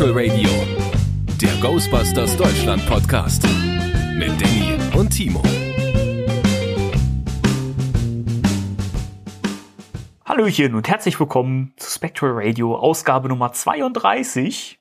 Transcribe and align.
Spectral 0.00 0.30
Radio, 0.30 0.48
der 1.42 1.60
Ghostbusters 1.60 2.34
Deutschland 2.34 2.86
Podcast 2.86 3.42
mit 4.16 4.30
Danny 4.40 4.78
und 4.98 5.10
Timo. 5.10 5.42
Hallöchen 10.24 10.74
und 10.74 10.88
herzlich 10.88 11.20
willkommen 11.20 11.74
zu 11.76 11.90
Spectral 11.90 12.30
Radio, 12.32 12.76
Ausgabe 12.76 13.28
Nummer 13.28 13.52
32. 13.52 14.80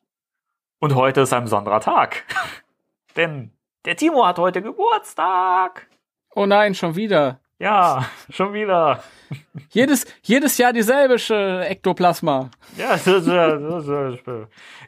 Und 0.80 0.96
heute 0.96 1.20
ist 1.20 1.34
ein 1.34 1.44
besonderer 1.44 1.82
Tag. 1.82 2.24
Denn 3.18 3.52
der 3.84 3.98
Timo 3.98 4.26
hat 4.26 4.40
heute 4.40 4.62
Geburtstag. 4.62 5.90
Oh 6.34 6.46
nein, 6.46 6.76
schon 6.76 6.96
wieder. 6.96 7.42
Ja, 7.60 8.06
schon 8.30 8.54
wieder. 8.54 9.04
Jedes, 9.72 10.06
jedes 10.24 10.58
Jahr 10.58 10.74
dieselbe 10.74 11.16
Ektoplasma. 11.68 12.50
Ja, 12.78 12.92
das 12.92 13.06
ist, 13.06 13.28
das 13.28 13.84
ist, 13.84 14.24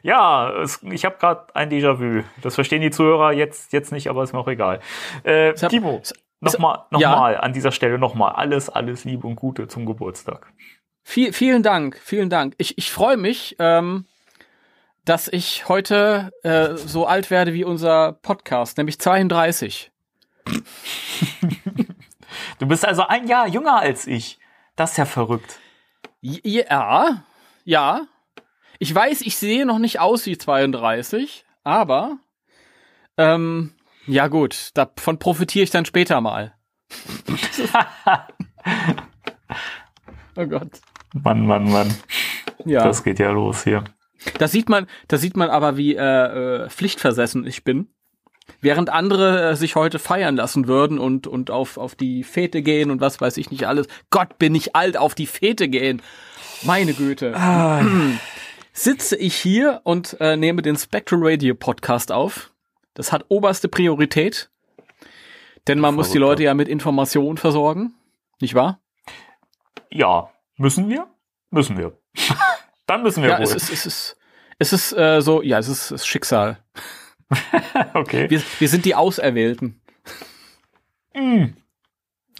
ja 0.02 0.50
es, 0.62 0.82
ich 0.82 1.04
habe 1.04 1.16
gerade 1.18 1.54
ein 1.54 1.70
Déjà-vu. 1.70 2.22
Das 2.42 2.54
verstehen 2.54 2.80
die 2.82 2.90
Zuhörer 2.90 3.32
jetzt, 3.32 3.72
jetzt 3.72 3.92
nicht, 3.92 4.08
aber 4.08 4.22
ist 4.22 4.32
mir 4.32 4.38
auch 4.40 4.48
egal. 4.48 4.80
Äh, 5.22 5.52
hab- 5.54 5.68
Timo, 5.70 6.02
nochmal 6.40 6.80
noch 6.90 7.00
Ja? 7.00 7.10
mal 7.14 7.36
an 7.36 7.52
dieser 7.52 7.72
Stelle 7.72 7.98
nochmal 7.98 8.32
alles, 8.32 8.68
alles 8.68 9.04
Liebe 9.04 9.26
und 9.26 9.36
Gute 9.36 9.68
zum 9.68 9.86
Geburtstag. 9.86 10.50
Viel, 11.04 11.32
vielen 11.32 11.62
Dank, 11.62 12.00
vielen 12.02 12.30
Dank. 12.30 12.54
Ich, 12.58 12.78
ich 12.78 12.90
freue 12.90 13.16
mich, 13.16 13.56
ähm, 13.58 14.06
dass 15.04 15.28
ich 15.28 15.68
heute 15.68 16.30
äh, 16.42 16.76
so 16.76 17.06
alt 17.06 17.30
werde 17.30 17.52
wie 17.54 17.64
unser 17.64 18.12
Podcast, 18.12 18.78
nämlich 18.78 18.98
32. 18.98 19.90
Du 22.62 22.68
bist 22.68 22.86
also 22.86 23.04
ein 23.04 23.26
Jahr 23.26 23.48
jünger 23.48 23.80
als 23.80 24.06
ich. 24.06 24.38
Das 24.76 24.92
ist 24.92 24.96
ja 24.96 25.04
verrückt. 25.04 25.58
Ja, 26.20 27.24
ja. 27.64 28.06
Ich 28.78 28.94
weiß, 28.94 29.22
ich 29.22 29.36
sehe 29.36 29.66
noch 29.66 29.80
nicht 29.80 29.98
aus 29.98 30.26
wie 30.26 30.38
32, 30.38 31.44
aber 31.64 32.18
ähm, 33.18 33.74
ja 34.06 34.28
gut, 34.28 34.70
davon 34.74 35.18
profitiere 35.18 35.64
ich 35.64 35.70
dann 35.70 35.84
später 35.84 36.20
mal. 36.20 36.54
oh 40.36 40.46
Gott. 40.46 40.80
Mann, 41.14 41.44
Mann, 41.44 41.68
Mann. 41.68 41.92
Ja. 42.64 42.84
Das 42.84 43.02
geht 43.02 43.18
ja 43.18 43.32
los 43.32 43.64
hier. 43.64 43.82
Da 44.38 44.46
sieht 44.46 44.68
man, 44.68 44.86
da 45.08 45.18
sieht 45.18 45.36
man 45.36 45.50
aber, 45.50 45.76
wie 45.76 45.96
äh, 45.96 46.00
äh, 46.64 46.70
pflichtversessen 46.70 47.44
ich 47.44 47.64
bin. 47.64 47.92
Während 48.62 48.90
andere 48.90 49.50
äh, 49.50 49.56
sich 49.56 49.74
heute 49.74 49.98
feiern 49.98 50.36
lassen 50.36 50.68
würden 50.68 50.98
und, 51.00 51.26
und 51.26 51.50
auf, 51.50 51.76
auf 51.78 51.96
die 51.96 52.22
Fete 52.22 52.62
gehen 52.62 52.90
und 52.92 53.00
was 53.00 53.20
weiß 53.20 53.36
ich 53.36 53.50
nicht 53.50 53.66
alles. 53.66 53.88
Gott, 54.10 54.38
bin 54.38 54.54
ich 54.54 54.74
alt, 54.76 54.96
auf 54.96 55.14
die 55.16 55.26
Fete 55.26 55.68
gehen. 55.68 56.00
Meine 56.62 56.94
Güte. 56.94 57.34
Sitze 58.72 59.16
ich 59.16 59.34
hier 59.34 59.80
und 59.82 60.16
äh, 60.20 60.36
nehme 60.36 60.62
den 60.62 60.76
Spectral 60.76 61.20
Radio 61.22 61.56
Podcast 61.56 62.12
auf. 62.12 62.52
Das 62.94 63.10
hat 63.10 63.24
oberste 63.28 63.68
Priorität. 63.68 64.48
Denn 65.66 65.80
man 65.80 65.94
muss 65.96 66.10
die. 66.10 66.18
Leute 66.18 66.44
ja 66.44 66.54
mit 66.54 66.68
Informationen 66.68 67.38
versorgen. 67.38 67.94
Nicht 68.40 68.54
wahr? 68.54 68.80
Ja, 69.90 70.30
müssen 70.56 70.88
wir? 70.88 71.08
Müssen 71.50 71.76
wir. 71.76 71.98
Dann 72.86 73.02
müssen 73.02 73.22
wir 73.24 73.30
Ja, 73.30 73.38
wohl. 73.38 73.44
es 73.44 73.54
ist, 73.54 73.70
es 73.72 73.86
ist, 73.86 74.16
es 74.58 74.72
ist 74.72 74.92
äh, 74.92 75.20
so, 75.20 75.42
ja, 75.42 75.58
es 75.58 75.68
ist, 75.68 75.86
es 75.90 76.02
ist 76.02 76.06
Schicksal. 76.06 76.58
okay. 77.94 78.28
Wir, 78.30 78.42
wir 78.58 78.68
sind 78.68 78.84
die 78.84 78.94
Auserwählten. 78.94 79.80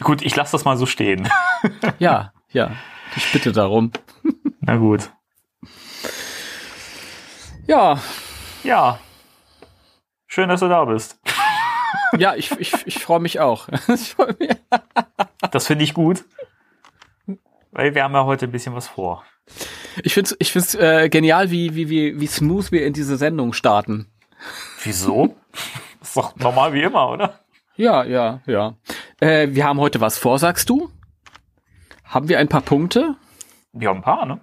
Gut, 0.01 0.23
ich 0.23 0.35
lasse 0.35 0.53
das 0.53 0.65
mal 0.65 0.77
so 0.77 0.87
stehen. 0.87 1.29
Ja, 2.01 2.33
ja. 2.51 2.73
Ich 3.15 3.31
bitte 3.31 3.53
darum. 3.53 3.93
Na 4.61 4.77
gut. 4.77 5.13
Ja, 7.69 8.01
Ja. 8.65 8.99
Schön, 10.27 10.49
dass 10.49 10.59
du 10.61 10.69
da 10.69 10.85
bist. 10.87 11.21
ja, 12.19 12.35
ich, 12.35 12.51
ich, 12.59 12.73
ich 12.87 12.99
freue 12.99 13.21
mich 13.21 13.39
auch. 13.39 13.69
Ich 13.89 14.15
freu 14.15 14.33
mich. 14.41 14.51
Das 15.53 15.67
finde 15.69 15.85
ich 15.85 15.95
gut. 15.95 16.25
Weil 17.71 17.95
wir 17.95 18.03
haben 18.03 18.15
ja 18.15 18.25
heute 18.25 18.47
ein 18.47 18.53
bisschen 18.53 18.75
was 18.75 18.89
vor. 18.89 19.25
Ich 20.03 20.15
finde 20.15 20.31
es 20.31 20.37
ich 20.39 20.53
find's, 20.53 20.75
äh, 20.75 21.09
genial, 21.11 21.51
wie, 21.51 21.75
wie, 21.75 21.89
wie, 21.89 22.19
wie 22.21 22.27
smooth 22.27 22.73
wir 22.73 22.87
in 22.87 22.93
diese 22.93 23.17
Sendung 23.17 23.53
starten. 23.53 24.12
Wieso? 24.83 25.37
ist 26.01 26.17
doch 26.17 26.37
normal 26.37 26.73
wie 26.73 26.83
immer, 26.83 27.11
oder? 27.11 27.41
Ja, 27.77 28.05
ja, 28.05 28.41
ja. 28.47 28.77
Äh, 29.21 29.49
wir 29.51 29.65
haben 29.65 29.81
heute 29.81 30.01
was 30.01 30.19
vor, 30.19 30.39
sagst 30.39 30.69
du? 30.69 30.91
Haben 32.05 32.29
wir 32.29 32.39
ein 32.39 32.49
paar 32.49 32.61
Punkte? 32.61 33.17
Wir 33.73 33.89
haben 33.89 33.99
ein 33.99 34.03
paar, 34.03 34.27
ne? 34.27 34.41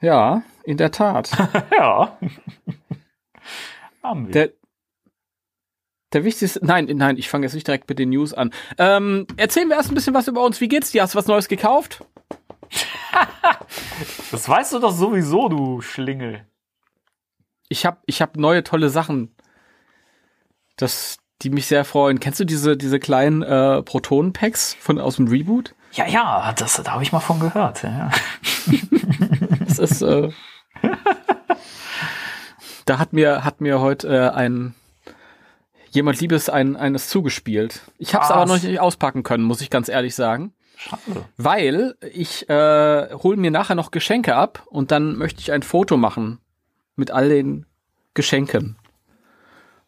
Ja, 0.00 0.42
in 0.64 0.76
der 0.76 0.90
Tat. 0.90 1.30
Ja. 1.70 2.18
haben 4.02 4.26
wir. 4.26 4.32
Der, 4.32 4.50
der 6.12 6.24
wichtigste, 6.24 6.60
nein, 6.64 6.86
nein, 6.94 7.16
ich 7.16 7.28
fange 7.28 7.46
jetzt 7.46 7.54
nicht 7.54 7.66
direkt 7.66 7.88
mit 7.88 7.98
den 7.98 8.10
News 8.10 8.34
an. 8.34 8.52
Ähm, 8.78 9.26
erzählen 9.36 9.68
wir 9.68 9.76
erst 9.76 9.90
ein 9.90 9.94
bisschen 9.94 10.14
was 10.14 10.28
über 10.28 10.44
uns. 10.44 10.60
Wie 10.60 10.68
geht's 10.68 10.92
dir? 10.92 11.02
Hast 11.02 11.14
du 11.14 11.18
was 11.18 11.26
Neues 11.26 11.48
gekauft? 11.48 12.04
das 14.30 14.48
weißt 14.48 14.74
du 14.74 14.78
doch 14.78 14.92
sowieso, 14.92 15.48
du 15.48 15.80
Schlingel. 15.80 16.46
Ich 17.74 17.84
habe 17.84 17.96
ich 18.06 18.22
hab 18.22 18.36
neue 18.36 18.62
tolle 18.62 18.88
Sachen, 18.88 19.34
das, 20.76 21.18
die 21.42 21.50
mich 21.50 21.66
sehr 21.66 21.84
freuen. 21.84 22.20
Kennst 22.20 22.38
du 22.38 22.44
diese, 22.44 22.76
diese 22.76 23.00
kleinen 23.00 23.42
äh, 23.42 23.82
Protonen-Packs 23.82 24.76
von 24.78 25.00
aus 25.00 25.16
dem 25.16 25.26
Reboot? 25.26 25.74
Ja, 25.90 26.06
ja, 26.06 26.52
das, 26.52 26.80
da 26.80 26.92
habe 26.92 27.02
ich 27.02 27.10
mal 27.10 27.18
von 27.18 27.40
gehört. 27.40 27.82
Ja. 27.82 28.12
Das 29.66 29.78
ist, 29.80 30.02
äh, 30.02 30.30
da 32.86 32.98
hat 32.98 33.12
mir, 33.12 33.44
hat 33.44 33.60
mir 33.60 33.80
heute 33.80 34.06
äh, 34.06 34.28
ein 34.28 34.76
jemand 35.90 36.20
Liebes 36.20 36.48
ein, 36.48 36.76
eines 36.76 37.08
zugespielt. 37.08 37.80
Ich 37.98 38.14
habe 38.14 38.24
es 38.24 38.30
aber 38.30 38.46
noch 38.46 38.62
nicht 38.62 38.78
auspacken 38.78 39.24
können, 39.24 39.42
muss 39.42 39.60
ich 39.60 39.70
ganz 39.70 39.88
ehrlich 39.88 40.14
sagen. 40.14 40.54
Schade. 40.76 41.24
Weil 41.38 41.96
ich 42.00 42.48
äh, 42.48 43.12
hole 43.14 43.36
mir 43.36 43.50
nachher 43.50 43.74
noch 43.74 43.90
Geschenke 43.90 44.36
ab 44.36 44.62
und 44.66 44.92
dann 44.92 45.16
möchte 45.16 45.40
ich 45.40 45.50
ein 45.50 45.64
Foto 45.64 45.96
machen 45.96 46.38
mit 46.96 47.10
all 47.10 47.28
den 47.28 47.66
Geschenken. 48.14 48.76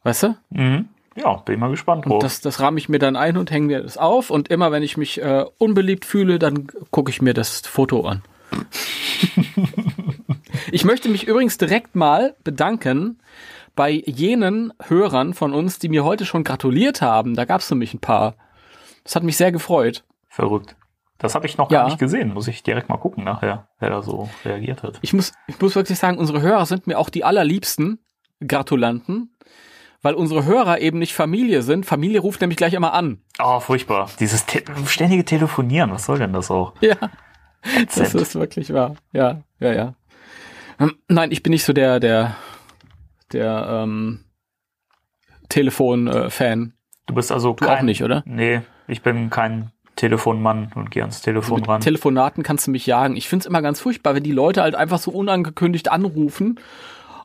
Weißt 0.03 0.25
du? 0.25 0.37
Mhm. 0.51 0.89
Ja, 1.17 1.37
bin 1.37 1.59
mal 1.59 1.71
gespannt. 1.71 2.07
Und 2.07 2.23
das, 2.23 2.41
das 2.43 2.61
rahme 2.61 2.79
ich 2.79 2.89
mir 2.89 2.99
dann 2.99 3.17
ein 3.17 3.39
und 3.39 3.51
hänge 3.51 3.67
mir 3.67 3.83
das 3.83 3.97
auf. 3.97 4.31
Und 4.31 4.49
immer 4.49 4.71
wenn 4.71 4.83
ich 4.83 4.97
mich 4.97 5.21
äh, 5.23 5.47
unbeliebt 5.59 6.05
fühle, 6.05 6.39
dann 6.39 6.67
gucke 6.91 7.11
ich 7.11 7.23
mir 7.23 7.33
das 7.33 7.61
Foto 7.61 8.07
an. 8.07 8.23
ich 10.71 10.85
möchte 10.85 11.09
mich 11.09 11.27
übrigens 11.27 11.57
direkt 11.57 11.97
mal 11.97 12.37
bedanken 12.45 13.19
bei 13.75 13.91
jenen 13.91 14.73
Hörern 14.87 15.35
von 15.35 15.55
uns, 15.55 15.79
die 15.79 15.89
mir 15.89 16.05
heute 16.05 16.27
schon 16.27 16.45
gratuliert 16.45 17.01
haben. 17.01 17.35
Da 17.35 17.47
gab 17.47 17.63
es 17.63 17.71
nämlich 17.71 17.95
ein 17.95 18.01
paar. 18.01 18.35
Das 19.05 19.17
hat 19.17 19.23
mich 19.23 19.37
sehr 19.37 19.53
gefreut. 19.53 20.05
Verrückt. 20.29 20.77
Das 21.19 21.35
habe 21.35 21.47
ich 21.47 21.57
noch 21.57 21.71
Ja. 21.71 21.81
gar 21.81 21.87
nicht 21.87 21.99
gesehen. 21.99 22.35
Muss 22.35 22.47
ich 22.49 22.63
direkt 22.63 22.89
mal 22.89 22.99
gucken 22.99 23.25
nachher, 23.25 23.69
wer 23.79 23.91
da 23.91 24.03
so 24.03 24.29
reagiert 24.45 24.83
hat. 24.83 24.99
Ich 25.03 25.13
muss, 25.13 25.33
ich 25.47 25.59
muss 25.61 25.75
wirklich 25.75 25.99
sagen, 25.99 26.19
unsere 26.19 26.43
Hörer 26.43 26.67
sind 26.67 26.87
mir 26.87 26.99
auch 26.99 27.09
die 27.09 27.25
allerliebsten 27.25 27.99
Gratulanten, 28.47 29.35
weil 30.03 30.15
unsere 30.15 30.45
Hörer 30.45 30.79
eben 30.81 30.99
nicht 30.99 31.15
Familie 31.15 31.63
sind. 31.63 31.87
Familie 31.87 32.21
ruft 32.21 32.41
nämlich 32.43 32.59
gleich 32.59 32.75
immer 32.75 32.93
an. 32.93 33.23
Oh, 33.43 33.61
furchtbar. 33.61 34.11
Dieses 34.21 34.45
te 34.45 34.63
ständige 34.87 35.25
Telefonieren, 35.25 35.91
was 35.91 36.05
soll 36.05 36.19
denn 36.19 36.33
das 36.35 36.51
auch? 36.51 36.75
Ja. 36.81 36.97
Das 37.95 38.15
ist 38.15 38.35
wirklich 38.37 38.73
wahr. 38.73 38.95
Ja, 39.13 39.43
ja, 39.59 39.73
ja. 39.73 39.95
Ähm, 40.79 40.97
Nein, 41.09 41.33
ich 41.33 41.43
bin 41.43 41.51
nicht 41.51 41.65
so 41.65 41.73
der, 41.73 41.99
der, 41.99 42.37
der 43.33 43.83
ähm, 43.85 44.25
Telefon-Fan. 45.49 46.75
Du 47.07 47.15
bist 47.15 47.33
also 47.33 47.55
Du 47.55 47.67
auch 47.67 47.83
nicht, 47.83 48.03
oder? 48.03 48.23
Nee, 48.27 48.61
ich 48.87 49.03
bin 49.03 49.31
kein 49.31 49.71
Telefonmann 49.97 50.71
und 50.75 50.91
gehe 50.91 51.03
ans 51.03 51.23
Telefon 51.23 51.61
Mit 51.61 51.69
ran. 51.69 51.81
Telefonaten 51.81 52.43
kannst 52.43 52.67
du 52.67 52.71
mich 52.71 52.87
jagen. 52.87 53.17
Ich 53.17 53.29
find's 53.29 53.47
immer 53.47 53.63
ganz 53.63 53.81
furchtbar, 53.81 54.15
wenn 54.15 54.23
die 54.23 54.33
Leute 54.33 54.63
halt 54.63 54.75
einfach 54.75 54.99
so 54.99 55.11
unangekündigt 55.11 55.91
anrufen 55.91 56.61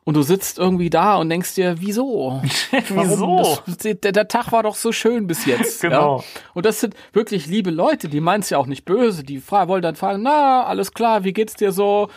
und 0.03 0.15
du 0.15 0.23
sitzt 0.23 0.57
irgendwie 0.57 0.89
da 0.89 1.17
und 1.17 1.29
denkst 1.29 1.53
dir, 1.55 1.75
wieso? 1.79 2.41
Wieso? 2.89 3.59
Das, 3.67 3.77
der, 3.77 4.11
der 4.11 4.27
Tag 4.27 4.51
war 4.51 4.63
doch 4.63 4.75
so 4.75 4.91
schön 4.91 5.27
bis 5.27 5.45
jetzt. 5.45 5.81
Genau. 5.81 6.19
Ja? 6.19 6.23
Und 6.53 6.65
das 6.65 6.79
sind 6.79 6.95
wirklich 7.13 7.45
liebe 7.45 7.69
Leute, 7.69 8.09
die 8.09 8.19
meinen 8.19 8.41
es 8.41 8.49
ja 8.49 8.57
auch 8.57 8.65
nicht 8.65 8.83
böse. 8.83 9.23
Die 9.23 9.43
wollen 9.51 9.83
dann 9.83 9.95
fragen, 9.95 10.23
na, 10.23 10.63
alles 10.63 10.93
klar, 10.93 11.23
wie 11.23 11.33
geht's 11.33 11.53
dir 11.53 11.71
so? 11.71 12.09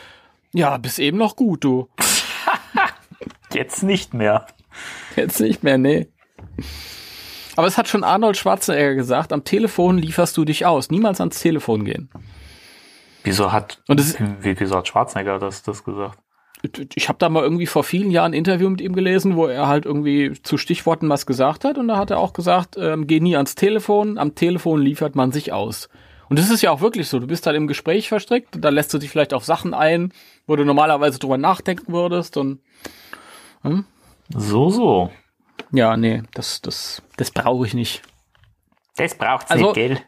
Ja, 0.52 0.78
bis 0.78 0.98
eben 0.98 1.18
noch 1.18 1.36
gut, 1.36 1.64
du. 1.64 1.88
Jetzt 3.52 3.82
nicht 3.82 4.14
mehr. 4.14 4.46
Jetzt 5.14 5.40
nicht 5.40 5.62
mehr, 5.62 5.76
nee. 5.76 6.08
Aber 7.56 7.66
es 7.66 7.78
hat 7.78 7.88
schon 7.88 8.04
Arnold 8.04 8.36
Schwarzenegger 8.36 8.94
gesagt, 8.94 9.32
am 9.32 9.44
Telefon 9.44 9.98
lieferst 9.98 10.36
du 10.36 10.44
dich 10.44 10.66
aus. 10.66 10.90
Niemals 10.90 11.20
ans 11.20 11.40
Telefon 11.40 11.84
gehen. 11.84 12.10
Wieso 13.22 13.52
hat, 13.52 13.82
Und 13.88 14.00
wie, 14.42 14.58
wieso 14.58 14.76
hat 14.76 14.88
Schwarzenegger 14.88 15.38
das, 15.38 15.62
das 15.62 15.84
gesagt? 15.84 16.18
Ich 16.94 17.08
habe 17.08 17.18
da 17.18 17.28
mal 17.28 17.42
irgendwie 17.42 17.66
vor 17.66 17.84
vielen 17.84 18.10
Jahren 18.10 18.32
ein 18.32 18.38
Interview 18.38 18.70
mit 18.70 18.80
ihm 18.80 18.94
gelesen, 18.94 19.36
wo 19.36 19.46
er 19.46 19.68
halt 19.68 19.84
irgendwie 19.84 20.32
zu 20.42 20.56
Stichworten 20.56 21.08
was 21.10 21.26
gesagt 21.26 21.64
hat. 21.64 21.76
Und 21.76 21.88
da 21.88 21.98
hat 21.98 22.10
er 22.10 22.18
auch 22.18 22.32
gesagt, 22.32 22.76
ähm, 22.78 23.06
geh 23.06 23.20
nie 23.20 23.36
ans 23.36 23.54
Telefon, 23.54 24.16
am 24.16 24.34
Telefon 24.34 24.80
liefert 24.80 25.14
man 25.14 25.30
sich 25.30 25.52
aus. 25.52 25.88
Und 26.30 26.38
das 26.38 26.50
ist 26.50 26.62
ja 26.62 26.70
auch 26.70 26.80
wirklich 26.80 27.08
so. 27.08 27.18
Du 27.18 27.26
bist 27.26 27.46
halt 27.46 27.56
im 27.56 27.66
Gespräch 27.66 28.08
verstrickt, 28.08 28.56
da 28.58 28.70
lässt 28.70 28.94
du 28.94 28.98
dich 28.98 29.10
vielleicht 29.10 29.34
auf 29.34 29.44
Sachen 29.44 29.74
ein, 29.74 30.12
wo 30.46 30.56
du 30.56 30.64
normalerweise 30.64 31.18
drüber 31.18 31.36
nachdenken 31.36 31.92
würdest 31.92 32.38
und 32.38 32.60
hm? 33.62 33.84
So, 34.30 34.70
so. 34.70 35.10
Ja, 35.72 35.96
nee, 35.96 36.22
das, 36.34 36.60
das, 36.62 37.02
das 37.16 37.30
brauche 37.30 37.66
ich 37.66 37.74
nicht. 37.74 38.02
Das 38.96 39.14
braucht's 39.16 39.50
Also- 39.50 39.66
nicht, 39.66 39.74
gell? 39.74 39.98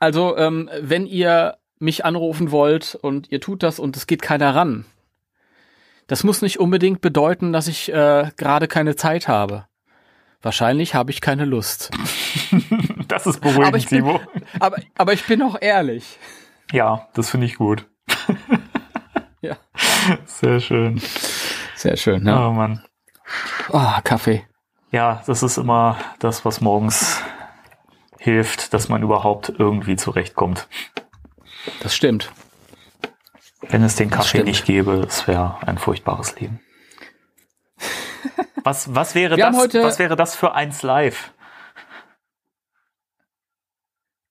Also, 0.00 0.36
ähm, 0.36 0.68
wenn 0.80 1.06
ihr 1.06 1.56
mich 1.78 2.04
anrufen 2.04 2.50
wollt 2.50 2.94
und 2.94 3.30
ihr 3.32 3.40
tut 3.40 3.62
das 3.62 3.78
und 3.78 3.96
es 3.96 4.06
geht 4.06 4.20
keiner 4.22 4.54
ran, 4.54 4.84
das 6.06 6.24
muss 6.24 6.42
nicht 6.42 6.58
unbedingt 6.60 7.00
bedeuten, 7.00 7.52
dass 7.52 7.68
ich 7.68 7.90
äh, 7.92 8.30
gerade 8.36 8.68
keine 8.68 8.96
Zeit 8.96 9.28
habe. 9.28 9.66
Wahrscheinlich 10.42 10.94
habe 10.94 11.10
ich 11.10 11.20
keine 11.20 11.44
Lust. 11.44 11.90
Das 13.08 13.26
ist 13.26 13.40
beruhigend, 13.40 13.66
Aber 13.66 13.76
ich 13.76 13.88
bin- 13.88 13.98
Timo. 14.04 14.20
Aber, 14.60 14.78
aber 14.96 15.12
ich 15.12 15.24
bin 15.26 15.42
auch 15.42 15.56
ehrlich. 15.60 16.18
Ja, 16.72 17.08
das 17.14 17.30
finde 17.30 17.46
ich 17.46 17.56
gut. 17.56 17.86
Ja. 19.40 19.56
Sehr 20.24 20.58
schön. 20.60 21.00
Sehr 21.76 21.96
schön, 21.98 22.22
ne? 22.22 22.34
Oh 22.48 22.50
Mann. 22.52 22.82
Oh, 23.70 23.92
Kaffee. 24.04 24.46
Ja, 24.90 25.22
das 25.26 25.42
ist 25.42 25.56
immer 25.56 25.98
das, 26.18 26.44
was 26.44 26.60
morgens 26.60 27.20
hilft, 28.18 28.72
dass 28.72 28.88
man 28.88 29.02
überhaupt 29.02 29.52
irgendwie 29.58 29.96
zurechtkommt. 29.96 30.68
Das 31.80 31.94
stimmt. 31.94 32.30
Wenn 33.60 33.82
es 33.82 33.96
den 33.96 34.10
Kaffee 34.10 34.42
nicht 34.42 34.64
gäbe, 34.64 35.04
es 35.06 35.26
wäre 35.26 35.58
ein 35.66 35.78
furchtbares 35.78 36.38
Leben. 36.38 36.60
Was, 38.62 38.94
was, 38.94 39.14
wäre 39.14 39.36
Wir 39.36 39.50
das, 39.50 39.74
was 39.74 39.98
wäre 39.98 40.16
das 40.16 40.36
für 40.36 40.54
eins 40.54 40.82
live? 40.82 41.32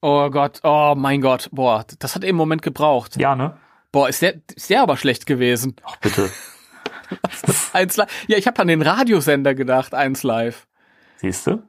Oh 0.01 0.29
Gott, 0.29 0.59
oh 0.63 0.95
mein 0.97 1.21
Gott. 1.21 1.49
Boah, 1.51 1.85
das 1.99 2.15
hat 2.15 2.23
eben 2.23 2.31
einen 2.31 2.37
Moment 2.39 2.61
gebraucht. 2.61 3.15
Ja, 3.17 3.35
ne? 3.35 3.57
Boah, 3.91 4.09
ist 4.09 4.21
der, 4.21 4.41
ist 4.55 4.69
der 4.69 4.81
aber 4.81 4.97
schlecht 4.97 5.25
gewesen. 5.25 5.75
Ach, 5.83 5.97
bitte. 5.97 6.31
Eins 7.73 7.97
live. 7.97 8.25
Ja, 8.27 8.37
ich 8.37 8.47
habe 8.47 8.59
an 8.59 8.67
den 8.67 8.81
Radiosender 8.81 9.55
gedacht, 9.55 9.93
eins 9.93 10.23
live. 10.23 10.67
Siehst 11.17 11.47
du? 11.47 11.63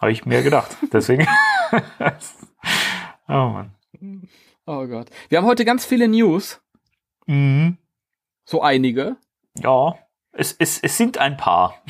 Habe 0.00 0.12
ich 0.12 0.26
mir 0.26 0.42
gedacht. 0.42 0.76
Deswegen. 0.92 1.26
oh 3.28 3.32
Mann. 3.32 3.74
Oh 4.66 4.86
Gott. 4.86 5.08
Wir 5.28 5.38
haben 5.38 5.46
heute 5.46 5.64
ganz 5.64 5.84
viele 5.84 6.08
News. 6.08 6.60
Mhm. 7.26 7.78
So 8.44 8.62
einige. 8.62 9.16
Ja, 9.54 9.94
es, 10.32 10.56
es, 10.58 10.78
es 10.80 10.96
sind 10.96 11.18
ein 11.18 11.36
paar. 11.36 11.82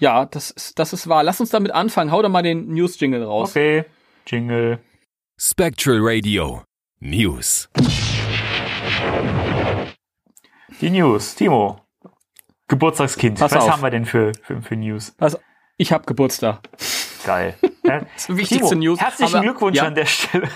Ja, 0.00 0.26
das 0.26 0.50
ist, 0.50 0.78
das 0.78 0.92
ist 0.92 1.08
wahr. 1.08 1.22
Lass 1.22 1.40
uns 1.40 1.50
damit 1.50 1.72
anfangen. 1.72 2.12
Hau 2.12 2.22
doch 2.22 2.28
mal 2.28 2.42
den 2.42 2.68
News-Jingle 2.72 3.22
raus. 3.22 3.50
Okay. 3.50 3.84
Jingle. 4.26 4.80
Spectral 5.38 5.98
Radio 6.00 6.62
News. 7.00 7.68
Die 10.80 10.90
News. 10.90 11.34
Timo. 11.34 11.80
Geburtstagskind. 12.68 13.38
Pass 13.38 13.52
Was 13.52 13.64
auf. 13.64 13.72
haben 13.72 13.82
wir 13.82 13.90
denn 13.90 14.04
für, 14.04 14.32
für, 14.42 14.60
für 14.62 14.76
News? 14.76 15.14
Also, 15.18 15.38
ich 15.76 15.92
habe 15.92 16.04
Geburtstag. 16.04 16.60
Geil. 17.24 17.54
Das 17.82 18.28
wichtigste 18.28 18.68
Timo, 18.68 18.80
News. 18.80 19.00
Herzlichen 19.00 19.34
Aber- 19.36 19.42
Glückwunsch 19.44 19.78
ja. 19.78 19.84
an 19.86 19.94
der 19.94 20.04
Stelle. 20.04 20.48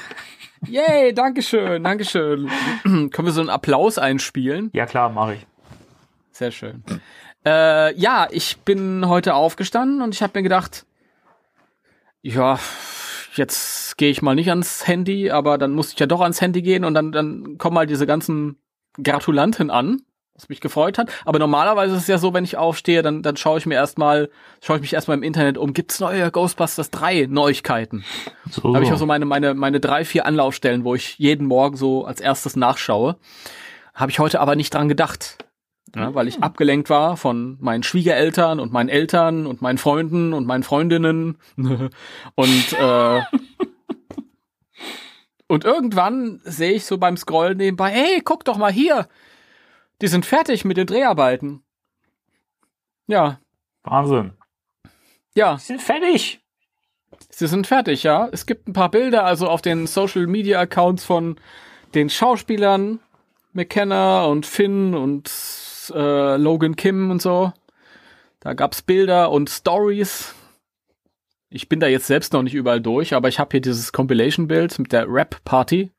Yay, 0.67 1.15
Dankeschön, 1.15 1.83
Dankeschön. 1.83 2.51
Können 2.83 3.11
wir 3.25 3.33
so 3.33 3.41
einen 3.41 3.49
Applaus 3.49 3.97
einspielen? 3.97 4.69
Ja, 4.75 4.85
klar, 4.85 5.09
mache 5.09 5.35
ich. 5.37 5.47
Sehr 6.33 6.51
schön. 6.51 6.85
Äh, 7.47 7.95
ja, 7.99 8.29
ich 8.31 8.59
bin 8.59 9.09
heute 9.09 9.33
aufgestanden 9.35 10.03
und 10.03 10.15
ich 10.15 10.23
habe 10.23 10.39
mir 10.39 10.43
gedacht, 10.43 10.85
ja, 12.21 12.59
jetzt 13.35 13.97
gehe 13.97 14.11
ich 14.11 14.21
mal 14.21 14.35
nicht 14.35 14.51
ans 14.51 14.87
Handy, 14.87 15.31
aber 15.31 15.57
dann 15.57 15.73
muss 15.73 15.95
ich 15.95 15.99
ja 15.99 16.05
doch 16.07 16.21
ans 16.21 16.43
Handy 16.43 16.61
gehen 16.61 16.85
und 16.85 16.93
dann, 16.93 17.13
dann 17.13 17.57
kommen 17.57 17.75
mal 17.75 17.87
diese 17.87 18.07
ganzen 18.07 18.59
Gratulanten 19.03 19.71
an, 19.71 20.03
was 20.43 20.49
mich 20.49 20.61
gefreut 20.61 20.99
hat. 20.99 21.11
Aber 21.25 21.39
normalerweise 21.39 21.95
ist 21.95 22.03
es 22.03 22.09
ja 22.09 22.19
so, 22.19 22.35
wenn 22.35 22.45
ich 22.45 22.57
aufstehe, 22.57 23.03
dann, 23.03 23.23
dann 23.23 23.37
schaue 23.37 23.59
ich 23.59 23.67
mir 23.67 23.75
erstmal, 23.75 24.29
schaue 24.61 24.77
ich 24.77 24.83
mich 24.83 24.93
erstmal 24.93 25.17
im 25.17 25.23
Internet 25.23 25.57
um, 25.57 25.73
gibt's 25.73 26.01
neue 26.01 26.31
Ghostbusters 26.31 26.91
3 26.91 27.27
Neuigkeiten? 27.31 28.05
So, 28.51 28.63
Da 28.63 28.75
habe 28.75 28.85
ich 28.85 28.93
auch 28.93 28.99
so 28.99 29.07
meine, 29.07 29.25
meine, 29.25 29.55
meine 29.55 29.81
drei, 29.81 30.05
vier 30.05 30.27
Anlaufstellen, 30.27 30.85
wo 30.85 30.95
ich 30.95 31.19
jeden 31.19 31.47
Morgen 31.47 31.77
so 31.77 32.05
als 32.05 32.21
erstes 32.21 32.57
nachschaue. 32.57 33.17
Habe 33.95 34.11
ich 34.11 34.19
heute 34.19 34.41
aber 34.41 34.57
nicht 34.57 34.75
dran 34.75 34.89
gedacht. 34.89 35.39
Ja, 35.95 36.15
weil 36.15 36.27
ich 36.27 36.43
abgelenkt 36.43 36.89
war 36.89 37.19
von 37.19 37.59
meinen 37.61 37.83
Schwiegereltern 37.83 38.61
und 38.61 38.73
meinen 38.73 38.89
Eltern 38.89 39.47
und 39.47 39.61
meinen 39.61 39.77
Freunden 39.77 40.33
und 40.33 40.47
meinen 40.47 40.63
Freundinnen. 40.63 41.37
und, 41.57 42.73
äh, 42.73 43.21
und 45.49 45.65
irgendwann 45.65 46.41
sehe 46.45 46.73
ich 46.73 46.87
so 46.87 46.97
beim 46.97 47.19
Scrollen 47.19 47.59
nebenbei, 47.59 47.91
hey, 47.91 48.23
guck 48.25 48.45
doch 48.47 48.57
mal 48.57 48.73
hier. 48.73 49.07
Die 50.03 50.09
sind 50.09 50.27
fertig 50.27 50.65
mit 50.65 50.77
den 50.77 50.87
Dreharbeiten. 50.87 51.63
Ja, 53.07 53.39
Wahnsinn. 53.85 54.33
ja. 55.35 55.53
Wir 55.53 55.59
sind 55.59 55.81
fertig. 55.81 56.41
Sie 57.31 57.47
sind 57.47 57.69
fertig, 57.69 58.03
ja. 58.03 58.29
Es 58.33 58.45
gibt 58.47 58.69
ein 58.69 58.73
paar 58.73 58.91
Bilder, 58.91 59.25
also 59.25 59.49
auf 59.49 59.63
den 59.63 59.87
Social 59.87 60.27
Media 60.27 60.59
Accounts 60.61 61.05
von 61.05 61.39
den 61.95 62.11
Schauspielern 62.11 62.99
McKenna 63.53 64.25
und 64.25 64.45
Finn 64.45 64.95
und 64.95 65.31
äh, 65.95 66.37
Logan 66.37 66.75
Kim 66.75 67.11
und 67.13 67.23
so. 67.23 67.53
Da 68.41 68.55
gab's 68.55 68.83
Bilder 68.83 69.31
und 69.31 69.51
Stories. 69.51 70.35
Ich 71.49 71.69
bin 71.69 71.79
da 71.79 71.87
jetzt 71.87 72.09
selbst 72.09 72.33
noch 72.33 72.43
nicht 72.43 72.55
überall 72.55 72.81
durch, 72.81 73.15
aber 73.15 73.29
ich 73.29 73.39
habe 73.39 73.51
hier 73.53 73.61
dieses 73.61 73.93
Compilation-Bild 73.93 74.81
mit 74.81 74.91
der 74.91 75.07
Rap 75.07 75.45
Party. 75.45 75.93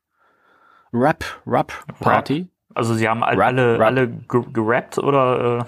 Rap, 0.92 1.24
Rap 1.46 1.72
Party. 2.00 2.48
Also 2.74 2.94
sie 2.94 3.08
haben 3.08 3.22
Rap, 3.22 3.38
alle, 3.38 3.74
Rap. 3.78 3.86
alle 3.86 4.08
ge- 4.08 4.44
gerappt 4.52 4.98
oder 4.98 5.66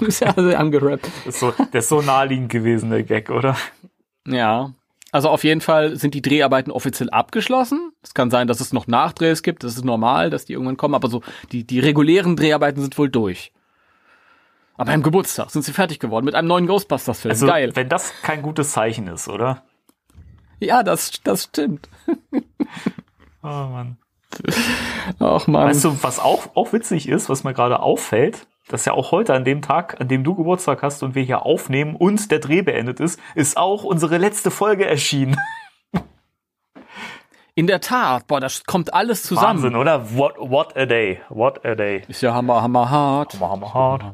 Ist 0.00 0.20
ja 0.20 0.32
sehr 0.34 0.58
angerappt. 0.58 1.06
äh, 1.06 1.10
ist 1.28 1.40
so, 1.40 1.52
der 1.72 1.78
ist 1.80 1.88
so 1.88 2.02
naheliegend 2.02 2.50
gewesen, 2.50 2.90
der 2.90 3.02
Gag, 3.04 3.30
oder? 3.30 3.56
Ja. 4.26 4.72
Also 5.12 5.30
auf 5.30 5.44
jeden 5.44 5.60
Fall 5.60 5.96
sind 5.96 6.14
die 6.14 6.20
Dreharbeiten 6.20 6.70
offiziell 6.72 7.08
abgeschlossen. 7.10 7.92
Es 8.02 8.12
kann 8.12 8.30
sein, 8.30 8.48
dass 8.48 8.60
es 8.60 8.72
noch 8.72 8.86
Nachdrehs 8.86 9.42
gibt. 9.42 9.62
Das 9.64 9.76
ist 9.76 9.84
normal, 9.84 10.28
dass 10.30 10.44
die 10.44 10.52
irgendwann 10.54 10.76
kommen. 10.76 10.94
Aber 10.94 11.08
so 11.08 11.22
die, 11.52 11.64
die 11.64 11.78
regulären 11.80 12.36
Dreharbeiten 12.36 12.82
sind 12.82 12.98
wohl 12.98 13.08
durch. 13.08 13.52
Aber 14.76 14.92
am 14.92 15.02
Geburtstag 15.02 15.50
sind 15.50 15.62
sie 15.62 15.72
fertig 15.72 16.00
geworden 16.00 16.26
mit 16.26 16.34
einem 16.34 16.48
neuen 16.48 16.66
Ghostbusters-Film. 16.66 17.30
Also 17.30 17.46
Geil. 17.46 17.70
wenn 17.74 17.88
das 17.88 18.12
kein 18.22 18.42
gutes 18.42 18.72
Zeichen 18.72 19.06
ist, 19.06 19.26
oder? 19.28 19.62
Ja, 20.60 20.82
das, 20.82 21.12
das 21.24 21.44
stimmt. 21.44 21.88
Oh 23.42 23.46
Mann. 23.48 23.96
Ach 25.20 25.46
man. 25.46 25.68
Weißt 25.68 25.84
du, 25.84 26.02
was 26.02 26.18
auch, 26.18 26.48
auch 26.54 26.72
witzig 26.72 27.08
ist, 27.08 27.28
was 27.28 27.44
mir 27.44 27.54
gerade 27.54 27.80
auffällt, 27.80 28.46
dass 28.68 28.84
ja 28.84 28.92
auch 28.92 29.12
heute 29.12 29.34
an 29.34 29.44
dem 29.44 29.62
Tag, 29.62 30.00
an 30.00 30.08
dem 30.08 30.24
du 30.24 30.34
Geburtstag 30.34 30.82
hast 30.82 31.02
und 31.02 31.14
wir 31.14 31.22
hier 31.22 31.44
aufnehmen 31.46 31.96
und 31.96 32.30
der 32.30 32.40
Dreh 32.40 32.62
beendet 32.62 33.00
ist, 33.00 33.20
ist 33.34 33.56
auch 33.56 33.84
unsere 33.84 34.18
letzte 34.18 34.50
Folge 34.50 34.86
erschienen. 34.86 35.36
In 37.54 37.66
der 37.66 37.80
Tat, 37.80 38.26
boah, 38.26 38.38
das 38.38 38.64
kommt 38.64 38.92
alles 38.92 39.22
zusammen. 39.22 39.62
Wahnsinn, 39.62 39.76
oder? 39.76 40.14
What, 40.14 40.34
what 40.38 40.76
a 40.76 40.84
day. 40.84 41.20
What 41.30 41.64
a 41.64 41.74
day. 41.74 42.02
Ist 42.06 42.20
ja 42.20 42.34
hammer, 42.34 42.60
hammer 42.60 42.90
hart. 42.90 43.32
Hammer, 43.32 43.50
hammer 43.50 43.72
hart. 43.72 44.04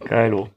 Geilo. 0.00 0.50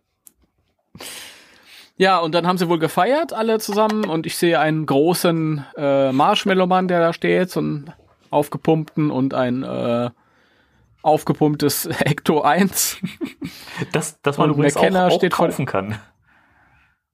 Ja, 1.97 2.19
und 2.19 2.35
dann 2.35 2.45
haben 2.45 2.57
sie 2.57 2.67
wohl 2.67 2.79
gefeiert, 2.79 3.31
alle 3.31 3.59
zusammen. 3.59 4.05
Und 4.05 4.25
ich 4.25 4.37
sehe 4.37 4.59
einen 4.59 4.85
großen 4.85 5.65
äh, 5.77 6.11
Marshmallow-Mann, 6.11 6.87
der 6.89 6.99
da 6.99 7.13
steht, 7.13 7.49
so 7.49 7.61
einen 7.61 7.93
aufgepumpten 8.31 9.11
und 9.11 9.33
ein 9.33 9.63
äh, 9.63 10.09
aufgepumptes 11.01 11.87
Hector 11.99 12.45
1. 12.45 12.97
Das, 13.93 14.19
das 14.21 14.37
man 14.37 14.49
Und 14.49 14.55
übrigens 14.57 14.75
auch, 14.75 14.81
McKenna 14.81 15.07
auch 15.07 15.11
steht 15.15 15.33
vor- 15.33 15.47
kaufen 15.47 15.65
kann. 15.65 15.97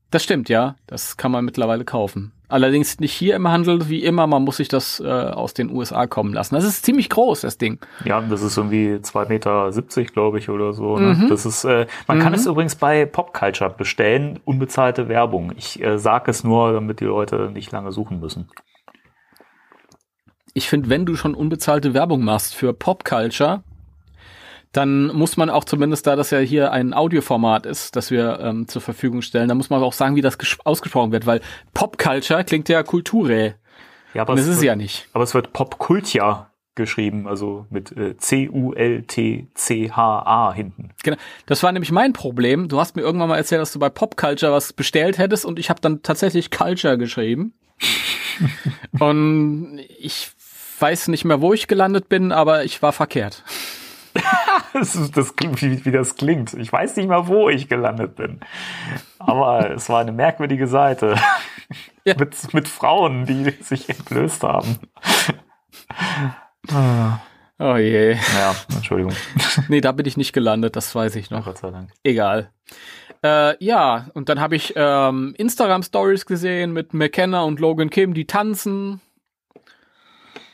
Das 0.10 0.24
stimmt, 0.24 0.50
ja. 0.50 0.76
Das 0.88 1.16
kann 1.16 1.32
man 1.32 1.46
mittlerweile 1.46 1.86
kaufen. 1.86 2.32
Allerdings 2.52 3.00
nicht 3.00 3.14
hier 3.14 3.36
im 3.36 3.48
Handel, 3.48 3.88
wie 3.90 4.04
immer. 4.04 4.28
Man 4.28 4.44
muss 4.44 4.58
sich 4.58 4.68
das 4.68 5.00
äh, 5.00 5.08
aus 5.08 5.54
den 5.54 5.72
USA 5.72 6.06
kommen 6.06 6.34
lassen. 6.34 6.56
Das 6.56 6.66
ist 6.66 6.86
ziemlich 6.86 7.10
groß, 7.10 7.42
das 7.42 7.58
Ding. 7.58 7.80
Ja, 8.04 8.20
das 8.22 8.42
ist 8.42 8.58
irgendwie 8.58 8.96
2,70 8.96 9.30
Meter, 9.30 10.12
glaube 10.12 10.40
ich, 10.40 10.50
oder 10.50 10.74
so. 10.74 10.98
Ne? 10.98 11.16
Mhm. 11.16 11.30
Das 11.30 11.46
ist, 11.46 11.64
äh, 11.64 11.88
man 12.08 12.20
kann 12.20 12.34
es 12.34 12.46
übrigens 12.46 12.76
bei 12.76 13.06
Popculture 13.06 13.70
bestellen, 13.70 14.40
unbezahlte 14.44 15.08
Werbung. 15.08 15.54
Ich 15.56 15.82
äh, 15.82 15.98
sage 15.98 16.30
es 16.30 16.44
nur, 16.44 16.74
damit 16.74 17.00
die 17.00 17.06
Leute 17.06 17.50
nicht 17.54 17.72
lange 17.72 17.92
suchen 17.92 18.20
müssen. 18.20 18.50
Ich 20.54 20.68
finde, 20.68 20.90
wenn 20.90 21.06
du 21.06 21.16
schon 21.16 21.34
unbezahlte 21.34 21.94
Werbung 21.94 22.26
machst 22.26 22.54
für 22.54 22.74
Popculture, 22.74 23.64
dann 24.72 25.08
muss 25.08 25.38
man 25.38 25.50
auch 25.50 25.66
zumindest, 25.66 26.08
da 26.08 26.16
das 26.16 26.30
ja 26.32 26.40
hier 26.40 26.72
ein 26.72 26.94
Audioformat 26.94 27.66
ist, 27.66 27.96
das 27.96 28.10
wir 28.12 28.40
ähm, 28.40 28.68
zur 28.68 28.82
Verfügung 28.82 29.22
stellen, 29.22 29.48
dann 29.50 29.58
muss 29.58 29.70
man 29.70 29.84
auch 29.84 29.94
sagen, 29.94 30.16
wie 30.16 30.22
das 30.22 30.38
ausgesprochen 30.64 31.12
wird, 31.12 31.26
weil 31.26 31.42
Popculture 31.74 32.44
klingt 32.44 32.70
ja 32.70 32.82
Kulture. 32.84 33.56
Ja, 34.14 34.22
aber 34.24 34.32
Und 34.34 34.40
das 34.40 34.46
es 34.48 34.56
ist 34.56 34.62
wird, 34.62 34.68
ja 34.68 34.76
nicht. 34.76 35.08
Aber 35.14 35.24
es 35.24 35.34
wird 35.34 35.52
Popculture 35.54 36.48
geschrieben, 36.76 37.28
also 37.28 37.66
mit 37.70 37.92
äh, 37.98 38.16
C-U-L-T-C-H-A 38.18 38.54
hinten. 40.54 40.92
Genau. 41.04 41.18
Das 41.46 41.64
war 41.64 41.72
nämlich 41.74 41.92
mein 41.92 42.14
Problem. 42.14 42.70
Du 42.70 42.80
hast 42.80 42.96
mir 42.96 43.02
irgendwann 43.02 43.28
mal 43.28 43.36
erzählt, 43.38 43.60
dass 43.62 43.74
du 43.74 43.80
bei 43.80 43.90
Popculture 43.90 44.54
was 44.54 44.72
bestellt 44.72 45.18
hättest 45.18 45.44
und 45.46 45.60
ich 45.60 45.70
habe 45.70 45.82
dann 45.82 46.02
tatsächlich 46.02 46.50
Culture 46.50 46.98
geschrieben. 46.98 47.54
Und 49.00 49.80
ich 50.00 50.32
weiß 50.80 51.08
nicht 51.10 51.26
mehr, 51.26 51.42
wo 51.42 51.54
ich 51.54 51.68
gelandet 51.68 52.10
bin, 52.10 52.32
aber 52.32 52.64
ich 52.64 52.82
war 52.82 52.92
verkehrt. 52.92 53.44
das, 54.74 54.96
ist, 54.96 55.18
das 55.18 55.34
wie, 55.40 55.86
wie 55.86 55.92
das 55.92 56.16
klingt. 56.16 56.54
Ich 56.54 56.72
weiß 56.72 56.96
nicht 56.98 57.08
mal, 57.08 57.28
wo 57.28 57.50
ich 57.50 57.70
gelandet 57.70 58.16
bin. 58.16 58.40
Aber 59.20 59.72
es 59.72 59.90
war 59.90 60.02
eine 60.02 60.12
merkwürdige 60.12 60.68
Seite. 60.68 61.16
Ja. 62.04 62.16
mit, 62.18 62.52
mit 62.56 62.68
Frauen, 62.68 63.28
die 63.28 63.52
sich 63.62 63.88
entblößt 63.88 64.42
haben. 64.42 64.80
oh 67.60 67.78
je. 67.78 68.14
Ja, 68.14 68.56
Entschuldigung. 68.74 69.14
Nee, 69.68 69.82
da 69.82 69.92
bin 69.92 70.08
ich 70.08 70.18
nicht 70.18 70.34
gelandet, 70.34 70.76
das 70.76 70.96
weiß 70.96 71.16
ich 71.16 71.30
noch. 71.30 71.46
Gott 71.46 71.60
sei 71.60 71.70
Dank. 71.70 71.92
Egal. 72.04 72.50
Äh, 73.24 73.64
ja, 73.64 74.08
und 74.16 74.30
dann 74.30 74.40
habe 74.40 74.56
ich 74.56 74.74
ähm, 74.76 75.36
Instagram-Stories 75.38 76.26
gesehen 76.26 76.74
mit 76.74 76.96
McKenna 76.96 77.44
und 77.44 77.60
Logan 77.60 77.92
Kim, 77.92 78.16
die 78.16 78.26
tanzen 78.26 79.00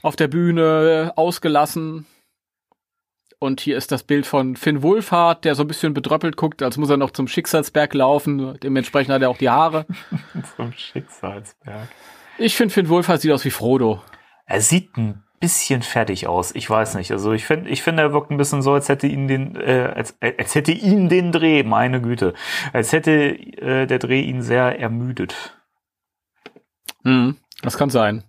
auf 0.02 0.16
der 0.16 0.28
Bühne, 0.28 1.14
ausgelassen. 1.16 2.06
Und 3.40 3.62
hier 3.62 3.78
ist 3.78 3.92
das 3.92 4.04
Bild 4.04 4.26
von 4.26 4.56
Finn 4.56 4.82
Wohlfahrt, 4.82 5.46
der 5.46 5.54
so 5.54 5.64
ein 5.64 5.68
bisschen 5.68 5.94
bedröppelt 5.94 6.38
guckt, 6.38 6.64
als 6.64 6.78
muss 6.78 6.90
er 6.90 6.98
noch 6.98 7.12
zum 7.12 7.28
Schicksalsberg 7.28 7.94
laufen. 7.94 8.58
Dementsprechend 8.62 9.14
hat 9.14 9.22
er 9.22 9.30
auch 9.30 9.38
die 9.38 9.50
Haare. 9.50 9.86
zum 10.56 10.74
Schicksalsberg. 10.74 11.88
Ich 12.40 12.56
finde, 12.56 12.74
Finn 12.74 12.90
Wohlfahrt 12.90 13.22
sieht 13.22 13.32
aus 13.32 13.46
wie 13.46 13.52
Frodo. 13.52 14.02
Er 14.46 14.62
sieht 14.62 14.98
ein 14.98 15.24
bisschen 15.40 15.84
fertig 15.84 16.28
aus. 16.28 16.54
Ich 16.56 16.68
weiß 16.68 16.96
nicht. 16.96 17.12
Also 17.12 17.32
ich 17.34 17.46
finde, 17.46 17.70
ich 17.70 17.84
finde, 17.84 18.02
er 18.02 18.14
wirkt 18.14 18.32
ein 18.32 18.38
bisschen 18.38 18.64
so, 18.64 18.74
als 18.74 18.90
hätte 18.90 19.06
ihn 19.06 19.28
den, 19.28 19.56
äh, 19.56 19.92
als, 19.96 20.18
als 20.20 20.56
hätte 20.56 20.72
ihn 20.72 21.10
den 21.10 21.32
Dreh, 21.32 21.64
meine 21.64 22.02
Güte, 22.02 22.34
als 22.74 22.92
hätte 22.92 23.12
äh, 23.12 23.86
der 23.86 24.00
Dreh 24.00 24.22
ihn 24.22 24.42
sehr 24.42 24.80
ermüdet. 24.80 25.56
Hm, 27.04 27.38
das 27.62 27.78
kann 27.78 27.90
sein. 27.90 28.24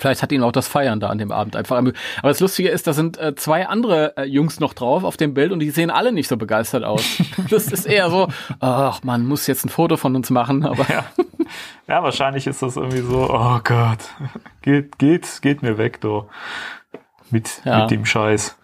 Vielleicht 0.00 0.22
hat 0.22 0.32
ihn 0.32 0.42
auch 0.42 0.50
das 0.50 0.66
Feiern 0.66 0.98
da 0.98 1.10
an 1.10 1.18
dem 1.18 1.30
Abend 1.30 1.56
einfach. 1.56 1.76
Aber 1.76 1.92
das 2.22 2.40
Lustige 2.40 2.70
ist, 2.70 2.86
da 2.86 2.94
sind 2.94 3.18
äh, 3.18 3.34
zwei 3.34 3.66
andere 3.66 4.16
äh, 4.16 4.24
Jungs 4.24 4.58
noch 4.58 4.72
drauf 4.72 5.04
auf 5.04 5.18
dem 5.18 5.34
Bild 5.34 5.52
und 5.52 5.58
die 5.58 5.68
sehen 5.68 5.90
alle 5.90 6.10
nicht 6.10 6.26
so 6.26 6.38
begeistert 6.38 6.84
aus. 6.84 7.04
das 7.50 7.66
ist 7.66 7.84
eher 7.84 8.08
so, 8.08 8.28
ach, 8.60 9.02
man 9.04 9.26
muss 9.26 9.46
jetzt 9.46 9.66
ein 9.66 9.68
Foto 9.68 9.98
von 9.98 10.16
uns 10.16 10.30
machen, 10.30 10.64
aber. 10.64 10.86
Ja. 10.88 11.04
ja, 11.86 12.02
wahrscheinlich 12.02 12.46
ist 12.46 12.62
das 12.62 12.76
irgendwie 12.76 13.02
so, 13.02 13.28
oh 13.30 13.60
Gott, 13.62 13.98
geht, 14.62 14.98
geht, 14.98 15.42
geht 15.42 15.62
mir 15.62 15.76
weg, 15.76 16.00
du. 16.00 16.26
Mit, 17.30 17.60
ja. 17.66 17.82
mit 17.82 17.90
dem 17.90 18.06
Scheiß. 18.06 18.56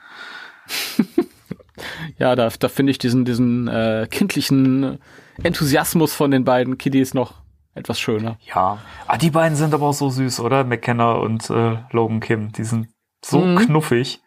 ja, 2.19 2.35
da, 2.35 2.49
da 2.49 2.69
finde 2.69 2.93
ich 2.93 2.99
diesen, 2.99 3.27
diesen 3.27 3.69
äh, 3.69 4.09
kindlichen 4.11 4.99
Enthusiasmus 5.43 6.15
von 6.15 6.31
den 6.31 6.45
beiden 6.45 6.79
Kiddies 6.79 7.13
noch 7.13 7.35
etwas 7.77 8.01
schöner. 8.01 8.39
Ja. 8.43 8.79
Ah, 9.07 9.19
die 9.19 9.31
beiden 9.31 9.57
sind 9.57 9.75
aber 9.75 9.87
auch 9.87 9.93
so 9.93 10.09
süß, 10.09 10.41
oder? 10.41 10.65
McKenna 10.65 11.13
und 11.13 11.49
äh, 11.51 11.79
Logan 11.91 12.21
Kim. 12.21 12.53
Die 12.53 12.65
sind 12.65 12.89
so 13.25 13.41
mhm. 13.41 13.59
knuffig. 13.59 14.21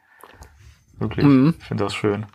Wirklich. 0.97 1.25
Mhm. 1.25 1.55
Ich 1.59 1.65
finde 1.65 1.83
das 1.83 1.95
schön. 1.95 2.25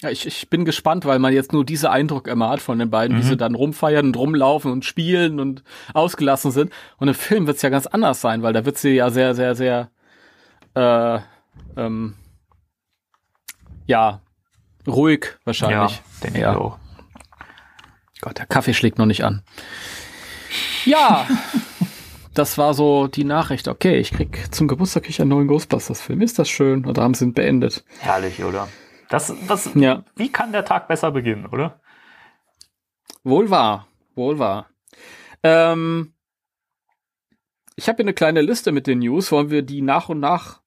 Ja, 0.00 0.10
ich, 0.10 0.26
ich 0.26 0.50
bin 0.50 0.64
gespannt, 0.64 1.04
weil 1.04 1.20
man 1.20 1.32
jetzt 1.32 1.52
nur 1.52 1.64
diese 1.64 1.90
Eindruck 1.90 2.26
immer 2.26 2.48
hat 2.48 2.60
von 2.60 2.78
den 2.78 2.90
beiden, 2.90 3.16
mhm. 3.16 3.20
wie 3.20 3.24
sie 3.24 3.36
dann 3.36 3.54
rumfeiern 3.54 4.06
und 4.06 4.16
rumlaufen 4.16 4.72
und 4.72 4.84
spielen 4.84 5.38
und 5.38 5.62
ausgelassen 5.94 6.50
sind. 6.50 6.72
Und 6.96 7.06
im 7.06 7.14
Film 7.14 7.46
wird 7.46 7.56
es 7.56 7.62
ja 7.62 7.68
ganz 7.68 7.86
anders 7.86 8.20
sein, 8.20 8.42
weil 8.42 8.52
da 8.52 8.64
wird 8.64 8.78
sie 8.78 8.90
ja 8.90 9.10
sehr, 9.10 9.36
sehr, 9.36 9.54
sehr 9.54 9.90
äh, 10.74 11.20
ähm, 11.76 12.14
ja, 13.86 14.20
ruhig 14.88 15.38
wahrscheinlich. 15.44 15.96
Ja, 15.96 16.02
denke 16.24 16.40
ja. 16.40 16.52
ich 16.52 16.58
auch. 16.58 16.78
Gott, 18.22 18.38
der 18.38 18.46
Kaffee 18.46 18.72
schlägt 18.72 18.98
noch 18.98 19.06
nicht 19.06 19.24
an. 19.24 19.42
Ja, 20.86 21.26
das 22.34 22.56
war 22.56 22.72
so 22.72 23.08
die 23.08 23.24
Nachricht. 23.24 23.68
Okay, 23.68 23.98
ich 23.98 24.12
krieg 24.12 24.46
zum 24.54 24.68
Geburtstag 24.68 25.08
ich 25.10 25.20
einen 25.20 25.30
neuen 25.30 25.48
Ghostbusters-Film. 25.48 26.22
Ist 26.22 26.38
das 26.38 26.48
schön? 26.48 26.86
Und 26.86 26.96
haben 26.96 27.14
sie 27.14 27.26
ihn 27.26 27.34
beendet. 27.34 27.84
Herrlich, 27.98 28.42
oder? 28.42 28.68
Das, 29.10 29.34
das, 29.46 29.70
ja. 29.74 30.04
Wie 30.16 30.30
kann 30.30 30.52
der 30.52 30.64
Tag 30.64 30.88
besser 30.88 31.10
beginnen, 31.10 31.46
oder? 31.46 31.80
Wohl 33.24 33.50
wahr, 33.50 33.88
wohl 34.14 34.38
wahr. 34.38 34.70
Ähm, 35.42 36.14
ich 37.76 37.88
habe 37.88 37.96
hier 37.96 38.04
eine 38.04 38.14
kleine 38.14 38.40
Liste 38.40 38.70
mit 38.72 38.86
den 38.86 39.00
News. 39.00 39.32
Wollen 39.32 39.50
wir 39.50 39.62
die 39.62 39.82
nach 39.82 40.08
und 40.08 40.20
nach 40.20 40.62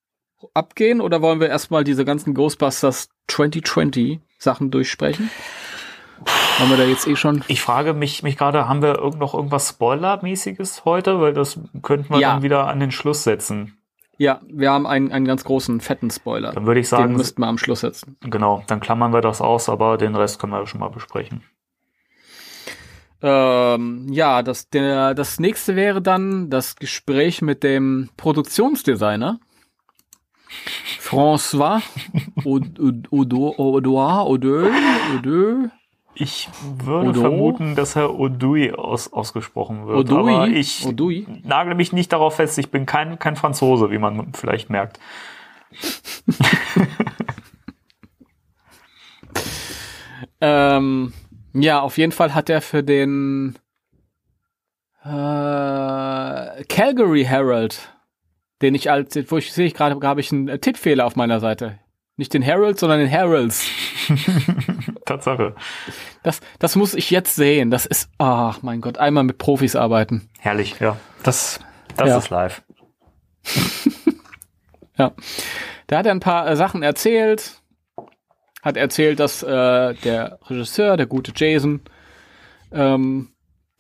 abgehen 0.54 1.00
oder 1.00 1.22
wollen 1.22 1.40
wir 1.40 1.48
erstmal 1.48 1.86
diese 1.86 2.04
ganzen 2.04 2.34
Ghostbusters 2.34 3.10
2020 3.28 4.20
Sachen 4.38 4.72
durchsprechen? 4.72 5.30
Haben 6.58 6.70
wir 6.70 6.78
da 6.78 6.84
jetzt 6.86 7.06
eh 7.06 7.18
schon? 7.18 7.44
Ich 7.50 7.62
frage 7.62 7.94
mich, 7.94 8.24
mich 8.24 8.38
gerade, 8.38 8.70
haben 8.70 8.82
wir 8.82 9.12
noch 9.18 9.34
irgendwas 9.34 9.70
Spoiler-mäßiges 9.70 10.86
heute? 10.86 11.20
Weil 11.20 11.34
das 11.34 11.60
könnten 11.82 12.14
wir 12.14 12.20
ja. 12.20 12.34
dann 12.34 12.44
wieder 12.44 12.68
an 12.68 12.80
den 12.80 12.92
Schluss 12.92 13.24
setzen. 13.24 13.78
Ja, 14.18 14.40
wir 14.48 14.72
haben 14.72 14.88
einen, 14.88 15.12
einen 15.12 15.26
ganz 15.26 15.44
großen, 15.44 15.82
fetten 15.82 16.10
Spoiler. 16.10 16.54
Dann 16.54 16.66
würde 16.66 16.80
ich 16.80 16.88
sagen. 16.88 17.10
Den 17.10 17.18
müssten 17.18 17.42
wir 17.42 17.48
am 17.48 17.58
Schluss 17.58 17.82
setzen. 17.82 18.16
Genau, 18.22 18.64
dann 18.68 18.80
klammern 18.80 19.12
wir 19.12 19.20
das 19.20 19.42
aus, 19.42 19.68
aber 19.68 19.98
den 19.98 20.16
Rest 20.16 20.40
können 20.40 20.54
wir 20.54 20.66
schon 20.66 20.80
mal 20.80 20.90
besprechen. 20.90 21.44
Ähm, 23.22 24.08
ja, 24.10 24.42
das, 24.42 24.70
der, 24.70 25.14
das 25.14 25.40
nächste 25.42 25.76
wäre 25.76 26.02
dann 26.02 26.50
das 26.50 26.78
Gespräch 26.78 27.42
mit 27.42 27.64
dem 27.64 28.10
Produktionsdesigner. 28.16 29.40
François 31.02 31.82
Odoir, 32.46 33.60
Odoir, 33.60 34.28
Odoir, 34.28 34.72
ich 36.16 36.50
würde 36.62 37.10
Odo? 37.10 37.22
vermuten, 37.22 37.76
dass 37.76 37.96
Herr 37.96 38.18
Odui 38.18 38.72
aus, 38.72 39.14
ausgesprochen 39.14 39.88
wird. 39.88 39.98
Odui? 39.98 40.34
Aber 40.34 40.48
ich 40.48 40.86
Odui? 40.86 41.28
nagel 41.44 41.76
mich 41.76 41.94
nicht 41.94 42.12
darauf 42.14 42.36
fest. 42.36 42.58
Ich 42.58 42.72
bin 42.72 42.86
kein, 42.86 43.20
kein 43.20 43.36
Franzose, 43.36 43.92
wie 43.92 43.98
man 43.98 44.34
vielleicht 44.34 44.70
merkt. 44.70 45.00
ähm, 50.42 51.14
ja, 51.54 51.82
auf 51.82 51.98
jeden 51.98 52.12
Fall 52.12 52.34
hat 52.34 52.50
er 52.50 52.62
für 52.62 52.84
den 52.84 53.56
äh, 55.04 56.64
Calgary 56.66 57.26
Herald, 57.26 57.94
den 58.62 58.74
ich 58.76 58.90
als, 58.90 59.18
wo 59.30 59.38
ich 59.38 59.54
sehe 59.54 59.68
ich 59.68 59.74
gerade, 59.74 60.00
habe 60.08 60.22
ich 60.22 60.32
einen 60.32 60.60
Tippfehler 60.60 61.06
auf 61.06 61.16
meiner 61.16 61.40
Seite. 61.40 61.80
Nicht 62.18 62.34
den 62.34 62.42
Herald, 62.42 62.80
sondern 62.80 63.00
den 63.00 63.10
Heralds. 63.10 63.68
Tatsache. 65.06 65.56
Das, 66.24 66.40
das 66.60 66.76
muss 66.78 66.94
ich 66.94 67.12
jetzt 67.12 67.36
sehen. 67.36 67.72
Das 67.72 67.86
ist, 67.86 68.10
ach 68.18 68.62
mein 68.62 68.80
Gott, 68.80 68.98
einmal 68.98 69.26
mit 69.26 69.38
Profis 69.38 69.76
arbeiten. 69.76 70.30
Herrlich, 70.40 70.80
ja. 70.80 70.98
Das, 71.24 71.60
das 71.98 72.08
ja. 72.08 72.18
ist 72.18 72.30
live. 72.30 72.64
ja. 74.98 75.12
Da 75.88 75.98
hat 75.98 76.06
er 76.06 76.14
ein 76.14 76.22
paar 76.22 76.48
äh, 76.48 76.56
Sachen 76.56 76.84
erzählt. 76.84 77.62
Hat 78.62 78.78
erzählt, 78.78 79.20
dass 79.20 79.44
äh, 79.44 79.94
der 79.94 80.40
Regisseur, 80.46 80.96
der 80.98 81.06
gute 81.08 81.34
Jason, 81.36 81.82
ähm, 82.72 83.30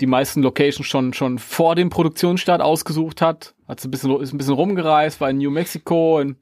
die 0.01 0.07
meisten 0.07 0.43
Locations 0.43 0.85
schon, 0.85 1.13
schon 1.13 1.39
vor 1.39 1.75
dem 1.75 1.89
Produktionsstart 1.89 2.61
ausgesucht 2.61 3.21
hat. 3.21 3.55
Hat 3.67 3.83
ein 3.83 3.91
bisschen, 3.91 4.19
ist 4.21 4.33
ein 4.33 4.37
bisschen 4.37 4.53
rumgereist, 4.53 5.21
war 5.21 5.29
in 5.29 5.37
New 5.37 5.51
Mexico, 5.51 6.19
in 6.19 6.35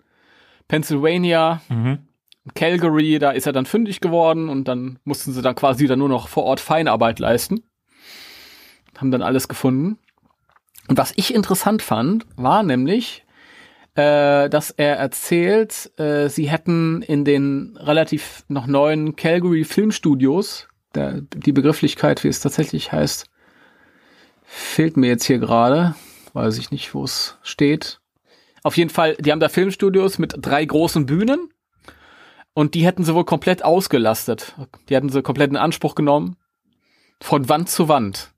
Pennsylvania. 0.67 1.62
Mhm. 1.70 2.00
Calgary, 2.55 3.20
da 3.20 3.32
ist 3.32 3.48
er 3.48 3.53
dann 3.53 3.65
fündig 3.65 4.01
geworden 4.01 4.50
und 4.50 4.67
dann 4.67 5.00
mussten 5.05 5.32
sie 5.32 5.41
dann 5.41 5.55
quasi 5.55 5.88
dann 5.88 6.00
nur 6.00 6.10
noch 6.10 6.27
vor 6.27 6.43
Ort 6.43 6.60
Feinarbeit 6.60 7.20
leisten. 7.20 7.63
Haben 8.98 9.12
dann 9.12 9.22
alles 9.22 9.48
gefunden. 9.48 9.98
Und 10.89 10.98
was 10.98 11.13
ich 11.15 11.34
interessant 11.34 11.82
fand, 11.82 12.25
war 12.36 12.63
nämlich, 12.63 13.25
äh, 13.96 14.50
dass 14.50 14.72
er 14.72 14.98
erzählt, 14.98 15.98
äh, 15.98 16.27
sie 16.27 16.50
hätten 16.50 17.01
in 17.01 17.24
den 17.24 17.77
relativ 17.77 18.43
noch 18.50 18.67
neuen 18.67 19.15
Calgary 19.15 19.63
Filmstudios, 19.63 20.67
der, 20.96 21.22
die 21.22 21.53
Begrifflichkeit, 21.53 22.24
wie 22.24 22.27
es 22.27 22.41
tatsächlich 22.41 22.91
heißt, 22.91 23.27
fehlt 24.43 24.98
mir 24.98 25.08
jetzt 25.08 25.25
hier 25.25 25.39
gerade, 25.39 25.96
weiß 26.34 26.58
ich 26.58 26.72
nicht, 26.72 26.93
wo 26.93 27.05
es 27.05 27.38
steht. 27.41 28.01
Auf 28.63 28.77
jeden 28.77 28.89
Fall, 28.89 29.15
die 29.20 29.32
haben 29.32 29.39
da 29.39 29.50
Filmstudios 29.50 30.17
mit 30.17 30.36
drei 30.38 30.63
großen 30.63 31.05
Bühnen 31.05 31.50
und 32.53 32.74
die 32.75 32.86
hätten 32.86 33.03
sie 33.03 33.13
wohl 33.13 33.25
komplett 33.25 33.63
ausgelastet. 33.63 34.55
Die 34.88 34.96
hätten 34.96 35.10
sie 35.10 35.22
komplett 35.22 35.51
in 35.51 35.58
Anspruch 35.58 35.96
genommen. 35.96 36.38
Von 37.20 37.50
Wand 37.50 37.70
zu 37.70 37.88
Wand. 37.88 38.34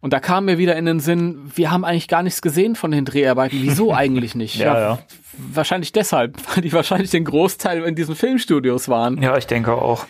Und 0.00 0.12
da 0.12 0.20
kam 0.20 0.44
mir 0.44 0.58
wieder 0.58 0.76
in 0.76 0.86
den 0.86 1.00
Sinn, 1.00 1.50
wir 1.54 1.70
haben 1.70 1.84
eigentlich 1.84 2.06
gar 2.06 2.22
nichts 2.22 2.42
gesehen 2.42 2.76
von 2.76 2.92
den 2.92 3.04
Dreharbeiten. 3.04 3.58
Wieso 3.60 3.92
eigentlich 3.94 4.34
nicht? 4.34 4.56
ja, 4.56 4.78
ja, 4.78 4.98
Wahrscheinlich 5.36 5.92
deshalb, 5.92 6.36
weil 6.54 6.62
die 6.62 6.72
wahrscheinlich 6.72 7.10
den 7.10 7.24
Großteil 7.24 7.82
in 7.82 7.94
diesen 7.94 8.14
Filmstudios 8.14 8.88
waren. 8.88 9.20
Ja, 9.20 9.36
ich 9.36 9.46
denke 9.46 9.72
auch. 9.72 10.06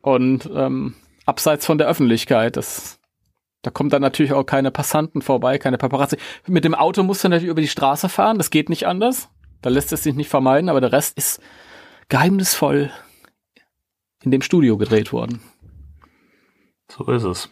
Und 0.00 0.50
ähm, 0.54 0.94
abseits 1.26 1.66
von 1.66 1.78
der 1.78 1.86
Öffentlichkeit, 1.86 2.56
das, 2.56 2.97
da 3.68 3.72
kommt 3.72 3.92
dann 3.92 4.00
natürlich 4.00 4.32
auch 4.32 4.44
keine 4.44 4.70
Passanten 4.70 5.20
vorbei, 5.20 5.58
keine 5.58 5.76
Paparazzi. 5.76 6.16
Mit 6.46 6.64
dem 6.64 6.74
Auto 6.74 7.02
musst 7.02 7.22
du 7.22 7.28
natürlich 7.28 7.50
über 7.50 7.60
die 7.60 7.68
Straße 7.68 8.08
fahren, 8.08 8.38
das 8.38 8.48
geht 8.48 8.70
nicht 8.70 8.86
anders. 8.86 9.28
Da 9.60 9.68
lässt 9.68 9.92
es 9.92 10.04
sich 10.04 10.14
nicht 10.14 10.30
vermeiden, 10.30 10.70
aber 10.70 10.80
der 10.80 10.90
Rest 10.90 11.18
ist 11.18 11.42
geheimnisvoll 12.08 12.90
in 14.22 14.30
dem 14.30 14.40
Studio 14.40 14.78
gedreht 14.78 15.12
worden. 15.12 15.42
So 16.90 17.12
ist 17.12 17.24
es. 17.24 17.50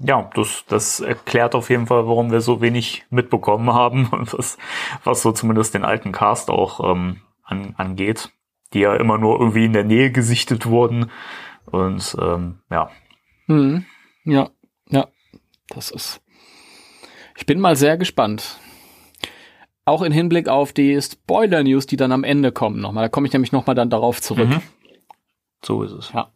ja, 0.00 0.28
das, 0.34 0.66
das 0.68 1.00
erklärt 1.00 1.54
auf 1.54 1.70
jeden 1.70 1.86
Fall, 1.86 2.06
warum 2.06 2.30
wir 2.30 2.42
so 2.42 2.60
wenig 2.60 3.06
mitbekommen 3.08 3.72
haben, 3.72 4.08
was, 4.12 4.58
was 5.02 5.22
so 5.22 5.32
zumindest 5.32 5.72
den 5.72 5.86
alten 5.86 6.12
Cast 6.12 6.50
auch 6.50 6.92
ähm, 6.92 7.22
an, 7.42 7.72
angeht, 7.78 8.32
die 8.74 8.80
ja 8.80 8.94
immer 8.96 9.16
nur 9.16 9.40
irgendwie 9.40 9.64
in 9.64 9.72
der 9.72 9.84
Nähe 9.84 10.10
gesichtet 10.10 10.66
wurden. 10.66 11.10
Und 11.64 12.14
ähm, 12.20 12.58
ja. 12.70 12.90
Mhm. 13.46 13.86
Ja, 14.24 14.50
ja, 14.50 14.50
das 15.68 15.90
ist. 15.90 16.20
Ich 17.36 17.46
bin 17.46 17.60
mal 17.60 17.76
sehr 17.76 17.96
gespannt. 17.96 18.58
Auch 19.84 20.02
in 20.02 20.12
Hinblick 20.12 20.48
auf 20.48 20.72
die 20.72 21.00
Spoiler-News, 21.00 21.86
die 21.86 21.96
dann 21.96 22.12
am 22.12 22.24
Ende 22.24 22.52
kommen 22.52 22.80
nochmal. 22.80 23.04
Da 23.04 23.08
komme 23.08 23.26
ich 23.26 23.32
nämlich 23.32 23.52
nochmal 23.52 23.74
dann 23.74 23.90
darauf 23.90 24.22
zurück. 24.22 24.48
Mhm. 24.48 24.62
So 25.64 25.82
ist 25.82 25.92
es. 25.92 26.12
Ja. 26.12 26.30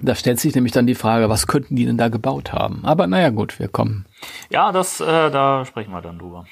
Da 0.00 0.14
stellt 0.14 0.38
sich 0.38 0.54
nämlich 0.54 0.72
dann 0.72 0.86
die 0.86 0.94
Frage, 0.94 1.28
was 1.28 1.46
könnten 1.46 1.74
die 1.74 1.84
denn 1.84 1.96
da 1.96 2.08
gebaut 2.08 2.52
haben? 2.52 2.84
Aber 2.84 3.06
naja, 3.06 3.30
gut, 3.30 3.58
wir 3.58 3.68
kommen. 3.68 4.06
Ja, 4.50 4.70
das, 4.70 5.00
äh, 5.00 5.30
da 5.30 5.64
sprechen 5.64 5.90
wir 5.90 6.02
dann 6.02 6.18
drüber. 6.18 6.46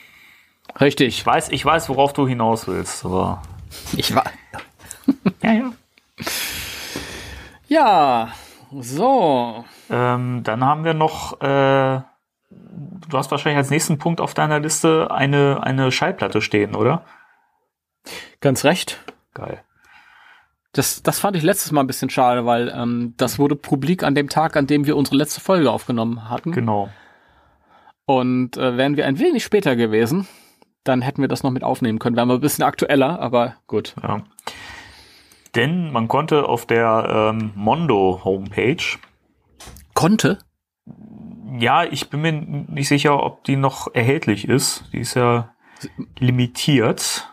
Richtig. 0.81 1.19
Ich 1.19 1.27
weiß, 1.27 1.51
ich 1.51 1.65
weiß, 1.65 1.89
worauf 1.89 2.13
du 2.13 2.27
hinaus 2.27 2.67
willst, 2.67 3.05
aber. 3.05 3.43
Ich 3.97 4.15
war. 4.15 4.25
Ja, 5.43 5.53
ja. 5.53 5.73
Ja, 7.69 8.33
so. 8.81 9.65
Ähm, 9.91 10.43
dann 10.43 10.65
haben 10.65 10.85
wir 10.85 10.95
noch, 10.95 11.41
äh, 11.41 12.01
du 12.51 13.13
hast 13.17 13.31
wahrscheinlich 13.31 13.59
als 13.59 13.71
nächsten 13.71 13.99
Punkt 13.99 14.21
auf 14.21 14.35
deiner 14.35 14.61
Liste 14.61 15.11
eine, 15.11 15.63
eine 15.63 15.93
Schallplatte 15.93 16.41
stehen, 16.41 16.75
oder? 16.75 17.03
Ganz 18.41 18.65
recht. 18.65 19.03
Geil. 19.35 19.63
Das, 20.73 21.03
das 21.03 21.19
fand 21.19 21.37
ich 21.37 21.43
letztes 21.43 21.73
Mal 21.73 21.81
ein 21.81 21.87
bisschen 21.87 22.11
schade, 22.11 22.45
weil 22.45 22.69
ähm, 22.69 23.15
das 23.17 23.39
wurde 23.39 23.57
publik 23.57 24.03
an 24.03 24.15
dem 24.15 24.29
Tag, 24.29 24.57
an 24.57 24.67
dem 24.67 24.87
wir 24.87 24.97
unsere 24.97 25.17
letzte 25.17 25.41
Folge 25.41 25.71
aufgenommen 25.71 26.29
hatten. 26.29 26.53
Genau. 26.53 26.91
Und 28.05 28.57
äh, 28.57 28.77
wären 28.77 28.97
wir 28.97 29.07
ein 29.07 29.19
wenig 29.19 29.43
später 29.43 29.75
gewesen, 29.75 30.29
dann 30.85 31.03
hätten 31.03 31.21
wir 31.21 31.29
das 31.29 31.43
noch 31.43 31.51
mit 31.51 31.65
aufnehmen 31.65 31.99
können. 31.99 32.17
Wären 32.17 32.29
wir 32.29 32.35
ein 32.35 32.41
bisschen 32.41 32.65
aktueller, 32.65 33.19
aber 33.21 33.57
gut. 33.67 33.95
Ja. 34.03 34.23
Denn 35.57 35.91
man 35.93 36.07
konnte 36.09 36.47
auf 36.49 36.67
der 36.67 37.33
ähm, 37.35 37.51
Mondo 37.55 38.21
Homepage, 38.25 38.85
Konnte? 39.95 40.39
ja, 41.59 41.85
ich 41.85 42.11
bin 42.11 42.21
mir 42.21 42.33
nicht 42.33 42.89
sicher, 42.89 43.23
ob 43.23 43.43
die 43.45 43.57
noch 43.57 43.95
erhältlich 43.95 44.47
ist. 44.47 44.85
Die 44.93 44.99
ist 45.01 45.15
ja 45.15 45.55
limitiert. 46.19 47.31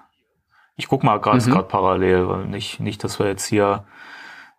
Ich 0.77 0.87
guck 0.87 1.03
mal 1.03 1.19
gerade 1.19 1.43
Mhm. 1.45 1.51
gerade 1.51 1.67
parallel, 1.67 2.27
weil 2.29 2.45
nicht, 2.45 2.79
nicht, 2.79 3.03
dass 3.03 3.19
wir 3.19 3.27
jetzt 3.27 3.45
hier 3.45 3.85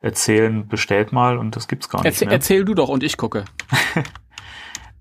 erzählen, 0.00 0.68
bestellt 0.68 1.12
mal 1.12 1.38
und 1.38 1.56
das 1.56 1.66
gibt's 1.66 1.88
gar 1.88 2.00
nicht 2.00 2.06
Erzähl, 2.06 2.26
mehr. 2.28 2.34
erzähl 2.34 2.64
du 2.66 2.74
doch 2.74 2.88
und 2.90 3.02
ich 3.02 3.16
gucke. 3.16 3.44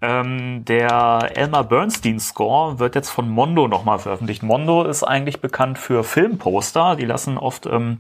Ähm, 0.06 0.66
der 0.66 1.32
Elmer 1.34 1.64
Bernstein 1.64 2.20
Score 2.20 2.78
wird 2.78 2.96
jetzt 2.96 3.10
von 3.10 3.30
Mondo 3.30 3.70
nochmal 3.70 4.00
veröffentlicht. 4.00 4.44
Mondo 4.44 4.84
ist 4.84 5.02
eigentlich 5.04 5.40
bekannt 5.40 5.78
für 5.78 6.04
Filmposter. 6.04 6.98
Die 6.98 7.06
lassen 7.06 7.38
oft 7.38 7.68
ähm, 7.68 8.00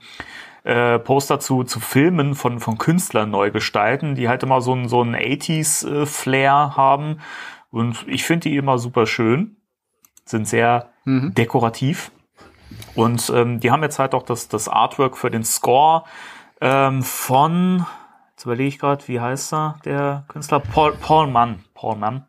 äh, 0.63 0.99
Poster 0.99 1.39
zu, 1.39 1.63
zu 1.63 1.79
Filmen 1.79 2.35
von, 2.35 2.59
von 2.59 2.77
Künstlern 2.77 3.29
neu 3.31 3.51
gestalten, 3.51 4.15
die 4.15 4.29
halt 4.29 4.43
immer 4.43 4.61
so 4.61 4.73
einen 4.73 4.87
so 4.87 5.01
einen 5.01 5.15
80s-Flair 5.15 6.75
haben. 6.75 7.19
Und 7.71 8.05
ich 8.07 8.23
finde 8.23 8.49
die 8.49 8.57
immer 8.57 8.77
super 8.77 9.05
schön. 9.05 9.57
Sind 10.25 10.47
sehr 10.47 10.89
Mhm. 11.05 11.33
dekorativ. 11.33 12.11
Und 12.95 13.31
ähm, 13.35 13.59
die 13.59 13.71
haben 13.71 13.83
jetzt 13.83 13.99
halt 13.99 14.13
auch 14.13 14.23
das, 14.23 14.47
das 14.47 14.69
Artwork 14.69 15.17
für 15.17 15.29
den 15.29 15.43
Score 15.43 16.03
ähm, 16.61 17.03
von, 17.03 17.85
jetzt 18.31 18.45
überlege 18.45 18.69
ich 18.69 18.79
gerade, 18.79 19.05
wie 19.07 19.19
heißt 19.19 19.53
er, 19.53 19.75
der 19.85 20.23
Künstler? 20.29 20.59
Paul, 20.59 20.93
Paul 20.93 21.27
Mann. 21.27 21.63
Paul 21.73 21.97
Mann 21.97 22.25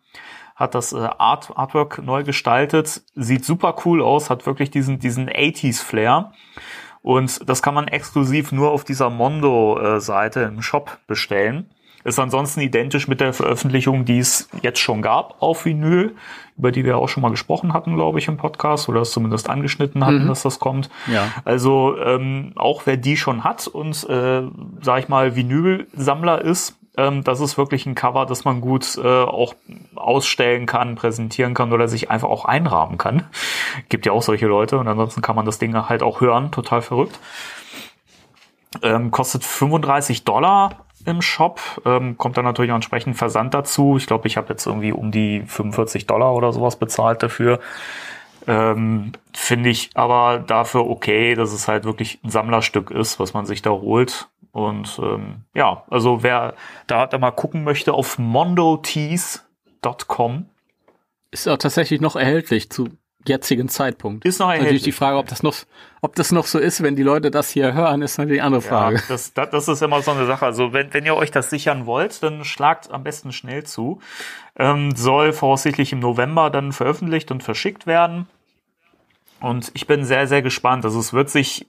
hat 0.56 0.74
das 0.74 0.92
äh, 0.92 0.96
Art, 1.18 1.52
Artwork 1.56 2.02
neu 2.02 2.24
gestaltet. 2.24 3.02
Sieht 3.14 3.44
super 3.44 3.76
cool 3.84 4.02
aus, 4.02 4.28
hat 4.30 4.44
wirklich 4.46 4.70
diesen, 4.70 4.98
diesen 4.98 5.28
80s-Flair. 5.30 6.32
Und 7.04 7.46
das 7.48 7.60
kann 7.60 7.74
man 7.74 7.86
exklusiv 7.86 8.50
nur 8.50 8.70
auf 8.72 8.82
dieser 8.82 9.10
Mondo-Seite 9.10 10.40
im 10.40 10.62
Shop 10.62 10.96
bestellen. 11.06 11.66
Ist 12.02 12.18
ansonsten 12.18 12.60
identisch 12.60 13.08
mit 13.08 13.20
der 13.20 13.32
Veröffentlichung, 13.34 14.06
die 14.06 14.18
es 14.18 14.48
jetzt 14.62 14.78
schon 14.78 15.02
gab 15.02 15.40
auf 15.42 15.64
Vinyl, 15.66 16.14
über 16.56 16.72
die 16.72 16.84
wir 16.84 16.96
auch 16.96 17.08
schon 17.08 17.22
mal 17.22 17.30
gesprochen 17.30 17.72
hatten, 17.74 17.94
glaube 17.94 18.18
ich, 18.18 18.28
im 18.28 18.38
Podcast 18.38 18.88
oder 18.88 19.02
es 19.02 19.10
zumindest 19.12 19.48
angeschnitten 19.50 20.04
hatten, 20.04 20.24
Mhm. 20.24 20.28
dass 20.28 20.42
das 20.42 20.58
kommt. 20.58 20.88
Ja. 21.06 21.28
Also 21.44 21.96
ähm, 21.98 22.52
auch 22.56 22.82
wer 22.86 22.96
die 22.96 23.16
schon 23.18 23.44
hat 23.44 23.66
und, 23.66 24.08
äh, 24.08 24.42
sag 24.80 24.98
ich 25.00 25.08
mal, 25.08 25.36
Vinyl-Sammler 25.36 26.40
ist, 26.42 26.78
ähm, 26.96 27.24
das 27.24 27.40
ist 27.40 27.58
wirklich 27.58 27.86
ein 27.86 27.94
Cover, 27.94 28.26
das 28.26 28.44
man 28.44 28.60
gut 28.60 28.96
äh, 28.96 29.22
auch 29.22 29.54
ausstellen 29.94 30.66
kann, 30.66 30.94
präsentieren 30.94 31.54
kann 31.54 31.72
oder 31.72 31.88
sich 31.88 32.10
einfach 32.10 32.28
auch 32.28 32.44
einrahmen 32.44 32.98
kann. 32.98 33.26
Gibt 33.88 34.06
ja 34.06 34.12
auch 34.12 34.22
solche 34.22 34.46
Leute 34.46 34.78
und 34.78 34.88
ansonsten 34.88 35.22
kann 35.22 35.36
man 35.36 35.46
das 35.46 35.58
Ding 35.58 35.74
halt 35.74 36.02
auch 36.02 36.20
hören, 36.20 36.50
total 36.52 36.82
verrückt. 36.82 37.18
Ähm, 38.82 39.10
kostet 39.10 39.44
35 39.44 40.24
Dollar 40.24 40.84
im 41.04 41.20
Shop, 41.20 41.60
ähm, 41.84 42.16
kommt 42.16 42.36
dann 42.36 42.44
natürlich 42.44 42.70
auch 42.70 42.76
entsprechend 42.76 43.16
Versand 43.16 43.54
dazu. 43.54 43.96
Ich 43.96 44.06
glaube, 44.06 44.26
ich 44.26 44.36
habe 44.36 44.48
jetzt 44.50 44.66
irgendwie 44.66 44.92
um 44.92 45.10
die 45.10 45.42
45 45.46 46.06
Dollar 46.06 46.34
oder 46.34 46.52
sowas 46.52 46.76
bezahlt 46.76 47.22
dafür. 47.22 47.60
Ähm, 48.46 49.12
Finde 49.32 49.70
ich 49.70 49.90
aber 49.94 50.38
dafür 50.38 50.88
okay, 50.88 51.34
dass 51.34 51.52
es 51.52 51.68
halt 51.68 51.84
wirklich 51.84 52.20
ein 52.24 52.30
Sammlerstück 52.30 52.90
ist, 52.90 53.18
was 53.18 53.34
man 53.34 53.46
sich 53.46 53.62
da 53.62 53.70
holt. 53.70 54.28
Und 54.54 54.98
ähm, 55.02 55.42
ja, 55.52 55.82
also 55.90 56.22
wer 56.22 56.54
da, 56.86 57.06
da 57.08 57.18
mal 57.18 57.32
gucken 57.32 57.64
möchte 57.64 57.92
auf 57.92 58.20
mondotees.com 58.20 60.46
Ist 61.32 61.48
auch 61.48 61.58
tatsächlich 61.58 62.00
noch 62.00 62.14
erhältlich 62.14 62.70
zu 62.70 62.90
jetzigen 63.26 63.68
Zeitpunkt. 63.68 64.24
ist 64.24 64.38
noch 64.38 64.46
Natürlich 64.46 64.66
erhältlich. 64.66 64.84
die 64.84 64.92
Frage, 64.92 65.16
ob 65.16 65.26
das 65.26 65.42
noch, 65.42 65.56
ob 66.02 66.14
das 66.14 66.30
noch 66.30 66.46
so 66.46 66.60
ist, 66.60 66.84
wenn 66.84 66.94
die 66.94 67.02
Leute 67.02 67.32
das 67.32 67.50
hier 67.50 67.74
hören, 67.74 68.00
ist 68.00 68.16
natürlich 68.16 68.42
eine 68.42 68.46
andere 68.46 68.62
Frage. 68.62 68.98
Ja, 68.98 69.02
das, 69.08 69.34
das, 69.34 69.50
das 69.50 69.66
ist 69.66 69.82
immer 69.82 70.02
so 70.02 70.12
eine 70.12 70.26
Sache. 70.26 70.46
Also 70.46 70.72
wenn, 70.72 70.94
wenn 70.94 71.04
ihr 71.04 71.16
euch 71.16 71.32
das 71.32 71.50
sichern 71.50 71.86
wollt, 71.86 72.22
dann 72.22 72.44
schlagt 72.44 72.92
am 72.92 73.02
besten 73.02 73.32
schnell 73.32 73.64
zu. 73.64 73.98
Ähm, 74.56 74.94
soll 74.94 75.32
voraussichtlich 75.32 75.92
im 75.92 75.98
November 75.98 76.50
dann 76.50 76.70
veröffentlicht 76.70 77.32
und 77.32 77.42
verschickt 77.42 77.88
werden. 77.88 78.28
Und 79.40 79.72
ich 79.74 79.88
bin 79.88 80.04
sehr, 80.04 80.28
sehr 80.28 80.42
gespannt. 80.42 80.84
Also 80.84 81.00
es 81.00 81.12
wird 81.12 81.28
sich 81.28 81.66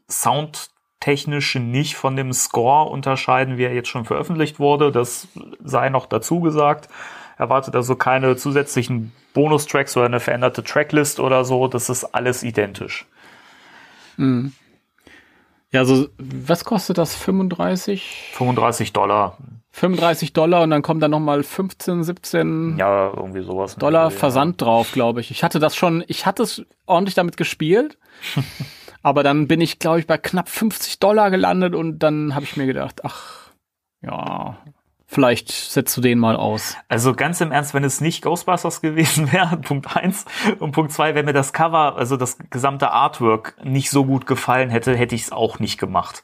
soundtechnisch 1.05 1.55
nicht 1.55 1.95
von 1.95 2.15
dem 2.15 2.33
Score 2.33 2.89
unterscheiden, 2.89 3.57
wie 3.57 3.63
er 3.63 3.73
jetzt 3.73 3.89
schon 3.89 4.05
veröffentlicht 4.05 4.59
wurde. 4.59 4.91
Das 4.91 5.27
sei 5.63 5.89
noch 5.89 6.05
dazu 6.05 6.39
gesagt. 6.41 6.89
Erwartet 7.37 7.75
also 7.75 7.95
keine 7.95 8.35
zusätzlichen 8.37 9.11
Bonustracks 9.33 9.95
oder 9.97 10.05
eine 10.05 10.19
veränderte 10.19 10.63
Tracklist 10.63 11.19
oder 11.19 11.43
so. 11.43 11.67
Das 11.67 11.89
ist 11.89 12.05
alles 12.05 12.43
identisch. 12.43 13.05
Ja, 14.17 15.79
also 15.81 16.07
was 16.17 16.63
kostet 16.63 16.97
das? 16.97 17.15
35? 17.15 18.31
35 18.33 18.93
Dollar. 18.93 19.37
35 19.73 20.31
Dollar 20.31 20.63
und 20.63 20.69
dann 20.69 20.81
kommt 20.81 21.03
da 21.03 21.09
nochmal 21.09 21.43
15, 21.43 22.05
17 22.05 22.77
Ja, 22.77 23.11
irgendwie 23.13 23.41
sowas. 23.43 23.75
Dollar 23.75 24.05
Ja. 24.05 24.09
Versand 24.09 24.61
drauf, 24.61 24.93
glaube 24.93 25.19
ich. 25.19 25.31
Ich 25.31 25.43
hatte 25.43 25.59
das 25.59 25.75
schon, 25.75 26.01
ich 26.07 26.25
hatte 26.25 26.43
es 26.43 26.63
ordentlich 26.85 27.15
damit 27.15 27.35
gespielt. 27.35 27.97
aber 29.05 29.21
dann 29.21 29.47
bin 29.47 29.61
ich, 29.61 29.77
glaube 29.77 29.99
ich, 29.99 30.07
bei 30.07 30.17
knapp 30.17 30.49
50 30.49 30.97
Dollar 30.97 31.29
gelandet 31.29 31.75
und 31.75 31.99
dann 31.99 32.33
habe 32.33 32.43
ich 32.43 32.57
mir 32.57 32.65
gedacht, 32.65 33.05
ach, 33.05 33.51
ja, 34.01 34.57
vielleicht 35.05 35.51
setzt 35.51 35.95
du 35.95 36.01
den 36.01 36.17
mal 36.17 36.35
aus. 36.35 36.75
Also 36.89 37.13
ganz 37.13 37.39
im 37.39 37.51
Ernst, 37.51 37.75
wenn 37.75 37.83
es 37.83 38.01
nicht 38.01 38.23
Ghostbusters 38.23 38.81
gewesen 38.81 39.31
wäre, 39.31 39.57
Punkt 39.57 39.95
eins 39.95 40.25
und 40.57 40.71
Punkt 40.71 40.91
zwei, 40.91 41.13
wenn 41.13 41.25
mir 41.25 41.33
das 41.33 41.53
Cover, 41.53 41.97
also 41.97 42.17
das 42.17 42.39
gesamte 42.49 42.89
Artwork 42.89 43.55
nicht 43.63 43.91
so 43.91 44.05
gut 44.05 44.25
gefallen 44.25 44.71
hätte, 44.71 44.95
hätte 44.95 45.13
ich 45.13 45.21
es 45.21 45.31
auch 45.31 45.59
nicht 45.59 45.77
gemacht. 45.77 46.23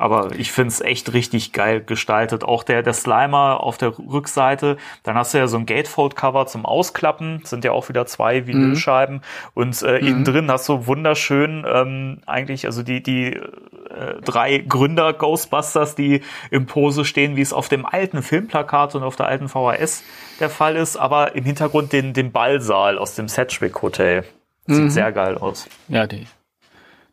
Aber 0.00 0.30
ich 0.34 0.50
finde 0.50 0.68
es 0.68 0.80
echt 0.80 1.12
richtig 1.12 1.52
geil 1.52 1.82
gestaltet. 1.82 2.42
Auch 2.42 2.62
der, 2.62 2.82
der 2.82 2.94
Slimer 2.94 3.60
auf 3.62 3.76
der 3.76 3.98
Rückseite, 3.98 4.78
dann 5.02 5.14
hast 5.14 5.34
du 5.34 5.38
ja 5.38 5.46
so 5.46 5.58
ein 5.58 5.66
Gatefold-Cover 5.66 6.46
zum 6.46 6.64
Ausklappen, 6.64 7.42
sind 7.44 7.66
ja 7.66 7.72
auch 7.72 7.90
wieder 7.90 8.06
zwei 8.06 8.46
Vinylscheiben 8.46 9.20
und 9.52 9.82
äh, 9.82 9.98
innen 9.98 10.24
drin 10.24 10.50
hast 10.50 10.66
du 10.70 10.86
wunderschön 10.86 11.66
ähm, 11.70 12.22
eigentlich, 12.24 12.64
also 12.64 12.82
die, 12.82 13.02
die 13.02 13.34
äh, 13.34 14.22
drei 14.24 14.56
Gründer 14.66 15.12
Ghostbusters, 15.12 15.96
die 15.96 16.22
im 16.50 16.64
Pose 16.64 17.04
stehen, 17.04 17.36
wie 17.36 17.42
es 17.42 17.52
auf 17.52 17.68
dem 17.68 17.84
alten 17.84 18.22
Filmplakat 18.22 18.94
und 18.94 19.02
auf 19.02 19.16
der 19.16 19.26
alten 19.26 19.50
VHS 19.50 20.02
der 20.40 20.48
Fall 20.48 20.76
ist, 20.76 20.96
aber 20.96 21.34
im 21.34 21.44
Hintergrund 21.44 21.92
den, 21.92 22.14
den 22.14 22.32
Ballsaal 22.32 22.96
aus 22.96 23.16
dem 23.16 23.28
Sedgwick 23.28 23.82
Hotel. 23.82 24.24
Sieht 24.66 24.92
sehr 24.92 25.12
geil 25.12 25.36
aus. 25.36 25.68
Ja, 25.88 26.06
die, 26.06 26.26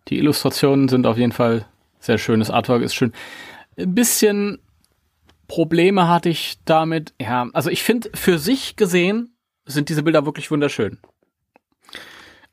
die 0.08 0.20
Illustrationen 0.20 0.88
sind 0.88 1.06
auf 1.06 1.18
jeden 1.18 1.34
Fall 1.34 1.66
sehr 2.08 2.18
schön. 2.18 2.40
Das 2.40 2.50
Artwork 2.50 2.82
ist 2.82 2.96
schön. 2.96 3.14
Ein 3.78 3.94
bisschen 3.94 4.60
Probleme 5.48 6.08
hatte 6.08 6.30
ich 6.30 6.58
damit. 6.66 7.14
Ja, 7.22 7.48
also 7.54 7.70
ich 7.70 7.84
finde, 7.84 8.10
für 8.16 8.40
sich 8.40 8.76
gesehen 8.76 9.36
sind 9.66 9.90
diese 9.90 10.04
Bilder 10.04 10.26
wirklich 10.26 10.50
wunderschön. 10.50 10.98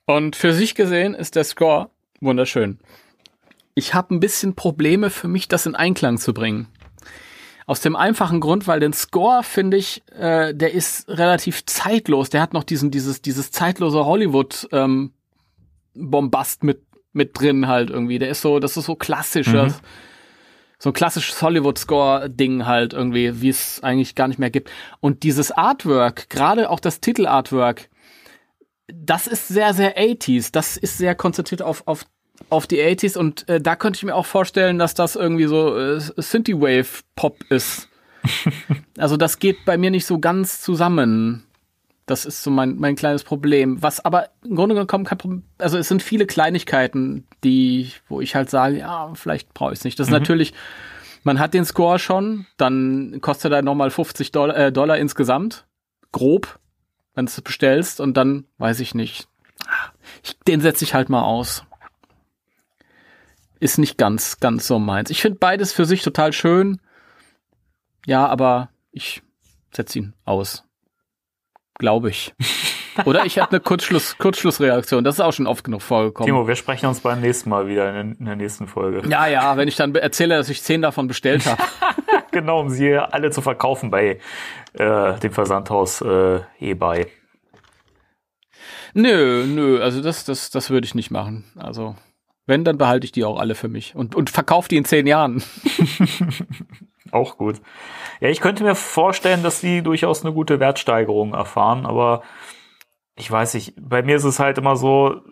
Und 0.07 0.37
für 0.37 0.53
sich 0.53 0.75
gesehen 0.75 1.15
ist 1.15 1.37
der 1.37 1.45
Score 1.45 1.91
wunderschön. 2.21 2.79
Ich 3.75 3.95
habe 3.95 4.15
ein 4.15 4.21
bisschen 4.21 4.55
Probleme 4.55 5.11
für 5.11 5.29
mich, 5.29 5.49
das 5.49 5.67
in 5.67 5.75
Einklang 5.75 6.19
zu 6.19 6.35
bringen. 6.35 6.69
Aus 7.67 7.81
dem 7.81 7.97
einfachen 7.97 8.41
Grund, 8.41 8.69
weil 8.69 8.79
den 8.79 8.93
Score 8.93 9.43
finde 9.43 9.79
ich, 9.79 10.03
äh, 10.13 10.53
der 10.55 10.75
ist 10.75 11.09
relativ 11.09 11.65
zeitlos. 11.65 12.29
Der 12.29 12.43
hat 12.43 12.53
noch 12.53 12.65
diesen 12.65 12.91
dieses 12.91 13.23
dieses 13.23 13.51
zeitlose 13.51 14.05
Hollywood 14.05 14.69
ähm, 14.71 15.13
Bombast 15.95 16.63
mit 16.63 16.83
mit 17.15 17.39
drin 17.39 17.67
halt 17.67 17.91
irgendwie. 17.91 18.19
Der 18.19 18.29
ist 18.29 18.43
so, 18.43 18.61
das 18.61 18.77
ist 18.77 18.85
so 18.85 18.95
klassisch, 18.95 19.49
mhm. 19.49 19.73
so 20.79 20.91
ein 20.91 20.93
klassisches 20.93 21.41
Hollywood-Score-Ding 21.41 22.67
halt 22.67 22.93
irgendwie, 22.93 23.41
wie 23.41 23.49
es 23.49 23.83
eigentlich 23.83 24.15
gar 24.15 24.29
nicht 24.29 24.39
mehr 24.39 24.51
gibt. 24.51 24.71
Und 25.01 25.23
dieses 25.23 25.51
Artwork, 25.51 26.29
gerade 26.29 26.69
auch 26.69 26.81
das 26.81 27.01
Titel-Artwork, 27.01 27.89
das 28.93 29.27
ist 29.27 29.49
sehr, 29.49 29.73
sehr 29.73 29.97
80s. 29.97 30.51
Das 30.53 30.77
ist 30.77 30.99
sehr 30.99 31.15
konzentriert 31.15 31.63
auf, 31.63 31.85
auf, 31.87 32.05
auf 32.51 32.67
die 32.67 32.83
80s 32.83 33.17
und 33.17 33.49
äh, 33.49 33.61
da 33.61 33.77
könnte 33.77 33.97
ich 33.97 34.03
mir 34.05 34.15
auch 34.15 34.27
vorstellen, 34.27 34.79
dass 34.79 34.95
das 34.95 35.17
irgendwie 35.17 35.47
so 35.47 35.77
äh, 35.79 36.01
Synthwave-Pop 36.01 37.45
ist. 37.51 37.89
also 38.99 39.17
das 39.17 39.39
geht 39.39 39.65
bei 39.65 39.79
mir 39.79 39.91
nicht 39.91 40.07
so 40.07 40.19
ganz 40.19 40.61
zusammen. 40.61 41.45
Das 42.07 42.27
ist 42.27 42.43
so 42.43 42.51
mein, 42.51 42.77
mein 42.77 42.97
kleines 42.97 43.25
Problem. 43.25 43.83
Was 43.83 44.05
aber 44.05 44.29
im 44.45 44.57
Grunde 44.57 44.75
genommen 44.75 45.07
kein 45.07 45.19
Problem, 45.19 45.45
also 45.59 45.79
es 45.79 45.89
sind 45.89 46.03
viele 46.03 46.27
Kleinigkeiten, 46.27 47.27
die, 47.43 47.93
wo 48.09 48.21
ich 48.21 48.35
halt 48.35 48.51
sage, 48.51 48.79
ja, 48.79 49.13
vielleicht 49.15 49.55
brauche 49.55 49.73
ich 49.73 49.79
es 49.79 49.85
nicht. 49.85 49.99
Das 49.99 50.09
mhm. 50.09 50.15
ist 50.15 50.21
natürlich, 50.21 50.55
man 51.23 51.39
hat 51.39 51.55
den 51.55 51.65
Score 51.65 51.99
schon, 51.99 52.47
dann 52.59 53.19
kostet 53.23 53.53
er 53.53 53.63
nochmal 53.63 53.91
50 53.91 54.33
Dollar, 54.33 54.57
äh, 54.57 54.73
Dollar 54.73 54.99
insgesamt. 54.99 55.67
Grob, 56.13 56.59
wenn 57.15 57.27
du 57.27 57.31
es 57.31 57.41
bestellst 57.41 58.01
und 58.01 58.17
dann, 58.17 58.45
weiß 58.59 58.81
ich 58.81 58.95
nicht. 58.95 59.27
Ich, 60.23 60.39
den 60.41 60.61
setze 60.61 60.85
ich 60.85 60.95
halt 60.95 61.09
mal 61.09 61.23
aus. 61.23 61.65
Ist 63.61 63.79
nicht 63.79 63.97
ganz, 63.97 64.41
ganz 64.41 64.67
so 64.67 64.79
meins. 64.79 65.09
Ich 65.09 65.23
finde 65.23 65.39
beides 65.39 65.73
für 65.73 65.87
sich 65.87 66.03
total 66.03 66.35
schön. 66.35 66.81
Ja, 68.07 68.27
aber 68.27 68.69
ich 68.93 69.23
setze 69.73 69.99
ihn 69.99 70.13
aus. 70.25 70.65
Glaube 71.79 72.11
ich. 72.11 72.35
Oder 73.05 73.25
ich 73.25 73.39
habe 73.39 73.51
eine 73.51 73.61
Kurzschluss, 73.61 74.17
Kurzschlussreaktion. 74.19 75.03
Das 75.03 75.17
ist 75.17 75.21
auch 75.21 75.33
schon 75.33 75.47
oft 75.47 75.65
genug 75.65 75.83
vorgekommen. 75.83 76.27
Timo, 76.27 76.47
wir 76.47 76.55
sprechen 76.55 76.87
uns 76.87 77.01
beim 77.01 77.21
nächsten 77.21 77.51
Mal 77.51 77.67
wieder 77.67 77.99
in, 78.01 78.15
in 78.15 78.25
der 78.25 78.37
nächsten 78.37 78.69
Folge. 78.69 79.03
Ja, 79.09 79.27
ja, 79.27 79.57
wenn 79.57 79.67
ich 79.67 79.77
dann 79.77 79.95
erzähle, 79.95 80.37
dass 80.37 80.49
ich 80.49 80.63
zehn 80.63 80.83
davon 80.83 81.09
bestellt 81.09 81.47
habe. 81.47 81.63
genau, 82.31 82.61
um 82.61 82.71
sie 82.71 82.95
alle 82.97 83.31
zu 83.31 83.43
verkaufen 83.43 83.91
bei 83.91 84.21
äh, 84.75 85.19
dem 85.19 85.33
Versandhaus 85.33 86.01
äh, 86.03 86.41
eBay. 86.61 87.07
Nö, 88.95 89.45
nö, 89.47 89.81
also 89.83 90.01
das, 90.01 90.25
das, 90.25 90.51
das 90.51 90.71
würde 90.71 90.87
ich 90.87 90.95
nicht 90.95 91.11
machen. 91.11 91.45
Also, 91.57 91.97
wenn, 92.47 92.65
dann 92.65 92.79
behalte 92.79 93.07
ich 93.07 93.13
die 93.13 93.25
auch 93.25 93.41
alle 93.41 93.57
für 93.57 93.69
mich 93.69 93.97
und, 93.97 94.15
und 94.15 94.31
verkaufe 94.31 94.69
die 94.69 94.77
in 94.77 94.85
zehn 94.85 95.09
Jahren. 95.09 95.43
auch 97.15 97.37
gut. 97.37 97.61
Ja, 98.21 98.29
ich 98.29 98.41
könnte 98.41 98.65
mir 98.65 98.75
vorstellen, 98.75 99.43
dass 99.43 99.61
die 99.61 99.83
durchaus 99.83 100.25
eine 100.25 100.35
gute 100.35 100.61
Wertsteigerung 100.61 101.35
erfahren, 101.35 101.87
aber 101.87 102.23
ich 103.17 103.31
weiß 103.31 103.55
nicht, 103.55 103.75
bei 103.81 104.03
mir 104.03 104.17
ist 104.17 104.25
es 104.25 104.41
halt 104.41 104.59
immer 104.59 104.77
so, 104.77 105.23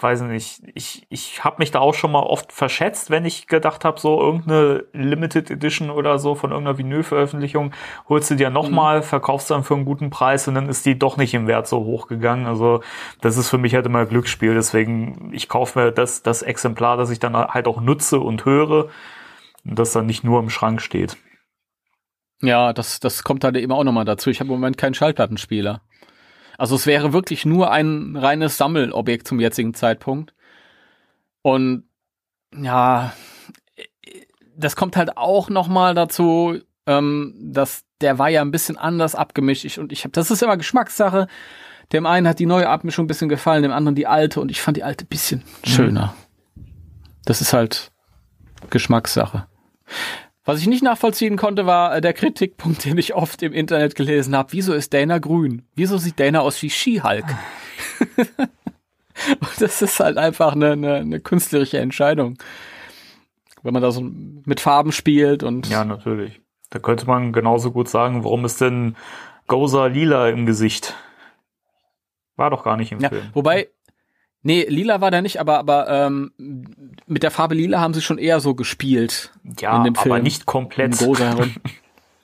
weiß 0.00 0.22
nicht, 0.22 0.62
ich, 0.74 1.06
ich 1.08 1.44
habe 1.44 1.56
mich 1.58 1.70
da 1.70 1.80
auch 1.80 1.94
schon 1.94 2.12
mal 2.12 2.22
oft 2.22 2.52
verschätzt, 2.52 3.10
wenn 3.10 3.24
ich 3.24 3.46
gedacht 3.46 3.84
habe, 3.84 3.98
so 3.98 4.20
irgendeine 4.20 4.84
Limited 4.92 5.50
Edition 5.50 5.90
oder 5.90 6.18
so 6.18 6.34
von 6.34 6.50
irgendeiner 6.50 6.78
Vinyl-Veröffentlichung 6.78 7.72
holst 8.08 8.30
du 8.30 8.34
dir 8.36 8.50
nochmal, 8.50 8.98
mhm. 8.98 9.04
verkaufst 9.04 9.50
dann 9.50 9.64
für 9.64 9.74
einen 9.74 9.84
guten 9.84 10.10
Preis 10.10 10.46
und 10.48 10.54
dann 10.54 10.68
ist 10.68 10.86
die 10.86 10.98
doch 10.98 11.16
nicht 11.16 11.34
im 11.34 11.46
Wert 11.46 11.66
so 11.66 11.78
hoch 11.78 12.06
gegangen. 12.06 12.46
Also 12.46 12.80
das 13.20 13.36
ist 13.36 13.48
für 13.48 13.58
mich 13.58 13.74
halt 13.74 13.86
immer 13.86 14.06
Glücksspiel. 14.06 14.54
Deswegen, 14.54 15.30
ich 15.32 15.48
kaufe 15.48 15.78
mir 15.78 15.92
das, 15.92 16.22
das 16.22 16.42
Exemplar, 16.42 16.96
das 16.96 17.10
ich 17.10 17.18
dann 17.18 17.36
halt 17.36 17.66
auch 17.66 17.80
nutze 17.80 18.20
und 18.20 18.44
höre 18.44 18.88
und 19.64 19.78
das 19.78 19.92
dann 19.92 20.06
nicht 20.06 20.24
nur 20.24 20.40
im 20.40 20.50
Schrank 20.50 20.80
steht. 20.80 21.16
Ja, 22.40 22.72
das, 22.72 23.00
das 23.00 23.24
kommt 23.24 23.44
halt 23.44 23.56
eben 23.56 23.72
auch 23.72 23.84
nochmal 23.84 24.04
dazu. 24.04 24.30
Ich 24.30 24.40
habe 24.40 24.48
im 24.48 24.56
Moment 24.60 24.78
keinen 24.78 24.94
Schallplattenspieler. 24.94 25.82
Also 26.56 26.74
es 26.74 26.86
wäre 26.86 27.12
wirklich 27.12 27.44
nur 27.44 27.70
ein 27.70 28.16
reines 28.16 28.56
Sammelobjekt 28.56 29.26
zum 29.26 29.40
jetzigen 29.40 29.74
Zeitpunkt. 29.74 30.34
Und 31.42 31.84
ja, 32.54 33.12
das 34.56 34.76
kommt 34.76 34.96
halt 34.96 35.16
auch 35.16 35.50
nochmal 35.50 35.94
dazu, 35.94 36.58
ähm, 36.86 37.34
dass 37.40 37.84
der 38.00 38.18
war 38.18 38.28
ja 38.28 38.42
ein 38.42 38.50
bisschen 38.50 38.76
anders 38.76 39.14
abgemischt. 39.14 39.64
Ich, 39.64 39.78
und 39.78 39.92
ich 39.92 40.04
habe, 40.04 40.12
das 40.12 40.30
ist 40.30 40.42
immer 40.42 40.56
Geschmackssache. 40.56 41.28
Dem 41.92 42.06
einen 42.06 42.28
hat 42.28 42.38
die 42.38 42.46
neue 42.46 42.68
Abmischung 42.68 43.04
ein 43.04 43.08
bisschen 43.08 43.28
gefallen, 43.28 43.62
dem 43.62 43.72
anderen 43.72 43.94
die 43.94 44.06
alte 44.06 44.40
und 44.40 44.50
ich 44.50 44.60
fand 44.60 44.76
die 44.76 44.84
alte 44.84 45.04
ein 45.04 45.08
bisschen 45.08 45.42
mhm. 45.64 45.68
schöner. 45.68 46.14
Mhm. 46.54 46.64
Das 47.24 47.40
ist 47.40 47.52
halt 47.52 47.92
Geschmackssache. 48.70 49.46
Was 50.48 50.62
ich 50.62 50.66
nicht 50.66 50.82
nachvollziehen 50.82 51.36
konnte, 51.36 51.66
war 51.66 51.94
äh, 51.94 52.00
der 52.00 52.14
Kritikpunkt, 52.14 52.82
den 52.86 52.96
ich 52.96 53.14
oft 53.14 53.42
im 53.42 53.52
Internet 53.52 53.94
gelesen 53.94 54.34
habe. 54.34 54.54
Wieso 54.54 54.72
ist 54.72 54.94
Dana 54.94 55.18
grün? 55.18 55.66
Wieso 55.74 55.98
sieht 55.98 56.18
Dana 56.18 56.40
aus 56.40 56.62
wie 56.62 56.70
Skihulk? 56.70 57.26
das 59.58 59.82
ist 59.82 60.00
halt 60.00 60.16
einfach 60.16 60.52
eine, 60.52 60.72
eine, 60.72 60.94
eine 60.94 61.20
künstlerische 61.20 61.76
Entscheidung. 61.76 62.38
Wenn 63.62 63.74
man 63.74 63.82
da 63.82 63.90
so 63.90 64.00
mit 64.00 64.60
Farben 64.60 64.90
spielt 64.90 65.42
und. 65.42 65.68
Ja, 65.68 65.84
natürlich. 65.84 66.40
Da 66.70 66.78
könnte 66.78 67.04
man 67.04 67.34
genauso 67.34 67.70
gut 67.70 67.90
sagen, 67.90 68.24
warum 68.24 68.46
ist 68.46 68.62
denn 68.62 68.96
Goza 69.48 69.84
lila 69.84 70.30
im 70.30 70.46
Gesicht? 70.46 70.94
War 72.36 72.48
doch 72.48 72.64
gar 72.64 72.78
nicht 72.78 72.90
im 72.90 73.00
ja, 73.00 73.10
Film. 73.10 73.24
Wobei, 73.34 73.68
Nee, 74.48 74.64
lila 74.66 75.02
war 75.02 75.10
der 75.10 75.20
nicht, 75.20 75.40
aber, 75.40 75.58
aber 75.58 75.90
ähm, 75.90 76.32
mit 77.06 77.22
der 77.22 77.30
Farbe 77.30 77.54
lila 77.54 77.80
haben 77.80 77.92
sie 77.92 78.00
schon 78.00 78.16
eher 78.16 78.40
so 78.40 78.54
gespielt. 78.54 79.30
Ja, 79.60 79.76
in 79.76 79.84
dem 79.84 79.94
Film, 79.94 80.10
aber 80.10 80.22
nicht 80.22 80.46
komplett. 80.46 80.98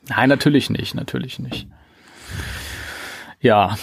Nein, 0.08 0.30
natürlich 0.30 0.70
nicht, 0.70 0.94
natürlich 0.94 1.38
nicht. 1.38 1.66
Ja, 3.40 3.76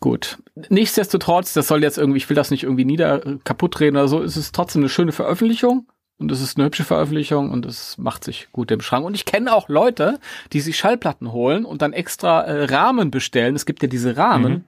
gut. 0.00 0.38
Nichtsdestotrotz, 0.70 1.52
das 1.52 1.68
soll 1.68 1.82
jetzt 1.82 1.98
irgendwie, 1.98 2.16
ich 2.16 2.30
will 2.30 2.34
das 2.34 2.50
nicht 2.50 2.62
irgendwie 2.62 2.86
nieder 2.86 3.20
kaputt 3.44 3.78
reden 3.78 3.98
oder 3.98 4.08
so, 4.08 4.22
es 4.22 4.38
ist 4.38 4.54
trotzdem 4.54 4.80
eine 4.80 4.88
schöne 4.88 5.12
Veröffentlichung 5.12 5.86
und 6.16 6.32
es 6.32 6.40
ist 6.40 6.56
eine 6.56 6.64
hübsche 6.64 6.84
Veröffentlichung 6.84 7.50
und 7.50 7.66
es 7.66 7.98
macht 7.98 8.24
sich 8.24 8.48
gut 8.52 8.70
im 8.70 8.80
Schrank. 8.80 9.04
Und 9.04 9.12
ich 9.12 9.26
kenne 9.26 9.52
auch 9.52 9.68
Leute, 9.68 10.18
die 10.54 10.60
sich 10.60 10.78
Schallplatten 10.78 11.30
holen 11.30 11.66
und 11.66 11.82
dann 11.82 11.92
extra 11.92 12.40
äh, 12.40 12.64
Rahmen 12.64 13.10
bestellen. 13.10 13.54
Es 13.54 13.66
gibt 13.66 13.82
ja 13.82 13.88
diese 13.90 14.16
Rahmen, 14.16 14.52
mhm 14.52 14.64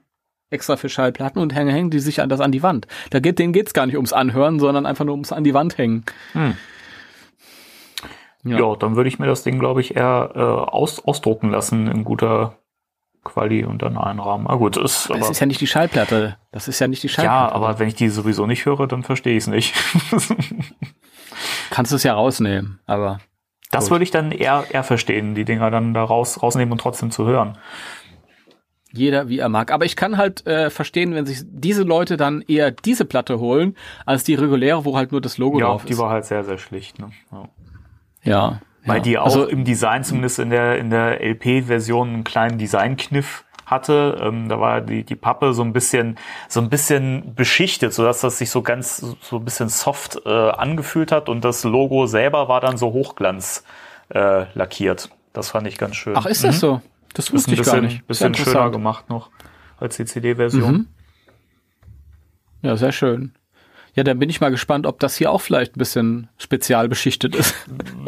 extra 0.53 0.77
für 0.77 0.89
Schallplatten 0.89 1.41
und 1.41 1.53
hängen, 1.53 1.69
hängen 1.69 1.89
die 1.89 1.99
sich 1.99 2.21
an 2.21 2.29
das 2.29 2.39
an 2.39 2.51
die 2.51 2.63
Wand. 2.63 2.87
Da 3.09 3.19
geht, 3.19 3.39
denen 3.39 3.53
geht's 3.53 3.73
gar 3.73 3.85
nicht 3.85 3.95
ums 3.95 4.13
Anhören, 4.13 4.59
sondern 4.59 4.85
einfach 4.85 5.05
nur 5.05 5.13
ums 5.13 5.31
an 5.31 5.43
die 5.43 5.53
Wand 5.53 5.77
hängen. 5.77 6.05
Hm. 6.33 6.55
Ja. 8.43 8.59
ja. 8.59 8.75
dann 8.75 8.95
würde 8.95 9.07
ich 9.07 9.19
mir 9.19 9.27
das 9.27 9.43
Ding, 9.43 9.59
glaube 9.59 9.81
ich, 9.81 9.95
eher 9.95 10.31
äh, 10.35 10.39
aus, 10.39 11.03
ausdrucken 11.03 11.49
lassen 11.49 11.87
in 11.87 12.03
guter 12.03 12.57
Quali 13.23 13.63
und 13.63 13.81
dann 13.81 13.97
einrahmen. 13.97 14.47
Ah 14.47 14.55
gut, 14.55 14.75
ist 14.75 15.09
aber, 15.09 15.19
das 15.19 15.29
ist 15.29 15.39
ja 15.39 15.45
nicht 15.45 15.61
die 15.61 15.67
Schallplatte. 15.67 16.37
Das 16.51 16.67
ist 16.67 16.79
ja 16.79 16.87
nicht 16.87 17.01
die 17.03 17.09
Schallplatte. 17.09 17.51
Ja, 17.51 17.55
aber 17.55 17.79
wenn 17.79 17.87
ich 17.87 17.95
die 17.95 18.09
sowieso 18.09 18.45
nicht 18.45 18.65
höre, 18.65 18.85
dann 18.87 19.03
verstehe 19.03 19.37
ich 19.37 19.43
es 19.43 19.47
nicht. 19.47 19.73
Kannst 21.69 21.91
du 21.91 21.95
es 21.95 22.03
ja 22.03 22.13
rausnehmen, 22.13 22.79
aber. 22.85 23.19
Das 23.71 23.85
gut. 23.85 23.91
würde 23.91 24.03
ich 24.03 24.11
dann 24.11 24.31
eher, 24.31 24.65
eher 24.69 24.83
verstehen, 24.83 25.35
die 25.35 25.45
Dinger 25.45 25.71
dann 25.71 25.93
da 25.93 26.03
raus, 26.03 26.43
rausnehmen 26.43 26.73
und 26.73 26.79
trotzdem 26.79 27.11
zu 27.11 27.25
hören. 27.25 27.57
Jeder 28.95 29.27
wie 29.27 29.39
er 29.39 29.49
mag. 29.49 29.71
Aber 29.71 29.85
ich 29.85 29.95
kann 29.95 30.17
halt 30.17 30.45
äh, 30.45 30.69
verstehen, 30.69 31.15
wenn 31.15 31.25
sich 31.25 31.41
diese 31.43 31.81
Leute 31.81 32.15
dann 32.15 32.41
eher 32.41 32.69
diese 32.69 33.05
Platte 33.05 33.39
holen, 33.39 33.75
als 34.05 34.23
die 34.23 34.35
reguläre, 34.35 34.85
wo 34.85 34.95
halt 34.95 35.11
nur 35.11 35.19
das 35.19 35.39
Logo 35.39 35.59
ja, 35.59 35.65
drauf 35.65 35.83
ist. 35.83 35.89
Ja, 35.89 35.95
die 35.95 36.01
war 36.01 36.09
halt 36.11 36.25
sehr, 36.25 36.43
sehr 36.43 36.59
schlicht. 36.59 36.99
Ne? 36.99 37.09
Ja. 37.31 37.49
ja. 38.23 38.61
Weil 38.85 38.97
ja. 38.97 39.03
die 39.03 39.17
auch 39.17 39.25
also, 39.25 39.45
im 39.47 39.65
Design, 39.65 40.03
zumindest 40.03 40.39
in 40.39 40.51
der, 40.51 40.77
in 40.77 40.91
der 40.91 41.21
LP-Version, 41.21 42.09
einen 42.09 42.23
kleinen 42.23 42.57
Designkniff 42.59 43.45
hatte. 43.65 44.19
Ähm, 44.21 44.49
da 44.49 44.59
war 44.59 44.81
die, 44.81 45.03
die 45.03 45.15
Pappe 45.15 45.53
so 45.53 45.63
ein 45.63 45.73
bisschen, 45.73 46.17
so 46.47 46.59
ein 46.59 46.69
bisschen 46.69 47.33
beschichtet, 47.35 47.93
sodass 47.93 48.21
das 48.21 48.37
sich 48.37 48.49
so 48.49 48.61
ganz, 48.61 48.97
so 49.21 49.37
ein 49.37 49.45
bisschen 49.45 49.69
soft 49.69 50.21
äh, 50.25 50.29
angefühlt 50.29 51.11
hat 51.11 51.29
und 51.29 51.43
das 51.43 51.63
Logo 51.63 52.05
selber 52.05 52.47
war 52.47 52.61
dann 52.61 52.77
so 52.77 52.93
Hochglanz 52.93 53.63
äh, 54.09 54.45
lackiert. 54.53 55.09
Das 55.31 55.49
fand 55.49 55.67
ich 55.67 55.77
ganz 55.77 55.95
schön. 55.95 56.13
Ach, 56.15 56.25
ist 56.25 56.43
das 56.43 56.57
mhm. 56.57 56.59
so? 56.59 56.81
Das 57.13 57.31
wusste 57.31 57.51
ich 57.51 57.59
bisschen, 57.59 57.73
gar 57.73 57.81
nicht. 57.81 58.07
Bisschen 58.07 58.33
schöner 58.33 58.71
gemacht 58.71 59.09
noch 59.09 59.29
als 59.77 59.97
die 59.97 60.05
CD-Version. 60.05 60.73
Mhm. 60.73 60.87
Ja, 62.61 62.77
sehr 62.77 62.91
schön. 62.91 63.33
Ja, 63.95 64.03
dann 64.03 64.17
bin 64.17 64.29
ich 64.29 64.41
mal 64.41 64.49
gespannt, 64.49 64.87
ob 64.87 64.99
das 64.99 65.17
hier 65.17 65.31
auch 65.31 65.41
vielleicht 65.41 65.75
ein 65.75 65.79
bisschen 65.79 66.29
spezial 66.37 66.89
beschichtet 66.89 67.35
ist. 67.35 67.53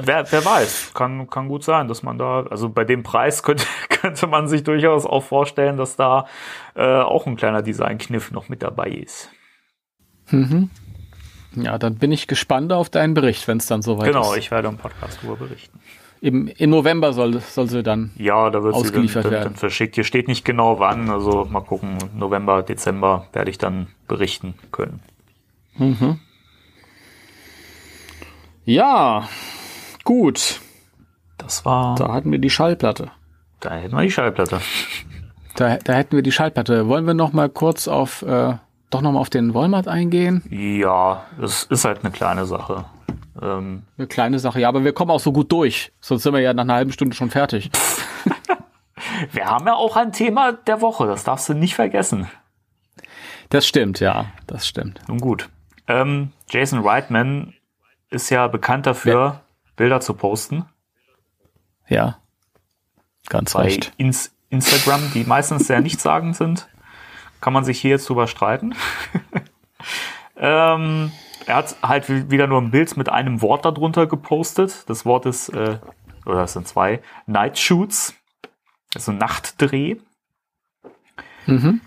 Wer, 0.02 0.32
wer 0.32 0.44
weiß, 0.44 0.94
kann, 0.96 1.30
kann 1.30 1.48
gut 1.48 1.64
sein, 1.64 1.88
dass 1.88 2.02
man 2.02 2.18
da, 2.18 2.44
also 2.50 2.70
bei 2.70 2.86
dem 2.86 3.04
Preis 3.04 3.44
könnte, 3.44 3.66
könnte 3.90 4.26
man 4.26 4.48
sich 4.48 4.64
durchaus 4.64 5.06
auch 5.06 5.22
vorstellen, 5.22 5.78
dass 5.78 5.96
da 5.96 6.26
äh, 6.74 6.84
auch 6.84 7.28
ein 7.28 7.36
kleiner 7.36 7.62
Designkniff 7.62 8.32
noch 8.32 8.50
mit 8.50 8.64
dabei 8.64 8.90
ist. 8.90 9.30
Mhm. 10.32 10.72
Ja, 11.56 11.78
dann 11.78 11.96
bin 11.96 12.12
ich 12.12 12.28
gespannt 12.28 12.74
auf 12.74 12.90
deinen 12.90 13.14
Bericht, 13.14 13.48
wenn 13.48 13.58
es 13.60 13.68
dann 13.68 13.82
soweit 13.82 14.08
genau, 14.08 14.22
ist. 14.22 14.28
Genau, 14.28 14.38
ich 14.38 14.52
werde 14.52 14.68
im 14.70 14.78
Podcast 14.78 15.20
darüber 15.22 15.46
berichten. 15.46 15.80
Im, 16.22 16.48
Im 16.48 16.70
November 16.70 17.14
soll, 17.14 17.40
soll 17.40 17.70
sie 17.70 17.84
dann 17.84 18.12
ja, 18.18 18.50
da 18.50 18.64
wird 18.64 18.74
ausgeliefert 18.74 19.24
sie 19.24 19.30
dann, 19.30 19.32
werden. 19.32 19.44
Dann 19.52 19.56
verschickt. 19.56 19.96
Hier 19.96 20.04
steht 20.04 20.28
nicht 20.28 20.46
genau 20.46 20.80
wann, 20.80 21.10
also 21.10 21.46
mal 21.46 21.62
gucken. 21.62 21.98
November, 22.16 22.64
Dezember 22.64 23.28
werde 23.34 23.52
ich 23.52 23.58
dann 23.58 23.88
berichten 24.08 24.56
können. 24.72 25.02
Mhm. 25.78 26.20
Ja, 28.64 29.28
gut. 30.04 30.62
Das 31.38 31.66
war. 31.66 31.96
Da 31.96 32.12
hatten 32.14 32.32
wir 32.32 32.40
die 32.40 32.50
Schallplatte. 32.50 33.12
Da 33.60 33.76
hätten 33.76 33.96
wir 33.96 34.04
die 34.04 34.12
Schallplatte. 34.12 34.62
Da, 35.56 35.78
da 35.78 35.94
hätten 35.94 36.16
wir 36.16 36.24
die 36.24 36.32
Schallplatte. 36.32 36.88
Wollen 36.88 37.06
wir 37.06 37.14
noch 37.14 37.34
mal 37.34 37.50
kurz 37.50 37.88
auf, 37.88 38.22
äh, 38.24 38.56
doch 38.90 39.02
noch 39.02 39.12
mal 39.12 39.20
auf 39.20 39.30
den 39.30 39.54
Walmart 39.54 39.88
eingehen? 39.88 40.44
Ja, 40.50 41.26
es 41.42 41.64
ist 41.64 41.86
halt 41.86 42.04
eine 42.04 42.12
kleine 42.12 42.46
Sache. 42.46 42.86
Ähm, 43.42 43.84
Eine 43.98 44.08
kleine 44.08 44.40
Sache, 44.40 44.62
ja, 44.62 44.70
aber 44.70 44.84
wir 44.84 44.94
kommen 44.94 45.12
auch 45.12 45.20
so 45.20 45.32
gut 45.32 45.52
durch. 45.52 45.92
Sonst 46.00 46.24
sind 46.24 46.34
wir 46.34 46.40
ja 46.40 46.54
nach 46.54 46.64
einer 46.64 46.76
halben 46.76 46.92
Stunde 46.92 47.16
schon 47.16 47.30
fertig. 47.30 47.70
wir 49.32 49.46
haben 49.46 49.68
ja 49.68 49.74
auch 49.76 49.96
ein 49.96 50.12
Thema 50.12 50.54
der 50.54 50.82
Woche, 50.82 51.06
das 51.08 51.24
darfst 51.24 51.50
du 51.50 51.54
nicht 51.54 51.76
vergessen. 51.76 52.30
Das 53.50 53.68
stimmt, 53.68 54.00
ja, 54.00 54.28
das 54.48 54.68
stimmt. 54.68 55.02
Nun 55.08 55.20
gut. 55.20 55.50
Ähm, 55.88 56.32
Jason 56.50 56.80
Reitman 56.80 57.54
ist 58.10 58.30
ja 58.30 58.48
bekannt 58.48 58.86
dafür, 58.86 59.42
Bilder 59.76 60.00
zu 60.00 60.14
posten 60.14 60.66
Ja, 61.88 62.18
ganz 63.30 63.54
bei 63.54 63.64
recht. 63.64 63.94
Ins 63.98 64.32
Instagram, 64.50 65.12
die 65.14 65.26
meistens 65.26 65.68
sehr 65.68 65.82
nichtssagend 65.82 66.36
sind. 66.36 66.68
Kann 67.42 67.54
man 67.54 67.66
sich 67.66 67.80
hier 67.80 67.92
jetzt 67.92 68.10
drüber 68.10 68.28
streiten. 68.28 68.74
ähm, 70.38 71.12
er 71.46 71.56
hat 71.56 71.76
halt 71.82 72.10
wi- 72.10 72.30
wieder 72.32 72.48
nur 72.48 72.62
ein 72.62 72.72
Bild 72.72 72.98
mit 72.98 73.10
einem 73.10 73.42
Wort 73.42 73.66
darunter 73.66 74.08
gepostet. 74.08 74.90
Das 74.90 75.06
Wort 75.06 75.26
ist, 75.26 75.50
äh, 75.50 75.80
oder 76.26 76.44
es 76.44 76.54
sind 76.54 76.68
zwei, 76.68 77.02
Night 77.28 77.58
Shoots. 77.60 78.16
Also 78.94 79.12
Nachtdreh. 79.12 79.98
Mhm. 81.46 81.82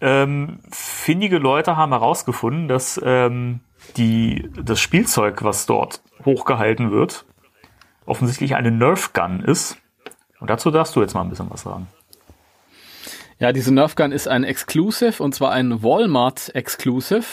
Ähm, 0.00 0.60
findige 0.70 1.38
Leute 1.38 1.76
haben 1.76 1.90
herausgefunden, 1.92 2.68
dass 2.68 3.00
ähm, 3.04 3.60
die, 3.96 4.48
das 4.54 4.80
Spielzeug, 4.80 5.42
was 5.42 5.66
dort 5.66 6.00
hochgehalten 6.24 6.92
wird, 6.92 7.24
offensichtlich 8.06 8.54
eine 8.54 8.70
Nerf 8.70 9.12
Gun 9.12 9.40
ist. 9.40 9.76
Und 10.38 10.48
dazu 10.50 10.70
darfst 10.70 10.94
du 10.94 11.00
jetzt 11.00 11.14
mal 11.14 11.22
ein 11.22 11.30
bisschen 11.30 11.50
was 11.50 11.62
sagen. 11.62 11.88
Ja, 13.40 13.52
diese 13.52 13.74
Nerf 13.74 13.96
Gun 13.96 14.12
ist 14.12 14.28
ein 14.28 14.44
Exclusive 14.44 15.20
und 15.22 15.34
zwar 15.34 15.50
ein 15.50 15.82
Walmart 15.82 16.54
Exclusive. 16.54 17.24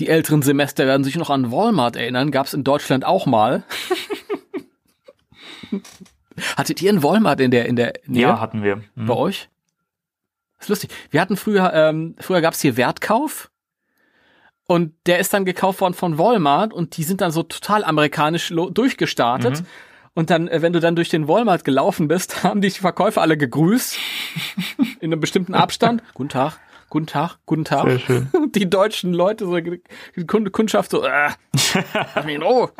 Die 0.00 0.08
älteren 0.08 0.42
Semester 0.42 0.86
werden 0.86 1.04
sich 1.04 1.16
noch 1.16 1.30
an 1.30 1.52
Walmart 1.52 1.96
erinnern, 1.96 2.30
gab 2.30 2.46
es 2.46 2.54
in 2.54 2.64
Deutschland 2.64 3.04
auch 3.04 3.26
mal. 3.26 3.62
Hattet 6.56 6.82
ihr 6.82 6.90
einen 6.90 7.02
Walmart 7.02 7.40
in 7.40 7.50
der 7.50 7.66
in 7.66 7.76
der 7.76 7.92
Nähe 8.06 8.22
Ja, 8.22 8.40
hatten 8.40 8.62
wir. 8.62 8.76
Mhm. 8.94 9.06
bei 9.06 9.14
euch? 9.14 9.48
Das 10.58 10.66
ist 10.66 10.68
lustig. 10.70 10.90
Wir 11.10 11.20
hatten 11.20 11.36
früher, 11.36 11.72
ähm, 11.72 12.16
früher 12.18 12.40
gab 12.40 12.54
es 12.54 12.60
hier 12.60 12.76
Wertkauf 12.76 13.50
und 14.66 14.94
der 15.06 15.18
ist 15.18 15.32
dann 15.32 15.44
gekauft 15.44 15.80
worden 15.80 15.94
von 15.94 16.18
Walmart 16.18 16.72
und 16.72 16.96
die 16.96 17.04
sind 17.04 17.20
dann 17.20 17.30
so 17.30 17.42
total 17.42 17.84
amerikanisch 17.84 18.48
durchgestartet. 18.48 19.60
Mhm. 19.60 19.66
Und 20.14 20.30
dann, 20.30 20.48
äh, 20.48 20.62
wenn 20.62 20.72
du 20.72 20.80
dann 20.80 20.96
durch 20.96 21.08
den 21.08 21.28
Walmart 21.28 21.64
gelaufen 21.64 22.08
bist, 22.08 22.42
haben 22.44 22.60
dich 22.60 22.74
die 22.74 22.80
Verkäufer 22.80 23.20
alle 23.20 23.36
gegrüßt. 23.36 23.98
in 25.00 25.12
einem 25.12 25.20
bestimmten 25.20 25.54
Abstand. 25.54 26.02
guten 26.14 26.30
Tag, 26.30 26.58
guten 26.94 27.08
Tag, 27.08 27.38
guten 27.44 27.64
Tag. 27.64 27.88
Sehr 27.88 27.98
schön. 27.98 28.28
Die 28.54 28.70
deutschen 28.70 29.12
Leute, 29.12 29.46
so 29.46 29.58
die 29.58 30.24
Kundschaft 30.26 30.92
so, 30.92 31.02
äh, 31.02 31.30
lass 32.14 32.24
mich 32.24 32.36
in 32.36 32.42
Ruhe. 32.42 32.70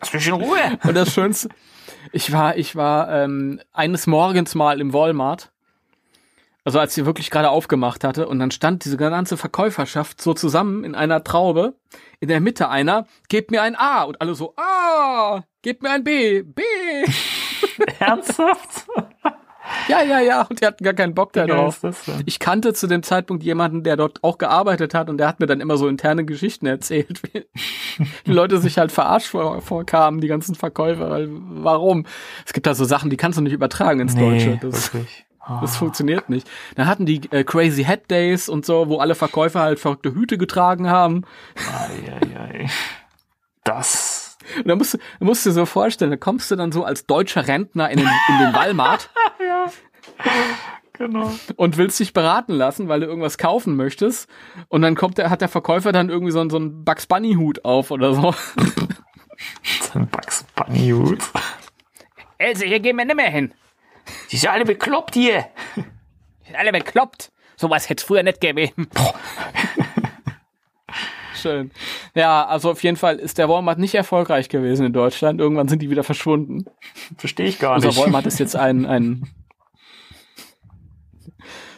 Lass 0.00 0.14
mich 0.14 0.26
in 0.26 0.32
Ruhe. 0.32 0.78
Und 0.82 0.94
das 0.94 1.12
Schönste, 1.12 1.50
ich 2.10 2.32
war, 2.32 2.56
ich 2.56 2.74
war 2.74 3.12
ähm, 3.12 3.60
eines 3.74 4.06
Morgens 4.06 4.54
mal 4.54 4.80
im 4.80 4.94
Walmart, 4.94 5.52
also 6.64 6.78
als 6.78 6.94
sie 6.94 7.04
wirklich 7.04 7.30
gerade 7.30 7.50
aufgemacht 7.50 8.02
hatte, 8.02 8.28
und 8.28 8.38
dann 8.38 8.50
stand 8.50 8.86
diese 8.86 8.96
ganze 8.96 9.36
Verkäuferschaft 9.36 10.22
so 10.22 10.32
zusammen 10.32 10.82
in 10.82 10.94
einer 10.94 11.22
Traube, 11.22 11.74
in 12.20 12.28
der 12.28 12.40
Mitte 12.40 12.70
einer, 12.70 13.06
gebt 13.28 13.50
mir 13.50 13.60
ein 13.60 13.76
A, 13.76 14.04
und 14.04 14.22
alle 14.22 14.34
so, 14.34 14.54
A, 14.56 15.42
gebt 15.60 15.82
mir 15.82 15.90
ein 15.90 16.02
B, 16.02 16.40
B. 16.44 16.62
Ernsthaft? 17.98 18.86
Ja, 19.88 20.02
ja, 20.02 20.20
ja, 20.20 20.42
und 20.42 20.60
die 20.60 20.66
hatten 20.66 20.82
gar 20.84 20.94
keinen 20.94 21.14
Bock 21.14 21.32
da 21.32 21.44
Wie 21.44 21.48
geil 21.48 21.56
drauf. 21.56 21.76
ist 21.76 21.84
das 21.84 22.04
denn? 22.04 22.22
Ich 22.26 22.38
kannte 22.38 22.74
zu 22.74 22.86
dem 22.86 23.02
Zeitpunkt 23.02 23.42
jemanden, 23.42 23.82
der 23.82 23.96
dort 23.96 24.22
auch 24.22 24.38
gearbeitet 24.38 24.94
hat 24.94 25.08
und 25.08 25.18
der 25.18 25.28
hat 25.28 25.40
mir 25.40 25.46
dann 25.46 25.60
immer 25.60 25.76
so 25.76 25.88
interne 25.88 26.24
Geschichten 26.24 26.66
erzählt, 26.66 27.22
wie 27.32 27.46
die 28.26 28.32
Leute 28.32 28.58
sich 28.58 28.78
halt 28.78 28.92
verarscht 28.92 29.28
vor, 29.28 29.60
vorkamen, 29.62 30.20
die 30.20 30.28
ganzen 30.28 30.54
Verkäufer. 30.54 31.10
Weil, 31.10 31.28
warum? 31.30 32.06
Es 32.44 32.52
gibt 32.52 32.66
da 32.66 32.74
so 32.74 32.84
Sachen, 32.84 33.10
die 33.10 33.16
kannst 33.16 33.38
du 33.38 33.42
nicht 33.42 33.52
übertragen 33.52 34.00
ins 34.00 34.14
Deutsche. 34.14 34.58
Das. 34.60 34.90
Ah. 35.40 35.60
das 35.60 35.76
funktioniert 35.76 36.28
nicht. 36.28 36.48
Dann 36.74 36.88
hatten 36.88 37.06
die 37.06 37.20
äh, 37.30 37.44
Crazy 37.44 37.84
Head 37.84 38.10
Days 38.10 38.48
und 38.48 38.66
so, 38.66 38.88
wo 38.88 38.98
alle 38.98 39.14
Verkäufer 39.14 39.60
halt 39.60 39.78
verrückte 39.78 40.12
Hüte 40.12 40.38
getragen 40.38 40.90
haben. 40.90 41.22
Ei, 41.54 42.12
ei, 42.12 42.40
ei. 42.40 42.66
Das. 43.62 44.25
Und 44.58 44.68
da 44.68 44.76
musst 44.76 44.94
du, 44.94 44.98
musst 45.20 45.44
du 45.44 45.50
dir 45.50 45.54
so 45.54 45.66
vorstellen, 45.66 46.10
da 46.10 46.16
kommst 46.16 46.50
du 46.50 46.56
dann 46.56 46.72
so 46.72 46.84
als 46.84 47.06
deutscher 47.06 47.46
Rentner 47.48 47.90
in 47.90 47.98
den, 47.98 48.08
in 48.28 48.38
den 48.38 48.54
Walmart 48.54 49.10
Genau. 50.98 51.30
und 51.56 51.76
willst 51.76 52.00
dich 52.00 52.14
beraten 52.14 52.54
lassen, 52.54 52.88
weil 52.88 53.00
du 53.00 53.06
irgendwas 53.06 53.36
kaufen 53.36 53.76
möchtest. 53.76 54.30
Und 54.68 54.80
dann 54.80 54.94
kommt 54.94 55.18
der, 55.18 55.28
hat 55.28 55.42
der 55.42 55.48
Verkäufer 55.48 55.92
dann 55.92 56.08
irgendwie 56.08 56.32
so, 56.32 56.40
einen- 56.40 56.48
so 56.50 56.56
einen 56.56 56.84
Bugs 56.84 57.06
Bunny 57.06 57.34
Hut 57.34 57.64
auf 57.64 57.90
oder 57.90 58.14
so. 58.14 58.34
So 59.92 59.98
ein 59.98 60.06
Bugs 60.08 60.44
Bunny 60.54 60.90
Hut. 60.90 61.18
Else, 62.38 62.64
hier 62.64 62.80
gehen 62.80 62.96
wir 62.96 63.04
nicht 63.04 63.16
mehr 63.16 63.28
hin. 63.30 63.52
Die 64.30 64.38
sind 64.38 64.48
alle 64.50 64.64
bekloppt 64.64 65.12
hier. 65.14 65.46
Sind 66.44 66.56
alle 66.56 66.72
bekloppt. 66.72 67.30
Sowas 67.56 67.88
hätte 67.90 68.04
früher 68.04 68.22
nicht 68.22 68.40
gegeben. 68.40 68.88
Schön. 71.36 71.70
Ja, 72.14 72.46
also 72.46 72.70
auf 72.70 72.82
jeden 72.82 72.96
Fall 72.96 73.16
ist 73.16 73.38
der 73.38 73.48
Walmart 73.48 73.78
nicht 73.78 73.94
erfolgreich 73.94 74.48
gewesen 74.48 74.86
in 74.86 74.92
Deutschland. 74.92 75.40
Irgendwann 75.40 75.68
sind 75.68 75.82
die 75.82 75.90
wieder 75.90 76.04
verschwunden. 76.04 76.64
Verstehe 77.16 77.46
ich 77.46 77.58
gar 77.58 77.74
Unser 77.74 77.88
nicht. 77.88 77.98
Walmart 77.98 78.26
ist 78.26 78.38
jetzt 78.38 78.56
ein, 78.56 78.86
ein 78.86 79.28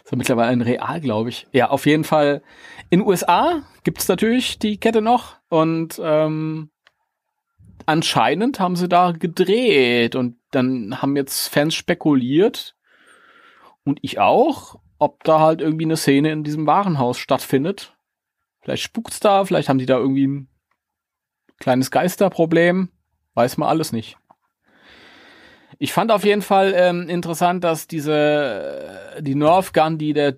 so 0.08 0.16
mittlerweile 0.16 0.50
ein 0.50 0.62
Real, 0.62 1.00
glaube 1.00 1.28
ich. 1.28 1.46
Ja, 1.52 1.68
auf 1.68 1.84
jeden 1.84 2.04
Fall. 2.04 2.42
In 2.88 3.02
USA 3.02 3.62
gibt's 3.84 4.08
natürlich 4.08 4.58
die 4.58 4.78
Kette 4.78 5.02
noch 5.02 5.36
und 5.50 6.00
ähm, 6.02 6.70
anscheinend 7.84 8.58
haben 8.58 8.76
sie 8.76 8.88
da 8.88 9.12
gedreht 9.12 10.14
und 10.14 10.36
dann 10.50 11.02
haben 11.02 11.16
jetzt 11.16 11.48
Fans 11.48 11.74
spekuliert 11.74 12.74
und 13.84 13.98
ich 14.02 14.18
auch, 14.18 14.80
ob 14.98 15.24
da 15.24 15.40
halt 15.40 15.60
irgendwie 15.60 15.84
eine 15.84 15.96
Szene 15.96 16.32
in 16.32 16.44
diesem 16.44 16.66
Warenhaus 16.66 17.18
stattfindet. 17.18 17.94
Vielleicht 18.68 18.82
spukt's 18.82 19.18
da, 19.18 19.46
vielleicht 19.46 19.70
haben 19.70 19.78
die 19.78 19.86
da 19.86 19.96
irgendwie 19.96 20.26
ein 20.26 20.48
kleines 21.58 21.90
Geisterproblem. 21.90 22.90
Weiß 23.32 23.56
man 23.56 23.66
alles 23.66 23.92
nicht. 23.92 24.18
Ich 25.78 25.94
fand 25.94 26.12
auf 26.12 26.22
jeden 26.22 26.42
Fall 26.42 26.74
ähm, 26.76 27.08
interessant, 27.08 27.64
dass 27.64 27.86
diese 27.86 29.16
äh, 29.16 29.22
die 29.22 29.34
Nerf 29.34 29.72
Gun, 29.72 29.96
die 29.96 30.12
der 30.12 30.34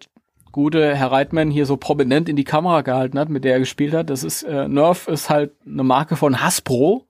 gute 0.53 0.95
Herr 0.95 1.11
Reitman 1.11 1.51
hier 1.51 1.67
so 1.67 1.77
prominent 1.77 2.29
in 2.29 2.37
die 2.37 2.45
Kamera 2.45 2.83
gehalten 2.83 3.19
hat, 3.19 3.31
mit 3.31 3.43
der 3.43 3.55
er 3.55 3.59
gespielt 3.59 3.95
hat, 3.95 4.11
das 4.11 4.23
ist 4.23 4.45
äh, 4.45 4.69
Nerf 4.69 5.09
ist 5.09 5.29
halt 5.29 5.51
eine 5.67 5.83
Marke 5.83 6.15
von 6.15 6.41
Hasbro. 6.41 7.09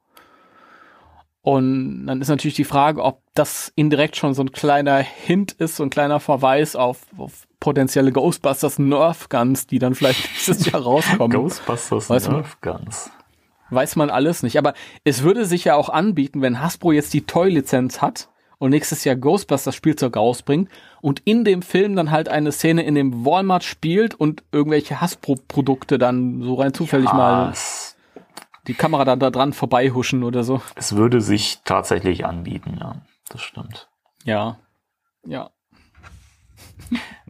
Und 1.42 2.07
dann 2.07 2.20
ist 2.20 2.29
natürlich 2.29 2.55
die 2.57 2.64
Frage, 2.64 3.03
ob 3.03 3.22
das 3.35 3.72
indirekt 3.74 4.16
schon 4.16 4.35
so 4.35 4.42
ein 4.42 4.53
kleiner 4.53 4.98
Hint 4.98 5.53
ist, 5.53 5.76
so 5.76 5.83
ein 5.83 5.90
kleiner 5.90 6.20
Verweis 6.20 6.76
auf, 6.76 6.98
auf 7.16 7.46
potenzielle 7.61 8.12
Ghostbusters 8.12 8.79
Nerf 8.79 9.29
Guns, 9.31 9.66
die 9.66 9.79
dann 9.79 9.94
vielleicht 9.94 10.20
nächstes 10.33 10.66
Jahr 10.70 10.83
rauskommen. 10.83 11.31
Ghostbusters 11.40 12.11
Weißt 12.11 12.26
du- 12.29 12.33
Nerf 12.33 12.59
Guns. 12.61 13.11
Weiß 13.70 13.94
man 13.96 14.11
alles 14.11 14.42
nicht. 14.42 14.59
Aber 14.59 14.74
es 15.05 15.22
würde 15.22 15.46
sich 15.46 15.64
ja 15.64 15.76
auch 15.76 15.88
anbieten, 15.88 16.42
wenn 16.42 16.61
Hasbro 16.61 16.92
jetzt 16.92 17.14
die 17.14 17.20
Toy-Lizenz 17.24 18.03
hat 18.03 18.29
und 18.59 18.70
nächstes 18.70 19.05
Jahr 19.05 19.14
Ghostbusters 19.16 19.74
Spielzeug 19.76 20.16
rausbringt 20.16 20.68
und 21.00 21.20
in 21.24 21.44
dem 21.44 21.62
Film 21.62 21.94
dann 21.96 22.11
halt 22.11 22.29
eine 22.29 22.50
Szene 22.53 22.83
in 22.83 22.96
dem 22.96 23.24
Walmart 23.24 23.62
spielt 23.64 24.14
und 24.16 24.42
irgendwelche 24.53 25.00
Hasbro-Produkte 25.00 25.98
dann 25.98 26.42
so 26.42 26.55
rein 26.55 26.74
zufällig 26.74 27.09
Ah, 27.11 27.14
mal 27.16 27.50
es, 27.53 27.96
die 28.70 28.74
Kamera 28.74 29.04
dann 29.04 29.18
da 29.20 29.30
dran 29.30 29.52
vorbeihuschen 29.52 30.22
oder 30.22 30.44
so. 30.44 30.62
es 30.76 30.94
würde 30.96 31.20
sich 31.20 31.59
tatsächlich 31.64 32.24
anbieten, 32.24 32.78
ja. 32.80 32.96
Das 33.28 33.42
stimmt. 33.42 33.88
Ja. 34.24 34.59
Ja. 35.26 35.50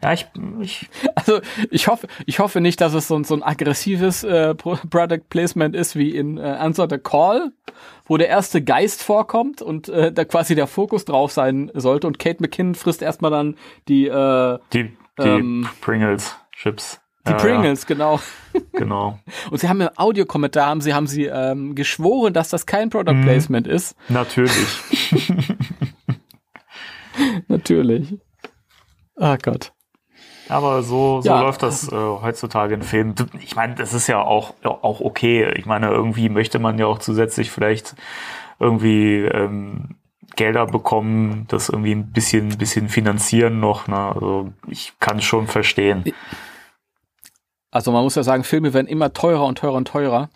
Ja, 0.02 0.12
ich, 0.14 0.26
ich 0.60 0.88
Also 1.14 1.40
ich 1.70 1.88
hoffe, 1.88 2.06
ich 2.26 2.38
hoffe 2.38 2.60
nicht, 2.60 2.80
dass 2.80 2.94
es 2.94 3.08
so, 3.08 3.16
ein- 3.16 3.24
so 3.24 3.34
ein 3.34 3.42
aggressives 3.42 4.24
äh, 4.24 4.54
Pro- 4.54 4.78
Product 4.88 5.20
Placement 5.28 5.74
ist 5.76 5.96
wie 5.96 6.16
in 6.16 6.38
äh, 6.38 6.42
Answer 6.42 6.86
the 6.88 6.98
Call, 6.98 7.52
wo 8.06 8.16
der 8.16 8.28
erste 8.28 8.62
Geist 8.62 9.02
vorkommt 9.02 9.60
und 9.60 9.88
äh, 9.88 10.12
da 10.12 10.24
quasi 10.24 10.54
der 10.54 10.66
Fokus 10.66 11.04
drauf 11.04 11.32
sein 11.32 11.70
sollte 11.74 12.06
und 12.06 12.18
Kate 12.18 12.38
McKinnon 12.40 12.74
frisst 12.74 13.02
erstmal 13.02 13.30
dann 13.30 13.56
die 13.88 14.06
äh, 14.06 14.58
die, 14.72 14.84
die 15.18 15.22
Ähm, 15.28 15.68
Pringles 15.80 16.34
Chips. 16.52 16.99
Die 17.28 17.34
Pringles, 17.34 17.86
genau. 17.86 18.18
Genau. 18.72 19.18
Und 19.50 19.58
sie 19.60 19.68
haben 19.68 19.80
im 19.80 19.90
Audiokommentar 19.96 20.66
haben 20.66 20.80
sie 20.80 20.94
haben 20.94 21.06
sie 21.06 21.26
ähm, 21.26 21.74
geschworen, 21.74 22.32
dass 22.32 22.48
das 22.48 22.66
kein 22.66 22.88
Product 22.90 23.12
Mhm. 23.14 23.22
Placement 23.24 23.66
ist. 23.66 23.94
Natürlich. 24.08 24.78
Natürlich. 27.48 28.14
Ah 29.16 29.36
Gott. 29.36 29.72
Aber 30.48 30.82
so, 30.82 31.20
so 31.20 31.28
Ja. 31.28 31.42
läuft 31.42 31.62
das 31.62 31.90
äh, 31.92 31.94
heutzutage 31.94 32.74
in 32.74 32.82
Filmen. 32.82 33.14
Ich 33.40 33.54
meine, 33.54 33.74
das 33.76 33.92
ist 33.94 34.06
ja 34.08 34.20
auch, 34.20 34.54
auch 34.64 35.00
okay. 35.00 35.52
Ich 35.56 35.66
meine, 35.66 35.88
irgendwie 35.90 36.28
möchte 36.28 36.58
man 36.58 36.78
ja 36.78 36.86
auch 36.86 36.98
zusätzlich 36.98 37.50
vielleicht 37.50 37.94
irgendwie 38.58 39.18
ähm, 39.18 39.96
Gelder 40.36 40.66
bekommen, 40.66 41.44
das 41.48 41.68
irgendwie 41.68 41.92
ein 41.92 42.10
bisschen, 42.12 42.56
bisschen 42.58 42.88
finanzieren 42.88 43.60
noch. 43.60 43.86
Ne? 43.86 43.96
Also 43.96 44.48
ich 44.66 44.94
kann 44.98 45.18
es 45.18 45.24
schon 45.24 45.46
verstehen. 45.46 46.04
Also 47.70 47.92
man 47.92 48.02
muss 48.02 48.14
ja 48.14 48.22
sagen, 48.22 48.44
Filme 48.44 48.74
werden 48.74 48.86
immer 48.86 49.12
teurer 49.12 49.44
und 49.46 49.58
teurer 49.58 49.74
und 49.74 49.86
teurer. 49.88 50.28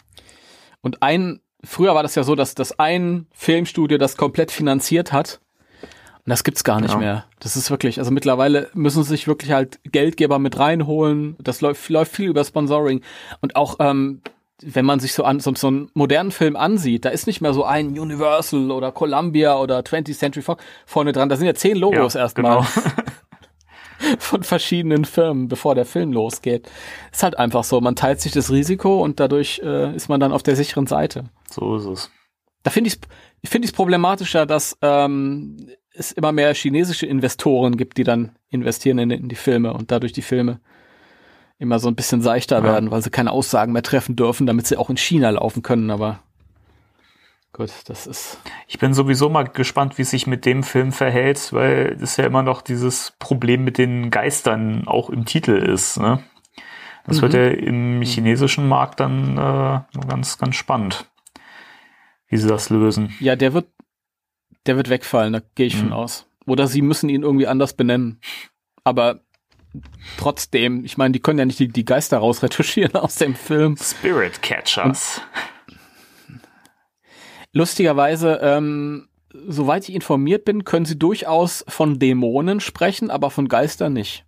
Und 0.82 1.02
ein, 1.02 1.40
früher 1.64 1.94
war 1.94 2.02
das 2.02 2.14
ja 2.14 2.22
so, 2.22 2.34
dass 2.34 2.54
das 2.54 2.78
ein 2.78 3.26
Filmstudio 3.32 3.98
das 3.98 4.16
komplett 4.16 4.50
finanziert 4.50 5.12
hat. 5.12 5.40
Und 5.82 6.30
das 6.30 6.44
gibt's 6.44 6.64
gar 6.64 6.80
nicht 6.80 6.92
Ja. 6.92 6.98
mehr. 6.98 7.24
Das 7.40 7.56
ist 7.56 7.70
wirklich, 7.70 7.98
also 7.98 8.10
mittlerweile 8.10 8.70
müssen 8.72 9.02
sich 9.02 9.26
wirklich 9.26 9.52
halt 9.52 9.78
Geldgeber 9.84 10.38
mit 10.38 10.58
reinholen. 10.58 11.36
Das 11.38 11.60
läuft, 11.60 11.88
läuft 11.90 12.14
viel 12.14 12.30
über 12.30 12.44
Sponsoring. 12.44 13.02
Und 13.42 13.56
auch, 13.56 13.76
ähm, 13.80 14.22
wenn 14.62 14.86
man 14.86 15.00
sich 15.00 15.12
so 15.12 15.24
an 15.24 15.40
so, 15.40 15.52
so 15.54 15.66
einen 15.66 15.90
modernen 15.94 16.30
Film 16.30 16.56
ansieht, 16.56 17.04
da 17.04 17.10
ist 17.10 17.26
nicht 17.26 17.40
mehr 17.42 17.52
so 17.52 17.64
ein 17.64 17.98
Universal 17.98 18.70
oder 18.70 18.92
Columbia 18.92 19.56
oder 19.58 19.80
20th 19.80 20.16
Century 20.16 20.42
Fox 20.42 20.64
vorne 20.86 21.12
dran. 21.12 21.28
Da 21.28 21.36
sind 21.36 21.46
ja 21.46 21.54
zehn 21.54 21.76
Logos 21.76 22.14
Ja, 22.14 22.20
erstmal 22.20 22.58
genau. 22.60 22.66
von 24.18 24.42
verschiedenen 24.42 25.04
Firmen, 25.04 25.48
bevor 25.48 25.74
der 25.74 25.84
Film 25.84 26.12
losgeht. 26.12 26.68
Ist 27.12 27.22
halt 27.22 27.38
einfach 27.38 27.64
so. 27.64 27.80
Man 27.80 27.96
teilt 27.96 28.20
sich 28.20 28.32
das 28.32 28.50
Risiko 28.50 29.02
und 29.02 29.20
dadurch 29.20 29.60
äh, 29.64 29.94
ist 29.94 30.08
man 30.08 30.20
dann 30.20 30.32
auf 30.32 30.42
der 30.42 30.56
sicheren 30.56 30.86
Seite. 30.86 31.24
So 31.50 31.76
ist 31.76 31.84
es. 31.86 32.10
Da 32.62 32.70
finde 32.70 32.88
ich 32.88 32.98
es 33.42 33.50
finde 33.50 33.66
ich 33.68 33.74
problematischer, 33.74 34.46
dass 34.46 34.76
ähm, 34.80 35.68
es 35.92 36.12
immer 36.12 36.32
mehr 36.32 36.54
chinesische 36.54 37.06
Investoren 37.06 37.76
gibt, 37.76 37.98
die 37.98 38.04
dann 38.04 38.32
investieren 38.48 38.98
in, 38.98 39.10
in 39.10 39.28
die 39.28 39.34
Filme 39.36 39.74
und 39.74 39.90
dadurch 39.90 40.12
die 40.12 40.22
Filme 40.22 40.60
immer 41.58 41.78
so 41.78 41.88
ein 41.88 41.94
bisschen 41.94 42.22
seichter 42.22 42.58
Ja. 42.58 42.64
werden, 42.64 42.90
weil 42.90 43.02
sie 43.02 43.10
keine 43.10 43.30
Aussagen 43.32 43.72
mehr 43.72 43.82
treffen 43.82 44.16
dürfen, 44.16 44.46
damit 44.46 44.66
sie 44.66 44.76
auch 44.76 44.90
in 44.90 44.96
China 44.96 45.30
laufen 45.30 45.62
können. 45.62 45.90
Aber 45.90 46.20
gut, 47.54 47.70
das 47.86 48.06
ist 48.06 48.38
Ich 48.66 48.78
bin 48.78 48.92
sowieso 48.92 49.30
mal 49.30 49.44
gespannt, 49.44 49.96
wie 49.96 50.02
es 50.02 50.10
sich 50.10 50.26
mit 50.26 50.44
dem 50.44 50.62
Film 50.62 50.92
verhält, 50.92 51.52
weil 51.52 51.96
es 52.02 52.18
ja 52.18 52.26
immer 52.26 52.42
noch 52.42 52.60
dieses 52.60 53.14
Problem 53.18 53.64
mit 53.64 53.78
den 53.78 54.10
Geistern 54.10 54.86
auch 54.86 55.08
im 55.08 55.24
Titel 55.24 55.52
ist. 55.52 55.98
Ne? 55.98 56.22
Das 57.06 57.22
wird 57.22 57.32
ja 57.34 57.48
im 57.48 58.02
chinesischen 58.02 58.68
Markt 58.68 59.00
dann 59.00 59.38
äh, 59.38 59.80
ganz, 60.08 60.36
ganz 60.38 60.56
spannend, 60.56 61.10
wie 62.28 62.36
sie 62.36 62.48
das 62.48 62.68
lösen. 62.70 63.14
ja, 63.20 63.36
der 63.36 63.54
wird 63.54 63.66
der 64.66 64.76
wird 64.76 64.88
wegfallen, 64.88 65.34
da 65.34 65.40
gehe 65.54 65.66
ich 65.66 65.76
von 65.76 65.88
Mhm. 65.88 65.92
aus. 65.92 66.26
Oder 66.46 66.66
sie 66.66 66.80
müssen 66.82 67.08
ihn 67.10 67.22
irgendwie 67.22 67.46
anders 67.46 67.74
benennen. 67.74 68.20
Aber 68.82 69.20
trotzdem, 70.16 70.84
ich 70.84 70.96
meine, 70.96 71.12
die 71.12 71.20
können 71.20 71.38
ja 71.38 71.44
nicht 71.44 71.58
die, 71.58 71.68
die 71.68 71.84
Geister 71.84 72.18
rausretuschieren 72.18 72.94
aus 72.96 73.16
dem 73.16 73.34
Film. 73.34 73.76
Spirit 73.76 74.40
Catchers. 74.42 75.20
Lustigerweise, 77.54 78.40
ähm, 78.42 79.08
soweit 79.32 79.88
ich 79.88 79.94
informiert 79.94 80.44
bin, 80.44 80.64
können 80.64 80.84
sie 80.84 80.98
durchaus 80.98 81.64
von 81.68 81.98
Dämonen 82.00 82.60
sprechen, 82.60 83.10
aber 83.10 83.30
von 83.30 83.48
Geistern 83.48 83.92
nicht. 83.94 84.26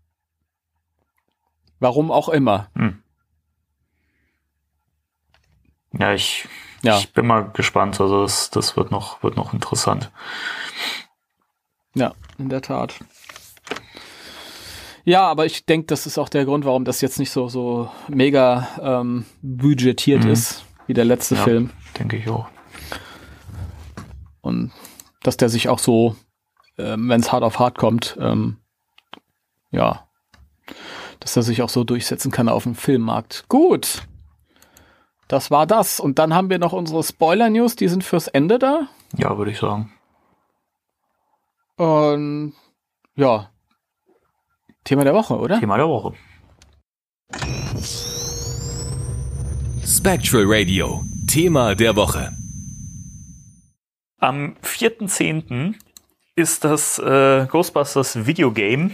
Warum 1.81 2.11
auch 2.11 2.29
immer. 2.29 2.71
Ja, 5.99 6.13
ich, 6.15 6.47
Ja. 6.83 6.99
ich 6.99 7.13
bin 7.13 7.27
mal 7.27 7.51
gespannt. 7.53 8.01
Also 8.01 8.23
das, 8.23 8.51
das 8.51 8.77
wird 8.77 8.91
noch, 8.91 9.23
wird 9.23 9.37
noch 9.37 9.53
interessant. 9.53 10.11
Ja, 11.95 12.15
in 12.39 12.49
der 12.49 12.63
Tat. 12.63 12.95
Ja, 15.05 15.23
aber 15.29 15.47
ich 15.47 15.67
denke, 15.67 15.87
das 15.87 16.07
ist 16.07 16.19
auch 16.19 16.29
der 16.29 16.45
Grund, 16.45 16.65
warum 16.65 16.85
das 16.85 17.01
jetzt 17.01 17.19
nicht 17.19 17.31
so, 17.31 17.49
so 17.49 17.91
mega 18.09 18.69
ähm, 18.81 19.25
budgetiert 19.43 20.25
Mhm. 20.25 20.31
ist, 20.31 20.65
wie 20.87 20.95
der 20.95 21.05
letzte 21.05 21.35
Ja. 21.37 21.43
Film. 21.45 21.71
Denke 21.99 22.17
ich 22.17 22.29
auch. 22.29 22.49
Und 24.47 24.73
dass 25.23 25.37
der 25.37 25.49
sich 25.49 25.69
auch 25.69 25.79
so, 25.79 26.17
ähm, 26.79 27.09
wenn 27.09 27.21
es 27.21 27.33
hart 27.33 27.43
auf 27.43 27.59
hart 27.59 27.77
kommt, 27.77 28.17
ähm, 28.21 28.59
ja, 29.71 30.07
dass 31.21 31.37
er 31.37 31.43
sich 31.43 31.63
auch 31.63 31.69
so 31.69 31.85
durchsetzen 31.85 32.31
kann 32.31 32.49
auf 32.49 32.63
dem 32.63 32.75
Filmmarkt. 32.75 33.45
Gut. 33.49 34.03
Das 35.29 35.51
war 35.51 35.67
das. 35.67 35.99
Und 35.99 36.19
dann 36.19 36.35
haben 36.35 36.51
wir 36.51 36.59
noch 36.59 36.73
unsere 36.73 37.03
Spoiler-News, 37.03 37.77
die 37.77 37.89
sind 37.89 38.05
fürs 38.05 38.29
Ende 38.29 38.59
da. 38.59 38.89
Ja, 39.17 39.37
würde 39.37 39.51
ich 39.51 39.59
sagen. 39.59 39.93
Und 41.77 42.55
ja. 43.17 43.51
Thema 44.85 45.05
der 45.05 45.15
Woche, 45.15 45.37
oder? 45.37 45.59
Thema 45.59 45.77
der 45.77 45.89
Woche. 45.89 46.15
Spectral 49.85 50.45
Radio. 50.47 51.03
Thema 51.27 51.75
der 51.75 51.97
Woche. 51.97 52.37
Am 54.19 54.57
4.10. 54.63 55.75
ist 56.37 56.65
das 56.65 56.99
äh, 56.99 57.47
Ghostbusters 57.51 58.27
Videogame 58.27 58.93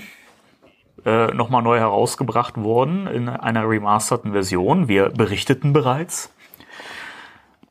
äh, 1.04 1.28
nochmal 1.28 1.62
neu 1.62 1.78
herausgebracht 1.78 2.56
worden 2.56 3.06
in 3.06 3.28
einer 3.28 3.68
remasterten 3.68 4.32
Version. 4.32 4.88
Wir 4.88 5.10
berichteten 5.10 5.72
bereits. 5.72 6.34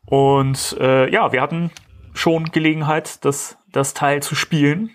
Und 0.05 0.77
äh, 0.79 1.11
ja, 1.11 1.33
wir 1.33 1.41
hatten 1.41 1.71
schon 2.13 2.45
Gelegenheit, 2.45 3.25
das, 3.25 3.57
das 3.69 3.93
Teil 3.93 4.23
zu 4.23 4.33
spielen. 4.33 4.91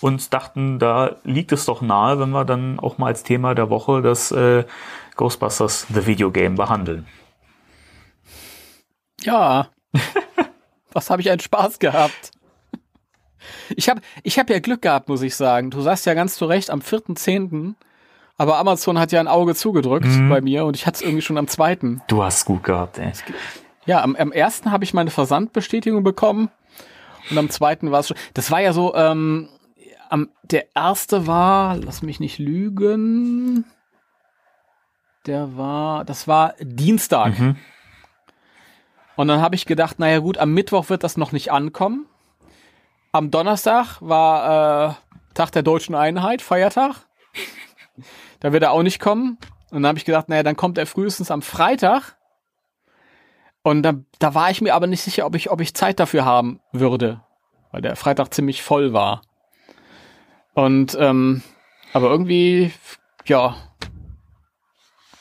Und 0.00 0.34
dachten, 0.34 0.80
da 0.80 1.16
liegt 1.22 1.52
es 1.52 1.66
doch 1.66 1.82
nahe, 1.82 2.18
wenn 2.18 2.30
wir 2.30 2.44
dann 2.44 2.80
auch 2.80 2.98
mal 2.98 3.08
als 3.08 3.22
Thema 3.22 3.54
der 3.54 3.70
Woche 3.70 4.02
das 4.02 4.32
äh, 4.32 4.64
Ghostbusters 5.14 5.86
The 5.92 6.06
Video 6.06 6.32
Game 6.32 6.56
behandeln. 6.56 7.06
Ja. 9.20 9.68
Was 10.92 11.10
habe 11.10 11.22
ich 11.22 11.30
einen 11.30 11.40
Spaß 11.40 11.78
gehabt. 11.78 12.32
Ich 13.76 13.88
habe 13.88 14.00
ich 14.22 14.38
hab 14.38 14.50
ja 14.50 14.58
Glück 14.58 14.82
gehabt, 14.82 15.08
muss 15.08 15.22
ich 15.22 15.34
sagen. 15.34 15.70
Du 15.70 15.80
sagst 15.80 16.06
ja 16.06 16.14
ganz 16.14 16.34
zu 16.34 16.44
Recht 16.44 16.70
am 16.70 16.80
4.10., 16.80 17.74
aber 18.36 18.56
Amazon 18.56 18.98
hat 18.98 19.12
ja 19.12 19.20
ein 19.20 19.28
Auge 19.28 19.54
zugedrückt 19.54 20.08
bei 20.30 20.40
mir 20.40 20.64
und 20.64 20.74
ich 20.74 20.86
hatte 20.86 20.96
es 20.96 21.02
irgendwie 21.02 21.20
schon 21.20 21.36
am 21.36 21.46
2. 21.46 22.00
Du 22.06 22.22
hast 22.22 22.38
es 22.38 22.44
gut 22.46 22.64
gehabt, 22.64 22.98
ey. 22.98 23.12
Ja, 23.84 24.02
am, 24.02 24.16
am 24.16 24.32
1. 24.32 24.62
habe 24.66 24.84
ich 24.84 24.94
meine 24.94 25.10
Versandbestätigung 25.10 26.02
bekommen 26.02 26.50
und 27.30 27.36
am 27.36 27.50
2. 27.50 27.78
war 27.82 28.00
es 28.00 28.08
schon. 28.08 28.16
Das 28.32 28.50
war 28.50 28.60
ja 28.60 28.72
so, 28.72 28.94
ähm, 28.94 29.50
am, 30.08 30.30
der 30.42 30.74
erste 30.74 31.26
war, 31.26 31.76
lass 31.76 32.00
mich 32.00 32.18
nicht 32.18 32.38
lügen, 32.38 33.66
der 35.26 35.56
war, 35.56 36.04
das 36.04 36.26
war 36.26 36.54
Dienstag. 36.60 37.38
Mhm. 37.38 37.56
Und 39.20 39.28
dann 39.28 39.42
habe 39.42 39.54
ich 39.54 39.66
gedacht, 39.66 39.98
naja 39.98 40.20
gut, 40.20 40.38
am 40.38 40.54
Mittwoch 40.54 40.88
wird 40.88 41.04
das 41.04 41.18
noch 41.18 41.30
nicht 41.30 41.52
ankommen. 41.52 42.06
Am 43.12 43.30
Donnerstag 43.30 44.00
war 44.00 44.92
äh, 44.92 44.94
Tag 45.34 45.50
der 45.50 45.62
deutschen 45.62 45.94
Einheit, 45.94 46.40
Feiertag. 46.40 47.06
Da 48.40 48.54
wird 48.54 48.62
er 48.62 48.70
auch 48.70 48.82
nicht 48.82 48.98
kommen. 48.98 49.36
Und 49.70 49.82
dann 49.82 49.88
habe 49.88 49.98
ich 49.98 50.06
gedacht, 50.06 50.30
naja, 50.30 50.42
dann 50.42 50.56
kommt 50.56 50.78
er 50.78 50.86
frühestens 50.86 51.30
am 51.30 51.42
Freitag. 51.42 52.16
Und 53.62 53.82
da, 53.82 53.92
da 54.20 54.34
war 54.34 54.50
ich 54.50 54.62
mir 54.62 54.74
aber 54.74 54.86
nicht 54.86 55.02
sicher, 55.02 55.26
ob 55.26 55.34
ich, 55.34 55.50
ob 55.50 55.60
ich 55.60 55.74
Zeit 55.74 56.00
dafür 56.00 56.24
haben 56.24 56.60
würde. 56.72 57.20
Weil 57.72 57.82
der 57.82 57.96
Freitag 57.96 58.32
ziemlich 58.32 58.62
voll 58.62 58.94
war. 58.94 59.20
Und 60.54 60.96
ähm, 60.98 61.42
aber 61.92 62.08
irgendwie, 62.08 62.72
ja, 63.26 63.54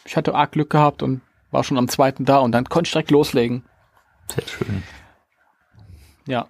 ich 0.05 0.15
hatte 0.15 0.35
arg 0.35 0.53
Glück 0.53 0.69
gehabt 0.69 1.03
und 1.03 1.19
war 1.51 1.65
schon 1.65 1.77
am 1.77 1.89
zweiten 1.89 2.23
da 2.23 2.37
und 2.37 2.53
dann 2.53 2.63
konnte 2.63 2.87
ich 2.87 2.93
direkt 2.93 3.11
loslegen. 3.11 3.65
Sehr 4.33 4.47
schön. 4.47 4.83
Ja. 6.27 6.47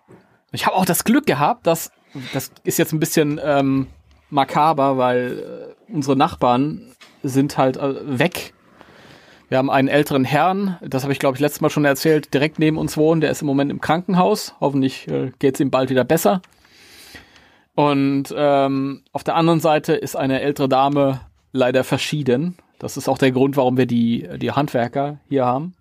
Ich 0.52 0.66
habe 0.66 0.76
auch 0.76 0.86
das 0.86 1.04
Glück 1.04 1.26
gehabt, 1.26 1.68
dass 1.68 1.92
das 2.34 2.52
ist 2.64 2.80
jetzt 2.80 2.92
ein 2.92 3.00
bisschen 3.00 3.40
ähm, 3.44 3.88
makaber, 4.30 4.98
weil 4.98 5.76
äh, 5.90 5.94
unsere 5.94 6.16
Nachbarn 6.16 6.94
sind 7.24 7.58
halt 7.58 7.78
äh, 7.78 8.20
weg. 8.20 8.54
Wir 9.48 9.58
haben 9.58 9.70
einen 9.70 9.88
älteren 9.88 10.26
Herrn, 10.26 10.78
das 10.82 11.04
habe 11.04 11.14
ich 11.14 11.20
glaube 11.20 11.36
ich 11.36 11.42
letztes 11.42 11.62
Mal 11.62 11.70
schon 11.70 11.86
erzählt, 11.86 12.34
direkt 12.34 12.60
neben 12.60 12.78
uns 12.78 12.98
wohnen. 12.98 13.22
Der 13.22 13.32
ist 13.32 13.42
im 13.42 13.48
Moment 13.48 13.72
im 13.72 13.82
Krankenhaus. 13.82 14.56
Hoffentlich 14.60 15.08
äh, 15.08 15.32
geht 15.40 15.56
es 15.56 15.60
ihm 15.60 15.72
bald 15.72 15.90
wieder 15.90 16.04
besser. 16.04 16.42
Und 17.76 18.34
ähm, 18.36 19.04
auf 19.12 19.24
der 19.24 19.36
anderen 19.36 19.60
Seite 19.60 19.94
ist 19.94 20.16
eine 20.16 20.42
ältere 20.42 20.68
Dame 20.68 21.22
leider 21.52 21.84
verschieden. 21.84 22.58
Das 22.78 22.98
ist 22.98 23.08
auch 23.08 23.18
der 23.18 23.32
Grund, 23.32 23.58
warum 23.58 23.78
wir 23.78 23.86
die, 23.86 24.28
die 24.38 24.52
Handwerker 24.52 25.20
hier 25.30 25.46
haben. 25.46 25.74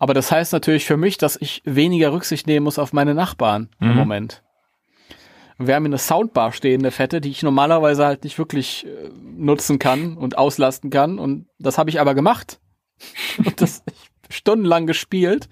Aber 0.00 0.14
das 0.14 0.32
heißt 0.32 0.52
natürlich 0.52 0.86
für 0.86 0.96
mich, 0.96 1.18
dass 1.18 1.36
ich 1.40 1.62
weniger 1.64 2.12
Rücksicht 2.12 2.46
nehmen 2.46 2.64
muss 2.64 2.78
auf 2.78 2.92
meine 2.92 3.14
Nachbarn 3.14 3.68
im 3.80 3.90
Mhm. 3.90 3.96
Moment. 3.96 4.42
Und 5.58 5.66
Wir 5.66 5.74
haben 5.74 5.84
hier 5.84 5.90
eine 5.90 5.98
Soundbar 5.98 6.52
stehen, 6.52 6.80
eine 6.80 6.90
fette, 6.90 7.20
die 7.20 7.30
ich 7.30 7.42
normalerweise 7.42 8.06
halt 8.06 8.24
nicht 8.24 8.38
wirklich 8.38 8.86
äh, 8.86 9.10
nutzen 9.36 9.78
kann 9.78 10.16
und 10.16 10.38
auslasten 10.38 10.88
kann. 10.88 11.18
Und 11.18 11.46
das 11.58 11.76
habe 11.76 11.90
ich 11.90 12.00
aber 12.00 12.14
gemacht. 12.14 12.60
Und 13.38 13.60
das 13.60 13.82
ich 13.86 14.36
stundenlang 14.36 14.86
gespielt. 14.86 15.48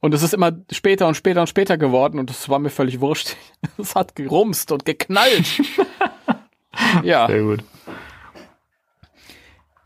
Und 0.00 0.12
es 0.12 0.22
ist 0.22 0.34
immer 0.34 0.52
später 0.70 1.06
und 1.08 1.16
später 1.16 1.40
und 1.40 1.48
später 1.48 1.76
geworden. 1.78 2.18
Und 2.18 2.30
das 2.30 2.48
war 2.48 2.58
mir 2.58 2.70
völlig 2.70 3.00
wurscht. 3.00 3.36
Es 3.78 3.94
hat 3.94 4.14
gerumst 4.16 4.70
und 4.70 4.84
geknallt. 4.84 5.46
ja. 7.02 7.26
Sehr 7.26 7.42
gut. 7.42 7.64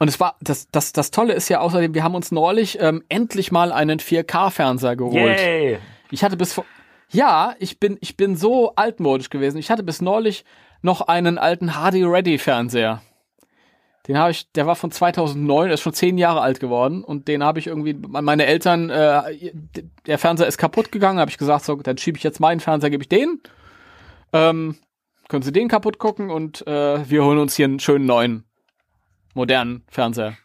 Und 0.03 0.09
es 0.09 0.19
war, 0.19 0.35
das, 0.41 0.69
das, 0.73 0.93
das 0.93 1.13
Tolle 1.13 1.33
ist 1.33 1.49
ja 1.49 1.61
außerdem, 1.61 1.95
wir 1.95 2.03
haben 2.03 2.17
uns 2.17 2.33
neulich 2.33 2.77
ähm, 2.81 3.05
endlich 3.09 3.53
mal 3.53 3.71
einen 3.71 4.01
4K-Fernseher 4.01 4.97
geholt. 4.97 5.39
Yay! 5.39 5.79
Ich 6.11 6.25
hatte 6.25 6.37
bis 6.37 6.55
vor, 6.55 6.65
ja, 7.13 7.55
ich 7.61 7.79
bin, 7.79 7.99
ich 8.01 8.17
bin 8.17 8.35
so 8.35 8.75
altmodisch 8.75 9.31
gewesen. 9.31 9.59
Ich 9.59 9.71
hatte 9.71 9.85
bis 9.85 10.03
neulich 10.03 10.45
noch 10.81 11.03
einen 11.03 11.39
alten 11.39 11.75
HD 11.75 12.03
Ready 12.05 12.39
Fernseher. 12.39 13.01
Den 14.09 14.19
habe 14.19 14.33
ich, 14.33 14.51
der 14.51 14.67
war 14.67 14.75
von 14.75 14.91
2009, 14.91 15.71
ist 15.71 15.83
schon 15.83 15.95
zehn 15.95 16.19
Jahre 16.19 16.41
alt 16.41 16.59
geworden 16.59 17.05
und 17.05 17.29
den 17.29 17.45
habe 17.45 17.61
ich 17.61 17.69
irgendwie, 17.69 17.95
meine 17.95 18.47
Eltern, 18.47 18.91
äh, 18.91 19.53
der 20.07 20.19
Fernseher 20.19 20.49
ist 20.49 20.59
kaputt 20.59 20.91
gegangen, 20.91 21.21
habe 21.21 21.31
ich 21.31 21.39
gesagt, 21.39 21.65
so, 21.65 21.77
dann 21.77 21.97
schiebe 21.97 22.19
ich 22.19 22.25
jetzt 22.25 22.41
meinen 22.41 22.59
Fernseher, 22.59 22.91
gebe 22.91 23.05
ich 23.05 23.09
den. 23.09 23.41
Ähm, 24.33 24.79
können 25.29 25.45
Sie 25.45 25.53
den 25.53 25.69
kaputt 25.69 25.99
gucken 26.01 26.31
und 26.31 26.67
äh, 26.67 27.09
wir 27.09 27.25
holen 27.25 27.39
uns 27.39 27.55
hier 27.55 27.67
einen 27.67 27.79
schönen 27.79 28.07
neuen, 28.07 28.47
modernen 29.35 29.85
Fernseher. 29.89 30.37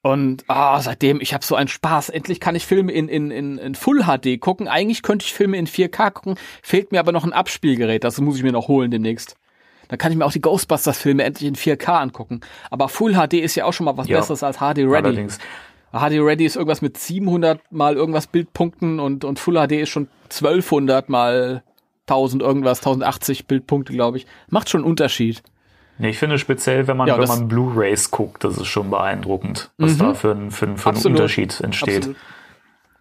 Und 0.00 0.44
ah, 0.48 0.80
seitdem, 0.80 1.20
ich 1.20 1.34
habe 1.34 1.44
so 1.44 1.54
einen 1.54 1.68
Spaß. 1.68 2.08
Endlich 2.08 2.40
kann 2.40 2.54
ich 2.54 2.66
Filme 2.66 2.92
in, 2.92 3.08
in, 3.08 3.30
in, 3.30 3.58
in 3.58 3.74
Full 3.74 4.04
HD 4.04 4.40
gucken. 4.40 4.68
Eigentlich 4.68 5.02
könnte 5.02 5.24
ich 5.26 5.34
Filme 5.34 5.56
in 5.56 5.66
4K 5.66 6.10
gucken, 6.12 6.36
fehlt 6.62 6.92
mir 6.92 7.00
aber 7.00 7.12
noch 7.12 7.24
ein 7.24 7.32
Abspielgerät. 7.32 8.04
Das 8.04 8.20
muss 8.20 8.36
ich 8.36 8.42
mir 8.42 8.52
noch 8.52 8.68
holen 8.68 8.90
demnächst. 8.90 9.36
Dann 9.88 9.98
kann 9.98 10.12
ich 10.12 10.18
mir 10.18 10.24
auch 10.24 10.32
die 10.32 10.40
Ghostbusters-Filme 10.40 11.24
endlich 11.24 11.48
in 11.48 11.56
4K 11.56 12.00
angucken. 12.00 12.40
Aber 12.70 12.88
Full 12.88 13.14
HD 13.14 13.34
ist 13.34 13.54
ja 13.54 13.64
auch 13.64 13.72
schon 13.72 13.86
mal 13.86 13.96
was 13.96 14.06
ja, 14.06 14.18
Besseres 14.18 14.42
als 14.42 14.58
HD 14.58 14.78
Ready. 14.78 14.94
Allerdings. 14.94 15.38
HD 15.92 16.20
Ready 16.20 16.44
ist 16.44 16.56
irgendwas 16.56 16.82
mit 16.82 16.98
700 16.98 17.72
mal 17.72 17.96
irgendwas 17.96 18.26
Bildpunkten 18.26 19.00
und, 19.00 19.24
und 19.24 19.38
Full 19.38 19.54
HD 19.54 19.72
ist 19.72 19.88
schon 19.88 20.08
1200 20.24 21.08
mal 21.08 21.62
1000 22.02 22.42
irgendwas, 22.42 22.78
1080 22.80 23.46
Bildpunkte, 23.46 23.92
glaube 23.92 24.18
ich. 24.18 24.26
Macht 24.48 24.68
schon 24.68 24.82
einen 24.82 24.90
Unterschied. 24.90 25.42
Nee, 25.98 26.10
ich 26.10 26.18
finde 26.18 26.38
speziell, 26.38 26.86
wenn 26.86 26.96
man, 26.96 27.08
ja, 27.08 27.18
wenn 27.18 27.28
man 27.28 27.48
Blu-Rays 27.48 28.10
guckt, 28.10 28.44
das 28.44 28.56
ist 28.56 28.68
schon 28.68 28.90
beeindruckend, 28.90 29.70
was 29.78 29.94
mhm. 29.94 29.98
da 29.98 30.14
für, 30.14 30.30
ein, 30.32 30.50
für, 30.50 30.76
für 30.76 30.90
einen 30.90 31.06
Unterschied 31.06 31.60
entsteht. 31.60 31.96
Absolut. 31.96 32.16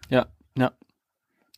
Ja, 0.09 0.25
ja. 0.57 0.71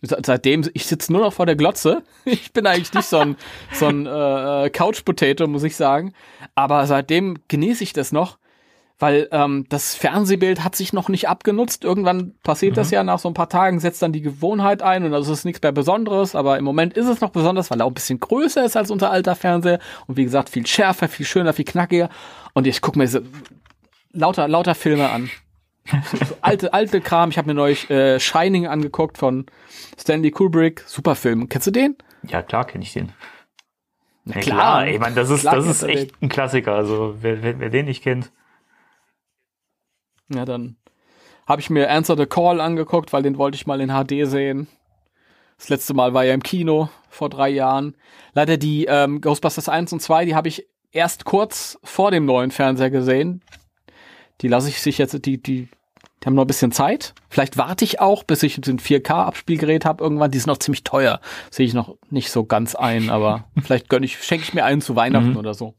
Seitdem, 0.01 0.69
ich 0.73 0.85
sitze 0.85 1.11
nur 1.11 1.21
noch 1.21 1.33
vor 1.33 1.45
der 1.45 1.55
Glotze. 1.55 2.03
Ich 2.25 2.53
bin 2.53 2.67
eigentlich 2.67 2.93
nicht 2.93 3.07
so 3.07 3.19
ein, 3.19 3.37
so 3.71 3.87
ein 3.87 4.05
äh, 4.05 4.69
Couch-Potato, 4.69 5.47
muss 5.47 5.63
ich 5.63 5.75
sagen. 5.75 6.13
Aber 6.55 6.85
seitdem 6.85 7.37
genieße 7.47 7.83
ich 7.83 7.93
das 7.93 8.11
noch, 8.11 8.37
weil 8.99 9.29
ähm, 9.31 9.65
das 9.69 9.95
Fernsehbild 9.95 10.63
hat 10.63 10.75
sich 10.75 10.91
noch 10.91 11.07
nicht 11.07 11.29
abgenutzt. 11.29 11.85
Irgendwann 11.85 12.35
passiert 12.43 12.73
mhm. 12.73 12.75
das 12.75 12.91
ja 12.91 13.03
nach 13.03 13.19
so 13.19 13.29
ein 13.29 13.33
paar 13.33 13.49
Tagen, 13.49 13.79
setzt 13.79 14.01
dann 14.01 14.11
die 14.11 14.21
Gewohnheit 14.21 14.81
ein 14.81 15.05
und 15.05 15.11
das 15.11 15.29
ist 15.29 15.45
nichts 15.45 15.61
mehr 15.61 15.71
Besonderes. 15.71 16.35
Aber 16.35 16.57
im 16.57 16.65
Moment 16.65 16.93
ist 16.95 17.07
es 17.07 17.21
noch 17.21 17.29
besonders, 17.29 17.71
weil 17.71 17.79
er 17.79 17.85
auch 17.85 17.91
ein 17.91 17.93
bisschen 17.93 18.19
größer 18.19 18.63
ist 18.63 18.75
als 18.75 18.91
unser 18.91 19.09
alter 19.09 19.35
Fernseher 19.35 19.79
und 20.07 20.17
wie 20.17 20.25
gesagt 20.25 20.49
viel 20.49 20.67
schärfer, 20.67 21.07
viel 21.07 21.25
schöner, 21.25 21.53
viel 21.53 21.65
knackiger. 21.65 22.09
Und 22.53 22.67
ich 22.67 22.81
gucke 22.81 22.99
mir 22.99 23.07
so 23.07 23.21
lauter, 24.11 24.47
lauter 24.47 24.75
Filme 24.75 25.09
an. 25.09 25.29
So, 26.13 26.35
alte, 26.41 26.71
alte 26.73 27.01
Kram. 27.01 27.31
Ich 27.31 27.37
habe 27.39 27.47
mir 27.47 27.55
neulich 27.55 27.89
äh, 27.89 28.19
Shining 28.19 28.67
angeguckt 28.67 29.17
von 29.17 29.47
Stanley 29.97 30.29
Kubrick. 30.29 30.83
Super 30.85 31.15
Film. 31.15 31.49
Kennst 31.49 31.65
du 31.65 31.71
den? 31.71 31.95
Ja, 32.27 32.43
klar 32.43 32.65
kenne 32.65 32.83
ich 32.83 32.93
den. 32.93 33.11
Na, 34.25 34.35
ja, 34.35 34.41
klar, 34.41 34.57
klar, 34.57 34.87
ich 34.87 34.99
meine, 34.99 35.15
das 35.15 35.31
ist, 35.31 35.45
das 35.45 35.65
ist 35.65 35.81
echt 35.81 36.21
ein 36.21 36.29
Klassiker. 36.29 36.75
Also 36.75 37.15
wer, 37.21 37.41
wer, 37.41 37.59
wer 37.59 37.69
den 37.69 37.85
nicht 37.85 38.03
kennt. 38.03 38.31
Ja, 40.33 40.45
dann 40.45 40.75
habe 41.47 41.61
ich 41.61 41.69
mir 41.69 41.89
Answer 41.89 42.15
the 42.15 42.25
Call 42.25 42.61
angeguckt, 42.61 43.11
weil 43.11 43.23
den 43.23 43.37
wollte 43.37 43.55
ich 43.55 43.65
mal 43.67 43.81
in 43.81 43.89
HD 43.89 44.27
sehen. 44.27 44.67
Das 45.57 45.69
letzte 45.69 45.93
Mal 45.93 46.13
war 46.13 46.23
ja 46.23 46.33
im 46.33 46.43
Kino 46.43 46.89
vor 47.09 47.29
drei 47.29 47.49
Jahren. 47.49 47.95
Leider 48.33 48.57
die 48.57 48.85
ähm, 48.85 49.19
Ghostbusters 49.19 49.67
1 49.67 49.91
und 49.91 49.99
2, 49.99 50.25
die 50.25 50.35
habe 50.35 50.47
ich 50.47 50.67
erst 50.91 51.25
kurz 51.25 51.77
vor 51.83 52.11
dem 52.11 52.25
neuen 52.25 52.51
Fernseher 52.51 52.89
gesehen. 52.89 53.41
Die 54.41 54.47
lasse 54.47 54.69
ich 54.69 54.79
sich 54.79 54.97
jetzt, 54.97 55.13
die, 55.25 55.41
die, 55.41 55.67
die 55.67 56.25
haben 56.25 56.35
noch 56.35 56.45
ein 56.45 56.47
bisschen 56.47 56.71
Zeit. 56.71 57.13
Vielleicht 57.29 57.57
warte 57.57 57.83
ich 57.83 57.99
auch, 57.99 58.23
bis 58.23 58.43
ich 58.43 58.57
ein 58.57 58.79
4K-Abspielgerät 58.79 59.85
habe 59.85 60.03
irgendwann. 60.03 60.31
Die 60.31 60.37
sind 60.37 60.47
noch 60.47 60.59
ziemlich 60.59 60.83
teuer. 60.83 61.19
Sehe 61.51 61.65
ich 61.65 61.73
noch 61.73 61.97
nicht 62.09 62.31
so 62.31 62.45
ganz 62.45 62.75
ein, 62.75 63.09
aber 63.09 63.45
vielleicht 63.61 63.89
gönn 63.89 64.03
ich, 64.03 64.23
schenke 64.23 64.43
ich 64.43 64.53
mir 64.53 64.65
einen 64.65 64.81
zu 64.81 64.95
Weihnachten 64.95 65.31
mhm. 65.31 65.37
oder 65.37 65.53
so. 65.53 65.73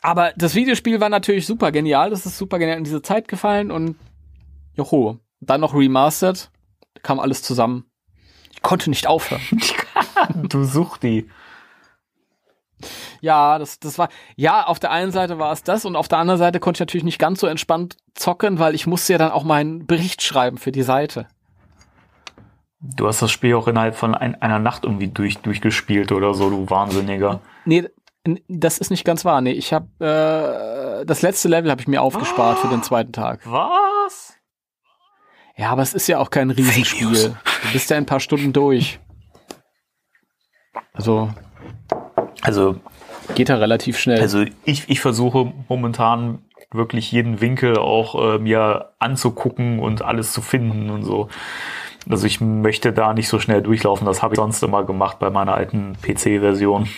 Aber 0.00 0.32
das 0.36 0.54
Videospiel 0.54 1.00
war 1.00 1.08
natürlich 1.08 1.46
super 1.46 1.72
genial. 1.72 2.10
Das 2.10 2.24
ist 2.26 2.38
super 2.38 2.58
genial 2.58 2.78
in 2.78 2.84
diese 2.84 3.02
Zeit 3.02 3.28
gefallen 3.28 3.70
und 3.70 3.96
joho. 4.74 5.18
Dann 5.40 5.60
noch 5.60 5.74
remastered. 5.74 6.50
Kam 7.02 7.20
alles 7.20 7.42
zusammen. 7.42 7.84
Ich 8.52 8.62
konnte 8.62 8.90
nicht 8.90 9.06
aufhören. 9.06 9.42
du 10.48 10.64
such 10.64 10.98
die. 10.98 11.28
Ja, 13.20 13.58
das, 13.58 13.80
das 13.80 13.98
war, 13.98 14.08
ja, 14.36 14.64
auf 14.64 14.78
der 14.78 14.92
einen 14.92 15.10
Seite 15.10 15.38
war 15.38 15.52
es 15.52 15.64
das 15.64 15.84
und 15.84 15.96
auf 15.96 16.06
der 16.06 16.18
anderen 16.18 16.38
Seite 16.38 16.60
konnte 16.60 16.76
ich 16.76 16.80
natürlich 16.80 17.04
nicht 17.04 17.18
ganz 17.18 17.40
so 17.40 17.48
entspannt 17.48 17.96
zocken, 18.14 18.60
weil 18.60 18.74
ich 18.74 18.86
musste 18.86 19.12
ja 19.12 19.18
dann 19.18 19.32
auch 19.32 19.42
meinen 19.42 19.86
Bericht 19.86 20.22
schreiben 20.22 20.58
für 20.58 20.70
die 20.70 20.82
Seite. 20.82 21.26
Du 22.80 23.08
hast 23.08 23.20
das 23.20 23.32
Spiel 23.32 23.54
auch 23.54 23.66
innerhalb 23.66 23.96
von 23.96 24.14
ein, 24.14 24.40
einer 24.40 24.60
Nacht 24.60 24.84
irgendwie 24.84 25.08
durch, 25.08 25.38
durchgespielt 25.38 26.12
oder 26.12 26.34
so, 26.34 26.48
du 26.48 26.70
Wahnsinniger. 26.70 27.40
Nee, 27.64 27.88
das 28.48 28.78
ist 28.78 28.90
nicht 28.90 29.04
ganz 29.04 29.24
wahr. 29.24 29.40
Nee, 29.40 29.52
ich 29.52 29.72
habe 29.72 29.86
äh, 30.00 31.04
das 31.06 31.22
letzte 31.22 31.48
Level 31.48 31.70
habe 31.70 31.80
ich 31.80 31.88
mir 31.88 32.02
aufgespart 32.02 32.58
oh, 32.58 32.62
für 32.62 32.68
den 32.68 32.82
zweiten 32.82 33.12
Tag. 33.12 33.40
Was? 33.44 34.34
Ja, 35.56 35.70
aber 35.70 35.82
es 35.82 35.94
ist 35.94 36.06
ja 36.06 36.18
auch 36.18 36.30
kein 36.30 36.50
Riesenspiel. 36.50 37.36
Du 37.62 37.72
bist 37.72 37.90
ja 37.90 37.96
ein 37.96 38.06
paar 38.06 38.20
Stunden 38.20 38.52
durch. 38.52 39.00
Also 40.92 41.30
also 42.42 42.76
geht 43.34 43.48
ja 43.48 43.56
relativ 43.56 43.98
schnell. 43.98 44.20
Also 44.20 44.44
ich, 44.64 44.88
ich 44.88 45.00
versuche 45.00 45.52
momentan 45.68 46.38
wirklich 46.70 47.10
jeden 47.12 47.40
Winkel 47.40 47.78
auch 47.78 48.34
äh, 48.34 48.38
mir 48.38 48.92
anzugucken 48.98 49.80
und 49.80 50.02
alles 50.02 50.32
zu 50.32 50.42
finden 50.42 50.90
und 50.90 51.02
so. 51.02 51.28
Also 52.08 52.26
ich 52.26 52.40
möchte 52.40 52.92
da 52.92 53.12
nicht 53.12 53.28
so 53.28 53.38
schnell 53.38 53.62
durchlaufen. 53.62 54.06
Das 54.06 54.22
habe 54.22 54.34
ich 54.34 54.38
sonst 54.38 54.62
immer 54.62 54.84
gemacht 54.84 55.18
bei 55.18 55.30
meiner 55.30 55.54
alten 55.54 55.96
PC-Version. 56.00 56.88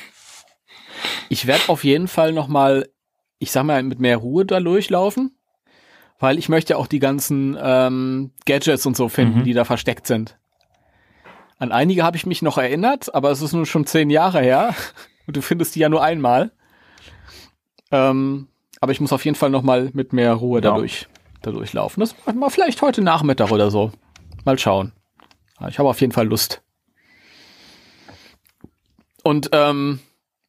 Ich 1.28 1.46
werde 1.46 1.68
auf 1.68 1.84
jeden 1.84 2.08
Fall 2.08 2.32
noch 2.32 2.48
mal, 2.48 2.88
ich 3.38 3.52
sag 3.52 3.64
mal, 3.64 3.82
mit 3.82 4.00
mehr 4.00 4.16
Ruhe 4.16 4.44
da 4.44 4.60
durchlaufen, 4.60 5.36
weil 6.18 6.38
ich 6.38 6.48
möchte 6.48 6.76
auch 6.76 6.86
die 6.86 6.98
ganzen 6.98 7.56
ähm, 7.60 8.32
Gadgets 8.46 8.86
und 8.86 8.96
so 8.96 9.08
finden, 9.08 9.40
mhm. 9.40 9.44
die 9.44 9.52
da 9.52 9.64
versteckt 9.64 10.06
sind. 10.06 10.38
An 11.58 11.72
einige 11.72 12.02
habe 12.02 12.16
ich 12.16 12.26
mich 12.26 12.42
noch 12.42 12.58
erinnert, 12.58 13.14
aber 13.14 13.30
es 13.30 13.42
ist 13.42 13.52
nun 13.52 13.66
schon 13.66 13.86
zehn 13.86 14.10
Jahre 14.10 14.40
her 14.40 14.74
und 15.26 15.36
du 15.36 15.42
findest 15.42 15.74
die 15.74 15.80
ja 15.80 15.88
nur 15.88 16.02
einmal. 16.02 16.52
Ähm, 17.90 18.48
aber 18.80 18.92
ich 18.92 19.00
muss 19.00 19.12
auf 19.12 19.24
jeden 19.24 19.36
Fall 19.36 19.50
noch 19.50 19.62
mal 19.62 19.90
mit 19.92 20.12
mehr 20.12 20.32
Ruhe 20.34 20.58
ja. 20.58 20.70
dadurch, 20.70 21.06
dadurch 21.42 21.72
laufen. 21.72 22.00
Das 22.00 22.14
machen 22.24 22.38
wir 22.38 22.50
vielleicht 22.50 22.80
heute 22.82 23.02
Nachmittag 23.02 23.50
oder 23.50 23.70
so. 23.70 23.92
Mal 24.44 24.58
schauen. 24.58 24.92
Ich 25.68 25.78
habe 25.78 25.88
auf 25.88 26.00
jeden 26.00 26.12
Fall 26.12 26.26
Lust. 26.26 26.62
Und 29.22 29.50
ähm, 29.52 30.00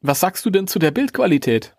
was 0.01 0.19
sagst 0.19 0.45
du 0.45 0.49
denn 0.49 0.67
zu 0.67 0.79
der 0.79 0.91
Bildqualität? 0.91 1.73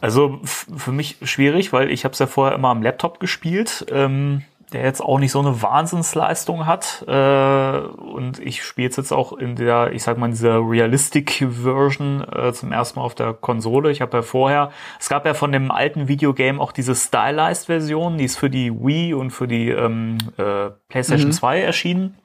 Also 0.00 0.40
für 0.44 0.92
mich 0.92 1.16
schwierig, 1.22 1.72
weil 1.72 1.90
ich 1.90 2.04
habe 2.04 2.12
es 2.12 2.18
ja 2.18 2.26
vorher 2.26 2.54
immer 2.54 2.68
am 2.68 2.82
Laptop 2.82 3.20
gespielt, 3.20 3.86
ähm, 3.90 4.42
der 4.74 4.82
jetzt 4.82 5.00
auch 5.00 5.18
nicht 5.18 5.32
so 5.32 5.38
eine 5.38 5.62
Wahnsinnsleistung 5.62 6.66
hat. 6.66 7.04
Äh, 7.06 7.78
und 7.78 8.38
ich 8.40 8.64
spiele 8.64 8.88
es 8.88 8.96
jetzt 8.96 9.12
auch 9.12 9.32
in 9.32 9.56
der, 9.56 9.92
ich 9.92 10.02
sag 10.02 10.18
mal, 10.18 10.26
in 10.26 10.32
dieser 10.32 10.58
Realistic-Version 10.58 12.26
äh, 12.30 12.52
zum 12.52 12.72
ersten 12.72 12.98
Mal 12.98 13.04
auf 13.04 13.14
der 13.14 13.32
Konsole. 13.32 13.90
Ich 13.90 14.00
habe 14.00 14.18
ja 14.18 14.22
vorher, 14.22 14.72
es 14.98 15.08
gab 15.08 15.24
ja 15.24 15.32
von 15.32 15.52
dem 15.52 15.70
alten 15.70 16.08
Videogame 16.08 16.60
auch 16.60 16.72
diese 16.72 16.94
Stylized-Version, 16.94 18.18
die 18.18 18.24
ist 18.24 18.36
für 18.36 18.50
die 18.50 18.72
Wii 18.72 19.14
und 19.14 19.30
für 19.30 19.46
die 19.46 19.70
ähm, 19.70 20.18
äh, 20.36 20.70
PlayStation 20.88 21.28
mhm. 21.28 21.34
2 21.34 21.60
erschienen. 21.60 22.16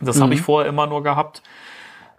Das 0.00 0.16
mhm. 0.16 0.22
habe 0.22 0.34
ich 0.34 0.42
vorher 0.42 0.68
immer 0.68 0.86
nur 0.86 1.02
gehabt. 1.02 1.42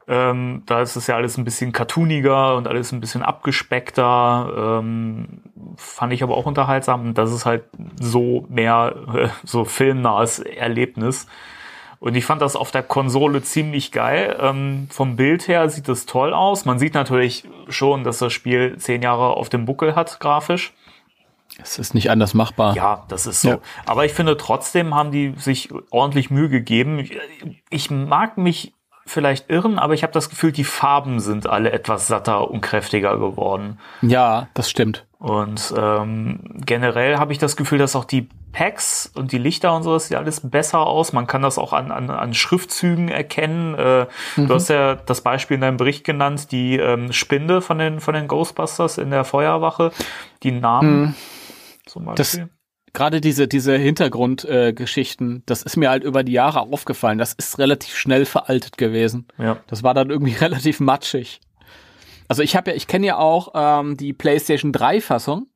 Ähm, 0.08 0.64
da 0.68 0.82
ist 0.82 0.96
es 0.96 1.08
ja 1.08 1.16
alles 1.16 1.38
ein 1.38 1.46
bisschen 1.46 1.72
cartooniger 1.72 2.56
und 2.56 2.68
alles 2.68 2.92
ein 2.92 3.00
bisschen 3.00 3.24
abgespeckter. 3.24 4.80
Ähm, 4.80 5.42
fand 5.78 6.14
ich 6.14 6.22
aber 6.22 6.38
auch 6.38 6.46
unterhaltsam. 6.46 7.08
Und 7.08 7.18
das 7.18 7.34
ist 7.34 7.46
halt 7.46 7.64
so 8.00 8.46
mehr 8.50 8.96
äh, 9.14 9.28
so 9.44 9.66
filmnahes 9.66 10.40
Erlebnis. 10.40 11.28
Und 12.00 12.14
ich 12.14 12.26
fand 12.26 12.42
das 12.42 12.56
auf 12.56 12.70
der 12.70 12.84
Konsole 12.84 13.42
ziemlich 13.42 13.92
geil. 13.92 14.38
Ähm, 14.40 14.88
vom 14.92 15.16
Bild 15.16 15.48
her 15.48 15.70
sieht 15.70 15.90
es 15.90 16.06
toll 16.06 16.34
aus. 16.34 16.66
Man 16.66 16.78
sieht 16.78 16.94
natürlich 16.94 17.46
schon, 17.68 18.04
dass 18.04 18.20
das 18.20 18.32
Spiel 18.32 18.78
zehn 18.78 19.02
Jahre 19.02 19.36
auf 19.38 19.50
dem 19.50 19.66
Buckel 19.66 19.96
hat, 19.96 20.20
grafisch. 20.20 20.74
Es 21.58 21.80
ist 21.80 21.96
nicht 21.96 22.12
anders 22.12 22.36
machbar. 22.36 22.76
Ja, 22.76 23.06
das 23.08 23.26
ist 23.26 23.42
so. 23.42 23.50
Ja. 23.50 23.60
Aber 23.88 24.06
ich 24.06 24.14
finde 24.14 24.38
trotzdem 24.38 24.94
haben 24.94 25.10
die 25.10 25.34
sich 25.38 25.70
ordentlich 25.90 26.30
Mühe 26.30 26.50
gegeben. 26.50 27.10
Ich 27.72 27.90
mag 27.90 28.38
mich 28.38 28.75
vielleicht 29.06 29.50
irren, 29.50 29.78
aber 29.78 29.94
ich 29.94 30.04
habe 30.04 30.14
das 30.14 30.30
Gefühl, 30.30 30.52
die 30.52 30.64
Farben 30.64 31.20
sind 31.20 31.48
alle 31.48 31.72
etwas 31.72 32.08
satter 32.08 32.50
und 32.50 32.62
kräftiger 32.62 33.18
geworden. 33.18 33.80
Ja, 34.02 34.48
das 34.54 34.70
stimmt. 34.70 35.06
Und 35.20 35.74
ähm, 35.78 36.40
generell 36.66 37.18
habe 37.18 37.32
ich 37.32 37.40
das 37.40 37.56
Gefühl, 37.56 37.80
dass 37.80 37.96
auch 37.96 38.06
die 38.06 38.30
Packs 38.52 39.12
und 39.14 39.32
die 39.32 39.38
Lichter 39.38 39.76
und 39.76 39.84
so, 39.84 39.94
das 39.94 40.08
sieht 40.08 40.18
alles 40.18 40.40
besser 40.50 40.80
aus. 40.80 41.14
Man 41.14 41.28
kann 41.28 41.42
das 41.42 41.58
auch 41.58 41.74
an, 41.74 41.92
an, 41.92 42.10
an 42.10 42.34
Schriftzügen 42.34 43.10
erkennen. 43.10 43.76
Äh, 43.76 44.08
mhm. 44.36 44.48
Du 44.48 44.54
hast 44.54 44.70
ja 44.70 44.96
das 44.96 45.22
Beispiel 45.22 45.56
in 45.56 45.62
deinem 45.62 45.78
Bericht 45.78 46.04
genannt, 46.04 46.52
die 46.52 46.78
ähm, 46.78 47.12
Spinde 47.12 47.62
von 47.62 47.78
den, 47.78 48.00
von 48.00 48.14
den 48.14 48.28
Ghostbusters 48.28 48.98
in 48.98 49.10
der 49.10 49.24
Feuerwache, 49.24 49.92
die 50.44 50.52
Namen 50.52 51.02
mhm. 51.02 51.16
zum 51.86 52.06
Beispiel. 52.06 52.44
Das 52.44 52.55
gerade 52.96 53.22
diese, 53.22 53.48
diese 53.48 53.78
Hintergrundgeschichten, 53.78 55.38
äh, 55.38 55.42
das 55.46 55.62
ist 55.62 55.78
mir 55.78 55.90
halt 55.90 56.04
über 56.04 56.24
die 56.24 56.32
Jahre 56.32 56.62
aufgefallen. 56.62 57.20
Das 57.20 57.34
ist 57.34 57.60
relativ 57.60 57.96
schnell 57.96 58.26
veraltet 58.26 58.78
gewesen. 58.78 59.28
Ja. 59.38 59.58
Das 59.68 59.84
war 59.84 59.94
dann 59.94 60.10
irgendwie 60.10 60.34
relativ 60.42 60.80
matschig. 60.80 61.42
Also 62.28 62.42
ich 62.42 62.56
habe 62.56 62.72
ja, 62.72 62.78
ich 62.78 62.88
kenne 62.88 63.06
ja 63.06 63.18
auch 63.18 63.52
ähm, 63.54 63.98
die 63.98 64.14
PlayStation 64.14 64.72
3 64.72 65.02
Fassung 65.02 65.48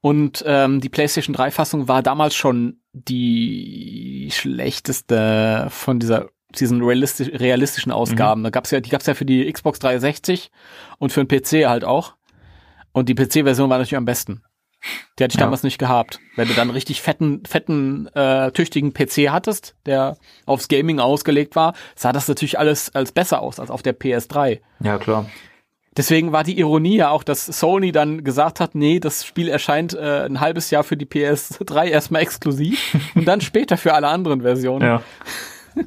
und 0.00 0.42
ähm, 0.46 0.80
die 0.80 0.88
PlayStation 0.88 1.34
3 1.34 1.50
Fassung 1.50 1.88
war 1.88 2.02
damals 2.02 2.34
schon 2.34 2.80
die 2.92 4.30
schlechteste 4.32 5.66
von 5.68 5.98
dieser 5.98 6.30
diesen 6.58 6.82
realistisch, 6.82 7.28
realistischen 7.28 7.92
Ausgaben. 7.92 8.40
Mhm. 8.40 8.44
Da 8.44 8.50
gab's 8.50 8.70
ja, 8.70 8.80
die 8.80 8.90
gab's 8.90 9.06
ja 9.06 9.14
für 9.14 9.24
die 9.24 9.50
Xbox 9.52 9.78
360 9.78 10.50
und 10.98 11.12
für 11.12 11.24
den 11.24 11.28
PC 11.28 11.68
halt 11.68 11.84
auch. 11.84 12.14
Und 12.92 13.08
die 13.08 13.14
PC-Version 13.14 13.70
war 13.70 13.78
natürlich 13.78 13.96
am 13.96 14.04
besten. 14.04 14.42
Die 15.18 15.24
hatte 15.24 15.32
ich 15.32 15.40
ja. 15.40 15.46
damals 15.46 15.62
nicht 15.62 15.78
gehabt. 15.78 16.20
Wenn 16.36 16.48
du 16.48 16.54
dann 16.54 16.70
richtig 16.70 17.02
fetten, 17.02 17.42
fetten, 17.46 18.06
äh, 18.14 18.50
tüchtigen 18.52 18.92
PC 18.92 19.30
hattest, 19.30 19.76
der 19.86 20.16
aufs 20.46 20.68
Gaming 20.68 21.00
ausgelegt 21.00 21.56
war, 21.56 21.74
sah 21.94 22.12
das 22.12 22.28
natürlich 22.28 22.58
alles 22.58 22.94
als 22.94 23.12
besser 23.12 23.42
aus 23.42 23.60
als 23.60 23.70
auf 23.70 23.82
der 23.82 23.98
PS3. 23.98 24.60
Ja, 24.82 24.98
klar. 24.98 25.26
Deswegen 25.96 26.32
war 26.32 26.44
die 26.44 26.58
Ironie 26.58 26.96
ja 26.96 27.10
auch, 27.10 27.24
dass 27.24 27.46
Sony 27.46 27.90
dann 27.90 28.22
gesagt 28.22 28.60
hat, 28.60 28.74
nee, 28.74 29.00
das 29.00 29.26
Spiel 29.26 29.48
erscheint 29.48 29.92
äh, 29.92 30.24
ein 30.24 30.40
halbes 30.40 30.70
Jahr 30.70 30.84
für 30.84 30.96
die 30.96 31.06
PS3 31.06 31.86
erstmal 31.88 32.22
exklusiv 32.22 32.96
und 33.14 33.26
dann 33.26 33.40
später 33.40 33.76
für 33.76 33.92
alle 33.94 34.08
anderen 34.08 34.42
Versionen. 34.42 34.86
Ja. 34.86 35.02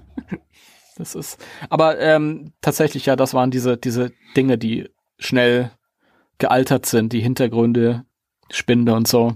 Das 0.95 1.15
ist, 1.15 1.43
aber 1.69 1.99
ähm, 1.99 2.53
tatsächlich 2.61 3.07
ja, 3.07 3.15
das 3.15 3.33
waren 3.33 3.49
diese 3.49 3.77
diese 3.77 4.11
Dinge, 4.37 4.59
die 4.59 4.91
schnell 5.17 5.71
gealtert 6.37 6.85
sind, 6.85 7.13
die 7.13 7.19
Hintergründe, 7.19 8.05
Spinde 8.51 8.93
und 8.93 9.07
so. 9.07 9.33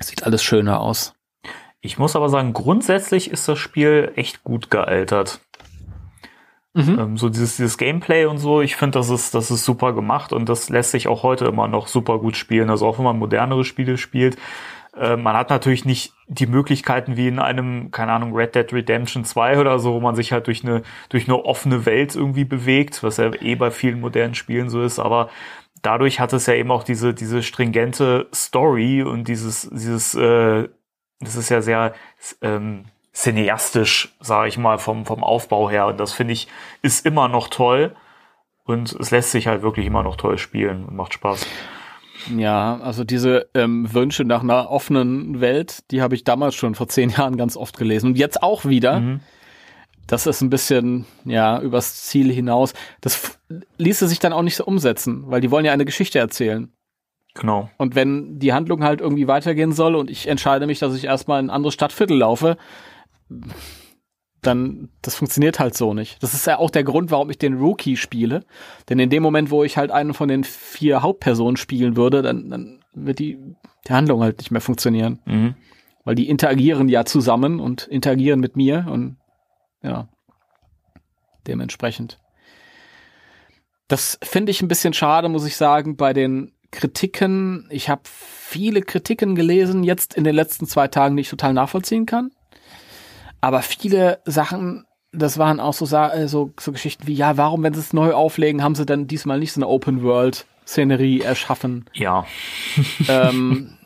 Sieht 0.00 0.24
alles 0.24 0.42
schöner 0.42 0.80
aus. 0.80 1.14
Ich 1.80 1.98
muss 1.98 2.16
aber 2.16 2.28
sagen, 2.28 2.52
grundsätzlich 2.54 3.30
ist 3.30 3.46
das 3.48 3.58
Spiel 3.58 4.12
echt 4.16 4.42
gut 4.42 4.70
gealtert. 4.70 5.40
Mhm. 6.72 6.98
Ähm, 6.98 7.16
so 7.16 7.28
dieses, 7.28 7.56
dieses 7.56 7.78
Gameplay 7.78 8.24
und 8.24 8.38
so, 8.38 8.60
ich 8.60 8.74
finde, 8.74 8.98
das 8.98 9.10
ist, 9.10 9.34
das 9.34 9.50
ist 9.50 9.64
super 9.64 9.92
gemacht 9.92 10.32
und 10.32 10.48
das 10.48 10.70
lässt 10.70 10.90
sich 10.90 11.06
auch 11.06 11.22
heute 11.22 11.44
immer 11.44 11.68
noch 11.68 11.86
super 11.86 12.18
gut 12.18 12.36
spielen. 12.36 12.70
Also 12.70 12.86
auch 12.86 12.98
wenn 12.98 13.04
man 13.04 13.18
modernere 13.18 13.64
Spiele 13.64 13.96
spielt. 13.96 14.36
Äh, 14.98 15.16
man 15.16 15.36
hat 15.36 15.50
natürlich 15.50 15.84
nicht 15.84 16.12
die 16.26 16.46
Möglichkeiten 16.46 17.16
wie 17.16 17.28
in 17.28 17.38
einem, 17.38 17.90
keine 17.90 18.12
Ahnung, 18.12 18.34
Red 18.34 18.54
Dead 18.54 18.72
Redemption 18.72 19.24
2 19.24 19.60
oder 19.60 19.78
so, 19.78 19.92
wo 19.94 20.00
man 20.00 20.16
sich 20.16 20.32
halt 20.32 20.46
durch 20.46 20.64
eine, 20.64 20.82
durch 21.10 21.28
eine 21.28 21.44
offene 21.44 21.86
Welt 21.86 22.16
irgendwie 22.16 22.44
bewegt, 22.44 23.02
was 23.02 23.18
ja 23.18 23.32
eh 23.40 23.54
bei 23.54 23.70
vielen 23.70 24.00
modernen 24.00 24.34
Spielen 24.34 24.68
so 24.68 24.82
ist, 24.82 24.98
aber 24.98 25.28
dadurch 25.84 26.18
hat 26.18 26.32
es 26.32 26.46
ja 26.46 26.54
eben 26.54 26.70
auch 26.70 26.82
diese, 26.82 27.14
diese 27.14 27.42
stringente 27.42 28.26
Story 28.34 29.02
und 29.02 29.28
dieses, 29.28 29.68
dieses, 29.70 30.14
äh, 30.14 30.68
das 31.20 31.36
ist 31.36 31.50
ja 31.50 31.62
sehr 31.62 31.94
ähm, 32.42 32.86
cineastisch, 33.12 34.14
sage 34.20 34.48
ich 34.48 34.58
mal, 34.58 34.78
vom, 34.78 35.06
vom 35.06 35.22
Aufbau 35.22 35.70
her. 35.70 35.86
Und 35.86 36.00
das 36.00 36.12
finde 36.12 36.32
ich, 36.32 36.48
ist 36.82 37.06
immer 37.06 37.28
noch 37.28 37.48
toll. 37.48 37.94
Und 38.64 38.92
es 38.92 39.10
lässt 39.10 39.30
sich 39.30 39.46
halt 39.46 39.62
wirklich 39.62 39.86
immer 39.86 40.02
noch 40.02 40.16
toll 40.16 40.38
spielen 40.38 40.86
und 40.86 40.96
macht 40.96 41.12
Spaß. 41.14 41.46
Ja, 42.34 42.80
also 42.82 43.04
diese 43.04 43.50
ähm, 43.52 43.92
Wünsche 43.92 44.24
nach 44.24 44.42
einer 44.42 44.70
offenen 44.70 45.42
Welt, 45.42 45.90
die 45.90 46.00
habe 46.00 46.14
ich 46.14 46.24
damals 46.24 46.54
schon 46.54 46.74
vor 46.74 46.88
zehn 46.88 47.10
Jahren 47.10 47.36
ganz 47.36 47.56
oft 47.56 47.76
gelesen 47.76 48.10
und 48.10 48.18
jetzt 48.18 48.42
auch 48.42 48.64
wieder. 48.64 49.00
Mhm 49.00 49.20
das 50.06 50.26
ist 50.26 50.40
ein 50.40 50.50
bisschen, 50.50 51.06
ja, 51.24 51.60
übers 51.60 52.02
Ziel 52.04 52.32
hinaus. 52.32 52.74
Das 53.00 53.38
ließe 53.78 54.06
sich 54.08 54.18
dann 54.18 54.32
auch 54.32 54.42
nicht 54.42 54.56
so 54.56 54.64
umsetzen, 54.64 55.24
weil 55.26 55.40
die 55.40 55.50
wollen 55.50 55.64
ja 55.64 55.72
eine 55.72 55.84
Geschichte 55.84 56.18
erzählen. 56.18 56.72
Genau. 57.34 57.68
Und 57.78 57.94
wenn 57.94 58.38
die 58.38 58.52
Handlung 58.52 58.84
halt 58.84 59.00
irgendwie 59.00 59.26
weitergehen 59.26 59.72
soll 59.72 59.96
und 59.96 60.08
ich 60.08 60.28
entscheide 60.28 60.66
mich, 60.66 60.78
dass 60.78 60.94
ich 60.94 61.04
erstmal 61.04 61.40
in 61.40 61.46
ein 61.46 61.50
anderes 61.50 61.74
Stadtviertel 61.74 62.16
laufe, 62.16 62.56
dann, 64.40 64.90
das 65.02 65.16
funktioniert 65.16 65.58
halt 65.58 65.74
so 65.76 65.94
nicht. 65.94 66.22
Das 66.22 66.34
ist 66.34 66.46
ja 66.46 66.58
auch 66.58 66.70
der 66.70 66.84
Grund, 66.84 67.10
warum 67.10 67.30
ich 67.30 67.38
den 67.38 67.54
Rookie 67.58 67.96
spiele. 67.96 68.44
Denn 68.88 68.98
in 68.98 69.10
dem 69.10 69.22
Moment, 69.22 69.50
wo 69.50 69.64
ich 69.64 69.76
halt 69.76 69.90
einen 69.90 70.14
von 70.14 70.28
den 70.28 70.44
vier 70.44 71.02
Hauptpersonen 71.02 71.56
spielen 71.56 71.96
würde, 71.96 72.22
dann, 72.22 72.50
dann 72.50 72.84
wird 72.92 73.18
die, 73.18 73.38
die 73.88 73.92
Handlung 73.92 74.22
halt 74.22 74.38
nicht 74.38 74.50
mehr 74.50 74.60
funktionieren. 74.60 75.20
Mhm. 75.24 75.54
Weil 76.04 76.14
die 76.14 76.28
interagieren 76.28 76.88
ja 76.88 77.04
zusammen 77.04 77.58
und 77.58 77.86
interagieren 77.86 78.38
mit 78.38 78.56
mir 78.56 78.86
und 78.88 79.16
ja, 79.84 80.08
dementsprechend. 81.46 82.18
Das 83.86 84.18
finde 84.22 84.50
ich 84.50 84.62
ein 84.62 84.68
bisschen 84.68 84.94
schade, 84.94 85.28
muss 85.28 85.46
ich 85.46 85.56
sagen, 85.56 85.96
bei 85.96 86.12
den 86.12 86.52
Kritiken. 86.70 87.68
Ich 87.70 87.88
habe 87.88 88.02
viele 88.04 88.80
Kritiken 88.80 89.34
gelesen, 89.34 89.84
jetzt 89.84 90.14
in 90.14 90.24
den 90.24 90.34
letzten 90.34 90.66
zwei 90.66 90.88
Tagen, 90.88 91.16
die 91.16 91.20
ich 91.20 91.30
total 91.30 91.52
nachvollziehen 91.52 92.06
kann. 92.06 92.30
Aber 93.40 93.60
viele 93.60 94.20
Sachen, 94.24 94.86
das 95.12 95.38
waren 95.38 95.60
auch 95.60 95.74
so, 95.74 95.84
äh, 95.96 96.26
so, 96.28 96.52
so 96.58 96.72
Geschichten 96.72 97.06
wie, 97.06 97.14
ja, 97.14 97.36
warum, 97.36 97.62
wenn 97.62 97.74
sie 97.74 97.80
es 97.80 97.92
neu 97.92 98.12
auflegen, 98.12 98.62
haben 98.62 98.74
sie 98.74 98.86
dann 98.86 99.06
diesmal 99.06 99.38
nicht 99.38 99.52
so 99.52 99.60
eine 99.60 99.68
Open 99.68 100.02
World 100.02 100.46
Szenerie 100.66 101.20
erschaffen? 101.20 101.84
Ja. 101.92 102.26
ähm, 103.08 103.76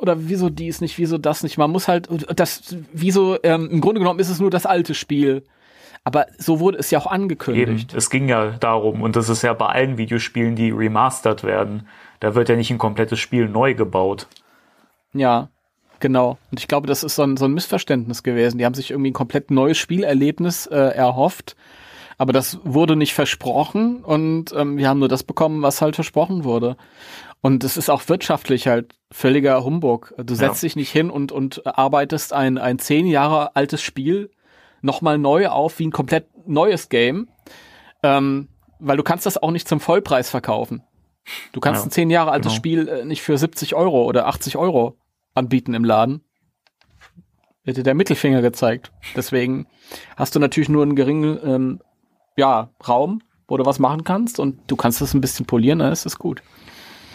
oder 0.00 0.28
wieso 0.28 0.50
dies 0.50 0.80
nicht, 0.80 0.98
wieso 0.98 1.18
das 1.18 1.42
nicht. 1.42 1.58
Man 1.58 1.70
muss 1.70 1.88
halt, 1.88 2.08
das, 2.34 2.76
wieso, 2.92 3.38
ähm, 3.42 3.68
im 3.70 3.80
Grunde 3.80 4.00
genommen 4.00 4.20
ist 4.20 4.30
es 4.30 4.40
nur 4.40 4.50
das 4.50 4.66
alte 4.66 4.94
Spiel. 4.94 5.44
Aber 6.04 6.26
so 6.38 6.60
wurde 6.60 6.78
es 6.78 6.90
ja 6.90 6.98
auch 6.98 7.06
angekündigt. 7.06 7.90
Eben, 7.90 7.98
es 7.98 8.08
ging 8.08 8.28
ja 8.28 8.52
darum, 8.52 9.02
und 9.02 9.16
das 9.16 9.28
ist 9.28 9.42
ja 9.42 9.52
bei 9.52 9.66
allen 9.66 9.98
Videospielen, 9.98 10.56
die 10.56 10.70
remastert 10.70 11.44
werden. 11.44 11.86
Da 12.20 12.34
wird 12.34 12.48
ja 12.48 12.56
nicht 12.56 12.70
ein 12.70 12.78
komplettes 12.78 13.18
Spiel 13.18 13.48
neu 13.48 13.74
gebaut. 13.74 14.26
Ja, 15.12 15.48
genau. 16.00 16.38
Und 16.50 16.60
ich 16.60 16.68
glaube, 16.68 16.86
das 16.86 17.04
ist 17.04 17.16
so 17.16 17.22
ein, 17.22 17.36
so 17.36 17.44
ein 17.44 17.52
Missverständnis 17.52 18.22
gewesen. 18.22 18.58
Die 18.58 18.64
haben 18.64 18.74
sich 18.74 18.90
irgendwie 18.90 19.10
ein 19.10 19.14
komplett 19.14 19.50
neues 19.50 19.76
Spielerlebnis 19.76 20.66
äh, 20.66 20.76
erhofft. 20.76 21.56
Aber 22.16 22.32
das 22.32 22.58
wurde 22.64 22.96
nicht 22.96 23.14
versprochen 23.14 24.02
und 24.02 24.52
ähm, 24.52 24.76
wir 24.76 24.88
haben 24.88 24.98
nur 24.98 25.08
das 25.08 25.22
bekommen, 25.22 25.62
was 25.62 25.80
halt 25.80 25.94
versprochen 25.94 26.42
wurde. 26.42 26.76
Und 27.40 27.62
es 27.62 27.76
ist 27.76 27.88
auch 27.88 28.08
wirtschaftlich 28.08 28.66
halt 28.66 28.94
völliger 29.12 29.64
Humbug. 29.64 30.14
Du 30.18 30.34
setzt 30.34 30.62
ja. 30.62 30.66
dich 30.66 30.76
nicht 30.76 30.90
hin 30.90 31.10
und, 31.10 31.30
und 31.32 31.66
arbeitest 31.66 32.32
ein, 32.32 32.58
ein 32.58 32.78
zehn 32.78 33.06
Jahre 33.06 33.54
altes 33.54 33.80
Spiel 33.80 34.30
nochmal 34.82 35.18
neu 35.18 35.48
auf 35.48 35.78
wie 35.78 35.86
ein 35.86 35.92
komplett 35.92 36.26
neues 36.46 36.88
Game. 36.88 37.28
Ähm, 38.02 38.48
weil 38.80 38.96
du 38.96 39.02
kannst 39.02 39.26
das 39.26 39.38
auch 39.38 39.50
nicht 39.50 39.68
zum 39.68 39.80
Vollpreis 39.80 40.30
verkaufen. 40.30 40.82
Du 41.52 41.60
kannst 41.60 41.82
ja, 41.82 41.88
ein 41.88 41.90
zehn 41.90 42.10
Jahre 42.10 42.30
altes 42.30 42.52
genau. 42.52 42.56
Spiel 42.56 42.88
äh, 42.88 43.04
nicht 43.04 43.22
für 43.22 43.36
70 43.36 43.74
Euro 43.74 44.04
oder 44.04 44.26
80 44.26 44.56
Euro 44.56 44.96
anbieten 45.34 45.74
im 45.74 45.84
Laden. 45.84 46.22
Wird 47.64 47.76
dir 47.76 47.82
der 47.82 47.94
Mittelfinger 47.94 48.40
gezeigt. 48.40 48.92
Deswegen 49.14 49.66
hast 50.16 50.34
du 50.34 50.38
natürlich 50.38 50.68
nur 50.68 50.82
einen 50.82 50.96
geringen 50.96 51.38
ähm, 51.44 51.80
ja, 52.36 52.70
Raum, 52.86 53.22
wo 53.46 53.56
du 53.56 53.66
was 53.66 53.78
machen 53.78 54.04
kannst 54.04 54.38
und 54.40 54.60
du 54.68 54.76
kannst 54.76 55.00
das 55.00 55.12
ein 55.12 55.20
bisschen 55.20 55.44
polieren, 55.44 55.80
dann 55.80 55.92
ist 55.92 56.06
das 56.06 56.18
gut. 56.18 56.42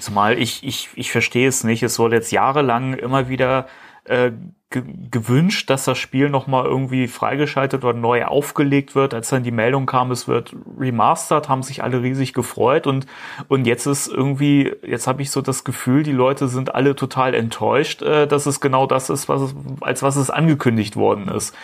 Zumal 0.03 0.37
ich, 0.37 0.63
ich, 0.63 0.89
ich 0.95 1.11
verstehe 1.11 1.47
es 1.47 1.63
nicht. 1.63 1.83
Es 1.83 1.99
wurde 1.99 2.15
jetzt 2.15 2.31
jahrelang 2.31 2.93
immer 2.93 3.29
wieder 3.29 3.67
äh, 4.05 4.31
ge 4.69 4.83
gewünscht, 5.11 5.69
dass 5.69 5.85
das 5.85 5.97
Spiel 5.97 6.29
nochmal 6.29 6.65
irgendwie 6.65 7.07
freigeschaltet 7.07 7.85
oder 7.85 7.97
neu 7.97 8.25
aufgelegt 8.25 8.95
wird. 8.95 9.13
Als 9.13 9.29
dann 9.29 9.43
die 9.43 9.51
Meldung 9.51 9.85
kam, 9.85 10.11
es 10.11 10.27
wird 10.27 10.55
remastered, 10.77 11.47
haben 11.47 11.63
sich 11.63 11.83
alle 11.83 12.01
riesig 12.01 12.33
gefreut 12.33 12.87
und, 12.87 13.05
und 13.47 13.65
jetzt 13.65 13.85
ist 13.85 14.07
irgendwie, 14.07 14.73
jetzt 14.85 15.07
habe 15.07 15.21
ich 15.21 15.31
so 15.31 15.41
das 15.41 15.63
Gefühl, 15.63 16.03
die 16.03 16.11
Leute 16.11 16.47
sind 16.47 16.75
alle 16.75 16.95
total 16.95 17.33
enttäuscht, 17.33 18.01
äh, 18.01 18.27
dass 18.27 18.45
es 18.45 18.59
genau 18.59 18.87
das 18.87 19.09
ist, 19.09 19.29
was 19.29 19.41
es, 19.41 19.55
als 19.81 20.03
was 20.03 20.15
es 20.15 20.29
angekündigt 20.29 20.95
worden 20.95 21.29
ist. 21.29 21.55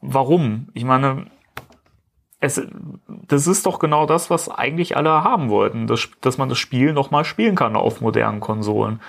Warum? 0.00 0.68
Ich 0.72 0.84
meine, 0.84 1.26
es, 2.44 2.62
das 3.06 3.46
ist 3.46 3.66
doch 3.66 3.78
genau 3.78 4.06
das, 4.06 4.30
was 4.30 4.48
eigentlich 4.48 4.96
alle 4.96 5.24
haben 5.24 5.48
wollten, 5.48 5.86
dass, 5.86 6.08
dass 6.20 6.38
man 6.38 6.48
das 6.48 6.58
Spiel 6.58 6.92
nochmal 6.92 7.24
spielen 7.24 7.54
kann 7.54 7.76
auf 7.76 8.00
modernen 8.00 8.40
Konsolen. 8.40 9.00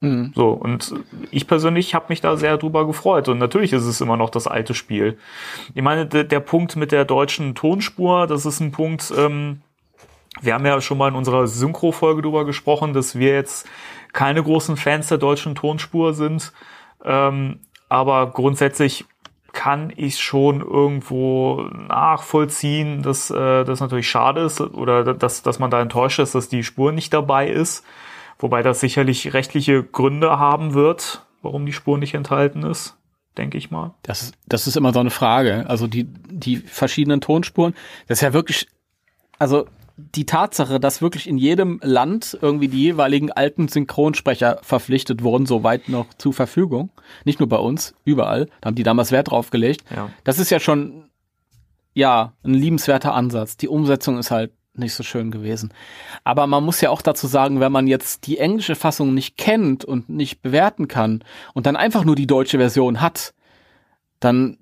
Mhm. 0.00 0.32
So, 0.34 0.50
und 0.50 0.94
ich 1.30 1.46
persönlich 1.46 1.94
habe 1.94 2.06
mich 2.08 2.20
da 2.20 2.36
sehr 2.36 2.58
drüber 2.58 2.86
gefreut. 2.86 3.28
Und 3.28 3.38
natürlich 3.38 3.72
ist 3.72 3.84
es 3.84 4.00
immer 4.00 4.16
noch 4.16 4.30
das 4.30 4.46
alte 4.46 4.74
Spiel. 4.74 5.18
Ich 5.74 5.82
meine, 5.82 6.06
der, 6.06 6.40
Punkt 6.40 6.76
mit 6.76 6.92
der 6.92 7.04
deutschen 7.04 7.54
Tonspur, 7.54 8.26
das 8.26 8.46
ist 8.46 8.60
ein 8.60 8.72
Punkt, 8.72 9.12
ähm, 9.16 9.62
wir 10.42 10.52
haben 10.52 10.66
ja 10.66 10.80
schon 10.82 10.98
mal 10.98 11.08
in 11.08 11.14
unserer 11.14 11.46
Synchro-Folge 11.46 12.20
drüber 12.20 12.44
gesprochen, 12.44 12.92
dass 12.92 13.18
wir 13.18 13.32
jetzt 13.32 13.66
keine 14.12 14.42
großen 14.42 14.76
Fans 14.76 15.08
der 15.08 15.16
deutschen 15.16 15.54
Tonspur 15.54 16.12
sind. 16.12 16.52
Ähm, 17.02 17.60
aber 17.88 18.30
grundsätzlich 18.32 19.06
kann 19.56 19.90
ich 19.96 20.18
schon 20.18 20.60
irgendwo 20.60 21.62
nachvollziehen, 21.88 23.02
dass 23.02 23.30
äh, 23.30 23.64
das 23.64 23.80
natürlich 23.80 24.08
schade 24.08 24.42
ist 24.42 24.60
oder 24.60 25.14
dass, 25.14 25.42
dass 25.42 25.58
man 25.58 25.70
da 25.70 25.80
enttäuscht 25.80 26.18
ist, 26.18 26.34
dass 26.34 26.50
die 26.50 26.62
Spur 26.62 26.92
nicht 26.92 27.12
dabei 27.14 27.48
ist. 27.48 27.82
Wobei 28.38 28.62
das 28.62 28.80
sicherlich 28.80 29.32
rechtliche 29.32 29.82
Gründe 29.82 30.38
haben 30.38 30.74
wird, 30.74 31.24
warum 31.40 31.64
die 31.64 31.72
Spur 31.72 31.96
nicht 31.96 32.12
enthalten 32.12 32.64
ist, 32.64 32.98
denke 33.38 33.56
ich 33.56 33.70
mal. 33.70 33.94
Das, 34.02 34.32
das 34.46 34.66
ist 34.66 34.76
immer 34.76 34.92
so 34.92 35.00
eine 35.00 35.10
Frage. 35.10 35.64
Also 35.68 35.86
die, 35.86 36.04
die 36.04 36.58
verschiedenen 36.58 37.22
Tonspuren, 37.22 37.74
das 38.08 38.18
ist 38.18 38.22
ja 38.22 38.34
wirklich, 38.34 38.68
also 39.38 39.66
die 39.96 40.26
Tatsache, 40.26 40.78
dass 40.78 41.00
wirklich 41.00 41.26
in 41.26 41.38
jedem 41.38 41.80
Land 41.82 42.38
irgendwie 42.40 42.68
die 42.68 42.82
jeweiligen 42.82 43.32
alten 43.32 43.68
Synchronsprecher 43.68 44.58
verpflichtet 44.62 45.22
wurden, 45.22 45.46
soweit 45.46 45.88
noch 45.88 46.12
zur 46.18 46.34
Verfügung. 46.34 46.90
Nicht 47.24 47.40
nur 47.40 47.48
bei 47.48 47.56
uns, 47.56 47.94
überall. 48.04 48.46
Da 48.60 48.66
haben 48.66 48.74
die 48.74 48.82
damals 48.82 49.10
Wert 49.10 49.30
drauf 49.30 49.50
gelegt. 49.50 49.84
Ja. 49.94 50.10
Das 50.24 50.38
ist 50.38 50.50
ja 50.50 50.60
schon, 50.60 51.08
ja, 51.94 52.34
ein 52.44 52.54
liebenswerter 52.54 53.14
Ansatz. 53.14 53.56
Die 53.56 53.68
Umsetzung 53.68 54.18
ist 54.18 54.30
halt 54.30 54.52
nicht 54.74 54.92
so 54.92 55.02
schön 55.02 55.30
gewesen. 55.30 55.72
Aber 56.24 56.46
man 56.46 56.62
muss 56.62 56.82
ja 56.82 56.90
auch 56.90 57.00
dazu 57.00 57.26
sagen, 57.26 57.60
wenn 57.60 57.72
man 57.72 57.86
jetzt 57.86 58.26
die 58.26 58.36
englische 58.36 58.74
Fassung 58.74 59.14
nicht 59.14 59.38
kennt 59.38 59.84
und 59.84 60.10
nicht 60.10 60.42
bewerten 60.42 60.88
kann 60.88 61.24
und 61.54 61.64
dann 61.64 61.76
einfach 61.76 62.04
nur 62.04 62.16
die 62.16 62.26
deutsche 62.26 62.58
Version 62.58 63.00
hat, 63.00 63.32
dann, 64.20 64.58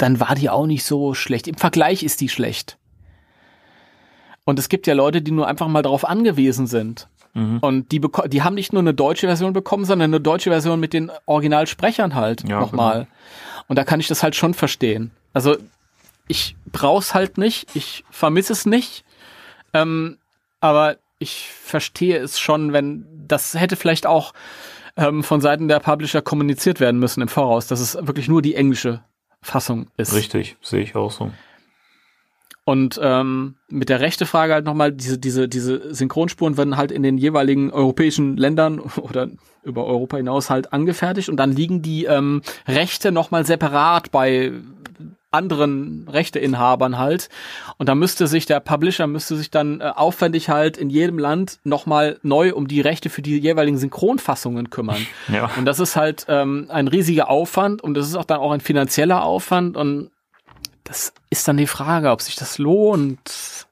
dann 0.00 0.20
war 0.20 0.34
die 0.34 0.48
auch 0.48 0.66
nicht 0.66 0.84
so 0.84 1.14
schlecht. 1.14 1.46
Im 1.46 1.56
Vergleich 1.56 2.02
ist 2.02 2.20
die 2.20 2.28
schlecht. 2.28 2.78
Und 4.44 4.58
es 4.58 4.68
gibt 4.68 4.86
ja 4.86 4.94
Leute, 4.94 5.20
die 5.20 5.30
nur 5.30 5.46
einfach 5.46 5.68
mal 5.68 5.82
darauf 5.82 6.08
angewiesen 6.08 6.66
sind. 6.66 7.08
Mhm. 7.34 7.58
Und 7.58 7.92
die, 7.92 8.00
die 8.28 8.42
haben 8.42 8.54
nicht 8.54 8.72
nur 8.72 8.80
eine 8.80 8.94
deutsche 8.94 9.26
Version 9.26 9.52
bekommen, 9.52 9.84
sondern 9.84 10.10
eine 10.10 10.20
deutsche 10.20 10.50
Version 10.50 10.80
mit 10.80 10.92
den 10.92 11.10
Originalsprechern 11.26 12.14
halt 12.14 12.48
Ja, 12.48 12.60
nochmal. 12.60 13.06
Und 13.68 13.76
da 13.76 13.84
kann 13.84 14.00
ich 14.00 14.08
das 14.08 14.22
halt 14.22 14.34
schon 14.34 14.54
verstehen. 14.54 15.10
Also 15.32 15.56
ich 16.26 16.56
brauch's 16.72 17.14
halt 17.14 17.38
nicht, 17.38 17.68
ich 17.74 18.04
vermisse 18.10 18.52
es 18.52 18.66
nicht, 18.66 19.04
ähm, 19.74 20.18
aber 20.60 20.96
ich 21.18 21.48
verstehe 21.50 22.18
es 22.18 22.40
schon, 22.40 22.72
wenn 22.72 23.06
das 23.28 23.54
hätte 23.54 23.76
vielleicht 23.76 24.06
auch 24.06 24.32
ähm, 24.96 25.22
von 25.22 25.40
Seiten 25.40 25.68
der 25.68 25.80
Publisher 25.80 26.22
kommuniziert 26.22 26.80
werden 26.80 26.98
müssen 26.98 27.20
im 27.20 27.28
Voraus, 27.28 27.66
dass 27.66 27.80
es 27.80 27.94
wirklich 27.94 28.26
nur 28.26 28.42
die 28.42 28.54
englische 28.54 29.02
Fassung 29.42 29.86
ist. 29.96 30.14
Richtig, 30.14 30.56
sehe 30.60 30.82
ich 30.82 30.94
auch 30.94 31.10
so. 31.10 31.30
Und 32.64 33.00
ähm, 33.02 33.56
mit 33.68 33.88
der 33.88 34.00
rechte 34.00 34.26
Frage 34.26 34.52
halt 34.52 34.64
nochmal, 34.64 34.92
diese, 34.92 35.18
diese, 35.18 35.48
diese 35.48 35.92
Synchronspuren 35.92 36.56
werden 36.56 36.76
halt 36.76 36.92
in 36.92 37.02
den 37.02 37.18
jeweiligen 37.18 37.72
europäischen 37.72 38.36
Ländern 38.36 38.78
oder 38.96 39.28
über 39.62 39.86
Europa 39.86 40.18
hinaus 40.18 40.50
halt 40.50 40.72
angefertigt 40.72 41.28
und 41.28 41.36
dann 41.36 41.52
liegen 41.52 41.82
die 41.82 42.04
ähm, 42.04 42.42
Rechte 42.68 43.12
nochmal 43.12 43.44
separat 43.44 44.10
bei 44.10 44.52
anderen 45.30 46.08
Rechteinhabern 46.08 46.98
halt. 46.98 47.28
Und 47.78 47.88
da 47.88 47.94
müsste 47.94 48.26
sich 48.26 48.46
der 48.46 48.60
Publisher 48.60 49.06
müsste 49.06 49.36
sich 49.36 49.50
dann 49.50 49.80
äh, 49.80 49.92
aufwendig 49.94 50.48
halt 50.48 50.76
in 50.76 50.90
jedem 50.90 51.18
Land 51.18 51.58
nochmal 51.64 52.18
neu 52.22 52.54
um 52.54 52.68
die 52.68 52.80
Rechte 52.80 53.10
für 53.10 53.22
die 53.22 53.38
jeweiligen 53.38 53.78
Synchronfassungen 53.78 54.70
kümmern. 54.70 55.06
Ja. 55.30 55.50
Und 55.56 55.64
das 55.64 55.78
ist 55.78 55.96
halt 55.96 56.26
ähm, 56.28 56.66
ein 56.70 56.88
riesiger 56.88 57.30
Aufwand 57.30 57.82
und 57.82 57.94
das 57.94 58.08
ist 58.08 58.16
auch 58.16 58.24
dann 58.24 58.40
auch 58.40 58.50
ein 58.50 58.60
finanzieller 58.60 59.22
Aufwand 59.22 59.76
und 59.76 60.10
das 60.84 61.12
ist 61.30 61.46
dann 61.46 61.56
die 61.56 61.68
Frage, 61.68 62.10
ob 62.10 62.20
sich 62.20 62.34
das 62.34 62.58
lohnt. 62.58 63.66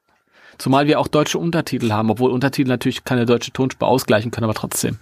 Zumal 0.57 0.87
wir 0.87 1.01
auch 1.01 1.09
deutsche 1.09 1.39
Untertitel 1.39 1.91
haben, 1.91 2.11
obwohl 2.11 2.31
Untertitel 2.31 2.69
natürlich 2.69 3.05
keine 3.05 3.27
deutsche 3.27 3.53
Tonspur 3.53 3.89
ausgleichen 3.89 4.31
können, 4.31 4.45
aber 4.45 4.55
trotzdem. 4.55 4.99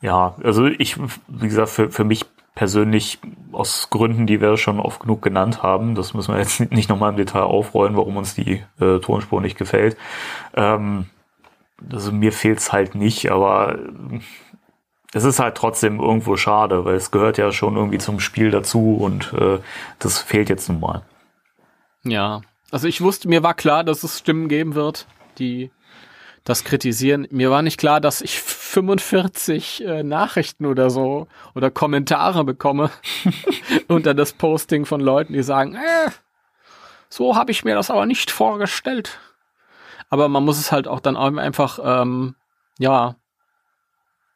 Ja, 0.00 0.36
also 0.42 0.66
ich, 0.66 0.96
wie 0.98 1.48
gesagt, 1.48 1.70
für, 1.70 1.90
für 1.90 2.04
mich 2.04 2.26
persönlich 2.54 3.18
aus 3.52 3.90
Gründen, 3.90 4.26
die 4.26 4.40
wir 4.40 4.56
schon 4.56 4.80
oft 4.80 5.00
genug 5.00 5.22
genannt 5.22 5.62
haben, 5.62 5.94
das 5.94 6.14
müssen 6.14 6.34
wir 6.34 6.40
jetzt 6.40 6.60
nicht 6.72 6.88
nochmal 6.88 7.10
im 7.10 7.16
Detail 7.16 7.42
aufrollen, 7.42 7.96
warum 7.96 8.16
uns 8.16 8.34
die 8.34 8.62
äh, 8.80 8.98
Tonspur 9.00 9.40
nicht 9.40 9.58
gefällt. 9.58 9.96
Ähm, 10.54 11.06
also 11.92 12.12
mir 12.12 12.32
fehlt's 12.32 12.72
halt 12.72 12.94
nicht, 12.94 13.30
aber 13.30 13.78
äh, 13.78 14.20
es 15.12 15.24
ist 15.24 15.38
halt 15.38 15.56
trotzdem 15.56 16.00
irgendwo 16.00 16.36
schade, 16.36 16.84
weil 16.84 16.96
es 16.96 17.10
gehört 17.10 17.38
ja 17.38 17.52
schon 17.52 17.76
irgendwie 17.76 17.98
zum 17.98 18.18
Spiel 18.18 18.50
dazu 18.50 18.96
und 18.96 19.32
äh, 19.32 19.60
das 20.00 20.20
fehlt 20.20 20.48
jetzt 20.48 20.68
nun 20.68 20.80
mal. 20.80 21.02
Ja. 22.02 22.42
Also 22.70 22.88
ich 22.88 23.00
wusste, 23.00 23.28
mir 23.28 23.44
war 23.44 23.54
klar, 23.54 23.84
dass 23.84 24.02
es 24.02 24.18
Stimmen 24.18 24.48
geben 24.48 24.74
wird, 24.74 25.06
die 25.38 25.70
das 26.44 26.62
kritisieren. 26.62 27.26
Mir 27.30 27.50
war 27.50 27.62
nicht 27.62 27.78
klar, 27.78 28.00
dass 28.00 28.20
ich 28.20 28.38
45 28.38 29.84
äh, 29.84 30.02
Nachrichten 30.02 30.66
oder 30.66 30.90
so 30.90 31.26
oder 31.54 31.70
Kommentare 31.70 32.44
bekomme 32.44 32.90
unter 33.88 34.14
das 34.14 34.32
Posting 34.34 34.84
von 34.84 35.00
Leuten, 35.00 35.32
die 35.32 35.42
sagen, 35.42 35.74
äh, 35.74 36.10
so 37.08 37.36
habe 37.36 37.50
ich 37.50 37.64
mir 37.64 37.74
das 37.74 37.90
aber 37.90 38.06
nicht 38.06 38.30
vorgestellt. 38.30 39.18
Aber 40.10 40.28
man 40.28 40.44
muss 40.44 40.58
es 40.58 40.70
halt 40.70 40.86
auch 40.86 41.00
dann 41.00 41.16
einfach, 41.16 41.78
ähm, 41.82 42.36
ja, 42.78 43.16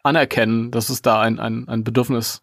anerkennen, 0.03 0.71
dass 0.71 0.89
es 0.89 1.03
da 1.03 1.21
ein, 1.21 1.39
ein, 1.39 1.69
ein 1.69 1.85
Bedürfnis 1.85 2.43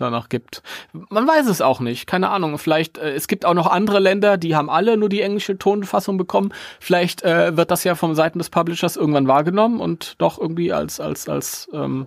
danach 0.00 0.28
gibt. 0.28 0.62
Man 0.92 1.26
weiß 1.26 1.46
es 1.46 1.60
auch 1.60 1.80
nicht, 1.80 2.06
keine 2.06 2.30
Ahnung. 2.30 2.58
Vielleicht, 2.58 2.98
äh, 2.98 3.12
es 3.14 3.28
gibt 3.28 3.44
auch 3.44 3.54
noch 3.54 3.66
andere 3.66 3.98
Länder, 3.98 4.36
die 4.36 4.56
haben 4.56 4.70
alle 4.70 4.96
nur 4.96 5.08
die 5.08 5.20
englische 5.20 5.58
Tonfassung 5.58 6.16
bekommen. 6.16 6.52
Vielleicht 6.78 7.22
äh, 7.22 7.56
wird 7.56 7.70
das 7.70 7.84
ja 7.84 7.94
von 7.94 8.14
Seiten 8.14 8.38
des 8.38 8.50
Publishers 8.50 8.96
irgendwann 8.96 9.28
wahrgenommen 9.28 9.80
und 9.80 10.14
doch 10.18 10.38
irgendwie 10.38 10.72
als, 10.72 11.00
als, 11.00 11.28
als 11.28 11.68
ähm, 11.72 12.06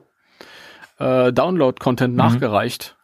äh, 1.00 1.32
Download-Content 1.32 2.16
nachgereicht. 2.16 2.96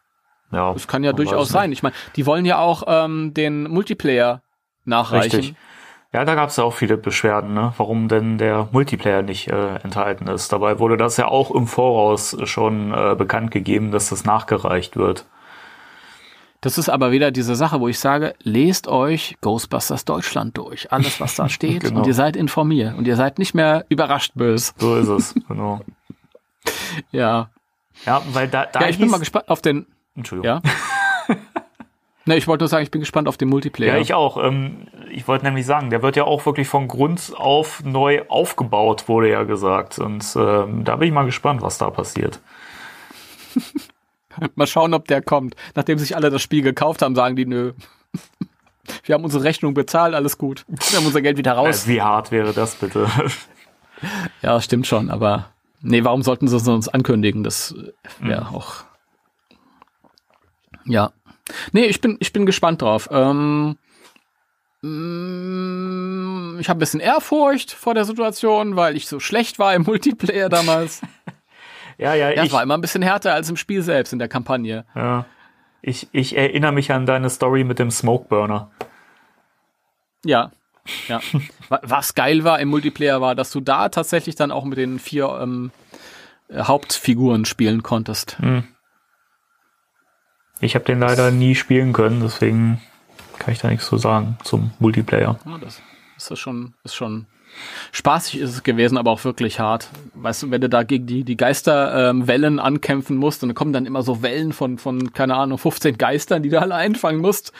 Ja, 0.52 0.72
Das 0.72 0.88
kann 0.88 1.04
ja 1.04 1.12
durchaus 1.12 1.48
sein. 1.48 1.70
Ich 1.70 1.82
meine, 1.82 1.94
die 2.16 2.26
wollen 2.26 2.44
ja 2.44 2.58
auch 2.58 2.82
ähm, 2.86 3.32
den 3.34 3.64
Multiplayer 3.64 4.42
nachreichen. 4.84 5.36
Richtig. 5.36 5.56
Ja, 6.12 6.24
da 6.24 6.34
gab 6.34 6.48
es 6.48 6.56
ja 6.56 6.64
auch 6.64 6.74
viele 6.74 6.96
Beschwerden, 6.96 7.54
ne? 7.54 7.72
warum 7.76 8.08
denn 8.08 8.36
der 8.36 8.68
Multiplayer 8.72 9.22
nicht 9.22 9.48
äh, 9.48 9.76
enthalten 9.76 10.26
ist. 10.26 10.52
Dabei 10.52 10.80
wurde 10.80 10.96
das 10.96 11.16
ja 11.16 11.28
auch 11.28 11.52
im 11.52 11.68
Voraus 11.68 12.36
schon 12.44 12.92
äh, 12.92 13.14
bekannt 13.14 13.52
gegeben, 13.52 13.92
dass 13.92 14.08
das 14.08 14.24
nachgereicht 14.24 14.96
wird. 14.96 15.24
Das 16.62 16.78
ist 16.78 16.90
aber 16.90 17.12
wieder 17.12 17.30
diese 17.30 17.54
Sache, 17.54 17.80
wo 17.80 17.86
ich 17.86 17.98
sage, 17.98 18.34
lest 18.42 18.88
euch 18.88 19.36
Ghostbusters 19.40 20.04
Deutschland 20.04 20.58
durch. 20.58 20.92
Alles, 20.92 21.20
was 21.20 21.36
da 21.36 21.48
steht. 21.48 21.84
Genau. 21.84 22.00
Und 22.00 22.06
ihr 22.08 22.14
seid 22.14 22.34
informiert. 22.36 22.98
Und 22.98 23.06
ihr 23.06 23.16
seid 23.16 23.38
nicht 23.38 23.54
mehr 23.54 23.86
überrascht 23.88 24.32
böse. 24.34 24.72
So 24.78 24.96
ist 24.96 25.08
es, 25.08 25.34
genau. 25.46 25.80
Ja. 27.12 27.50
Ja, 28.04 28.22
weil 28.32 28.48
da, 28.48 28.66
da 28.66 28.80
Ja, 28.80 28.88
ich 28.88 28.98
bin 28.98 29.08
mal 29.08 29.18
gespannt 29.18 29.48
auf 29.48 29.62
den. 29.62 29.86
Entschuldigung. 30.16 30.60
Ja. 30.64 30.70
ne, 32.26 32.36
ich 32.36 32.46
wollte 32.46 32.62
nur 32.62 32.68
sagen, 32.68 32.82
ich 32.82 32.90
bin 32.90 33.00
gespannt 33.00 33.28
auf 33.28 33.36
den 33.36 33.48
Multiplayer. 33.48 33.94
Ja, 33.94 34.00
ich 34.00 34.14
auch. 34.14 34.42
Ähm, 34.42 34.86
ich 35.10 35.26
wollte 35.28 35.44
nämlich 35.44 35.66
sagen, 35.66 35.90
der 35.90 36.02
wird 36.02 36.16
ja 36.16 36.24
auch 36.24 36.44
wirklich 36.46 36.68
von 36.68 36.88
Grund 36.88 37.32
auf 37.36 37.82
neu 37.84 38.22
aufgebaut, 38.28 39.08
wurde 39.08 39.30
ja 39.30 39.42
gesagt. 39.44 39.98
Und 39.98 40.24
ähm, 40.36 40.84
da 40.84 40.96
bin 40.96 41.08
ich 41.08 41.14
mal 41.14 41.24
gespannt, 41.26 41.62
was 41.62 41.78
da 41.78 41.90
passiert. 41.90 42.40
Mal 44.54 44.66
schauen, 44.68 44.94
ob 44.94 45.08
der 45.08 45.22
kommt. 45.22 45.56
Nachdem 45.74 45.98
sich 45.98 46.14
alle 46.14 46.30
das 46.30 46.40
Spiel 46.40 46.62
gekauft 46.62 47.02
haben, 47.02 47.14
sagen 47.16 47.34
die, 47.36 47.46
nö. 47.46 47.72
Wir 49.04 49.14
haben 49.14 49.24
unsere 49.24 49.44
Rechnung 49.44 49.74
bezahlt, 49.74 50.14
alles 50.14 50.38
gut. 50.38 50.64
Wir 50.68 50.98
haben 50.98 51.06
unser 51.06 51.20
Geld 51.22 51.36
wieder 51.36 51.52
raus. 51.52 51.84
Äh, 51.86 51.88
wie 51.90 52.02
hart 52.02 52.30
wäre 52.30 52.52
das 52.52 52.74
bitte? 52.76 53.06
Ja, 54.40 54.58
stimmt 54.62 54.86
schon, 54.86 55.10
aber 55.10 55.50
nee, 55.82 56.02
warum 56.04 56.22
sollten 56.22 56.48
sie 56.48 56.56
es 56.56 56.66
uns 56.66 56.88
ankündigen? 56.88 57.44
Das 57.44 57.74
wäre 58.18 58.46
Mhm. 58.48 58.56
auch. 58.56 58.76
Ja. 60.86 61.10
Nee, 61.72 61.84
ich 61.86 62.00
bin, 62.00 62.16
ich 62.20 62.32
bin 62.32 62.46
gespannt 62.46 62.82
drauf. 62.82 63.08
Ähm, 63.12 63.76
mm, 64.82 66.58
ich 66.60 66.68
habe 66.68 66.78
ein 66.78 66.80
bisschen 66.80 67.00
Ehrfurcht 67.00 67.72
vor 67.72 67.94
der 67.94 68.04
Situation, 68.04 68.76
weil 68.76 68.96
ich 68.96 69.06
so 69.08 69.20
schlecht 69.20 69.58
war 69.58 69.74
im 69.74 69.82
Multiplayer 69.86 70.48
damals. 70.48 71.02
ja, 71.98 72.14
ja, 72.14 72.30
Ja, 72.30 72.42
es 72.42 72.48
ich, 72.48 72.52
war 72.52 72.62
immer 72.62 72.76
ein 72.76 72.80
bisschen 72.80 73.02
härter 73.02 73.34
als 73.34 73.48
im 73.50 73.56
Spiel 73.56 73.82
selbst 73.82 74.12
in 74.12 74.18
der 74.18 74.28
Kampagne. 74.28 74.84
ja. 74.94 75.26
Ich, 75.82 76.08
ich 76.12 76.36
erinnere 76.36 76.72
mich 76.72 76.92
an 76.92 77.06
deine 77.06 77.30
Story 77.30 77.64
mit 77.64 77.78
dem 77.78 77.90
Smokeburner. 77.90 78.70
Ja. 80.26 80.50
Ja. 81.08 81.20
Wa- 81.70 81.80
Was 81.82 82.14
geil 82.14 82.44
war 82.44 82.60
im 82.60 82.68
Multiplayer 82.68 83.22
war, 83.22 83.34
dass 83.34 83.50
du 83.50 83.60
da 83.60 83.88
tatsächlich 83.88 84.34
dann 84.34 84.50
auch 84.52 84.66
mit 84.66 84.76
den 84.76 84.98
vier 84.98 85.38
ähm, 85.40 85.70
äh, 86.50 86.64
Hauptfiguren 86.64 87.46
spielen 87.46 87.82
konntest. 87.82 88.36
Ich 90.60 90.74
habe 90.74 90.84
den 90.84 91.00
leider 91.00 91.30
nie 91.30 91.54
spielen 91.54 91.92
können, 91.92 92.20
deswegen 92.20 92.80
kann 93.38 93.52
ich 93.52 93.60
da 93.60 93.68
nichts 93.68 93.86
zu 93.86 93.96
sagen 93.96 94.36
zum 94.44 94.72
Multiplayer. 94.78 95.38
Ja, 95.46 95.58
das 95.58 95.80
ist 96.30 96.38
schon, 96.38 96.74
ist 96.84 96.94
schon 96.94 97.26
spaßig 97.92 98.40
ist 98.40 98.50
es 98.50 98.62
gewesen, 98.62 98.96
aber 98.96 99.10
auch 99.10 99.24
wirklich 99.24 99.60
hart. 99.60 99.88
Weißt 100.14 100.42
du, 100.42 100.50
wenn 100.50 100.60
du 100.60 100.68
da 100.68 100.82
gegen 100.82 101.06
die, 101.06 101.24
die 101.24 101.36
Geisterwellen 101.36 102.54
ähm, 102.54 102.60
ankämpfen 102.60 103.16
musst 103.16 103.42
und 103.42 103.48
dann 103.48 103.54
kommen 103.54 103.72
dann 103.72 103.86
immer 103.86 104.02
so 104.02 104.22
Wellen 104.22 104.52
von, 104.52 104.78
von, 104.78 105.12
keine 105.12 105.36
Ahnung, 105.36 105.58
15 105.58 105.98
Geistern, 105.98 106.42
die 106.42 106.48
du 106.48 106.60
alle 106.60 106.74
einfangen 106.74 107.20
musst. 107.20 107.52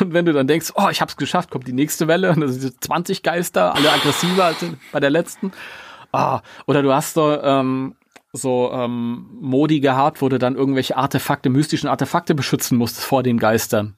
Und 0.00 0.12
wenn 0.12 0.26
du 0.26 0.32
dann 0.32 0.46
denkst, 0.46 0.72
oh, 0.74 0.88
ich 0.90 1.00
hab's 1.00 1.16
geschafft, 1.16 1.50
kommt 1.50 1.66
die 1.66 1.72
nächste 1.72 2.08
Welle 2.08 2.30
und 2.30 2.40
das 2.40 2.56
sind 2.56 2.82
20 2.82 3.22
Geister, 3.22 3.74
alle 3.74 3.90
aggressiver 3.90 4.44
als 4.44 4.64
bei 4.92 5.00
der 5.00 5.10
letzten. 5.10 5.52
Ah, 6.12 6.40
oder 6.66 6.82
du 6.82 6.92
hast 6.92 7.14
so, 7.14 7.40
ähm, 7.42 7.94
so 8.32 8.70
ähm, 8.72 9.26
Modi 9.40 9.80
gehabt, 9.80 10.22
wo 10.22 10.28
du 10.28 10.38
dann 10.38 10.54
irgendwelche 10.54 10.96
Artefakte, 10.96 11.48
mystischen 11.48 11.88
Artefakte 11.88 12.34
beschützen 12.34 12.76
musstest 12.78 13.06
vor 13.06 13.22
den 13.22 13.38
Geistern. 13.38 13.96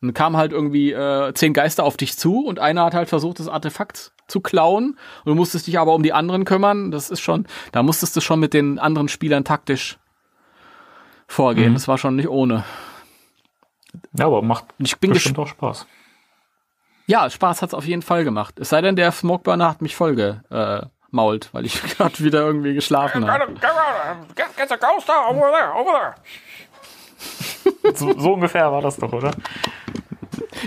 Und 0.00 0.08
dann 0.08 0.14
kamen 0.14 0.36
halt 0.36 0.52
irgendwie 0.52 0.92
äh, 0.92 1.32
zehn 1.34 1.52
Geister 1.52 1.82
auf 1.82 1.96
dich 1.96 2.16
zu 2.16 2.46
und 2.46 2.60
einer 2.60 2.84
hat 2.84 2.94
halt 2.94 3.08
versucht, 3.08 3.40
das 3.40 3.48
Artefakt 3.48 4.12
zu 4.28 4.40
klauen. 4.40 4.96
Und 5.24 5.26
du 5.26 5.34
musstest 5.34 5.66
dich 5.66 5.78
aber 5.78 5.94
um 5.94 6.04
die 6.04 6.12
anderen 6.12 6.44
kümmern. 6.44 6.92
Das 6.92 7.10
ist 7.10 7.20
schon, 7.20 7.46
da 7.72 7.82
musstest 7.82 8.16
du 8.16 8.20
schon 8.20 8.38
mit 8.38 8.54
den 8.54 8.78
anderen 8.78 9.08
Spielern 9.08 9.44
taktisch 9.44 9.98
vorgehen. 11.26 11.70
Mhm. 11.70 11.74
Das 11.74 11.88
war 11.88 11.98
schon 11.98 12.14
nicht 12.14 12.28
ohne. 12.28 12.64
Ja, 14.16 14.26
aber 14.26 14.42
macht 14.42 14.66
ich 14.78 14.98
bin 14.98 15.12
bestimmt 15.12 15.38
auch 15.38 15.48
Spaß. 15.48 15.86
Ja, 17.06 17.28
Spaß 17.28 17.62
hat's 17.62 17.74
auf 17.74 17.86
jeden 17.86 18.02
Fall 18.02 18.22
gemacht. 18.22 18.60
Es 18.60 18.68
sei 18.68 18.82
denn, 18.82 18.94
der 18.94 19.10
Smokeburner 19.10 19.68
hat 19.68 19.82
mich 19.82 19.96
voll 19.96 20.14
gemault, 20.14 20.44
äh, 20.50 20.86
weil 21.10 21.66
ich 21.66 21.82
gerade 21.96 22.18
wieder 22.20 22.40
irgendwie 22.40 22.74
geschlafen 22.74 23.30
habe. 23.30 23.54
So, 27.94 28.18
so 28.18 28.32
ungefähr 28.34 28.70
war 28.70 28.82
das 28.82 28.96
doch, 28.96 29.12
oder? 29.12 29.32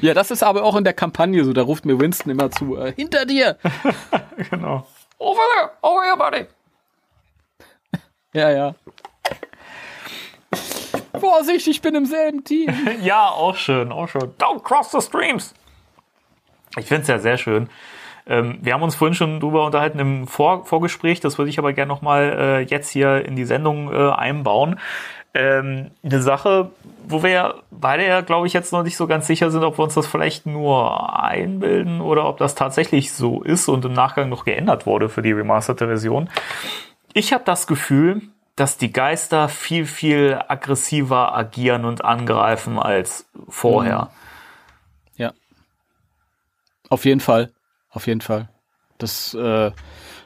Ja, 0.02 0.14
das 0.14 0.32
ist 0.32 0.44
aber 0.44 0.64
auch 0.64 0.76
in 0.76 0.84
der 0.84 0.94
Kampagne 0.94 1.44
so. 1.44 1.54
Da 1.54 1.62
ruft 1.62 1.86
mir 1.86 2.00
Winston 2.00 2.32
immer 2.32 2.50
zu, 2.52 2.78
äh, 2.78 2.94
hinter 2.94 3.26
dir. 3.26 3.58
genau. 4.50 4.88
Over 5.18 5.42
there, 5.56 5.72
over 5.82 6.04
here, 6.04 6.18
buddy. 6.18 6.48
ja, 8.34 8.50
ja. 8.50 8.76
Vorsicht, 11.20 11.68
ich 11.68 11.82
bin 11.82 11.96
im 11.96 12.06
selben 12.06 12.44
Team. 12.44 12.74
ja, 13.02 13.30
auch 13.30 13.56
schön, 13.56 13.92
auch 13.92 14.08
schön. 14.08 14.34
Don't 14.40 14.64
cross 14.64 14.92
the 14.92 15.02
streams. 15.02 15.54
Ich 16.78 16.86
finde 16.86 17.04
es 17.04 17.08
ja 17.08 17.20
sehr 17.20 17.38
schön. 17.38 17.70
Ähm, 18.32 18.60
wir 18.62 18.74
haben 18.74 18.82
uns 18.82 18.96
vorhin 18.96 19.14
schon 19.14 19.42
drüber 19.42 19.66
unterhalten 19.66 20.00
im 20.00 20.26
Vor 20.26 20.66
Vorgespräch, 20.66 21.20
das 21.20 21.38
würde 21.38 21.50
ich 21.50 21.60
aber 21.60 21.74
gerne 21.74 21.90
nochmal 21.90 22.38
äh, 22.40 22.60
jetzt 22.62 22.90
hier 22.90 23.26
in 23.26 23.36
die 23.36 23.44
Sendung 23.44 23.92
äh, 23.92 24.10
einbauen. 24.10 24.80
Ähm, 25.34 25.92
eine 26.02 26.22
Sache, 26.22 26.72
wo 27.06 27.24
wir 27.24 27.56
beide 27.72 28.08
ja, 28.08 28.22
glaube 28.22 28.48
ich, 28.48 28.54
jetzt 28.54 28.72
noch 28.72 28.84
nicht 28.84 28.96
so 28.96 29.06
ganz 29.06 29.28
sicher 29.28 29.52
sind, 29.52 29.64
ob 29.64 29.78
wir 29.78 29.84
uns 29.84 29.96
das 29.96 30.08
vielleicht 30.08 30.46
nur 30.46 31.14
einbilden 31.22 32.00
oder 32.00 32.26
ob 32.26 32.38
das 32.38 32.56
tatsächlich 32.56 33.12
so 33.12 33.42
ist 33.42 33.68
und 33.68 33.84
im 33.84 33.94
Nachgang 33.94 34.30
noch 34.30 34.46
geändert 34.46 34.86
wurde 34.86 35.10
für 35.10 35.22
die 35.22 35.34
remasterte 35.34 35.88
Version. 35.88 36.30
Ich 37.14 37.34
habe 37.34 37.44
das 37.46 37.68
Gefühl, 37.68 38.22
dass 38.56 38.78
die 38.78 38.94
Geister 38.94 39.50
viel, 39.50 39.86
viel 39.86 40.40
aggressiver 40.48 41.36
agieren 41.36 41.84
und 41.84 42.04
angreifen 42.06 42.80
als 42.80 43.26
vorher. 43.50 44.10
Ja. 45.18 45.34
Auf 46.90 47.04
jeden 47.06 47.22
Fall. 47.22 47.52
Auf 47.92 48.08
jeden 48.08 48.22
Fall. 48.22 48.50
Das, 48.98 49.34
äh, 49.34 49.72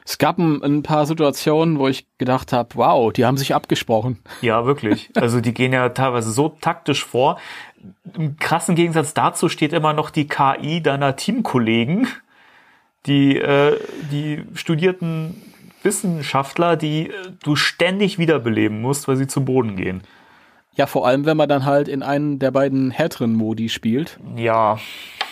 es 0.04 0.18
gab 0.18 0.38
ein, 0.38 0.62
ein 0.62 0.82
paar 0.82 1.06
Situationen, 1.06 1.78
wo 1.78 1.88
ich 1.88 2.06
gedacht 2.18 2.52
habe, 2.52 2.68
wow, 2.74 3.12
die 3.12 3.24
haben 3.24 3.38
sich 3.38 3.54
abgesprochen. 3.54 4.18
Ja, 4.40 4.66
wirklich. 4.66 5.10
Also 5.16 5.40
die 5.40 5.54
gehen 5.54 5.72
ja 5.72 5.88
teilweise 5.88 6.30
so 6.30 6.48
taktisch 6.48 7.04
vor. 7.04 7.38
Im 8.14 8.36
krassen 8.36 8.74
Gegensatz 8.74 9.14
dazu 9.14 9.48
steht 9.48 9.72
immer 9.72 9.92
noch 9.92 10.10
die 10.10 10.28
KI 10.28 10.82
deiner 10.82 11.16
Teamkollegen, 11.16 12.06
die, 13.06 13.38
äh, 13.38 13.78
die 14.10 14.44
studierten 14.54 15.42
Wissenschaftler, 15.82 16.76
die 16.76 17.08
äh, 17.08 17.12
du 17.42 17.56
ständig 17.56 18.18
wiederbeleben 18.18 18.80
musst, 18.82 19.08
weil 19.08 19.16
sie 19.16 19.26
zu 19.26 19.44
Boden 19.44 19.76
gehen. 19.76 20.02
Ja, 20.74 20.86
vor 20.86 21.06
allem, 21.06 21.24
wenn 21.24 21.38
man 21.38 21.48
dann 21.48 21.64
halt 21.64 21.88
in 21.88 22.02
einen 22.02 22.38
der 22.38 22.50
beiden 22.50 22.90
härteren 22.90 23.32
Modi 23.32 23.70
spielt. 23.70 24.18
Ja. 24.36 24.78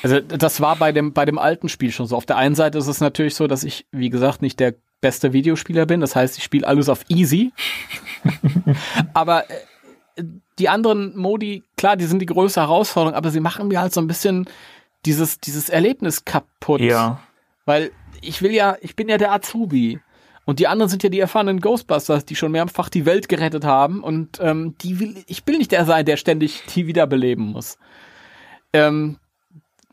Also 0.04 0.20
das 0.20 0.60
war 0.60 0.76
bei 0.76 0.92
dem, 0.92 1.14
bei 1.14 1.24
dem 1.24 1.38
alten 1.38 1.70
Spiel 1.70 1.90
schon 1.90 2.06
so. 2.06 2.14
Auf 2.14 2.26
der 2.26 2.36
einen 2.36 2.54
Seite 2.54 2.76
ist 2.76 2.88
es 2.88 3.00
natürlich 3.00 3.34
so, 3.34 3.46
dass 3.46 3.64
ich, 3.64 3.86
wie 3.90 4.10
gesagt, 4.10 4.42
nicht 4.42 4.60
der 4.60 4.74
beste 5.00 5.32
Videospieler 5.32 5.86
bin. 5.86 6.02
Das 6.02 6.14
heißt, 6.14 6.36
ich 6.36 6.44
spiele 6.44 6.66
alles 6.66 6.90
auf 6.90 7.06
easy. 7.08 7.52
aber 9.14 9.48
äh, 9.50 10.24
die 10.58 10.68
anderen 10.68 11.16
Modi, 11.16 11.62
klar, 11.78 11.96
die 11.96 12.04
sind 12.04 12.18
die 12.18 12.26
größte 12.26 12.60
Herausforderung, 12.60 13.16
aber 13.16 13.30
sie 13.30 13.40
machen 13.40 13.68
mir 13.68 13.80
halt 13.80 13.94
so 13.94 14.00
ein 14.02 14.06
bisschen 14.06 14.46
dieses, 15.06 15.40
dieses 15.40 15.70
Erlebnis 15.70 16.26
kaputt. 16.26 16.82
Ja. 16.82 17.20
Weil 17.64 17.90
ich 18.20 18.42
will 18.42 18.52
ja, 18.52 18.76
ich 18.82 18.96
bin 18.96 19.08
ja 19.08 19.16
der 19.16 19.32
Azubi. 19.32 20.00
Und 20.44 20.58
die 20.58 20.68
anderen 20.68 20.90
sind 20.90 21.02
ja 21.02 21.08
die 21.08 21.20
erfahrenen 21.20 21.60
Ghostbusters, 21.60 22.26
die 22.26 22.36
schon 22.36 22.52
mehrfach 22.52 22.90
die 22.90 23.06
Welt 23.06 23.30
gerettet 23.30 23.64
haben. 23.64 24.02
Und 24.02 24.38
ähm, 24.42 24.76
die 24.82 25.00
will, 25.00 25.24
ich 25.26 25.46
will 25.46 25.56
nicht 25.56 25.72
der 25.72 25.86
sein, 25.86 26.04
der 26.04 26.18
ständig 26.18 26.62
die 26.74 26.86
wiederbeleben 26.86 27.46
muss. 27.46 27.78
Ähm, 28.74 29.16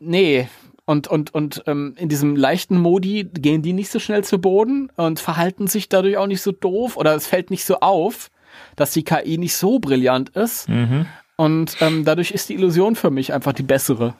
nee. 0.02 0.48
Und, 0.84 1.06
und, 1.06 1.32
und 1.32 1.62
ähm, 1.68 1.94
in 1.96 2.08
diesem 2.08 2.34
leichten 2.34 2.76
Modi 2.76 3.24
gehen 3.32 3.62
die 3.62 3.72
nicht 3.72 3.90
so 3.90 4.00
schnell 4.00 4.24
zu 4.24 4.40
Boden 4.40 4.90
und 4.96 5.20
verhalten 5.20 5.68
sich 5.68 5.88
dadurch 5.88 6.16
auch 6.16 6.26
nicht 6.26 6.42
so 6.42 6.50
doof 6.50 6.96
oder 6.96 7.14
es 7.14 7.26
fällt 7.28 7.50
nicht 7.50 7.64
so 7.64 7.78
auf, 7.80 8.30
dass 8.74 8.90
die 8.90 9.04
KI 9.04 9.38
nicht 9.38 9.56
so 9.56 9.78
brillant 9.78 10.30
ist. 10.30 10.68
Mhm. 10.68 11.06
Und 11.36 11.76
ähm, 11.80 12.04
dadurch 12.04 12.32
ist 12.32 12.48
die 12.48 12.54
Illusion 12.54 12.96
für 12.96 13.10
mich 13.10 13.32
einfach 13.32 13.52
die 13.52 13.62
bessere. 13.62 14.14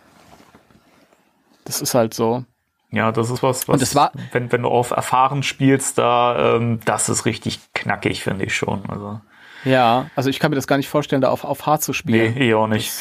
Das 1.64 1.80
ist 1.82 1.94
halt 1.94 2.14
so. 2.14 2.44
Ja, 2.90 3.10
das 3.10 3.30
ist 3.30 3.42
was, 3.42 3.66
was 3.68 3.74
Und 3.74 3.82
es 3.82 3.94
war- 3.94 4.12
wenn, 4.32 4.52
wenn 4.52 4.62
du 4.62 4.68
auf 4.68 4.90
erfahren 4.92 5.42
spielst, 5.42 5.98
da, 5.98 6.56
ähm, 6.56 6.80
das 6.84 7.08
ist 7.08 7.24
richtig 7.26 7.58
knackig, 7.74 8.22
finde 8.22 8.44
ich 8.44 8.54
schon. 8.54 8.82
Also, 8.88 9.20
Ja, 9.64 10.10
also 10.14 10.30
ich 10.30 10.38
kann 10.38 10.50
mir 10.50 10.56
das 10.56 10.66
gar 10.66 10.76
nicht 10.76 10.88
vorstellen, 10.88 11.22
da 11.22 11.30
auf, 11.30 11.44
auf 11.44 11.66
hart 11.66 11.82
zu 11.82 11.92
spielen. 11.92 12.34
nee, 12.34 12.48
ich 12.48 12.54
auch 12.54 12.66
nicht. 12.68 12.92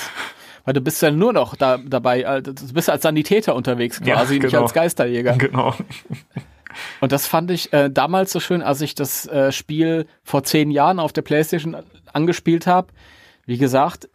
Weil 0.64 0.74
du 0.74 0.82
bist 0.82 1.02
ja 1.02 1.12
nur 1.12 1.34
noch 1.34 1.56
da, 1.56 1.78
dabei, 1.78 2.22
äh, 2.22 2.42
du 2.42 2.54
bist 2.74 2.90
als 2.90 3.04
Sanitäter 3.04 3.56
unterwegs 3.56 4.02
quasi, 4.02 4.40
nicht 4.40 4.52
genau. 4.52 4.64
als 4.64 4.74
Geisterjäger. 4.74 5.34
Genau. 5.38 5.74
Und 7.00 7.12
das 7.12 7.28
fand 7.28 7.52
ich 7.52 7.74
äh, 7.74 7.90
damals 7.90 8.32
so 8.32 8.40
schön, 8.40 8.62
als 8.62 8.82
ich 8.82 8.96
das 8.96 9.28
äh, 9.28 9.52
Spiel 9.52 10.06
vor 10.24 10.44
zehn 10.44 10.72
Jahren 10.72 11.00
auf 11.00 11.14
der 11.14 11.22
Playstation 11.22 11.76
angespielt 12.14 12.68
habe. 12.68 12.88
Wie 13.46 13.58
gesagt, 13.58 14.08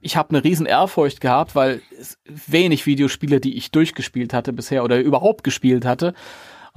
ich 0.00 0.16
habe 0.16 0.30
eine 0.30 0.44
riesen 0.44 0.66
Ehrfurcht 0.66 1.20
gehabt, 1.20 1.54
weil 1.54 1.82
wenig 2.26 2.86
Videospiele, 2.86 3.40
die 3.40 3.56
ich 3.56 3.70
durchgespielt 3.70 4.32
hatte 4.32 4.52
bisher 4.52 4.84
oder 4.84 5.00
überhaupt 5.00 5.44
gespielt 5.44 5.84
hatte. 5.84 6.14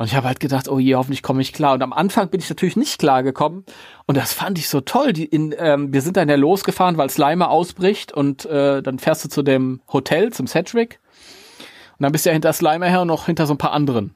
Und 0.01 0.07
ich 0.07 0.15
habe 0.15 0.25
halt 0.25 0.39
gedacht, 0.39 0.67
oh 0.67 0.79
je, 0.79 0.95
hoffentlich 0.95 1.21
komme 1.21 1.43
ich 1.43 1.53
klar. 1.53 1.75
Und 1.75 1.83
am 1.83 1.93
Anfang 1.93 2.29
bin 2.29 2.39
ich 2.39 2.49
natürlich 2.49 2.75
nicht 2.75 2.97
klar 2.97 3.21
gekommen. 3.21 3.65
Und 4.07 4.17
das 4.17 4.33
fand 4.33 4.57
ich 4.57 4.67
so 4.67 4.81
toll. 4.81 5.13
Die 5.13 5.25
in, 5.25 5.53
ähm, 5.59 5.93
wir 5.93 6.01
sind 6.01 6.17
dann 6.17 6.27
ja 6.27 6.37
losgefahren, 6.37 6.97
weil 6.97 7.11
Slimer 7.11 7.51
ausbricht. 7.51 8.11
Und 8.11 8.47
äh, 8.47 8.81
dann 8.81 8.97
fährst 8.97 9.23
du 9.23 9.29
zu 9.29 9.43
dem 9.43 9.79
Hotel, 9.93 10.33
zum 10.33 10.47
Cedric. 10.47 10.99
Und 11.99 12.03
dann 12.03 12.11
bist 12.11 12.25
du 12.25 12.31
ja 12.31 12.33
hinter 12.33 12.51
Slimer 12.51 12.87
her 12.87 13.01
und 13.01 13.09
noch 13.09 13.27
hinter 13.27 13.45
so 13.45 13.53
ein 13.53 13.59
paar 13.59 13.73
anderen, 13.73 14.15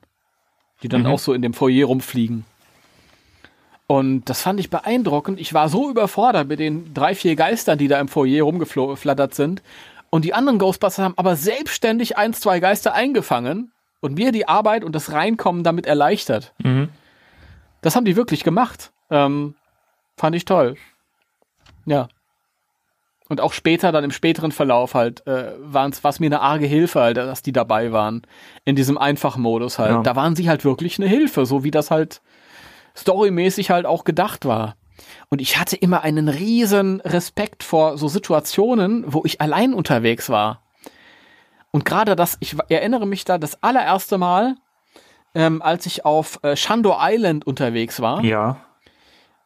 die 0.82 0.88
dann 0.88 1.02
Mhm. 1.02 1.06
auch 1.06 1.20
so 1.20 1.34
in 1.34 1.44
dem 1.44 1.54
Foyer 1.54 1.86
rumfliegen. 1.86 2.46
Und 3.86 4.26
das 4.26 4.42
fand 4.42 4.60
ich 4.60 4.72
beeindruckend. 4.72 5.40
Ich 5.40 5.54
war 5.54 5.70
so 5.70 5.92
überfordert 5.92 6.48
mit 6.48 6.58
den 6.58 6.96
drei, 6.96 7.14
vier 7.14 7.36
Geistern, 7.36 7.78
die 7.78 7.90
da 7.90 8.00
im 8.00 8.08
Foyer 8.08 8.42
rumgeflattert 8.44 9.36
sind. 9.36 9.62
Und 10.10 10.26
die 10.26 10.34
anderen 10.34 10.58
Ghostbusters 10.58 11.04
haben 11.04 11.14
aber 11.16 11.36
selbstständig 11.36 12.18
ein, 12.18 12.34
zwei 12.34 12.60
Geister 12.60 12.96
eingefangen 12.96 13.72
und 14.02 14.16
mir 14.16 14.32
die 14.32 14.48
Arbeit 14.48 14.84
und 14.84 14.94
das 14.94 15.12
Reinkommen 15.12 15.64
damit 15.64 15.86
erleichtert. 15.86 16.54
Mhm. 16.64 16.90
Das 17.82 17.96
haben 17.96 18.06
die 18.06 18.16
wirklich 18.16 18.44
gemacht. 18.44 18.92
Ähm, 19.10 19.56
fand 20.18 20.36
ich 20.36 20.46
toll. 20.46 20.76
Ja. 21.86 22.08
Und 23.28 23.42
auch 23.42 23.54
später, 23.54 23.92
dann 23.92 24.04
im 24.04 24.12
späteren 24.12 24.52
Verlauf 24.52 24.94
halt, 24.94 25.26
äh, 25.26 25.54
war 25.58 25.90
es 25.90 26.20
mir 26.20 26.28
eine 26.28 26.42
arge 26.42 26.68
Hilfe, 26.68 27.02
halt, 27.02 27.18
dass 27.18 27.42
die 27.42 27.52
dabei 27.52 27.92
waren. 27.92 28.22
In 28.66 28.76
diesem 28.76 28.98
Einfachmodus 28.98 29.80
halt. 29.80 29.92
Ja. 29.92 30.02
Da 30.04 30.16
waren 30.16 30.36
sie 30.36 30.48
halt 30.48 30.64
wirklich 30.64 31.00
eine 31.00 31.08
Hilfe, 31.08 31.46
so 31.46 31.64
wie 31.64 31.72
das 31.72 31.90
halt 31.90 32.22
storymäßig 32.96 33.72
halt 33.72 33.86
auch 33.86 34.04
gedacht 34.04 34.46
war. 34.46 34.76
Und 35.30 35.42
ich 35.42 35.58
hatte 35.58 35.76
immer 35.76 36.02
einen 36.02 36.30
riesen 36.30 37.02
Respekt 37.02 37.64
vor 37.64 37.98
so 37.98 38.08
Situationen, 38.08 39.04
wo 39.08 39.24
ich 39.26 39.42
allein 39.42 39.74
unterwegs 39.74 40.30
war. 40.30 40.62
Und 41.76 41.84
gerade 41.84 42.16
das, 42.16 42.38
ich 42.40 42.56
erinnere 42.70 43.06
mich 43.06 43.26
da 43.26 43.38
das 43.38 43.62
allererste 43.62 44.18
Mal, 44.18 44.56
ähm, 45.34 45.62
als 45.62 45.86
ich 45.86 46.06
auf 46.06 46.40
äh, 46.42 46.56
Shando 46.56 46.96
Island 46.98 47.46
unterwegs 47.46 48.00
war. 48.00 48.24
Ja. 48.24 48.62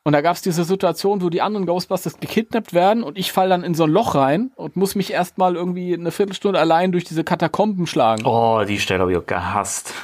Und 0.03 0.13
da 0.13 0.21
gab 0.21 0.36
es 0.36 0.43
diese 0.43 0.63
Situation, 0.63 1.23
wo 1.23 1.32
die 1.32 1.41
anderen 1.41 1.65
Ghostbusters 1.65 2.19
gekidnappt 2.19 2.71
werden 2.71 3.01
und 3.01 3.17
ich 3.17 3.32
fall 3.32 3.49
dann 3.49 3.63
in 3.63 3.73
so 3.73 3.86
ein 3.86 3.89
Loch 3.89 4.13
rein 4.13 4.51
und 4.57 4.75
muss 4.75 4.93
mich 4.93 5.11
erstmal 5.11 5.55
irgendwie 5.55 5.95
eine 5.95 6.11
Viertelstunde 6.11 6.59
allein 6.59 6.91
durch 6.91 7.03
diese 7.03 7.23
Katakomben 7.23 7.88
schlagen. 7.88 8.23
Oh, 8.27 8.63
die 8.63 8.80
Stelle 8.80 8.99
habe 9.01 9.11
ich 9.11 9.17
auch 9.17 9.25
gehasst. 9.25 9.95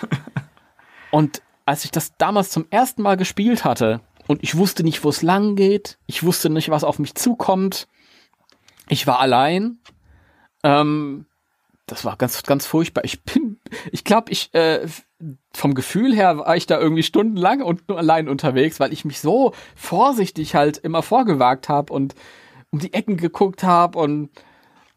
Und 1.12 1.44
als 1.68 1.86
ich 1.86 1.92
das 1.92 2.18
damals 2.18 2.50
zum 2.50 2.66
ersten 2.72 3.04
Mal 3.04 3.18
gespielt 3.18 3.66
hatte 3.66 4.02
und 4.26 4.42
ich 4.42 4.58
wusste 4.58 4.84
nicht, 4.84 5.04
wo 5.04 5.10
es 5.10 5.22
lang 5.22 5.56
geht, 5.56 6.00
ich 6.08 6.24
wusste 6.24 6.50
nicht, 6.50 6.70
was 6.70 6.84
auf 6.84 6.98
mich 6.98 7.14
zukommt, 7.14 7.88
ich 8.90 9.06
war 9.06 9.20
allein, 9.20 9.78
ähm, 10.64 11.28
das 11.88 12.04
war 12.04 12.18
ganz, 12.18 12.42
ganz 12.44 12.66
furchtbar. 12.66 13.04
Ich 13.04 13.24
bin, 13.24 13.60
ich 13.92 14.04
glaube, 14.04 14.32
ich, 14.32 14.54
äh, 14.54 14.88
vom 15.54 15.74
Gefühl 15.76 16.16
her 16.16 16.38
war 16.40 16.56
ich 16.56 16.66
da 16.66 16.80
irgendwie 16.80 17.04
stundenlang 17.04 17.62
und 17.62 17.88
nur 17.88 17.98
allein 17.98 18.28
unterwegs, 18.28 18.80
weil 18.80 18.92
ich 18.92 19.06
mich 19.06 19.20
so 19.20 19.54
vorsichtig 19.76 20.56
halt 20.56 20.78
immer 20.78 21.04
vorgewagt 21.04 21.70
habe 21.70 21.94
und 21.94 22.16
um 22.72 22.80
die 22.80 22.94
Ecken 22.94 23.18
geguckt 23.18 23.64
habe 23.64 23.98
und 24.00 24.30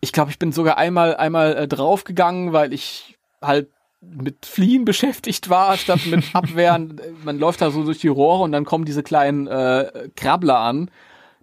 ich 0.00 0.12
glaube, 0.12 0.30
ich 0.30 0.38
bin 0.38 0.52
sogar 0.52 0.78
einmal, 0.78 1.16
einmal 1.16 1.56
äh, 1.56 1.68
draufgegangen, 1.68 2.52
weil 2.52 2.72
ich 2.72 3.18
halt 3.42 3.68
mit 4.00 4.46
Fliehen 4.46 4.84
beschäftigt 4.86 5.50
war, 5.50 5.76
statt 5.76 6.06
mit 6.06 6.24
Abwehren. 6.34 7.00
Man 7.24 7.38
läuft 7.38 7.60
da 7.60 7.70
so 7.70 7.84
durch 7.84 7.98
die 7.98 8.08
Rohre 8.08 8.44
und 8.44 8.52
dann 8.52 8.64
kommen 8.64 8.84
diese 8.84 9.02
kleinen 9.02 9.46
äh, 9.46 10.08
Krabbler 10.16 10.58
an, 10.58 10.90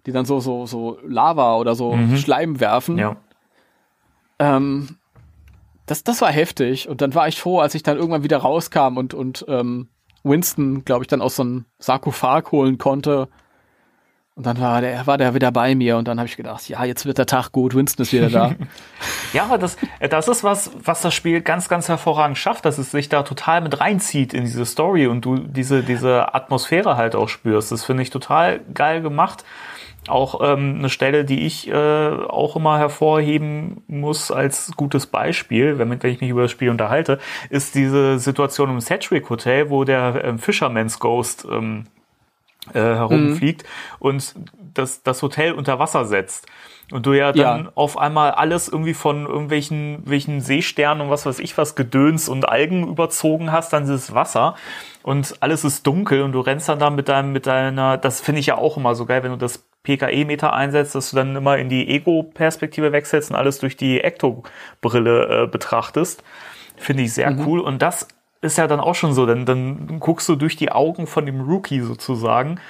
die 0.06 0.12
dann 0.12 0.24
so, 0.24 0.40
so, 0.40 0.66
so 0.66 0.98
Lava 1.06 1.56
oder 1.56 1.74
so 1.74 1.94
Mhm. 1.94 2.16
Schleim 2.16 2.60
werfen. 2.60 2.98
Ja. 2.98 3.16
Ähm, 4.38 4.96
das, 5.86 6.04
das 6.04 6.20
war 6.20 6.30
heftig. 6.30 6.88
Und 6.88 7.00
dann 7.00 7.14
war 7.14 7.28
ich 7.28 7.40
froh, 7.40 7.60
als 7.60 7.74
ich 7.74 7.82
dann 7.82 7.96
irgendwann 7.96 8.22
wieder 8.24 8.38
rauskam 8.38 8.96
und, 8.96 9.14
und 9.14 9.44
ähm, 9.48 9.88
Winston, 10.24 10.84
glaube 10.84 11.04
ich, 11.04 11.08
dann 11.08 11.22
aus 11.22 11.36
so 11.36 11.42
einem 11.42 11.64
Sarkophag 11.78 12.50
holen 12.52 12.78
konnte. 12.78 13.28
Und 14.34 14.44
dann 14.44 14.60
war 14.60 14.82
der, 14.82 15.06
war 15.06 15.16
der 15.16 15.32
wieder 15.32 15.50
bei 15.50 15.74
mir 15.74 15.96
und 15.96 16.06
dann 16.06 16.18
habe 16.18 16.28
ich 16.28 16.36
gedacht, 16.36 16.68
ja, 16.68 16.84
jetzt 16.84 17.06
wird 17.06 17.16
der 17.16 17.24
Tag 17.24 17.52
gut, 17.52 17.74
Winston 17.74 18.02
ist 18.02 18.12
wieder 18.12 18.28
da. 18.28 18.54
ja, 19.32 19.44
aber 19.44 19.56
das, 19.56 19.78
das 20.10 20.28
ist 20.28 20.44
was, 20.44 20.72
was 20.84 21.00
das 21.00 21.14
Spiel 21.14 21.40
ganz, 21.40 21.70
ganz 21.70 21.88
hervorragend 21.88 22.36
schafft, 22.36 22.66
dass 22.66 22.76
es 22.76 22.90
sich 22.90 23.08
da 23.08 23.22
total 23.22 23.62
mit 23.62 23.80
reinzieht 23.80 24.34
in 24.34 24.44
diese 24.44 24.66
Story 24.66 25.06
und 25.06 25.24
du 25.24 25.38
diese, 25.38 25.82
diese 25.82 26.34
Atmosphäre 26.34 26.98
halt 26.98 27.14
auch 27.14 27.30
spürst. 27.30 27.72
Das 27.72 27.84
finde 27.84 28.02
ich 28.02 28.10
total 28.10 28.60
geil 28.74 29.00
gemacht. 29.00 29.42
Auch 30.08 30.40
ähm, 30.42 30.76
eine 30.78 30.88
Stelle, 30.88 31.24
die 31.24 31.46
ich 31.46 31.68
äh, 31.68 31.74
auch 31.74 32.54
immer 32.56 32.78
hervorheben 32.78 33.82
muss 33.88 34.30
als 34.30 34.72
gutes 34.76 35.06
Beispiel, 35.06 35.78
wenn, 35.78 35.90
wenn 35.90 36.10
ich 36.10 36.20
mich 36.20 36.30
über 36.30 36.42
das 36.42 36.50
Spiel 36.50 36.70
unterhalte, 36.70 37.18
ist 37.50 37.74
diese 37.74 38.18
Situation 38.18 38.70
im 38.70 38.80
Sedgwick 38.80 39.28
Hotel, 39.28 39.70
wo 39.70 39.84
der 39.84 40.22
ähm, 40.24 40.38
Fisherman's 40.38 41.00
Ghost 41.00 41.46
ähm, 41.50 41.86
äh, 42.72 42.78
herumfliegt 42.80 43.62
mhm. 43.62 44.06
und 44.06 44.34
das, 44.74 45.02
das 45.02 45.22
Hotel 45.22 45.52
unter 45.52 45.78
Wasser 45.78 46.04
setzt. 46.04 46.46
Und 46.92 47.04
du 47.04 47.14
ja 47.14 47.32
dann 47.32 47.64
ja. 47.64 47.72
auf 47.74 47.98
einmal 47.98 48.30
alles 48.30 48.68
irgendwie 48.68 48.94
von 48.94 49.26
irgendwelchen 49.26 50.02
welchen 50.04 50.40
Seesternen 50.40 51.06
und 51.06 51.10
was 51.10 51.26
weiß 51.26 51.40
ich 51.40 51.58
was 51.58 51.74
Gedöns 51.74 52.28
und 52.28 52.48
Algen 52.48 52.86
überzogen 52.86 53.50
hast, 53.50 53.72
dann 53.72 53.82
dieses 53.84 54.14
Wasser 54.14 54.54
und 55.02 55.36
alles 55.40 55.64
ist 55.64 55.86
dunkel 55.86 56.22
und 56.22 56.32
du 56.32 56.40
rennst 56.40 56.68
dann 56.68 56.78
da 56.78 56.90
mit 56.90 57.08
deinem, 57.08 57.32
mit 57.32 57.46
deiner, 57.46 57.96
das 57.96 58.20
finde 58.20 58.40
ich 58.40 58.46
ja 58.46 58.58
auch 58.58 58.76
immer 58.76 58.94
so 58.94 59.06
geil, 59.06 59.22
wenn 59.22 59.30
du 59.30 59.36
das 59.36 59.64
PKE-Meter 59.84 60.52
einsetzt, 60.52 60.96
dass 60.96 61.10
du 61.10 61.16
dann 61.16 61.36
immer 61.36 61.58
in 61.58 61.68
die 61.68 61.88
Ego-Perspektive 61.88 62.90
wechselst 62.90 63.30
und 63.30 63.36
alles 63.36 63.60
durch 63.60 63.76
die 63.76 64.00
Ekto-Brille 64.00 65.44
äh, 65.44 65.46
betrachtest. 65.46 66.24
Finde 66.76 67.04
ich 67.04 67.14
sehr 67.14 67.30
mhm. 67.30 67.46
cool. 67.46 67.60
Und 67.60 67.82
das 67.82 68.08
ist 68.42 68.58
ja 68.58 68.66
dann 68.66 68.80
auch 68.80 68.96
schon 68.96 69.12
so, 69.12 69.26
denn 69.26 69.46
dann 69.46 70.00
guckst 70.00 70.28
du 70.28 70.34
durch 70.34 70.56
die 70.56 70.72
Augen 70.72 71.06
von 71.06 71.24
dem 71.24 71.40
Rookie 71.40 71.80
sozusagen 71.80 72.60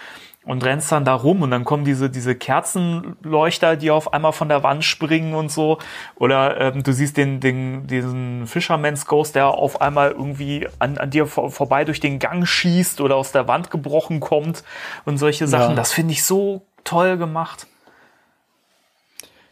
und 0.46 0.64
rennst 0.64 0.92
dann 0.92 1.04
da 1.04 1.14
rum 1.14 1.42
und 1.42 1.50
dann 1.50 1.64
kommen 1.64 1.84
diese, 1.84 2.08
diese 2.08 2.36
Kerzenleuchter, 2.36 3.76
die 3.76 3.90
auf 3.90 4.12
einmal 4.14 4.32
von 4.32 4.48
der 4.48 4.62
Wand 4.62 4.84
springen 4.84 5.34
und 5.34 5.50
so. 5.50 5.78
Oder 6.14 6.60
ähm, 6.60 6.84
du 6.84 6.92
siehst 6.92 7.16
den, 7.16 7.40
den, 7.40 7.88
diesen 7.88 8.46
Fisherman's 8.46 9.06
Ghost, 9.06 9.34
der 9.34 9.48
auf 9.48 9.80
einmal 9.80 10.12
irgendwie 10.12 10.68
an, 10.78 10.98
an 10.98 11.10
dir 11.10 11.26
vor, 11.26 11.50
vorbei 11.50 11.84
durch 11.84 11.98
den 11.98 12.20
Gang 12.20 12.46
schießt 12.46 13.00
oder 13.00 13.16
aus 13.16 13.32
der 13.32 13.48
Wand 13.48 13.72
gebrochen 13.72 14.20
kommt 14.20 14.62
und 15.04 15.18
solche 15.18 15.48
Sachen. 15.48 15.70
Ja. 15.70 15.74
Das 15.76 15.92
finde 15.92 16.12
ich 16.12 16.24
so 16.24 16.62
toll 16.84 17.16
gemacht. 17.18 17.66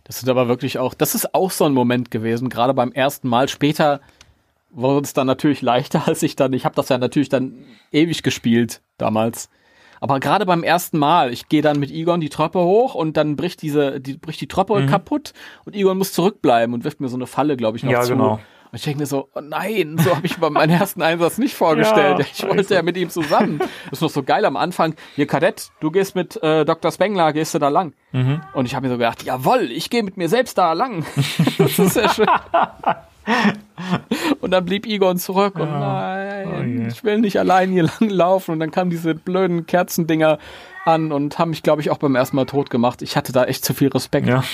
Das 0.04 0.22
ist 0.22 0.28
aber 0.28 0.46
wirklich 0.46 0.78
auch, 0.78 0.94
das 0.94 1.16
ist 1.16 1.34
auch 1.34 1.50
so 1.50 1.64
ein 1.64 1.72
Moment 1.74 2.12
gewesen, 2.12 2.50
gerade 2.50 2.72
beim 2.72 2.92
ersten 2.92 3.28
Mal. 3.28 3.48
Später 3.48 4.00
wurde 4.70 5.04
es 5.04 5.12
dann 5.12 5.26
natürlich 5.26 5.60
leichter, 5.62 6.06
als 6.06 6.22
ich 6.22 6.36
dann, 6.36 6.52
ich 6.52 6.64
habe 6.64 6.76
das 6.76 6.88
ja 6.88 6.98
natürlich 6.98 7.30
dann 7.30 7.64
ewig 7.90 8.22
gespielt 8.22 8.80
damals. 8.96 9.48
Aber 10.04 10.20
gerade 10.20 10.44
beim 10.44 10.62
ersten 10.62 10.98
Mal, 10.98 11.32
ich 11.32 11.48
gehe 11.48 11.62
dann 11.62 11.80
mit 11.80 11.90
Egon 11.90 12.20
die 12.20 12.28
Treppe 12.28 12.58
hoch 12.58 12.94
und 12.94 13.16
dann 13.16 13.36
bricht 13.36 13.62
diese, 13.62 14.02
die, 14.02 14.18
bricht 14.18 14.38
die 14.38 14.48
Treppe 14.48 14.78
mhm. 14.78 14.86
kaputt 14.86 15.32
und 15.64 15.74
Egon 15.74 15.96
muss 15.96 16.12
zurückbleiben 16.12 16.74
und 16.74 16.84
wirft 16.84 17.00
mir 17.00 17.08
so 17.08 17.16
eine 17.16 17.26
Falle, 17.26 17.56
glaube 17.56 17.78
ich, 17.78 17.84
noch 17.84 17.92
ja, 17.92 18.02
zu. 18.02 18.12
Genau. 18.12 18.34
Und 18.34 18.40
ich 18.74 18.82
denke 18.82 18.98
mir 18.98 19.06
so, 19.06 19.30
oh 19.34 19.40
nein, 19.40 19.96
so 19.96 20.14
habe 20.14 20.26
ich 20.26 20.36
bei 20.36 20.50
meinem 20.50 20.78
ersten 20.78 21.00
Einsatz 21.00 21.38
nicht 21.38 21.54
vorgestellt. 21.54 22.18
Ja, 22.18 22.26
ich 22.30 22.46
wollte 22.46 22.74
ja 22.74 22.82
mit 22.82 22.98
ihm 22.98 23.08
zusammen. 23.08 23.60
Das 23.60 23.92
ist 23.92 24.02
noch 24.02 24.10
so 24.10 24.22
geil 24.22 24.44
am 24.44 24.58
Anfang. 24.58 24.94
Hier, 25.16 25.26
Kadett, 25.26 25.70
du 25.80 25.90
gehst 25.90 26.14
mit 26.14 26.36
äh, 26.42 26.66
Dr. 26.66 26.92
Spengler, 26.92 27.32
gehst 27.32 27.54
du 27.54 27.58
da 27.58 27.70
lang. 27.70 27.94
Mhm. 28.12 28.42
Und 28.52 28.66
ich 28.66 28.74
habe 28.74 28.86
mir 28.86 28.92
so 28.92 28.98
gedacht, 28.98 29.22
jawoll, 29.22 29.70
ich 29.72 29.88
gehe 29.88 30.02
mit 30.02 30.18
mir 30.18 30.28
selbst 30.28 30.58
da 30.58 30.74
lang. 30.74 31.06
das 31.56 31.78
ist 31.78 31.96
ja 31.96 32.12
schön. 32.12 32.26
und 34.40 34.50
dann 34.50 34.64
blieb 34.64 34.86
Egon 34.86 35.18
zurück 35.18 35.56
und 35.56 35.70
nein, 35.70 36.48
oh 36.48 36.88
ich 36.88 37.04
will 37.04 37.18
nicht 37.18 37.38
allein 37.38 37.70
hier 37.70 37.84
lang 38.00 38.10
laufen. 38.10 38.52
Und 38.52 38.60
dann 38.60 38.70
kamen 38.70 38.90
diese 38.90 39.14
blöden 39.14 39.66
Kerzendinger 39.66 40.38
an 40.84 41.12
und 41.12 41.38
haben 41.38 41.50
mich, 41.50 41.62
glaube 41.62 41.80
ich, 41.82 41.90
auch 41.90 41.98
beim 41.98 42.14
ersten 42.14 42.36
Mal 42.36 42.46
tot 42.46 42.70
gemacht. 42.70 43.02
Ich 43.02 43.16
hatte 43.16 43.32
da 43.32 43.44
echt 43.44 43.64
zu 43.64 43.74
viel 43.74 43.88
Respekt. 43.88 44.26
Ja. 44.26 44.44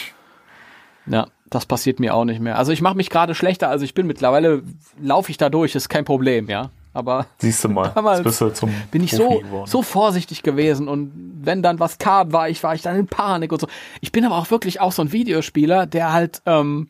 Ja, 1.07 1.27
das 1.49 1.67
passiert 1.67 1.99
mir 1.99 2.15
auch 2.15 2.25
nicht 2.25 2.41
mehr. 2.41 2.57
Also 2.59 2.73
ich 2.73 2.83
mache 2.83 2.97
mich 2.97 3.11
gerade 3.11 3.35
schlechter, 3.35 3.69
also 3.69 3.85
ich 3.85 3.95
bin 3.95 4.07
mittlerweile, 4.07 4.63
laufe 5.01 5.31
ich 5.31 5.39
da 5.39 5.49
durch, 5.49 5.75
ist 5.75 5.89
kein 5.89 6.05
Problem, 6.05 6.49
ja. 6.49 6.71
Aber 6.93 7.27
siehst 7.39 7.63
du 7.63 7.69
mal, 7.69 7.93
damals 7.95 8.39
zum 8.55 8.71
bin 8.91 9.05
ich 9.05 9.13
so, 9.13 9.43
so 9.65 9.81
vorsichtig 9.83 10.43
gewesen 10.43 10.89
und 10.89 11.13
wenn 11.41 11.63
dann 11.63 11.79
was 11.79 11.99
kam, 11.99 12.33
war 12.33 12.49
ich, 12.49 12.63
war 12.65 12.75
ich 12.75 12.83
dann 12.83 12.97
in 12.97 13.07
Panik 13.07 13.53
und 13.53 13.61
so. 13.61 13.69
Ich 14.01 14.11
bin 14.11 14.25
aber 14.25 14.37
auch 14.37 14.51
wirklich 14.51 14.81
auch 14.81 14.91
so 14.91 15.03
ein 15.03 15.13
Videospieler, 15.13 15.87
der 15.87 16.13
halt, 16.13 16.43
ähm, 16.47 16.89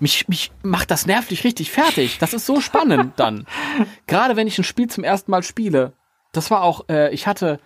mich, 0.00 0.28
mich 0.28 0.52
macht 0.62 0.90
das 0.90 1.06
nervlich 1.06 1.44
richtig 1.44 1.70
fertig. 1.70 2.18
Das 2.18 2.34
ist 2.34 2.46
so 2.46 2.60
spannend 2.60 3.12
dann. 3.16 3.46
Gerade 4.06 4.36
wenn 4.36 4.46
ich 4.46 4.58
ein 4.58 4.64
Spiel 4.64 4.88
zum 4.88 5.04
ersten 5.04 5.30
Mal 5.30 5.42
spiele. 5.42 5.92
Das 6.32 6.50
war 6.50 6.62
auch, 6.62 6.88
äh, 6.88 7.12
ich 7.14 7.26
hatte, 7.26 7.60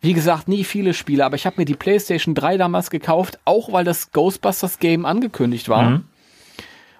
wie 0.00 0.12
gesagt, 0.12 0.48
nie 0.48 0.64
viele 0.64 0.94
Spiele, 0.94 1.24
aber 1.24 1.36
ich 1.36 1.46
habe 1.46 1.56
mir 1.58 1.64
die 1.64 1.74
PlayStation 1.74 2.34
3 2.34 2.58
damals 2.58 2.90
gekauft, 2.90 3.38
auch 3.44 3.72
weil 3.72 3.84
das 3.84 4.12
Ghostbusters 4.12 4.78
Game 4.78 5.04
angekündigt 5.04 5.68
war. 5.68 5.90
Mhm. 5.90 6.04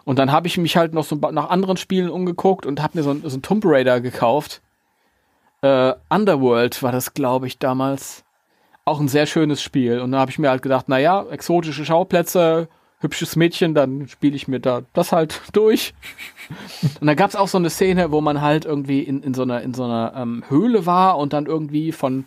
Und 0.05 0.19
dann 0.19 0.33
habe 0.33 0.47
ich 0.47 0.59
mich 0.59 0.77
halt 0.77 0.93
noch 0.93 1.05
so 1.05 1.17
nach 1.17 1.49
anderen 1.49 1.77
Spielen 1.77 2.11
umgeguckt 2.11 2.67
und 2.67 2.83
habe 2.83 2.99
mir 2.99 3.05
so 3.05 3.11
ein, 3.11 3.23
so 3.25 3.37
ein 3.37 3.43
Tomb 3.43 3.65
Raider 3.65 4.01
gekauft. 4.01 4.61
Äh, 5.63 5.95
Underworld 6.11 6.83
war 6.83 6.93
das, 6.93 7.15
glaube 7.15 7.47
ich, 7.47 7.59
damals. 7.59 8.25
Auch 8.85 9.01
ein 9.01 9.09
sehr 9.09 9.25
schönes 9.25 9.63
Spiel. 9.63 10.01
Und 10.01 10.13
da 10.13 10.19
habe 10.19 10.31
ich 10.31 10.39
mir 10.39 10.51
halt 10.51 10.61
gedacht, 10.61 10.91
naja, 10.91 11.25
exotische 11.31 11.87
Schauplätze, 11.87 12.69
hübsches 13.05 13.37
Mädchen, 13.37 13.75
dann 13.75 14.09
spiele 14.09 14.35
ich 14.35 14.49
mir 14.49 14.59
da 14.59 14.83
das 14.93 15.13
halt 15.13 15.41
durch. 15.53 15.95
Und 17.01 17.07
da 17.07 17.15
gab 17.15 17.31
es 17.31 17.37
auch 17.37 17.49
so 17.49 17.59
eine 17.59 17.71
Szene, 17.71 18.11
wo 18.11 18.21
man 18.21 18.41
halt 18.41 18.65
irgendwie 18.65 19.01
in, 19.01 19.23
in 19.23 19.35
so 19.35 19.43
einer, 19.43 19.63
in 19.63 19.75
so 19.75 19.85
einer 19.85 20.15
ähm, 20.17 20.43
Höhle 20.49 20.87
war 20.87 21.19
und 21.19 21.33
dann 21.33 21.47
irgendwie 21.47 21.93
von 21.93 22.27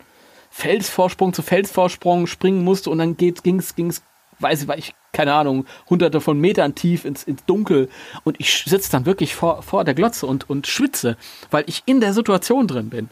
Felsvorsprung 0.50 1.34
zu 1.34 1.42
Felsvorsprung 1.42 2.26
springen 2.26 2.64
musste 2.64 2.90
und 2.90 2.98
dann 2.98 3.16
geht's, 3.16 3.42
ging's, 3.42 3.76
ging's, 3.76 4.02
weiß 4.38 4.62
ich, 4.62 4.68
ich, 4.76 4.94
keine 5.12 5.34
Ahnung, 5.34 5.66
hunderte 5.90 6.20
von 6.20 6.40
Metern 6.40 6.74
tief 6.74 7.04
ins, 7.04 7.24
ins 7.24 7.44
Dunkel 7.44 7.88
und 8.24 8.40
ich 8.40 8.64
sitze 8.64 8.90
dann 8.90 9.04
wirklich 9.04 9.34
vor, 9.34 9.62
vor 9.62 9.84
der 9.84 9.94
Glotze 9.94 10.26
und, 10.26 10.48
und 10.48 10.66
schwitze, 10.66 11.16
weil 11.50 11.64
ich 11.66 11.82
in 11.86 12.00
der 12.00 12.12
Situation 12.12 12.66
drin 12.66 12.88
bin. 12.88 13.08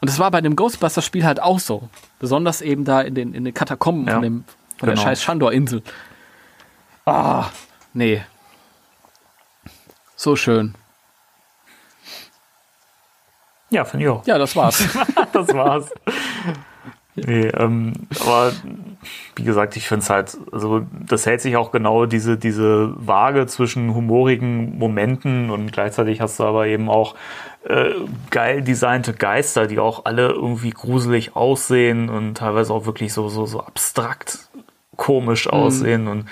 Und 0.00 0.10
das 0.10 0.18
war 0.18 0.30
bei 0.30 0.40
dem 0.40 0.56
Ghostbusters-Spiel 0.56 1.24
halt 1.24 1.40
auch 1.40 1.58
so. 1.58 1.88
Besonders 2.18 2.60
eben 2.60 2.84
da 2.84 3.00
in 3.00 3.14
den, 3.14 3.34
in 3.34 3.44
den 3.44 3.54
Katakomben 3.54 4.06
ja, 4.06 4.14
von, 4.14 4.22
dem, 4.22 4.44
von 4.76 4.88
genau. 4.88 4.92
der 4.92 5.00
scheiß 5.00 5.22
Shandor-Insel. 5.22 5.82
Ah, 7.06 7.50
nee. 7.94 8.20
So 10.16 10.34
schön. 10.34 10.74
Ja, 13.70 13.84
finde 13.84 14.04
ich 14.04 14.10
auch. 14.10 14.26
Ja, 14.26 14.38
das 14.38 14.56
war's. 14.56 14.84
das 15.32 15.48
war's. 15.54 15.92
Nee, 17.14 17.46
ähm, 17.46 17.92
aber 18.20 18.52
wie 19.36 19.44
gesagt, 19.44 19.76
ich 19.76 19.88
finde 19.88 20.02
es 20.02 20.10
halt, 20.10 20.36
also 20.52 20.84
das 21.06 21.26
hält 21.26 21.40
sich 21.40 21.56
auch 21.56 21.70
genau 21.70 22.06
diese, 22.06 22.36
diese 22.36 22.92
Waage 22.96 23.46
zwischen 23.46 23.94
humorigen 23.94 24.76
Momenten 24.76 25.50
und 25.50 25.72
gleichzeitig 25.72 26.20
hast 26.20 26.40
du 26.40 26.44
aber 26.44 26.66
eben 26.66 26.90
auch 26.90 27.14
äh, 27.64 27.92
geil 28.30 28.62
designte 28.62 29.14
Geister, 29.14 29.66
die 29.66 29.78
auch 29.78 30.04
alle 30.04 30.28
irgendwie 30.28 30.70
gruselig 30.70 31.36
aussehen 31.36 32.10
und 32.10 32.34
teilweise 32.34 32.74
auch 32.74 32.84
wirklich 32.84 33.12
so, 33.12 33.28
so, 33.28 33.46
so 33.46 33.60
abstrakt 33.60 34.48
komisch 34.96 35.46
mhm. 35.46 35.52
aussehen 35.52 36.08
und 36.08 36.26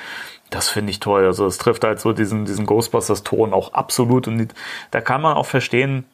das 0.55 0.69
finde 0.69 0.91
ich 0.91 1.01
toll. 1.01 1.27
Also 1.27 1.47
es 1.47 1.59
trifft 1.59 1.83
halt 1.83 1.99
so 1.99 2.13
diesen, 2.13 2.45
diesen 2.45 2.65
Ghostbusters-Ton 2.65 3.53
auch 3.53 3.73
absolut. 3.73 4.29
Und 4.29 4.55
da 4.93 5.01
kann 5.01 5.21
man 5.21 5.37
auch 5.37 5.47
verstehen, 5.47 6.05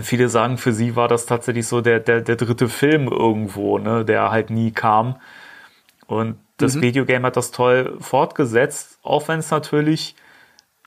viele 0.00 0.30
sagen, 0.30 0.56
für 0.56 0.72
sie 0.72 0.96
war 0.96 1.06
das 1.06 1.26
tatsächlich 1.26 1.66
so 1.66 1.82
der, 1.82 2.00
der, 2.00 2.22
der 2.22 2.36
dritte 2.36 2.70
Film 2.70 3.08
irgendwo, 3.08 3.76
ne, 3.78 4.06
der 4.06 4.30
halt 4.30 4.48
nie 4.48 4.72
kam. 4.72 5.16
Und 6.06 6.36
das 6.56 6.76
mhm. 6.76 6.82
Videogame 6.82 7.26
hat 7.26 7.36
das 7.36 7.50
toll 7.50 7.98
fortgesetzt, 8.00 8.98
auch 9.02 9.28
wenn 9.28 9.40
es 9.40 9.50
natürlich 9.50 10.16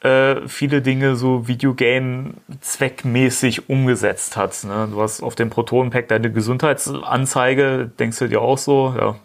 äh, 0.02 0.48
viele 0.48 0.82
Dinge 0.82 1.16
so 1.16 1.48
Videogame-zweckmäßig 1.48 3.70
umgesetzt 3.70 4.38
hat. 4.38 4.64
Ne? 4.64 4.88
Du 4.92 5.04
hast 5.04 5.22
auf 5.22 5.36
dem 5.36 5.52
Proton-Pack 5.52 6.08
deine 6.08 6.32
Gesundheitsanzeige, 6.32 7.92
denkst 8.00 8.18
du 8.18 8.28
dir 8.28 8.42
auch 8.42 8.58
so, 8.58 8.96
ja, 8.98 9.18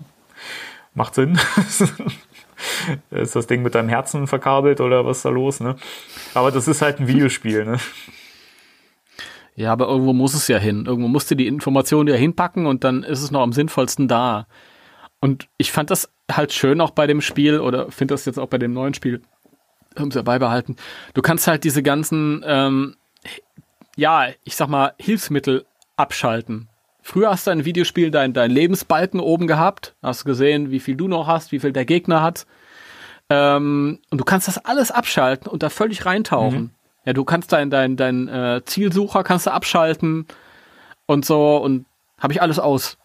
macht 0.93 1.15
Sinn. 1.15 1.41
ist 3.11 3.37
das 3.37 3.47
Ding 3.47 3.63
mit 3.63 3.75
deinem 3.75 3.89
Herzen 3.89 4.27
verkabelt 4.27 4.81
oder 4.81 5.05
was 5.05 5.19
ist 5.19 5.25
da 5.25 5.31
los, 5.31 5.61
ne? 5.61 5.77
Aber 6.35 6.51
das 6.51 6.69
ist 6.69 6.83
halt 6.83 7.01
ein 7.01 7.09
Videospiel, 7.09 7.65
ne? 7.65 7.79
Ja, 9.55 9.73
aber 9.73 9.89
irgendwo 9.89 10.13
muss 10.15 10.33
es 10.33 10.49
ja 10.49 10.57
hin. 10.57 10.87
Irgendwo 10.87 11.09
musst 11.09 11.31
du 11.31 11.35
die 11.35 11.47
Informationen 11.47 12.09
ja 12.09 12.15
hinpacken 12.15 12.67
und 12.67 12.83
dann 12.83 13.03
ist 13.03 13.23
es 13.23 13.31
noch 13.31 13.43
am 13.43 13.53
sinnvollsten 13.53 14.09
da. 14.09 14.47
Und 15.21 15.49
ich 15.59 15.71
fand 15.71 15.91
das 15.91 16.11
halt 16.33 16.55
schön 16.55 16.81
auch 16.81 16.93
bei 16.93 17.07
dem 17.07 17.21
Spiel 17.21 17.61
oder 17.61 17.91
finde 17.91 18.15
das 18.15 18.25
jetzt 18.25 18.39
auch 18.39 18.49
bei 18.49 18.57
dem 18.57 18.73
neuen 18.73 18.95
Spiel, 18.95 19.21
haben 19.99 20.11
sie 20.11 20.19
ja 20.19 20.23
beibehalten. 20.23 20.77
Du 21.13 21.21
kannst 21.21 21.47
halt 21.47 21.65
diese 21.65 21.83
ganzen, 21.83 22.43
ähm, 22.47 22.97
ja, 23.97 24.29
ich 24.45 24.57
sag 24.57 24.69
mal, 24.69 24.95
Hilfsmittel 24.99 25.67
abschalten. 25.97 26.70
Früher 27.03 27.31
hast 27.31 27.47
du 27.47 27.51
ein 27.51 27.65
Videospiel 27.65 28.11
dein, 28.11 28.33
dein 28.33 28.51
Lebensbalken 28.51 29.21
oben 29.21 29.47
gehabt, 29.47 29.95
hast 30.03 30.25
gesehen, 30.25 30.71
wie 30.71 30.81
viel 30.81 30.97
du 30.97 31.09
noch 31.09 31.27
hast, 31.27 31.53
wie 31.53 31.61
viel 31.61 31.73
der 31.73 31.85
Gegner 31.85 32.23
hat. 32.23 32.47
Ähm, 33.31 34.01
und 34.11 34.19
du 34.19 34.25
kannst 34.25 34.49
das 34.49 34.59
alles 34.65 34.91
abschalten 34.91 35.49
und 35.49 35.63
da 35.63 35.71
völlig 35.71 36.05
reintauchen. 36.05 36.61
Mhm. 36.61 36.71
Ja, 37.05 37.13
du 37.15 37.25
kannst 37.25 37.53
dein, 37.53 37.71
dein, 37.71 37.97
dein 37.97 38.29
äh, 38.29 38.61
Zielsucher 38.65 39.25
kannst 39.25 39.47
du 39.47 39.53
abschalten 39.53 40.27
und 41.07 41.25
so 41.25 41.57
und 41.57 41.87
habe 42.19 42.33
ich 42.33 42.43
alles 42.43 42.59
aus. 42.59 42.99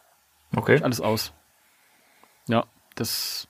Okay. 0.56 0.82
alles 0.84 1.02
aus. 1.02 1.34
Ja, 2.48 2.66
das. 2.96 3.48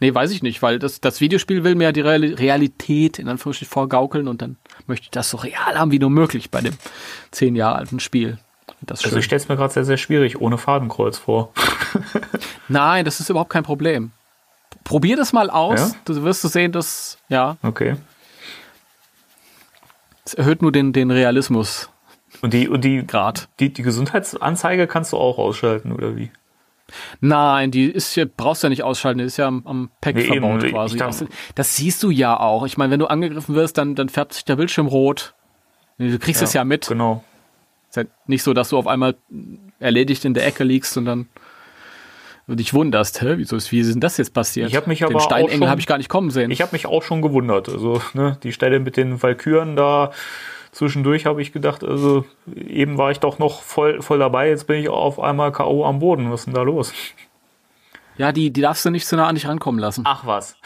Nee, 0.00 0.14
weiß 0.14 0.30
ich 0.32 0.42
nicht, 0.42 0.60
weil 0.60 0.78
das, 0.78 1.00
das 1.00 1.22
Videospiel 1.22 1.64
will 1.64 1.74
mir 1.74 1.84
ja 1.84 1.92
die 1.92 2.02
Real- 2.02 2.34
Realität 2.34 3.18
in 3.18 3.28
Anführungsstrichen 3.28 3.72
vorgaukeln 3.72 4.28
und 4.28 4.42
dann 4.42 4.56
möchte 4.86 5.04
ich 5.04 5.10
das 5.10 5.30
so 5.30 5.38
real 5.38 5.78
haben 5.78 5.90
wie 5.90 5.98
nur 5.98 6.10
möglich 6.10 6.50
bei 6.50 6.60
dem 6.60 6.74
zehn 7.30 7.56
Jahre 7.56 7.76
alten 7.76 7.98
Spiel. 8.00 8.38
Das 8.82 9.00
Also 9.00 9.10
schön. 9.10 9.18
ich 9.20 9.24
stelle 9.24 9.40
es 9.42 9.48
mir 9.48 9.56
gerade 9.56 9.72
sehr, 9.72 9.84
sehr 9.84 9.96
schwierig 9.96 10.40
ohne 10.40 10.58
Fadenkreuz 10.58 11.18
vor. 11.18 11.52
Nein, 12.68 13.04
das 13.04 13.20
ist 13.20 13.30
überhaupt 13.30 13.50
kein 13.50 13.62
Problem. 13.64 14.12
Probier 14.84 15.16
das 15.16 15.32
mal 15.32 15.50
aus. 15.50 15.92
Ja? 15.92 15.98
Du 16.04 16.22
wirst 16.22 16.42
du 16.44 16.48
sehen, 16.48 16.72
dass, 16.72 17.18
ja, 17.28 17.56
Okay. 17.62 17.96
es 20.24 20.34
erhöht 20.34 20.62
nur 20.62 20.72
den, 20.72 20.92
den 20.92 21.10
Realismus 21.10 21.88
Und 22.42 22.52
die, 22.52 22.68
und 22.68 22.82
die, 22.84 23.06
Grad. 23.06 23.48
die, 23.60 23.72
die 23.72 23.82
Gesundheitsanzeige 23.82 24.86
kannst 24.86 25.12
du 25.12 25.16
auch 25.16 25.38
ausschalten, 25.38 25.92
oder 25.92 26.16
wie? 26.16 26.30
Nein, 27.20 27.72
die 27.72 27.86
ist 27.90 28.12
hier, 28.12 28.26
brauchst 28.26 28.62
du 28.62 28.66
ja 28.66 28.70
nicht 28.70 28.84
ausschalten, 28.84 29.18
die 29.18 29.24
ist 29.24 29.36
ja 29.38 29.48
am, 29.48 29.66
am 29.66 29.90
Pack 30.00 30.14
Nee, 30.16 30.22
eben, 30.26 30.32
verbaut 30.40 30.62
ich 30.64 30.72
quasi. 30.72 30.96
Das, 30.96 31.18
dachte- 31.18 31.32
das 31.56 31.74
siehst 31.76 32.02
du 32.02 32.10
ja 32.10 32.38
auch. 32.38 32.64
Ich 32.64 32.76
meine, 32.76 32.92
wenn 32.92 33.00
du 33.00 33.06
angegriffen 33.06 33.54
wirst, 33.56 33.76
dann, 33.78 33.94
dann 33.96 34.08
färbt 34.08 34.34
sich 34.34 34.44
der 34.44 34.54
Bildschirm 34.56 34.86
rot. 34.86 35.34
Du 35.98 36.16
kriegst 36.18 36.42
es 36.42 36.52
ja 36.52 36.62
mit. 36.62 36.86
Genau. 36.86 37.24
Ist 37.96 38.10
halt 38.10 38.28
nicht 38.28 38.42
so, 38.42 38.52
dass 38.52 38.68
du 38.68 38.76
auf 38.76 38.86
einmal 38.86 39.14
erledigt 39.78 40.26
in 40.26 40.34
der 40.34 40.46
Ecke 40.46 40.64
liegst 40.64 40.98
und 40.98 41.06
dann 41.06 41.28
dich 42.46 42.74
wunderst, 42.74 43.22
hä, 43.22 43.34
wieso 43.36 43.56
ist, 43.56 43.72
wie 43.72 43.80
ist 43.80 43.90
denn 43.90 44.00
das 44.00 44.18
jetzt 44.18 44.34
passiert? 44.34 44.68
Ich 44.68 44.76
hab 44.76 44.86
mich 44.86 44.98
Den 44.98 45.08
aber 45.08 45.16
auch 45.16 45.24
Steinengel 45.24 45.70
habe 45.70 45.80
ich 45.80 45.86
gar 45.86 45.96
nicht 45.96 46.10
kommen 46.10 46.30
sehen. 46.30 46.50
Ich 46.50 46.60
habe 46.60 46.72
mich 46.72 46.84
auch 46.86 47.02
schon 47.02 47.22
gewundert. 47.22 47.70
Also, 47.70 48.02
ne, 48.12 48.38
die 48.42 48.52
Stelle 48.52 48.80
mit 48.80 48.98
den 48.98 49.22
Valkyren 49.22 49.76
da 49.76 50.12
zwischendurch 50.72 51.24
habe 51.24 51.40
ich 51.40 51.52
gedacht, 51.52 51.82
also 51.82 52.26
eben 52.54 52.98
war 52.98 53.10
ich 53.10 53.18
doch 53.18 53.38
noch 53.38 53.62
voll, 53.62 54.02
voll 54.02 54.18
dabei, 54.18 54.50
jetzt 54.50 54.66
bin 54.66 54.78
ich 54.78 54.90
auf 54.90 55.18
einmal 55.18 55.50
K.O. 55.50 55.86
am 55.86 56.00
Boden. 56.00 56.30
Was 56.30 56.40
ist 56.40 56.44
denn 56.46 56.54
da 56.54 56.62
los? 56.62 56.92
ja, 58.18 58.30
die, 58.32 58.50
die 58.50 58.60
darfst 58.60 58.84
du 58.84 58.90
nicht 58.90 59.06
zu 59.06 59.16
nah 59.16 59.26
an 59.26 59.34
dich 59.34 59.48
rankommen 59.48 59.80
lassen. 59.80 60.02
Ach 60.06 60.26
was. 60.26 60.56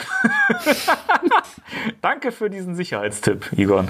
Danke 2.00 2.32
für 2.32 2.50
diesen 2.50 2.74
Sicherheitstipp, 2.74 3.52
Egon. 3.56 3.88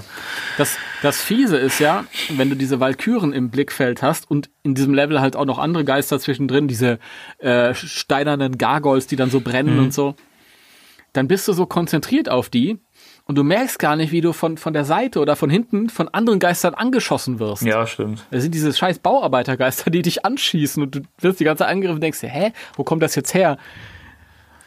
Das, 0.58 0.76
das 1.02 1.22
Fiese 1.22 1.56
ist 1.56 1.78
ja, 1.78 2.04
wenn 2.30 2.50
du 2.50 2.56
diese 2.56 2.80
Walküren 2.80 3.32
im 3.32 3.50
Blickfeld 3.50 4.02
hast 4.02 4.30
und 4.30 4.50
in 4.62 4.74
diesem 4.74 4.94
Level 4.94 5.20
halt 5.20 5.36
auch 5.36 5.46
noch 5.46 5.58
andere 5.58 5.84
Geister 5.84 6.18
zwischendrin, 6.18 6.68
diese 6.68 6.98
äh, 7.38 7.74
steinernen 7.74 8.58
Gargoyles, 8.58 9.06
die 9.06 9.16
dann 9.16 9.30
so 9.30 9.40
brennen 9.40 9.78
und 9.78 9.94
so, 9.94 10.14
dann 11.12 11.28
bist 11.28 11.48
du 11.48 11.52
so 11.52 11.66
konzentriert 11.66 12.28
auf 12.28 12.48
die 12.48 12.78
und 13.24 13.36
du 13.36 13.44
merkst 13.44 13.78
gar 13.78 13.96
nicht, 13.96 14.12
wie 14.12 14.20
du 14.20 14.32
von, 14.32 14.56
von 14.56 14.72
der 14.72 14.84
Seite 14.84 15.20
oder 15.20 15.36
von 15.36 15.50
hinten 15.50 15.88
von 15.88 16.08
anderen 16.08 16.38
Geistern 16.38 16.74
angeschossen 16.74 17.38
wirst. 17.38 17.62
Ja, 17.62 17.86
stimmt. 17.86 18.26
Das 18.30 18.42
sind 18.42 18.54
diese 18.54 18.72
scheiß 18.72 18.98
Bauarbeitergeister, 19.00 19.90
die 19.90 20.02
dich 20.02 20.24
anschießen 20.24 20.82
und 20.82 20.96
du 20.96 21.00
wirst 21.20 21.40
die 21.40 21.44
ganze 21.44 21.66
angegriffen 21.66 21.96
und 21.96 22.02
denkst 22.02 22.20
dir, 22.20 22.28
hä, 22.28 22.52
wo 22.76 22.84
kommt 22.84 23.02
das 23.02 23.14
jetzt 23.14 23.34
her? 23.34 23.56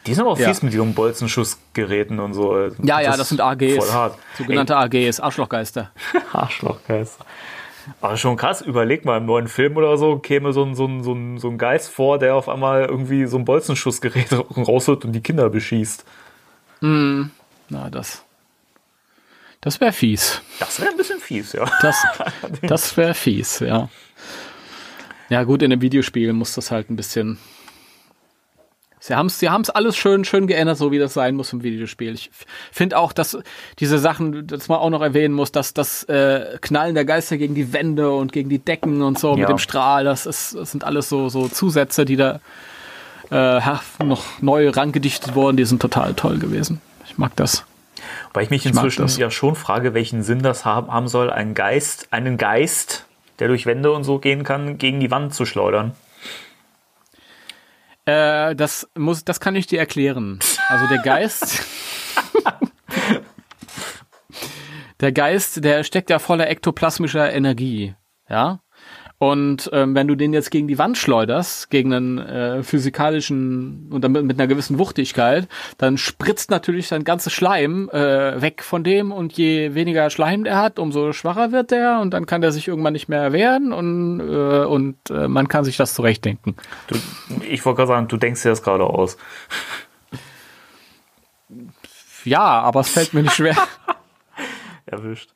Die 0.06 0.14
sind 0.14 0.22
aber 0.22 0.32
auch 0.32 0.38
Ja. 0.38 0.48
fies 0.48 0.62
mit 0.62 0.74
ihren 0.74 0.94
Bolzenschussgeräten 0.94 2.20
und 2.20 2.34
so. 2.34 2.68
Ja, 2.82 3.00
ja, 3.00 3.16
das 3.16 3.30
sind 3.30 3.40
AGs. 3.40 3.76
Voll 3.76 3.92
hart. 3.92 4.18
Sogenannte 4.36 4.76
AGs, 4.76 5.20
Arschlochgeister. 5.20 5.90
Arschlochgeist. 6.32 7.18
Aber 8.00 8.16
schon 8.16 8.36
krass, 8.36 8.62
überleg 8.62 9.04
mal, 9.04 9.18
im 9.18 9.26
neuen 9.26 9.46
Film 9.48 9.76
oder 9.76 9.96
so 9.98 10.18
käme 10.18 10.52
so 10.52 10.64
ein, 10.64 10.74
so 10.74 10.86
ein, 10.86 11.02
so 11.02 11.12
ein, 11.12 11.38
so 11.38 11.48
ein 11.48 11.58
Geist 11.58 11.90
vor, 11.90 12.18
der 12.18 12.34
auf 12.34 12.48
einmal 12.48 12.84
irgendwie 12.86 13.26
so 13.26 13.36
ein 13.38 13.44
Bolzenschussgerät 13.44 14.28
rausholt 14.56 15.04
und 15.04 15.12
die 15.12 15.20
Kinder 15.20 15.50
beschießt. 15.50 16.04
Na, 16.80 17.30
das. 17.90 18.24
Das 19.62 19.80
wäre 19.80 19.92
fies. 19.92 20.42
Das 20.60 20.78
wäre 20.80 20.90
ein 20.90 20.96
bisschen 20.98 21.18
fies, 21.18 21.52
ja. 21.54 21.64
Das, 21.80 21.96
das 22.62 22.96
wäre 22.98 23.14
fies, 23.14 23.60
ja. 23.60 23.88
Ja, 25.30 25.42
gut, 25.44 25.62
in 25.62 25.70
dem 25.70 25.80
Videospiel 25.80 26.32
muss 26.34 26.54
das 26.54 26.70
halt 26.70 26.90
ein 26.90 26.96
bisschen. 26.96 27.38
Sie 29.06 29.14
haben 29.14 29.26
es 29.26 29.38
sie 29.38 29.50
haben's 29.50 29.68
alles 29.68 29.98
schön, 29.98 30.24
schön 30.24 30.46
geändert, 30.46 30.78
so 30.78 30.90
wie 30.90 30.98
das 30.98 31.12
sein 31.12 31.34
muss 31.34 31.52
im 31.52 31.62
Videospiel. 31.62 32.14
Ich 32.14 32.30
finde 32.72 32.96
auch, 32.96 33.12
dass 33.12 33.36
diese 33.78 33.98
Sachen, 33.98 34.46
dass 34.46 34.68
man 34.68 34.78
auch 34.78 34.88
noch 34.88 35.02
erwähnen 35.02 35.34
muss, 35.34 35.52
dass 35.52 35.74
das 35.74 36.04
äh, 36.04 36.56
Knallen 36.62 36.94
der 36.94 37.04
Geister 37.04 37.36
gegen 37.36 37.54
die 37.54 37.74
Wände 37.74 38.10
und 38.10 38.32
gegen 38.32 38.48
die 38.48 38.60
Decken 38.60 39.02
und 39.02 39.18
so 39.18 39.32
Ja. 39.32 39.40
mit 39.40 39.48
dem 39.50 39.58
Strahl, 39.58 40.04
das, 40.04 40.24
ist, 40.24 40.54
das 40.54 40.70
sind 40.70 40.84
alles 40.84 41.10
so, 41.10 41.28
so 41.28 41.48
Zusätze, 41.48 42.06
die 42.06 42.16
da 42.16 42.40
äh, 43.30 43.60
noch 44.02 44.24
neu 44.40 44.70
rangedichtet 44.70 45.34
wurden, 45.34 45.58
die 45.58 45.66
sind 45.66 45.82
total 45.82 46.14
toll 46.14 46.38
gewesen. 46.38 46.80
Ich 47.04 47.18
mag 47.18 47.36
das. 47.36 47.66
Weil 48.32 48.44
ich 48.44 48.50
mich 48.50 48.64
inzwischen 48.64 49.02
das. 49.02 49.18
ja 49.18 49.30
schon 49.30 49.54
frage, 49.54 49.92
welchen 49.92 50.22
Sinn 50.22 50.40
das 50.40 50.64
haben, 50.64 50.90
haben 50.90 51.08
soll, 51.08 51.28
einen 51.28 51.52
Geist, 51.52 52.08
einen 52.10 52.38
Geist, 52.38 53.04
der 53.38 53.48
durch 53.48 53.66
Wände 53.66 53.92
und 53.92 54.04
so 54.04 54.18
gehen 54.18 54.44
kann, 54.44 54.78
gegen 54.78 54.98
die 55.00 55.10
Wand 55.10 55.34
zu 55.34 55.44
schleudern. 55.44 55.92
Äh, 58.06 58.54
das 58.54 58.88
muss, 58.96 59.24
das 59.24 59.40
kann 59.40 59.56
ich 59.56 59.66
dir 59.66 59.78
erklären. 59.78 60.38
Also 60.68 60.86
der 60.86 60.98
Geist, 60.98 61.62
der 65.00 65.12
Geist, 65.12 65.64
der 65.64 65.84
steckt 65.84 66.10
ja 66.10 66.18
voller 66.18 66.48
ektoplasmischer 66.48 67.32
Energie, 67.32 67.94
ja. 68.28 68.60
Und 69.24 69.70
ähm, 69.72 69.94
wenn 69.94 70.06
du 70.06 70.16
den 70.16 70.34
jetzt 70.34 70.50
gegen 70.50 70.68
die 70.68 70.76
Wand 70.76 70.98
schleuderst, 70.98 71.70
gegen 71.70 71.94
einen 71.94 72.18
äh, 72.18 72.62
physikalischen 72.62 73.88
und 73.90 74.04
damit 74.04 74.22
mit 74.24 74.38
einer 74.38 74.46
gewissen 74.46 74.78
Wuchtigkeit, 74.78 75.48
dann 75.78 75.96
spritzt 75.96 76.50
natürlich 76.50 76.88
sein 76.88 77.04
ganzes 77.04 77.32
Schleim 77.32 77.88
äh, 77.88 78.42
weg 78.42 78.62
von 78.62 78.84
dem 78.84 79.12
und 79.12 79.32
je 79.32 79.72
weniger 79.72 80.10
Schleim 80.10 80.44
der 80.44 80.58
hat, 80.58 80.78
umso 80.78 81.14
schwacher 81.14 81.52
wird 81.52 81.70
der 81.70 82.00
und 82.00 82.12
dann 82.12 82.26
kann 82.26 82.42
der 82.42 82.52
sich 82.52 82.68
irgendwann 82.68 82.92
nicht 82.92 83.08
mehr 83.08 83.32
wehren 83.32 83.72
und, 83.72 84.20
äh, 84.20 84.66
und 84.66 84.98
äh, 85.08 85.26
man 85.26 85.48
kann 85.48 85.64
sich 85.64 85.78
das 85.78 85.94
zurechtdenken. 85.94 86.56
Du, 86.88 86.96
ich 87.48 87.64
wollte 87.64 87.78
gerade 87.78 87.88
sagen, 87.88 88.08
du 88.08 88.18
denkst 88.18 88.42
dir 88.42 88.50
das 88.50 88.62
gerade 88.62 88.84
aus. 88.84 89.16
Ja, 92.26 92.60
aber 92.60 92.80
es 92.80 92.90
fällt 92.90 93.14
mir 93.14 93.22
nicht 93.22 93.36
schwer. 93.36 93.56
Erwischt. 94.84 95.30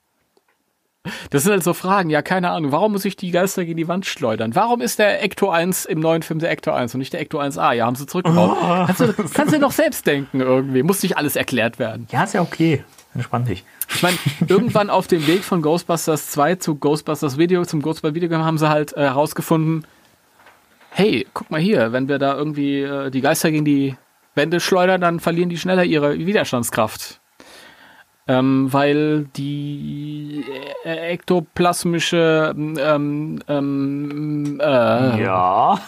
Das 1.31 1.43
sind 1.43 1.53
halt 1.53 1.65
so 1.65 1.75
Fragen, 1.75 2.11
ja, 2.11 2.23
keine 2.23 2.51
Ahnung. 2.51 2.73
Warum 2.73 2.93
muss 2.93 3.05
ich 3.05 3.17
die 3.17 3.31
Geister 3.31 3.65
gegen 3.65 3.77
die 3.77 3.89
Wand 3.89 4.07
schleudern? 4.07 4.55
Warum 4.55 4.81
ist 4.81 4.99
der 4.99 5.23
Ecto 5.23 5.51
1 5.51 5.85
im 5.87 6.01
neuen 6.01 6.23
Film 6.23 6.39
der 6.39 6.51
Ecto 6.51 6.73
1 6.73 6.95
und 6.95 6.99
nicht 6.99 7.13
der 7.13 7.21
Ecto 7.21 7.41
1A? 7.41 7.73
Ja, 7.73 7.87
haben 7.87 7.97
sie 7.97 8.07
zurückgebaut. 8.07 8.57
Kannst, 8.87 9.01
du, 9.01 9.13
kannst 9.35 9.55
du 9.55 9.59
doch 9.59 9.73
selbst 9.73 10.07
denken 10.07 10.41
irgendwie. 10.41 10.83
Muss 10.83 11.03
nicht 11.03 11.17
alles 11.17 11.37
erklärt 11.37 11.79
werden. 11.79 12.07
Ja, 12.11 12.25
ist 12.25 12.35
ja 12.35 12.43
okay. 12.43 12.85
Entspann 13.15 13.45
dich. 13.45 13.65
Ich 13.95 14.03
meine, 14.03 14.17
irgendwann 14.47 14.91
auf 14.91 15.07
dem 15.07 15.27
Weg 15.27 15.45
von 15.45 15.63
Ghostbusters 15.63 16.31
2 16.31 16.57
zu 16.57 16.77
Ghostbusters 16.77 17.39
Video, 17.39 17.65
zum 17.65 17.83
Ghostbusters 17.83 18.15
Video 18.15 18.39
haben 18.39 18.59
sie 18.59 18.69
halt 18.69 18.93
äh, 18.97 19.01
herausgefunden, 19.01 19.87
hey, 20.91 21.27
guck 21.33 21.51
mal 21.51 21.61
hier, 21.61 21.93
wenn 21.93 22.09
wir 22.09 22.19
da 22.19 22.37
irgendwie 22.37 22.81
äh, 22.81 23.11
die 23.11 23.21
Geister 23.21 23.51
gegen 23.51 23.65
die 23.65 23.97
Wände 24.35 24.61
schleudern, 24.61 25.01
dann 25.01 25.21
verlieren 25.21 25.49
die 25.49 25.59
schneller 25.59 25.85
ihre 25.85 26.19
Widerstandskraft. 26.19 27.21
Ähm, 28.29 28.71
weil 28.73 29.25
die 29.37 30.45
äh, 30.85 31.13
ektoplasmische 31.13 32.55
ähm, 32.57 33.39
ähm, 33.49 34.61
äh, 34.63 35.23
Ja. 35.23 35.81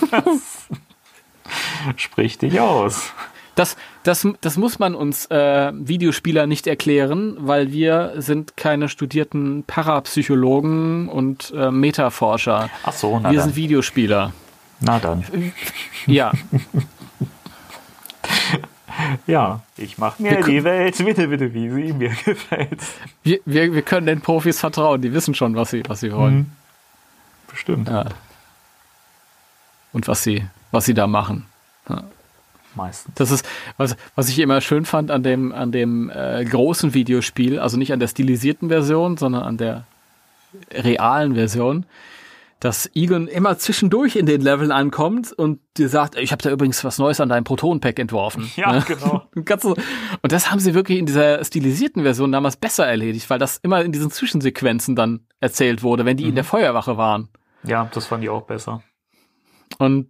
Sprich 1.96 2.38
dich 2.38 2.60
aus. 2.60 3.12
Das, 3.54 3.76
das, 4.04 4.26
das 4.40 4.56
muss 4.56 4.78
man 4.78 4.94
uns 4.94 5.26
äh, 5.26 5.72
Videospieler 5.74 6.46
nicht 6.46 6.66
erklären, 6.66 7.36
weil 7.38 7.72
wir 7.72 8.12
sind 8.16 8.56
keine 8.56 8.88
studierten 8.88 9.64
Parapsychologen 9.66 11.08
und 11.08 11.52
äh, 11.56 11.70
Metaforscher. 11.70 12.70
Ach 12.84 12.92
so, 12.92 13.18
na 13.18 13.30
Wir 13.30 13.38
dann. 13.38 13.48
sind 13.48 13.56
Videospieler. 13.56 14.32
Na 14.80 14.98
dann. 14.98 15.24
Ja, 16.06 16.32
Ja, 19.26 19.62
ich 19.76 19.98
mache 19.98 20.22
mir 20.22 20.30
Wir 20.30 20.42
die 20.44 20.64
Welt 20.64 20.98
bitte, 20.98 21.28
bitte, 21.28 21.54
wie 21.54 21.70
sie 21.70 21.92
mir 21.92 22.10
gefällt. 22.24 22.80
wir, 23.22 23.40
wir, 23.44 23.72
wir 23.72 23.82
können 23.82 24.06
den 24.06 24.20
Profis 24.20 24.60
vertrauen. 24.60 25.00
Die 25.02 25.12
wissen 25.12 25.34
schon, 25.34 25.54
was 25.54 25.70
sie, 25.70 25.82
was 25.86 26.00
sie 26.00 26.12
wollen. 26.12 26.52
Bestimmt. 27.48 27.88
Ja. 27.88 28.06
Und 29.92 30.06
was 30.08 30.22
sie, 30.22 30.44
was 30.70 30.84
sie 30.84 30.94
da 30.94 31.06
machen. 31.06 31.46
Meistens. 32.74 33.14
Das 33.16 33.30
ist, 33.30 33.46
was, 33.76 33.96
was 34.14 34.28
ich 34.28 34.38
immer 34.38 34.60
schön 34.60 34.84
fand 34.84 35.10
an 35.10 35.22
dem, 35.22 35.52
an 35.52 35.72
dem 35.72 36.10
äh, 36.10 36.44
großen 36.44 36.94
Videospiel, 36.94 37.58
also 37.58 37.76
nicht 37.76 37.92
an 37.92 37.98
der 37.98 38.06
stilisierten 38.06 38.68
Version, 38.68 39.16
sondern 39.16 39.42
an 39.42 39.56
der 39.56 39.84
realen 40.72 41.34
Version, 41.34 41.84
dass 42.60 42.90
Egon 42.94 43.26
immer 43.26 43.56
zwischendurch 43.58 44.16
in 44.16 44.26
den 44.26 44.42
Leveln 44.42 44.70
ankommt 44.70 45.32
und 45.32 45.60
dir 45.78 45.88
sagt, 45.88 46.16
ich 46.16 46.30
habe 46.30 46.42
da 46.42 46.50
übrigens 46.50 46.84
was 46.84 46.98
Neues 46.98 47.18
an 47.20 47.30
deinem 47.30 47.44
Proton-Pack 47.44 47.98
entworfen. 47.98 48.50
Ja, 48.54 48.72
Ne? 48.72 48.84
genau. 48.86 49.22
Und 50.22 50.32
das 50.32 50.50
haben 50.50 50.60
sie 50.60 50.74
wirklich 50.74 50.98
in 50.98 51.06
dieser 51.06 51.42
stilisierten 51.44 52.02
Version 52.02 52.32
damals 52.32 52.56
besser 52.56 52.86
erledigt, 52.86 53.30
weil 53.30 53.38
das 53.38 53.56
immer 53.56 53.82
in 53.82 53.92
diesen 53.92 54.10
Zwischensequenzen 54.10 54.94
dann 54.94 55.20
erzählt 55.40 55.82
wurde, 55.82 56.04
wenn 56.04 56.16
die 56.18 56.28
in 56.28 56.34
der 56.34 56.44
Feuerwache 56.44 56.96
waren. 56.96 57.28
Ja, 57.62 57.88
das 57.92 58.06
fand 58.06 58.22
ich 58.24 58.30
auch 58.30 58.42
besser. 58.42 58.82
Und 59.78 60.08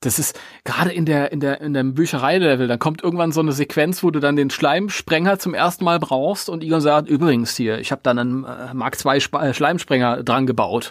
das 0.00 0.18
ist 0.18 0.38
gerade 0.64 0.90
in 0.90 1.04
der 1.04 1.30
in 1.30 1.40
der 1.40 1.60
in 1.60 1.74
dem 1.74 1.94
Büchereilevel, 1.94 2.66
dann 2.68 2.78
kommt 2.78 3.02
irgendwann 3.02 3.32
so 3.32 3.40
eine 3.40 3.52
Sequenz, 3.52 4.02
wo 4.02 4.10
du 4.10 4.18
dann 4.18 4.34
den 4.34 4.48
Schleimsprenger 4.48 5.38
zum 5.38 5.52
ersten 5.52 5.84
Mal 5.84 5.98
brauchst 5.98 6.48
und 6.48 6.64
Egon 6.64 6.80
sagt 6.80 7.08
übrigens 7.08 7.54
hier, 7.54 7.78
ich 7.78 7.92
habe 7.92 8.00
dann 8.02 8.18
einen 8.18 8.44
äh, 8.44 8.72
Mark 8.72 8.96
II 9.04 9.18
äh, 9.18 9.54
Schleimsprenger 9.54 10.22
dran 10.22 10.46
gebaut. 10.46 10.90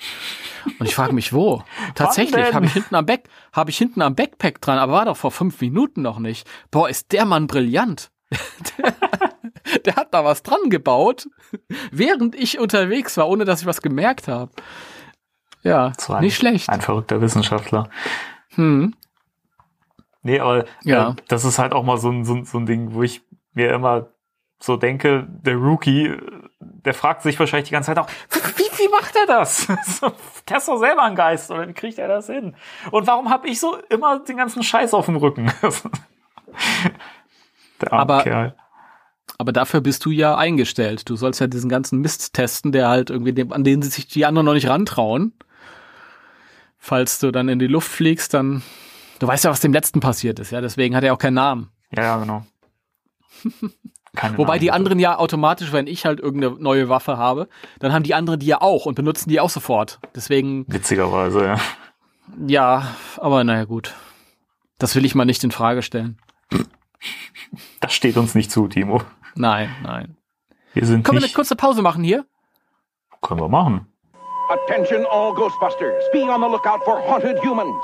Und 0.80 0.86
ich 0.86 0.94
frage 0.94 1.14
mich 1.14 1.34
wo. 1.34 1.64
Tatsächlich 1.96 2.54
habe 2.54 2.68
ich 2.68 2.74
hinten 2.74 2.96
am 2.96 3.06
Back 3.06 3.24
habe 3.52 3.72
ich 3.72 3.78
hinten 3.78 4.02
am 4.04 4.14
Backpack 4.14 4.62
dran, 4.62 4.78
aber 4.78 4.94
war 4.94 5.06
doch 5.06 5.18
vor 5.18 5.32
fünf 5.32 5.60
Minuten 5.60 6.04
noch 6.04 6.20
nicht. 6.20 6.48
Boah, 6.70 6.88
ist 6.88 7.12
der 7.12 7.26
Mann 7.26 7.48
brillant. 7.48 8.12
der, 8.78 8.94
der 9.86 9.96
hat 9.96 10.14
da 10.14 10.24
was 10.24 10.44
dran 10.44 10.70
gebaut, 10.70 11.28
während 11.92 12.36
ich 12.36 12.60
unterwegs 12.60 13.18
war, 13.18 13.28
ohne 13.28 13.46
dass 13.46 13.62
ich 13.62 13.68
was 13.68 13.82
gemerkt 13.82 14.28
habe. 14.28 14.52
Ja, 15.64 15.94
ein, 16.08 16.22
nicht 16.22 16.38
schlecht. 16.38 16.70
Ein 16.70 16.82
verrückter 16.82 17.22
Wissenschaftler. 17.22 17.90
Hm. 18.56 18.94
Nee, 20.30 20.40
aber 20.40 20.66
Ja. 20.84 21.12
äh, 21.12 21.16
das 21.28 21.44
ist 21.46 21.58
halt 21.60 21.74
auch 21.74 21.84
mal 21.84 21.98
so 21.98 22.10
ein, 22.12 22.24
so, 22.26 22.36
ein- 22.36 22.46
so 22.46 22.58
ein 22.60 22.66
Ding, 22.66 22.94
wo 22.94 23.04
ich 23.04 23.22
mir 23.54 23.72
immer 23.74 24.08
so 24.60 24.76
denke, 24.78 25.28
der 25.30 25.56
Rookie, 25.56 26.08
äh, 26.08 26.22
der 26.60 26.94
fragt 26.94 27.22
sich 27.24 27.40
wahrscheinlich 27.40 27.70
die 27.70 27.74
ganze 27.74 27.88
Zeit 27.88 27.98
auch, 28.00 28.10
wie, 28.30 28.64
wie 28.84 28.90
macht 28.90 29.16
er 29.16 29.26
das? 29.26 29.68
Der 30.50 30.58
ist 30.58 30.68
doch 30.68 30.78
selber 30.80 31.04
ein 31.04 31.16
Geist, 31.16 31.52
oder 31.52 31.68
wie 31.68 31.74
kriegt 31.74 32.00
er 32.00 32.08
das 32.08 32.26
hin? 32.28 32.56
Und 32.92 33.06
warum 33.08 33.30
habe 33.30 33.48
ich 33.48 33.60
so 33.60 33.78
immer 33.90 34.20
den 34.20 34.36
ganzen 34.38 34.64
Scheiß 34.64 34.94
auf 34.96 35.06
dem 35.06 35.16
Rücken? 35.18 35.52
der 37.82 37.94
arme 37.94 38.02
Aber- 38.02 38.24
Kerl. 38.24 38.56
Aber 39.38 39.54
dafür 39.54 39.80
bist 39.80 40.04
du 40.06 40.10
ja 40.12 40.36
eingestellt. 40.36 41.10
Du 41.10 41.16
sollst 41.16 41.40
ja 41.40 41.48
diesen 41.48 41.70
ganzen 41.70 42.00
Mist 42.00 42.34
testen, 42.34 42.74
der 42.74 42.90
halt 42.90 43.10
irgendwie, 43.10 43.32
dem, 43.32 43.54
an 43.54 43.64
den 43.64 43.82
sich 43.82 44.06
die 44.08 44.26
anderen 44.26 44.46
noch 44.46 44.54
nicht 44.54 44.68
rantrauen. 44.68 45.32
Falls 46.78 47.20
du 47.20 47.32
dann 47.32 47.48
in 47.48 47.58
die 47.60 47.68
Luft 47.68 47.90
fliegst, 47.90 48.34
dann, 48.34 48.64
du 49.20 49.28
weißt 49.28 49.44
ja, 49.46 49.52
was 49.52 49.60
dem 49.60 49.74
letzten 49.74 50.00
passiert 50.00 50.40
ist, 50.40 50.52
ja, 50.52 50.62
deswegen 50.62 50.96
hat 50.96 51.04
er 51.04 51.14
auch 51.14 51.18
keinen 51.20 51.36
Namen. 51.36 51.72
Ja, 51.96 52.04
ja, 52.04 52.18
genau. 52.18 52.46
Keine 54.16 54.38
Wobei 54.40 54.54
Namen, 54.54 54.62
die 54.62 54.72
anderen 54.72 55.00
ja 55.00 55.18
automatisch, 55.18 55.72
wenn 55.72 55.86
ich 55.86 56.06
halt 56.06 56.20
irgendeine 56.20 56.56
neue 56.60 56.90
Waffe 56.90 57.18
habe, 57.18 57.48
dann 57.78 57.94
haben 57.94 58.02
die 58.04 58.16
anderen 58.16 58.40
die 58.40 58.48
ja 58.48 58.60
auch 58.60 58.88
und 58.88 58.96
benutzen 58.96 59.30
die 59.30 59.40
auch 59.40 59.52
sofort. 59.52 60.00
Deswegen, 60.16 60.66
Witzigerweise, 60.68 61.46
ja. 61.46 61.60
ja, 62.48 62.96
aber 63.18 63.44
naja, 63.44 63.66
gut. 63.66 63.94
Das 64.80 64.96
will 64.96 65.06
ich 65.06 65.14
mal 65.14 65.26
nicht 65.26 65.44
in 65.44 65.52
Frage 65.52 65.84
stellen. 65.84 66.18
Das 67.82 67.94
steht 67.94 68.18
uns 68.18 68.34
nicht 68.34 68.50
zu, 68.52 68.68
Timo. 68.68 69.02
Nein, 69.36 69.70
nein. 69.84 70.18
Wir 70.74 70.86
sind 70.86 71.04
Können 71.04 71.20
wir 71.20 71.26
eine 71.26 71.34
kurze 71.34 71.56
Pause 71.56 71.82
machen 71.82 72.04
hier? 72.04 72.26
können 73.22 73.42
wir 73.42 73.50
machen. 73.50 73.86
Attention 74.50 75.06
all 75.12 75.34
Ghostbusters. 75.34 76.04
Be 76.12 76.24
on 76.24 76.42
the 76.42 76.48
lookout 76.48 76.84
for 76.84 77.00
haunted 77.08 77.38
humans. 77.44 77.76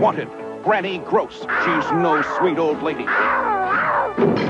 Wanted, 0.00 0.28
Granny 0.64 0.96
Gross. 0.98 1.40
She's 1.40 1.92
no 1.92 2.22
sweet 2.38 2.58
old 2.58 2.82
lady. 2.82 3.04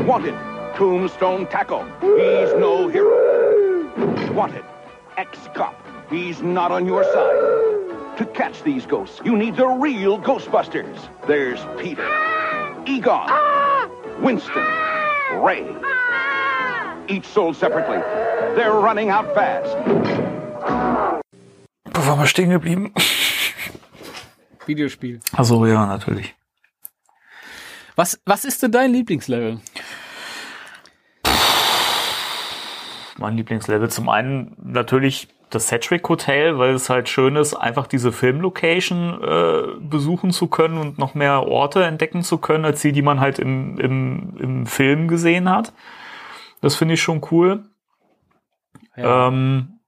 Wanted, 0.04 0.34
Tombstone 0.76 1.48
Tackle. 1.48 1.84
He's 2.00 2.54
no 2.54 2.86
hero. 2.86 4.32
Wanted, 4.32 4.64
ex-cop. 5.16 5.74
He's 6.08 6.40
not 6.40 6.70
on 6.70 6.86
your 6.86 7.02
side. 7.02 8.18
To 8.18 8.26
catch 8.32 8.62
these 8.62 8.86
ghosts, 8.86 9.20
you 9.24 9.36
need 9.36 9.56
the 9.56 9.66
real 9.66 10.20
Ghostbusters. 10.20 11.08
There's 11.26 11.58
Peter, 11.78 12.08
Egon, 12.86 13.28
Winston, 14.22 14.64
Ray. 15.42 15.66
Each 17.08 17.26
sold 17.26 17.56
separately. 17.56 17.98
They're 18.54 18.72
running 18.72 19.10
out 19.10 19.34
fast. 19.34 19.76
Wo 21.92 22.06
waren 22.06 22.18
wir 22.20 22.26
stehen 22.28 22.50
geblieben? 22.50 22.92
Videospiel. 24.68 25.20
Achso, 25.32 25.64
ja, 25.66 25.86
natürlich. 25.86 26.34
Was, 27.96 28.20
was 28.24 28.44
ist 28.44 28.62
denn 28.62 28.72
dein 28.72 28.92
Lieblingslevel? 28.92 29.60
Mein 33.18 33.36
Lieblingslevel 33.36 33.90
zum 33.90 34.08
einen 34.08 34.56
natürlich 34.58 35.28
das 35.50 35.68
Sedgwick 35.68 36.08
Hotel, 36.08 36.58
weil 36.58 36.74
es 36.74 36.90
halt 36.90 37.08
schön 37.08 37.36
ist, 37.36 37.54
einfach 37.54 37.86
diese 37.86 38.10
Filmlocation 38.10 39.22
äh, 39.22 39.62
besuchen 39.78 40.32
zu 40.32 40.48
können 40.48 40.78
und 40.78 40.98
noch 40.98 41.14
mehr 41.14 41.46
Orte 41.46 41.84
entdecken 41.84 42.22
zu 42.22 42.38
können, 42.38 42.64
als 42.64 42.82
die, 42.82 42.92
die 42.92 43.02
man 43.02 43.20
halt 43.20 43.38
im, 43.38 43.78
im, 43.78 44.36
im 44.38 44.66
Film 44.66 45.06
gesehen 45.06 45.48
hat. 45.48 45.72
Das 46.60 46.74
finde 46.74 46.94
ich 46.94 47.02
schon 47.02 47.22
cool. 47.30 47.64
Ja. 48.96 49.28
Ähm, 49.28 49.80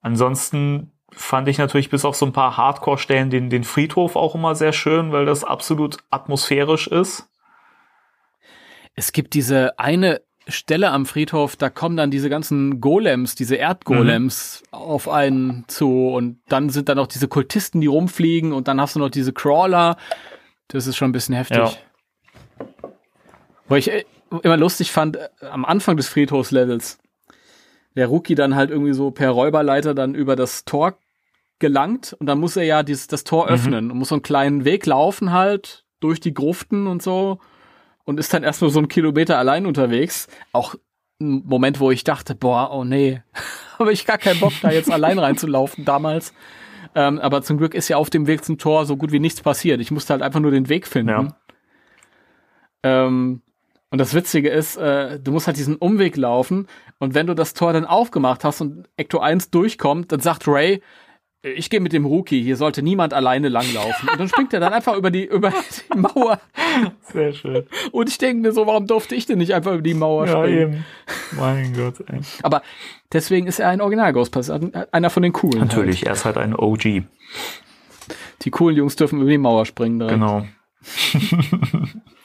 ansonsten 0.00 0.92
fand 1.16 1.48
ich 1.48 1.58
natürlich 1.58 1.88
bis 1.88 2.04
auf 2.04 2.14
so 2.14 2.26
ein 2.26 2.32
paar 2.32 2.56
Hardcore-Stellen 2.56 3.30
den, 3.30 3.48
den 3.48 3.64
Friedhof 3.64 4.16
auch 4.16 4.34
immer 4.34 4.54
sehr 4.54 4.72
schön, 4.72 5.12
weil 5.12 5.24
das 5.24 5.44
absolut 5.44 5.96
atmosphärisch 6.10 6.86
ist. 6.86 7.28
Es 8.94 9.12
gibt 9.12 9.34
diese 9.34 9.78
eine 9.78 10.20
Stelle 10.46 10.90
am 10.90 11.06
Friedhof, 11.06 11.56
da 11.56 11.70
kommen 11.70 11.96
dann 11.96 12.10
diese 12.10 12.28
ganzen 12.28 12.80
Golems, 12.80 13.34
diese 13.34 13.56
Erdgolems 13.56 14.62
auf 14.70 15.08
einen 15.08 15.64
zu 15.66 16.08
und 16.08 16.38
dann 16.48 16.68
sind 16.68 16.88
da 16.88 16.94
noch 16.94 17.08
diese 17.08 17.28
Kultisten, 17.28 17.80
die 17.80 17.88
rumfliegen 17.88 18.52
und 18.52 18.68
dann 18.68 18.80
hast 18.80 18.94
du 18.94 19.00
noch 19.00 19.10
diese 19.10 19.32
Crawler. 19.32 19.96
Das 20.68 20.86
ist 20.86 20.96
schon 20.96 21.08
ein 21.08 21.12
bisschen 21.12 21.34
heftig. 21.34 21.58
Ja. 21.58 21.72
Wo 23.68 23.74
ich 23.74 23.90
äh, 23.90 24.04
immer 24.42 24.56
lustig 24.56 24.92
fand, 24.92 25.16
äh, 25.16 25.28
am 25.50 25.64
Anfang 25.64 25.96
des 25.96 26.08
Friedhofslevels, 26.08 26.98
der 27.96 28.06
Rookie 28.06 28.34
dann 28.34 28.54
halt 28.54 28.70
irgendwie 28.70 28.92
so 28.92 29.10
per 29.10 29.30
Räuberleiter 29.30 29.94
dann 29.94 30.14
über 30.14 30.36
das 30.36 30.64
Tor 30.64 30.98
gelangt 31.58 32.14
und 32.18 32.26
dann 32.26 32.38
muss 32.38 32.56
er 32.56 32.64
ja 32.64 32.82
dieses, 32.82 33.06
das 33.06 33.24
Tor 33.24 33.48
öffnen 33.48 33.90
und 33.90 33.98
muss 33.98 34.08
so 34.08 34.14
einen 34.14 34.22
kleinen 34.22 34.64
Weg 34.64 34.86
laufen 34.86 35.32
halt 35.32 35.84
durch 36.00 36.20
die 36.20 36.34
Gruften 36.34 36.86
und 36.86 37.02
so 37.02 37.38
und 38.04 38.20
ist 38.20 38.32
dann 38.32 38.42
erstmal 38.42 38.70
so 38.70 38.78
einen 38.78 38.88
Kilometer 38.88 39.38
allein 39.38 39.66
unterwegs. 39.66 40.28
Auch 40.52 40.74
ein 41.20 41.42
Moment, 41.46 41.80
wo 41.80 41.90
ich 41.90 42.04
dachte, 42.04 42.34
boah, 42.34 42.70
oh 42.72 42.84
nee, 42.84 43.22
habe 43.78 43.92
ich 43.92 44.06
gar 44.06 44.18
keinen 44.18 44.40
Bock, 44.40 44.52
da 44.62 44.70
jetzt 44.70 44.90
allein 44.90 45.18
reinzulaufen 45.18 45.84
damals. 45.84 46.34
Ähm, 46.94 47.18
aber 47.18 47.42
zum 47.42 47.58
Glück 47.58 47.74
ist 47.74 47.88
ja 47.88 47.96
auf 47.96 48.10
dem 48.10 48.26
Weg 48.26 48.44
zum 48.44 48.58
Tor 48.58 48.86
so 48.86 48.96
gut 48.96 49.12
wie 49.12 49.20
nichts 49.20 49.40
passiert. 49.40 49.80
Ich 49.80 49.90
musste 49.90 50.12
halt 50.12 50.22
einfach 50.22 50.40
nur 50.40 50.50
den 50.50 50.68
Weg 50.68 50.86
finden. 50.86 51.08
Ja. 51.08 53.06
Ähm, 53.06 53.42
und 53.90 53.98
das 53.98 54.14
Witzige 54.14 54.50
ist, 54.50 54.76
äh, 54.76 55.20
du 55.20 55.32
musst 55.32 55.46
halt 55.46 55.56
diesen 55.56 55.76
Umweg 55.76 56.16
laufen 56.16 56.66
und 56.98 57.14
wenn 57.14 57.26
du 57.26 57.34
das 57.34 57.54
Tor 57.54 57.72
dann 57.72 57.84
aufgemacht 57.84 58.44
hast 58.44 58.60
und 58.60 58.88
Ecto 58.96 59.18
1 59.18 59.50
durchkommt, 59.50 60.12
dann 60.12 60.20
sagt 60.20 60.46
Ray, 60.48 60.82
ich 61.54 61.70
gehe 61.70 61.80
mit 61.80 61.92
dem 61.92 62.04
Rookie, 62.04 62.42
hier 62.42 62.56
sollte 62.56 62.82
niemand 62.82 63.14
alleine 63.14 63.48
langlaufen. 63.48 64.08
Und 64.08 64.18
dann 64.20 64.28
springt 64.28 64.52
er 64.52 64.60
dann 64.60 64.72
einfach 64.72 64.96
über 64.96 65.10
die, 65.10 65.24
über 65.24 65.52
die 65.94 65.98
Mauer. 65.98 66.40
Sehr 67.12 67.32
schön. 67.32 67.64
Und 67.92 68.08
ich 68.08 68.18
denke 68.18 68.42
mir 68.42 68.52
so, 68.52 68.66
warum 68.66 68.86
durfte 68.86 69.14
ich 69.14 69.26
denn 69.26 69.38
nicht 69.38 69.54
einfach 69.54 69.72
über 69.72 69.82
die 69.82 69.94
Mauer 69.94 70.26
Ja, 70.26 70.32
springen? 70.42 70.58
eben. 70.58 70.84
Mein 71.38 71.72
Gott, 71.74 71.94
ey. 72.08 72.20
Aber 72.42 72.62
deswegen 73.12 73.46
ist 73.46 73.58
er 73.60 73.68
ein 73.68 73.80
Original-Ghostbuster, 73.80 74.88
einer 74.92 75.10
von 75.10 75.22
den 75.22 75.32
coolen. 75.32 75.60
Natürlich, 75.60 76.06
er 76.06 76.12
ist 76.12 76.24
halt 76.24 76.36
ein 76.38 76.54
OG. 76.54 76.84
Halt. 76.84 77.04
Die 78.42 78.50
coolen 78.50 78.76
Jungs 78.76 78.96
dürfen 78.96 79.20
über 79.20 79.30
die 79.30 79.38
Mauer 79.38 79.66
springen. 79.66 79.98
Direkt. 79.98 80.14
Genau. 80.14 80.46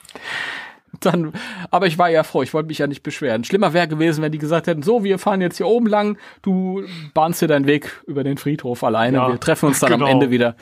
Dann, 1.02 1.32
aber 1.70 1.86
ich 1.86 1.98
war 1.98 2.08
ja 2.10 2.22
froh, 2.22 2.42
ich 2.42 2.54
wollte 2.54 2.68
mich 2.68 2.78
ja 2.78 2.86
nicht 2.86 3.02
beschweren. 3.02 3.44
Schlimmer 3.44 3.72
wäre 3.72 3.88
gewesen, 3.88 4.22
wenn 4.22 4.32
die 4.32 4.38
gesagt 4.38 4.66
hätten, 4.66 4.82
so, 4.82 5.04
wir 5.04 5.18
fahren 5.18 5.40
jetzt 5.40 5.56
hier 5.56 5.66
oben 5.66 5.86
lang, 5.86 6.16
du 6.42 6.82
bahnst 7.14 7.42
dir 7.42 7.48
deinen 7.48 7.66
Weg 7.66 8.02
über 8.06 8.24
den 8.24 8.38
Friedhof 8.38 8.82
alleine, 8.84 9.16
Ja, 9.18 9.28
wir 9.28 9.40
treffen 9.40 9.66
uns 9.66 9.80
dann 9.80 9.90
genau. 9.92 10.04
am 10.06 10.10
Ende 10.12 10.30
wieder. 10.30 10.54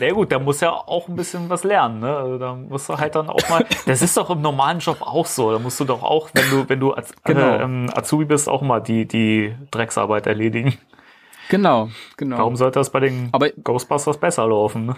Na 0.00 0.10
gut, 0.10 0.32
da 0.32 0.38
muss 0.38 0.60
ja 0.60 0.70
auch 0.72 1.08
ein 1.08 1.16
bisschen 1.16 1.48
was 1.48 1.64
lernen, 1.64 2.00
ne? 2.00 2.16
Also 2.16 2.38
da 2.38 2.54
musst 2.54 2.88
du 2.88 2.96
halt 2.98 3.14
dann 3.14 3.28
auch 3.28 3.48
mal. 3.48 3.64
Das 3.86 4.02
ist 4.02 4.16
doch 4.16 4.30
im 4.30 4.40
normalen 4.42 4.78
Job 4.80 4.98
auch 5.00 5.26
so. 5.26 5.52
Da 5.52 5.58
musst 5.58 5.78
du 5.80 5.84
doch 5.84 6.02
auch, 6.02 6.30
wenn 6.34 6.50
du, 6.50 6.68
wenn 6.68 6.80
du 6.80 6.94
Genau. 7.24 7.40
äh, 7.40 7.62
ähm, 7.62 7.90
Azubi 7.94 8.24
bist, 8.24 8.48
auch 8.48 8.62
mal 8.62 8.80
die, 8.80 9.06
die 9.06 9.54
Drecksarbeit 9.70 10.26
erledigen. 10.26 10.74
Genau, 11.50 11.90
genau. 12.16 12.38
Warum 12.38 12.56
sollte 12.56 12.78
das 12.80 12.90
bei 12.90 13.00
den 13.00 13.28
Aber- 13.32 13.50
Ghostbusters 13.50 14.18
besser 14.18 14.46
laufen? 14.46 14.86
Ne? 14.86 14.96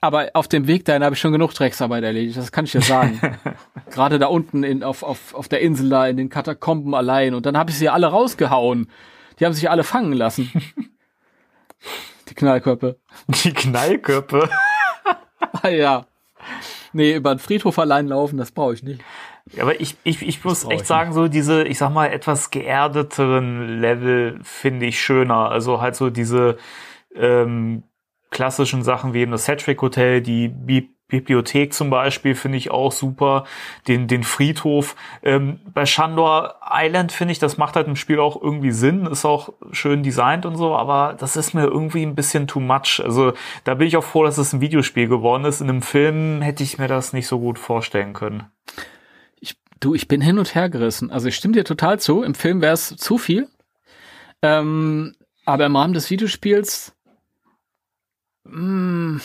Aber 0.00 0.30
auf 0.34 0.46
dem 0.46 0.66
Weg 0.68 0.84
dahin 0.84 1.02
habe 1.02 1.14
ich 1.14 1.20
schon 1.20 1.32
genug 1.32 1.54
Drecksarbeit 1.54 2.04
erledigt, 2.04 2.36
das 2.36 2.52
kann 2.52 2.64
ich 2.64 2.72
dir 2.72 2.82
sagen. 2.82 3.20
Gerade 3.90 4.18
da 4.18 4.26
unten 4.26 4.62
in, 4.62 4.84
auf, 4.84 5.02
auf, 5.02 5.34
auf 5.34 5.48
der 5.48 5.60
Insel 5.60 5.88
da 5.88 6.06
in 6.06 6.16
den 6.16 6.28
Katakomben 6.28 6.94
allein. 6.94 7.34
Und 7.34 7.46
dann 7.46 7.56
habe 7.56 7.70
ich 7.70 7.78
sie 7.78 7.88
alle 7.88 8.06
rausgehauen. 8.06 8.88
Die 9.38 9.44
haben 9.44 9.52
sich 9.52 9.70
alle 9.70 9.84
fangen 9.84 10.12
lassen. 10.12 10.50
Die 12.28 12.34
Knallköpfe. 12.34 12.98
Die 13.44 13.52
Knallköpfe. 13.52 14.48
Ah 15.62 15.68
ja. 15.68 16.06
Nee, 16.92 17.14
über 17.14 17.34
den 17.34 17.38
Friedhof 17.38 17.78
allein 17.78 18.08
laufen, 18.08 18.36
das 18.36 18.50
brauche 18.50 18.74
ich 18.74 18.82
nicht. 18.82 19.00
Aber 19.58 19.80
ich, 19.80 19.96
ich, 20.02 20.20
ich 20.20 20.44
muss 20.44 20.64
echt 20.64 20.82
ich 20.82 20.86
sagen, 20.86 21.12
so 21.12 21.28
diese, 21.28 21.62
ich 21.62 21.78
sag 21.78 21.90
mal, 21.90 22.06
etwas 22.06 22.50
geerdeteren 22.50 23.80
Level 23.80 24.38
finde 24.42 24.86
ich 24.86 25.00
schöner. 25.00 25.50
Also 25.50 25.80
halt 25.80 25.96
so 25.96 26.10
diese 26.10 26.58
ähm, 27.14 27.84
klassischen 28.30 28.82
Sachen 28.82 29.14
wie 29.14 29.20
eben 29.20 29.32
das 29.32 29.44
Sedgwick 29.46 29.80
Hotel, 29.82 30.20
die 30.20 30.48
Beep 30.48 30.98
Bibliothek 31.08 31.72
zum 31.72 31.88
Beispiel 31.88 32.34
finde 32.34 32.58
ich 32.58 32.70
auch 32.70 32.92
super. 32.92 33.44
Den, 33.88 34.08
den 34.08 34.22
Friedhof. 34.22 34.94
Ähm, 35.22 35.58
bei 35.72 35.86
Shandor 35.86 36.56
Island 36.62 37.12
finde 37.12 37.32
ich, 37.32 37.38
das 37.38 37.56
macht 37.56 37.76
halt 37.76 37.88
im 37.88 37.96
Spiel 37.96 38.20
auch 38.20 38.40
irgendwie 38.40 38.72
Sinn, 38.72 39.06
ist 39.06 39.24
auch 39.24 39.54
schön 39.72 40.02
designt 40.02 40.44
und 40.44 40.56
so, 40.56 40.76
aber 40.76 41.16
das 41.18 41.36
ist 41.36 41.54
mir 41.54 41.64
irgendwie 41.64 42.02
ein 42.02 42.14
bisschen 42.14 42.46
too 42.46 42.60
much. 42.60 43.00
Also 43.02 43.32
da 43.64 43.74
bin 43.74 43.88
ich 43.88 43.96
auch 43.96 44.04
froh, 44.04 44.24
dass 44.24 44.36
es 44.36 44.52
ein 44.52 44.60
Videospiel 44.60 45.08
geworden 45.08 45.46
ist. 45.46 45.62
In 45.62 45.70
einem 45.70 45.82
Film 45.82 46.42
hätte 46.42 46.62
ich 46.62 46.78
mir 46.78 46.88
das 46.88 47.14
nicht 47.14 47.26
so 47.26 47.40
gut 47.40 47.58
vorstellen 47.58 48.12
können. 48.12 48.44
Ich, 49.40 49.56
du, 49.80 49.94
ich 49.94 50.08
bin 50.08 50.20
hin 50.20 50.38
und 50.38 50.54
her 50.54 50.68
gerissen. 50.68 51.10
Also 51.10 51.28
ich 51.28 51.36
stimme 51.36 51.54
dir 51.54 51.64
total 51.64 51.98
zu. 51.98 52.22
Im 52.22 52.34
Film 52.34 52.60
wäre 52.60 52.74
es 52.74 52.94
zu 52.96 53.16
viel. 53.16 53.48
Ähm, 54.42 55.14
aber 55.46 55.64
im 55.64 55.74
Rahmen 55.74 55.94
des 55.94 56.10
Videospiels 56.10 56.92
mh, 58.50 59.16
mm, 59.16 59.20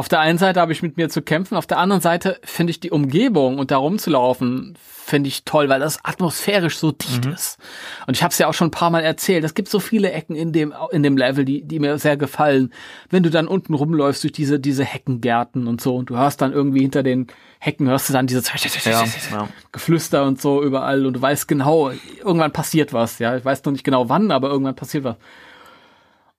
auf 0.00 0.08
der 0.08 0.20
einen 0.20 0.38
Seite 0.38 0.60
habe 0.60 0.72
ich 0.72 0.82
mit 0.82 0.96
mir 0.96 1.08
zu 1.08 1.20
kämpfen, 1.20 1.56
auf 1.56 1.66
der 1.66 1.78
anderen 1.78 2.00
Seite 2.00 2.38
finde 2.42 2.70
ich 2.70 2.80
die 2.80 2.90
Umgebung 2.90 3.58
und 3.58 3.70
da 3.70 3.76
rumzulaufen, 3.76 4.78
finde 4.80 5.28
ich 5.28 5.44
toll, 5.44 5.68
weil 5.68 5.80
das 5.80 6.02
atmosphärisch 6.04 6.78
so 6.78 6.92
dicht 6.92 7.26
mhm. 7.26 7.32
ist. 7.32 7.58
Und 8.06 8.16
ich 8.16 8.22
habe 8.22 8.30
es 8.30 8.38
ja 8.38 8.46
auch 8.46 8.54
schon 8.54 8.68
ein 8.68 8.70
paar 8.70 8.90
Mal 8.90 9.00
erzählt, 9.02 9.44
es 9.44 9.54
gibt 9.54 9.68
so 9.68 9.80
viele 9.80 10.12
Ecken 10.12 10.36
in 10.36 10.52
dem, 10.52 10.72
in 10.92 11.02
dem 11.02 11.16
Level, 11.16 11.44
die, 11.44 11.62
die 11.62 11.80
mir 11.80 11.98
sehr 11.98 12.16
gefallen. 12.16 12.72
Wenn 13.10 13.24
du 13.24 13.30
dann 13.30 13.48
unten 13.48 13.74
rumläufst 13.74 14.22
durch 14.22 14.32
diese, 14.32 14.60
diese 14.60 14.84
Heckengärten 14.84 15.66
und 15.66 15.80
so 15.80 15.96
und 15.96 16.08
du 16.08 16.16
hörst 16.16 16.40
dann 16.40 16.52
irgendwie 16.52 16.80
hinter 16.80 17.02
den 17.02 17.26
Hecken, 17.58 17.88
hörst 17.88 18.08
du 18.08 18.12
dann 18.12 18.28
dieses 18.28 18.48
ja, 18.84 19.04
ja. 19.32 19.48
Geflüster 19.72 20.24
und 20.24 20.40
so 20.40 20.62
überall 20.62 21.04
und 21.04 21.14
du 21.14 21.20
weißt 21.20 21.48
genau, 21.48 21.90
irgendwann 22.24 22.52
passiert 22.52 22.92
was, 22.92 23.18
ja. 23.18 23.36
Ich 23.36 23.44
weiß 23.44 23.64
noch 23.64 23.72
nicht 23.72 23.84
genau 23.84 24.08
wann, 24.08 24.30
aber 24.30 24.48
irgendwann 24.48 24.76
passiert 24.76 25.04
was. 25.04 25.16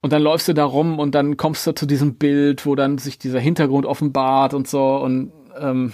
Und 0.02 0.12
dann 0.14 0.24
läufst 0.24 0.48
du 0.48 0.54
da 0.54 0.66
rum 0.66 0.98
und 0.98 1.14
dann 1.14 1.38
kommst 1.38 1.66
du 1.68 1.74
zu 1.74 1.86
diesem 1.86 2.16
Bild, 2.16 2.66
wo 2.66 2.76
dann 2.76 2.98
sich 2.98 3.20
dieser 3.20 3.40
Hintergrund 3.40 3.86
offenbart 3.86 4.54
und 4.56 4.68
so 4.68 4.98
und 4.98 5.32
ähm, 5.60 5.94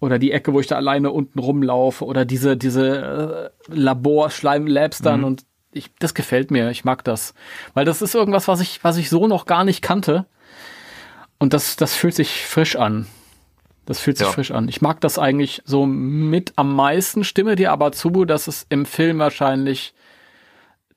oder 0.00 0.18
die 0.18 0.32
Ecke, 0.32 0.52
wo 0.52 0.60
ich 0.60 0.66
da 0.66 0.76
alleine 0.76 1.12
unten 1.12 1.38
rumlaufe 1.38 2.04
oder 2.04 2.24
diese 2.24 2.56
diese 2.56 3.52
äh, 3.68 3.72
Labor 3.72 4.30
Schleim 4.30 4.66
Labs 4.66 5.00
dann 5.00 5.20
mhm. 5.20 5.26
und 5.26 5.44
ich 5.72 5.90
das 5.98 6.14
gefällt 6.14 6.50
mir, 6.50 6.70
ich 6.70 6.84
mag 6.84 7.04
das, 7.04 7.34
weil 7.72 7.84
das 7.84 8.02
ist 8.02 8.16
irgendwas, 8.16 8.48
was 8.48 8.60
ich 8.60 8.82
was 8.82 8.96
ich 8.96 9.08
so 9.08 9.28
noch 9.28 9.46
gar 9.46 9.64
nicht 9.64 9.80
kannte 9.80 10.26
und 11.38 11.52
das 11.52 11.76
das 11.76 11.94
fühlt 11.94 12.14
sich 12.14 12.44
frisch 12.44 12.74
an. 12.74 13.06
Das 13.86 14.00
fühlt 14.00 14.16
sich 14.16 14.26
ja. 14.26 14.32
frisch 14.32 14.50
an. 14.50 14.68
Ich 14.68 14.80
mag 14.80 15.00
das 15.02 15.18
eigentlich 15.18 15.60
so 15.66 15.84
mit 15.84 16.54
am 16.56 16.74
meisten, 16.74 17.22
stimme 17.22 17.54
dir 17.54 17.70
aber 17.70 17.92
zu, 17.92 18.24
dass 18.24 18.48
es 18.48 18.64
im 18.70 18.86
Film 18.86 19.18
wahrscheinlich 19.18 19.92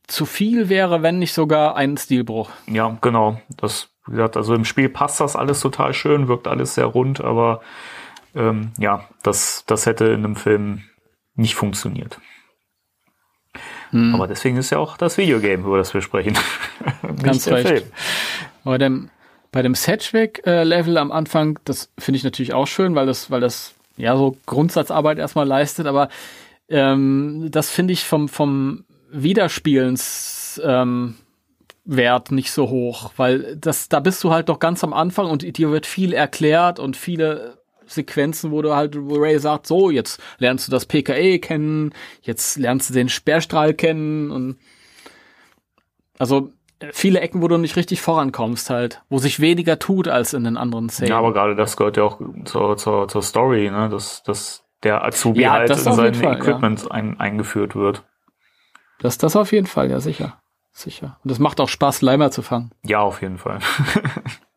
zu 0.08 0.26
viel 0.26 0.70
wäre, 0.70 1.04
wenn 1.04 1.20
nicht 1.20 1.34
sogar 1.34 1.76
ein 1.76 1.98
Stilbruch. 1.98 2.50
Ja, 2.68 2.98
genau. 3.02 3.42
Das, 3.58 3.90
wie 4.08 4.12
gesagt, 4.12 4.38
also 4.38 4.56
im 4.56 4.66
Spiel 4.66 4.90
passt 4.90 5.20
das 5.20 5.36
alles 5.36 5.60
total 5.60 5.94
schön, 5.94 6.28
wirkt 6.28 6.48
alles 6.48 6.76
sehr 6.76 6.86
rund, 6.86 7.22
aber 7.22 7.62
ähm, 8.36 8.72
ja, 8.78 9.08
das, 9.24 9.64
das 9.68 9.86
hätte 9.86 10.06
in 10.06 10.24
einem 10.24 10.36
Film 10.36 10.84
nicht 11.36 11.56
funktioniert. 11.56 12.20
Hm. 13.92 14.16
Aber 14.16 14.28
deswegen 14.28 14.58
ist 14.58 14.70
ja 14.70 14.80
auch 14.80 14.98
das 14.98 15.18
Videogame, 15.18 15.66
über 15.66 15.78
das 15.78 15.94
wir 15.94 16.02
sprechen. 16.02 16.38
Ganz 17.24 17.48
recht. 17.48 17.68
Film. 17.68 17.84
Bei 18.64 18.78
dem, 18.78 19.10
bei 19.52 19.62
dem 19.62 19.76
Sedgwick-Level 19.76 20.98
am 20.98 21.12
Anfang, 21.12 21.60
das 21.66 21.90
finde 21.98 22.18
ich 22.18 22.24
natürlich 22.24 22.54
auch 22.54 22.68
schön, 22.68 22.96
weil 22.96 23.06
das, 23.06 23.32
weil 23.32 23.42
das 23.42 23.76
ja 23.96 24.16
so 24.16 24.38
Grundsatzarbeit 24.46 25.18
erstmal 25.18 25.48
leistet, 25.48 25.88
aber 25.88 26.10
ähm, 26.70 27.48
das 27.50 27.70
finde 27.70 27.94
ich 27.94 28.04
vom, 28.04 28.28
vom 28.28 28.84
Wiederspielens 29.12 30.62
ähm, 30.64 31.16
Wert 31.86 32.32
nicht 32.32 32.52
so 32.52 32.70
hoch, 32.70 33.12
weil 33.16 33.56
das, 33.56 33.90
da 33.90 34.00
bist 34.00 34.24
du 34.24 34.32
halt 34.32 34.50
doch 34.50 34.60
ganz 34.60 34.84
am 34.84 34.94
Anfang 34.94 35.28
und 35.30 35.58
dir 35.58 35.72
wird 35.72 35.86
viel 35.86 36.14
erklärt 36.14 36.80
und 36.80 36.98
viele 36.98 37.58
Sequenzen, 37.86 38.52
wo 38.52 38.62
du 38.62 38.76
halt, 38.76 38.98
wo 39.00 39.16
Ray 39.16 39.40
sagt, 39.40 39.68
so, 39.68 39.90
jetzt 39.90 40.22
lernst 40.38 40.68
du 40.68 40.72
das 40.72 40.86
PKE 40.86 41.40
kennen, 41.40 41.94
jetzt 42.22 42.58
lernst 42.58 42.90
du 42.90 42.94
den 42.94 43.08
Sperrstrahl 43.08 43.74
kennen 43.74 44.32
und 44.32 44.58
also 46.20 46.52
viele 46.92 47.22
Ecken, 47.22 47.42
wo 47.42 47.48
du 47.48 47.58
nicht 47.58 47.76
richtig 47.76 48.02
vorankommst 48.02 48.70
halt, 48.70 49.02
wo 49.10 49.18
sich 49.18 49.40
weniger 49.40 49.80
tut 49.80 50.08
als 50.08 50.34
in 50.34 50.44
den 50.44 50.58
anderen 50.58 50.90
Szenen. 50.90 51.12
Ja, 51.12 51.20
aber 51.20 51.34
gerade 51.34 51.56
das 51.56 51.78
gehört 51.78 51.98
ja 51.98 52.04
auch 52.04 52.20
zur, 52.46 52.78
zur, 52.78 53.08
zur 53.08 53.22
Story, 53.22 53.70
ne, 53.72 53.90
dass, 53.90 54.24
dass 54.24 54.64
der 54.84 55.04
Azubi 55.04 55.42
ja, 55.42 55.54
halt 55.54 55.70
in 55.70 55.78
sein 55.78 56.14
Equipment 56.14 56.84
ja. 56.84 56.92
ein, 56.92 57.20
eingeführt 57.20 57.76
wird. 57.76 58.04
Das, 59.00 59.18
das 59.18 59.36
auf 59.36 59.52
jeden 59.52 59.68
Fall, 59.68 59.90
ja, 59.90 60.00
sicher. 60.00 60.42
Sicher. 60.72 61.20
Und 61.24 61.32
es 61.32 61.40
macht 61.40 61.60
auch 61.60 61.70
Spaß, 61.70 62.02
Leimer 62.02 62.30
zu 62.30 62.42
fangen. 62.42 62.72
Ja, 62.86 63.00
auf 63.00 63.22
jeden 63.22 63.38
Fall. 63.38 63.60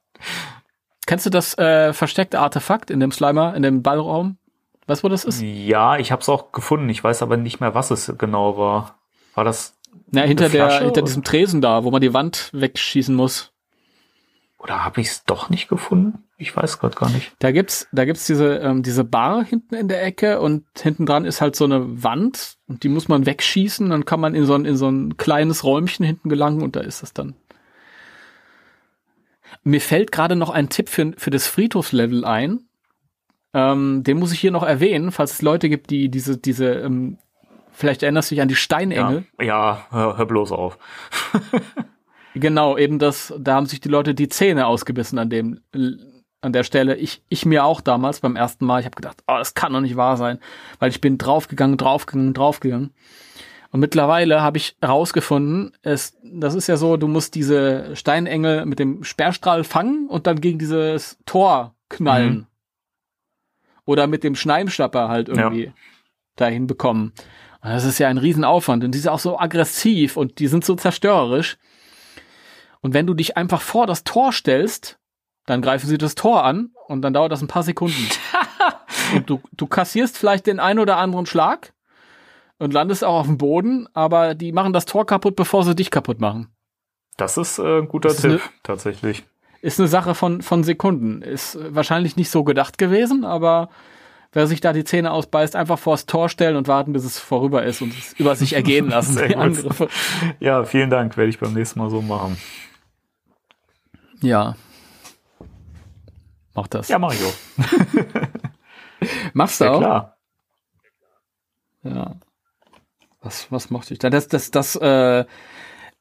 Kennst 1.07 1.27
du 1.27 1.31
das 1.31 1.57
äh, 1.59 1.93
versteckte 1.93 2.41
Artefakt 2.41 2.91
in 2.91 3.01
dem 3.01 3.11
Slimer, 3.11 3.55
in 3.55 3.62
dem 3.62 3.83
Ballraum? 3.83 4.37
Weißt 4.87 5.03
du, 5.03 5.05
wo 5.05 5.09
das 5.09 5.25
ist? 5.25 5.41
Ja, 5.41 5.97
ich 5.97 6.12
habe 6.12 6.21
es 6.21 6.29
auch 6.29 6.53
gefunden. 6.53 6.89
Ich 6.89 7.03
weiß 7.03 7.23
aber 7.23 7.37
nicht 7.37 7.61
mehr, 7.61 7.75
was 7.75 7.91
es 7.91 8.12
genau 8.19 8.59
war. 8.59 8.99
War 9.35 9.45
das? 9.45 9.79
Na, 10.11 10.23
hinter 10.23 10.49
der, 10.49 10.81
hinter 10.81 11.03
diesem 11.03 11.25
Tresen 11.25 11.61
da, 11.61 11.85
wo 11.85 11.91
man 11.91 12.01
die 12.01 12.12
Wand 12.12 12.51
wegschießen 12.53 13.15
muss. 13.15 13.53
Oder 14.62 14.85
habe 14.85 15.01
ich 15.01 15.09
es 15.09 15.24
doch 15.24 15.49
nicht 15.49 15.69
gefunden? 15.69 16.24
Ich 16.37 16.55
weiß 16.55 16.78
gerade 16.81 16.95
gar 16.95 17.09
nicht. 17.09 17.32
Da 17.39 17.51
gibt's, 17.51 17.89
da 17.93 18.05
gibt's 18.05 18.27
diese, 18.27 18.57
ähm, 18.57 18.82
diese 18.82 19.05
Bar 19.05 19.43
hinten 19.43 19.74
in 19.74 19.89
der 19.89 20.05
Ecke 20.05 20.39
und 20.39 20.66
hinten 20.78 21.07
dran 21.07 21.24
ist 21.24 21.41
halt 21.41 21.57
so 21.57 21.65
eine 21.65 22.03
Wand 22.05 22.59
und 22.69 22.82
die 22.82 22.91
muss 22.91 23.09
man 23.09 23.24
wegschießen. 23.24 23.89
Dann 23.89 24.05
kann 24.05 24.20
man 24.20 24.35
in 24.35 24.45
so 24.45 24.55
ein, 24.55 24.66
in 24.66 24.77
so 24.77 24.87
ein 24.87 25.16
kleines 25.16 25.65
Räumchen 25.65 26.05
hinten 26.05 26.28
gelangen 26.28 26.61
und 26.61 26.77
da 26.77 26.81
ist 26.81 27.03
das 27.03 27.15
dann. 27.15 27.37
Mir 29.65 29.81
fällt 29.81 30.12
gerade 30.12 30.37
noch 30.37 30.51
ein 30.51 30.69
Tipp 30.69 30.91
für, 30.91 31.12
für 31.16 31.31
das 31.31 31.47
Friedhofslevel 31.47 32.27
ein. 32.27 32.61
Ähm, 33.55 34.03
den 34.05 34.19
muss 34.19 34.32
ich 34.32 34.41
hier 34.41 34.53
noch 34.53 34.62
erwähnen, 34.62 35.11
falls 35.11 35.32
es 35.32 35.43
Leute 35.43 35.70
gibt, 35.70 35.89
die 35.89 36.11
diese, 36.11 36.37
diese, 36.37 36.66
ähm, 36.74 37.16
vielleicht 37.73 38.03
erinnerst 38.03 38.31
du 38.31 38.35
dich 38.35 38.43
an 38.43 38.49
die 38.49 38.57
Steinengel. 38.57 39.24
Ja, 39.39 39.45
ja 39.45 39.87
hör, 39.91 40.19
hör 40.19 40.27
bloß 40.27 40.53
auf. 40.53 40.78
Genau, 42.35 42.77
eben 42.78 42.98
das, 42.98 43.35
da 43.39 43.55
haben 43.55 43.66
sich 43.66 43.81
die 43.81 43.89
Leute 43.89 44.15
die 44.15 44.28
Zähne 44.28 44.66
ausgebissen 44.66 45.19
an 45.19 45.31
dem, 45.31 45.61
an 46.40 46.52
der 46.52 46.65
Stelle. 46.65 46.97
Ich, 46.97 47.23
ich 47.28 47.44
mir 47.44 47.65
auch 47.65 47.81
damals 47.81 48.20
beim 48.20 48.36
ersten 48.36 48.65
Mal. 48.65 48.81
Ich 48.81 48.86
habe 48.86 48.97
gedacht, 48.97 49.23
oh, 49.27 49.36
das 49.36 49.55
kann 49.55 49.73
doch 49.73 49.81
nicht 49.81 49.97
wahr 49.97 50.16
sein, 50.16 50.39
weil 50.78 50.90
ich 50.90 51.01
bin 51.01 51.19
draufgegangen, 51.19 51.77
draufgegangen, 51.77 52.35
draufgegangen. 52.35 52.94
Und 53.73 53.81
mittlerweile 53.81 54.43
habe 54.43 54.59
ich 54.59 54.77
herausgefunden, 54.81 55.73
es, 55.82 56.19
das 56.24 56.55
ist 56.55 56.66
ja 56.66 56.77
so, 56.77 56.97
du 56.97 57.07
musst 57.07 57.36
diese 57.36 57.94
Steinengel 57.94 58.66
mit 58.66 58.81
dem 58.81 59.05
Sperrstrahl 59.05 59.62
fangen 59.62 60.09
und 60.09 60.27
dann 60.27 60.40
gegen 60.40 60.59
dieses 60.59 61.19
Tor 61.24 61.74
knallen. 61.89 62.35
Mhm. 62.35 62.47
Oder 63.85 64.07
mit 64.07 64.24
dem 64.24 64.35
Schneimschnapper 64.35 65.09
halt 65.09 65.28
irgendwie 65.28 65.66
ja. 65.66 65.73
dahin 66.36 66.66
bekommen. 66.66 67.12
Und 67.62 67.70
das 67.70 67.85
ist 67.85 67.98
ja 67.98 68.09
ein 68.09 68.19
Riesenaufwand. 68.19 68.82
Und 68.85 68.93
die 68.93 68.98
sind 68.98 69.11
auch 69.11 69.19
so 69.19 69.39
aggressiv 69.39 70.16
und 70.16 70.39
die 70.39 70.48
sind 70.48 70.65
so 70.65 70.74
zerstörerisch. 70.74 71.59
Und 72.81 72.94
wenn 72.94 73.07
du 73.07 73.15
dich 73.15 73.36
einfach 73.36 73.61
vor 73.61 73.86
das 73.86 74.05
Tor 74.05 74.32
stellst, 74.32 74.98
dann 75.47 75.62
greifen 75.62 75.89
sie 75.89 75.98
das 75.98 76.15
Tor 76.15 76.44
an 76.44 76.70
und 76.86 77.02
dann 77.02 77.12
dauert 77.12 77.32
das 77.32 77.43
ein 77.43 77.48
paar 77.48 77.62
Sekunden. 77.62 78.09
und 79.15 79.28
du, 79.28 79.40
du 79.52 79.66
kassierst 79.66 80.16
vielleicht 80.16 80.47
den 80.47 80.61
einen 80.61 80.78
oder 80.78 80.97
anderen 80.97 81.27
Schlag 81.27 81.73
und 82.59 82.73
landest 82.73 83.05
auch 83.05 83.20
auf 83.20 83.27
dem 83.27 83.39
Boden, 83.39 83.89
aber 83.94 84.35
die 84.35 84.52
machen 84.52 84.73
das 84.73 84.86
Tor 84.86 85.07
kaputt, 85.07 85.36
bevor 85.36 85.65
sie 85.65 85.74
dich 85.74 85.90
kaputt 85.90 86.20
machen. 86.20 86.48
Das 87.16 87.36
ist 87.36 87.59
äh, 87.59 87.78
ein 87.78 87.89
guter 87.89 88.15
Tipp, 88.15 88.24
eine, 88.24 88.40
tatsächlich. 88.62 89.24
Ist 89.61 89.78
eine 89.78 89.89
Sache 89.89 90.15
von, 90.15 90.40
von 90.40 90.65
Sekunden. 90.65 91.23
Ist 91.23 91.59
wahrscheinlich 91.74 92.16
nicht 92.16 92.31
so 92.31 92.44
gedacht 92.44 92.78
gewesen, 92.78 93.24
aber 93.24 93.69
wer 94.32 94.47
sich 94.47 94.61
da 94.61 94.73
die 94.73 94.85
Zähne 94.85 95.11
ausbeißt, 95.11 95.57
einfach 95.57 95.78
vors 95.78 96.07
Tor 96.07 96.28
stellen 96.28 96.57
und 96.57 96.69
warten, 96.69 96.93
bis 96.93 97.05
es 97.05 97.19
vorüber 97.19 97.65
ist 97.65 97.82
und 97.82 97.93
es 97.97 98.12
über 98.15 98.36
sich 98.36 98.55
ergehen 98.55 98.89
lassen. 98.90 99.20
die 99.27 99.36
Angriffe. 99.36 99.89
Ja, 100.39 100.65
vielen 100.65 100.90
Dank, 100.90 101.16
werde 101.16 101.31
ich 101.31 101.39
beim 101.39 101.55
nächsten 101.55 101.78
Mal 101.78 101.90
so 101.90 102.01
machen. 102.01 102.39
Ja. 104.22 104.56
Mach 106.55 106.66
das. 106.68 106.88
Ja, 106.88 106.98
Mario. 106.98 107.32
Machst 109.32 109.60
du 109.60 109.64
ja, 109.64 109.72
auch? 109.72 109.78
klar. 109.78 110.16
Ja. 111.82 112.16
Was, 113.22 113.51
was 113.51 113.70
mochte 113.70 113.92
ich 113.94 113.98
da? 113.98 114.10
Das, 114.10 114.28
das, 114.28 114.51
das, 114.51 114.76
äh, 114.76 115.24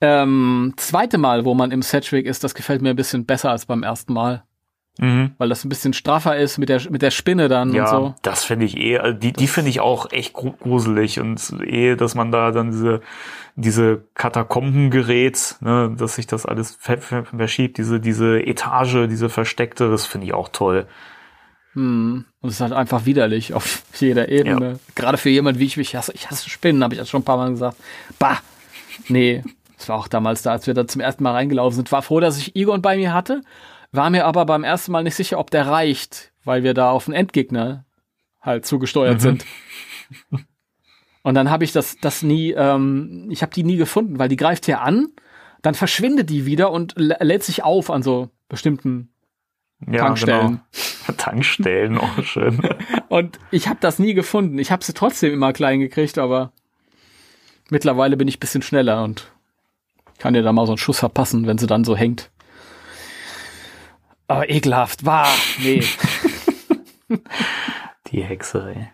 ähm, 0.01 0.73
zweite 0.77 1.17
Mal, 1.17 1.43
wo 1.43 1.53
man 1.53 1.71
im 1.71 1.81
Sedgwick 1.81 2.25
ist, 2.25 2.43
das 2.43 2.55
gefällt 2.55 2.81
mir 2.81 2.91
ein 2.91 2.95
bisschen 2.95 3.25
besser 3.25 3.51
als 3.51 3.65
beim 3.65 3.83
ersten 3.83 4.13
Mal. 4.13 4.43
Mhm. 4.97 5.31
Weil 5.37 5.47
das 5.47 5.63
ein 5.63 5.69
bisschen 5.69 5.93
straffer 5.93 6.37
ist 6.37 6.57
mit 6.57 6.67
der, 6.67 6.81
mit 6.89 7.01
der 7.01 7.11
Spinne 7.11 7.47
dann 7.47 7.73
ja, 7.73 7.83
und 7.83 7.89
so. 7.89 8.15
Das 8.21 8.43
finde 8.43 8.65
ich 8.65 8.75
eh, 8.77 8.97
also 8.97 9.17
die, 9.17 9.31
die 9.31 9.47
finde 9.47 9.69
ich 9.69 9.79
auch 9.79 10.11
echt 10.11 10.33
gruselig 10.33 11.19
und 11.19 11.41
eh, 11.63 11.95
dass 11.95 12.15
man 12.15 12.31
da 12.31 12.51
dann 12.51 12.71
diese, 12.71 13.01
diese 13.55 14.03
Katakomben 14.13 14.89
gerät, 14.89 15.55
ne, 15.61 15.95
dass 15.97 16.15
sich 16.15 16.27
das 16.27 16.45
alles 16.45 16.77
verschiebt, 16.81 17.77
diese, 17.77 18.01
diese 18.01 18.45
Etage, 18.45 19.07
diese 19.07 19.29
versteckte, 19.29 19.89
das 19.89 20.05
finde 20.05 20.27
ich 20.27 20.33
auch 20.33 20.49
toll. 20.49 20.85
Hm. 21.73 22.25
Und 22.41 22.49
es 22.49 22.55
ist 22.55 22.61
halt 22.61 22.73
einfach 22.73 23.05
widerlich 23.05 23.53
auf 23.53 23.83
jeder 23.99 24.27
Ebene. 24.27 24.71
Ja. 24.71 24.77
Gerade 24.95 25.17
für 25.17 25.29
jemand 25.29 25.59
wie 25.59 25.65
ich, 25.65 25.77
ich 25.77 25.95
hasse, 25.95 26.11
ich 26.13 26.29
hasse 26.29 26.49
Spinnen, 26.49 26.83
habe 26.83 26.93
ich 26.93 26.99
das 26.99 27.09
schon 27.09 27.21
ein 27.21 27.25
paar 27.25 27.37
Mal 27.37 27.51
gesagt. 27.51 27.77
Bah, 28.17 28.39
nee, 29.07 29.43
das 29.77 29.87
war 29.87 29.97
auch 29.97 30.09
damals 30.09 30.41
da, 30.41 30.51
als 30.51 30.67
wir 30.67 30.73
da 30.73 30.87
zum 30.87 30.99
ersten 30.99 31.23
Mal 31.23 31.31
reingelaufen 31.31 31.77
sind. 31.77 31.91
War 31.91 32.01
froh, 32.01 32.19
dass 32.19 32.37
ich 32.37 32.55
Egon 32.55 32.81
bei 32.81 32.97
mir 32.97 33.13
hatte 33.13 33.43
war 33.91 34.09
mir 34.09 34.25
aber 34.25 34.45
beim 34.45 34.63
ersten 34.63 34.91
Mal 34.91 35.03
nicht 35.03 35.15
sicher, 35.15 35.39
ob 35.39 35.49
der 35.51 35.67
reicht, 35.67 36.31
weil 36.43 36.63
wir 36.63 36.73
da 36.73 36.91
auf 36.91 37.07
einen 37.07 37.15
Endgegner 37.15 37.85
halt 38.41 38.65
zugesteuert 38.65 39.15
Mhm. 39.15 39.19
sind. 39.19 39.45
Und 41.23 41.35
dann 41.35 41.49
habe 41.49 41.63
ich 41.63 41.71
das, 41.71 41.97
das 42.01 42.23
nie, 42.23 42.51
ähm, 42.51 43.27
ich 43.29 43.41
habe 43.41 43.53
die 43.53 43.63
nie 43.63 43.75
gefunden, 43.77 44.19
weil 44.19 44.29
die 44.29 44.37
greift 44.37 44.65
hier 44.65 44.81
an, 44.81 45.07
dann 45.61 45.75
verschwindet 45.75 46.29
die 46.29 46.45
wieder 46.45 46.71
und 46.71 46.95
lä- 46.95 47.21
lädt 47.23 47.43
sich 47.43 47.63
auf 47.63 47.89
an 47.89 48.01
so 48.03 48.29
bestimmten 48.47 49.09
Ja, 49.85 49.99
Tankstellen. 50.05 50.61
Genau. 51.07 51.17
Tankstellen, 51.17 51.97
auch 51.99 52.23
schön. 52.23 52.59
Und 53.09 53.39
ich 53.51 53.67
habe 53.67 53.79
das 53.81 53.97
nie 53.99 54.13
gefunden. 54.13 54.59
Ich 54.59 54.71
habe 54.71 54.83
sie 54.83 54.93
trotzdem 54.93 55.33
immer 55.33 55.51
klein 55.53 55.79
gekriegt, 55.79 56.17
aber 56.19 56.51
mittlerweile 57.69 58.15
bin 58.15 58.27
ich 58.27 58.37
ein 58.37 58.39
bisschen 58.39 58.61
schneller 58.61 59.03
und 59.03 59.31
kann 60.19 60.33
dir 60.35 60.43
da 60.43 60.51
mal 60.53 60.65
so 60.67 60.73
einen 60.73 60.77
Schuss 60.77 60.99
verpassen, 60.99 61.47
wenn 61.47 61.57
sie 61.57 61.65
dann 61.67 61.83
so 61.83 61.95
hängt. 61.95 62.29
Aber 64.29 64.49
ekelhaft. 64.49 65.05
War, 65.05 65.27
nee. 65.59 65.83
Die 68.07 68.23
Hexe, 68.23 68.73
ey. 68.75 68.87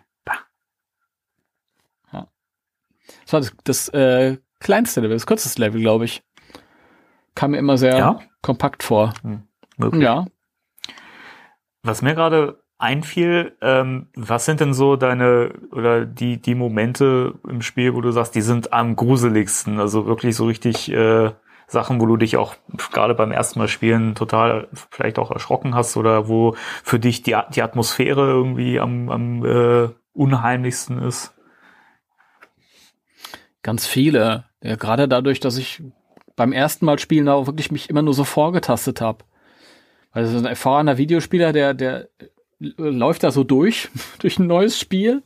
Das 3.24 3.32
war 3.32 3.40
das, 3.40 3.52
das 3.64 3.88
äh, 3.90 4.38
kleinste 4.60 5.00
Level, 5.00 5.16
das 5.16 5.26
kürzeste 5.26 5.60
Level, 5.60 5.80
glaube 5.80 6.04
ich. 6.04 6.22
Kam 7.34 7.50
mir 7.52 7.58
immer 7.58 7.76
sehr 7.76 7.96
Ja? 7.98 8.20
kompakt 8.40 8.82
vor. 8.82 9.14
Wirklich. 9.76 10.02
Ja. 10.02 10.26
Was 11.82 12.02
mir 12.02 12.14
gerade 12.14 12.62
einfiel, 12.78 13.56
ähm, 13.60 14.08
was 14.14 14.44
sind 14.44 14.60
denn 14.60 14.74
so 14.74 14.96
deine 14.96 15.54
oder 15.72 16.04
die 16.04 16.40
die 16.40 16.54
Momente 16.54 17.34
im 17.48 17.62
Spiel, 17.62 17.94
wo 17.94 18.00
du 18.00 18.10
sagst, 18.10 18.34
die 18.34 18.42
sind 18.42 18.72
am 18.72 18.96
gruseligsten, 18.96 19.80
also 19.80 20.06
wirklich 20.06 20.36
so 20.36 20.46
richtig 20.46 20.90
äh, 20.92 21.32
Sachen, 21.66 22.00
wo 22.00 22.06
du 22.06 22.16
dich 22.16 22.36
auch 22.36 22.54
gerade 22.92 23.14
beim 23.14 23.32
ersten 23.32 23.58
Mal 23.58 23.68
spielen 23.68 24.14
total 24.14 24.68
vielleicht 24.90 25.18
auch 25.18 25.30
erschrocken 25.30 25.74
hast 25.74 25.96
oder 25.96 26.28
wo 26.28 26.54
für 26.84 26.98
dich 26.98 27.22
die, 27.22 27.36
die 27.54 27.62
Atmosphäre 27.62 28.26
irgendwie 28.26 28.78
am, 28.78 29.08
am 29.10 29.44
äh, 29.44 29.88
unheimlichsten 30.12 31.02
ist. 31.02 31.34
Ganz 33.62 33.86
viele. 33.86 34.44
Ja, 34.62 34.76
gerade 34.76 35.08
dadurch, 35.08 35.40
dass 35.40 35.56
ich 35.56 35.82
beim 36.36 36.52
ersten 36.52 36.84
Mal 36.86 37.00
spielen 37.00 37.28
auch 37.28 37.46
wirklich 37.46 37.72
mich 37.72 37.90
immer 37.90 38.02
nur 38.02 38.14
so 38.14 38.22
vorgetastet 38.22 39.00
habe. 39.00 39.24
Weil 40.12 40.26
so 40.26 40.38
ein 40.38 40.44
erfahrener 40.44 40.98
Videospieler, 40.98 41.52
der, 41.52 41.74
der 41.74 42.08
läuft 42.58 43.22
da 43.22 43.30
so 43.30 43.44
durch, 43.44 43.88
durch 44.18 44.38
ein 44.38 44.46
neues 44.46 44.78
Spiel. 44.78 45.22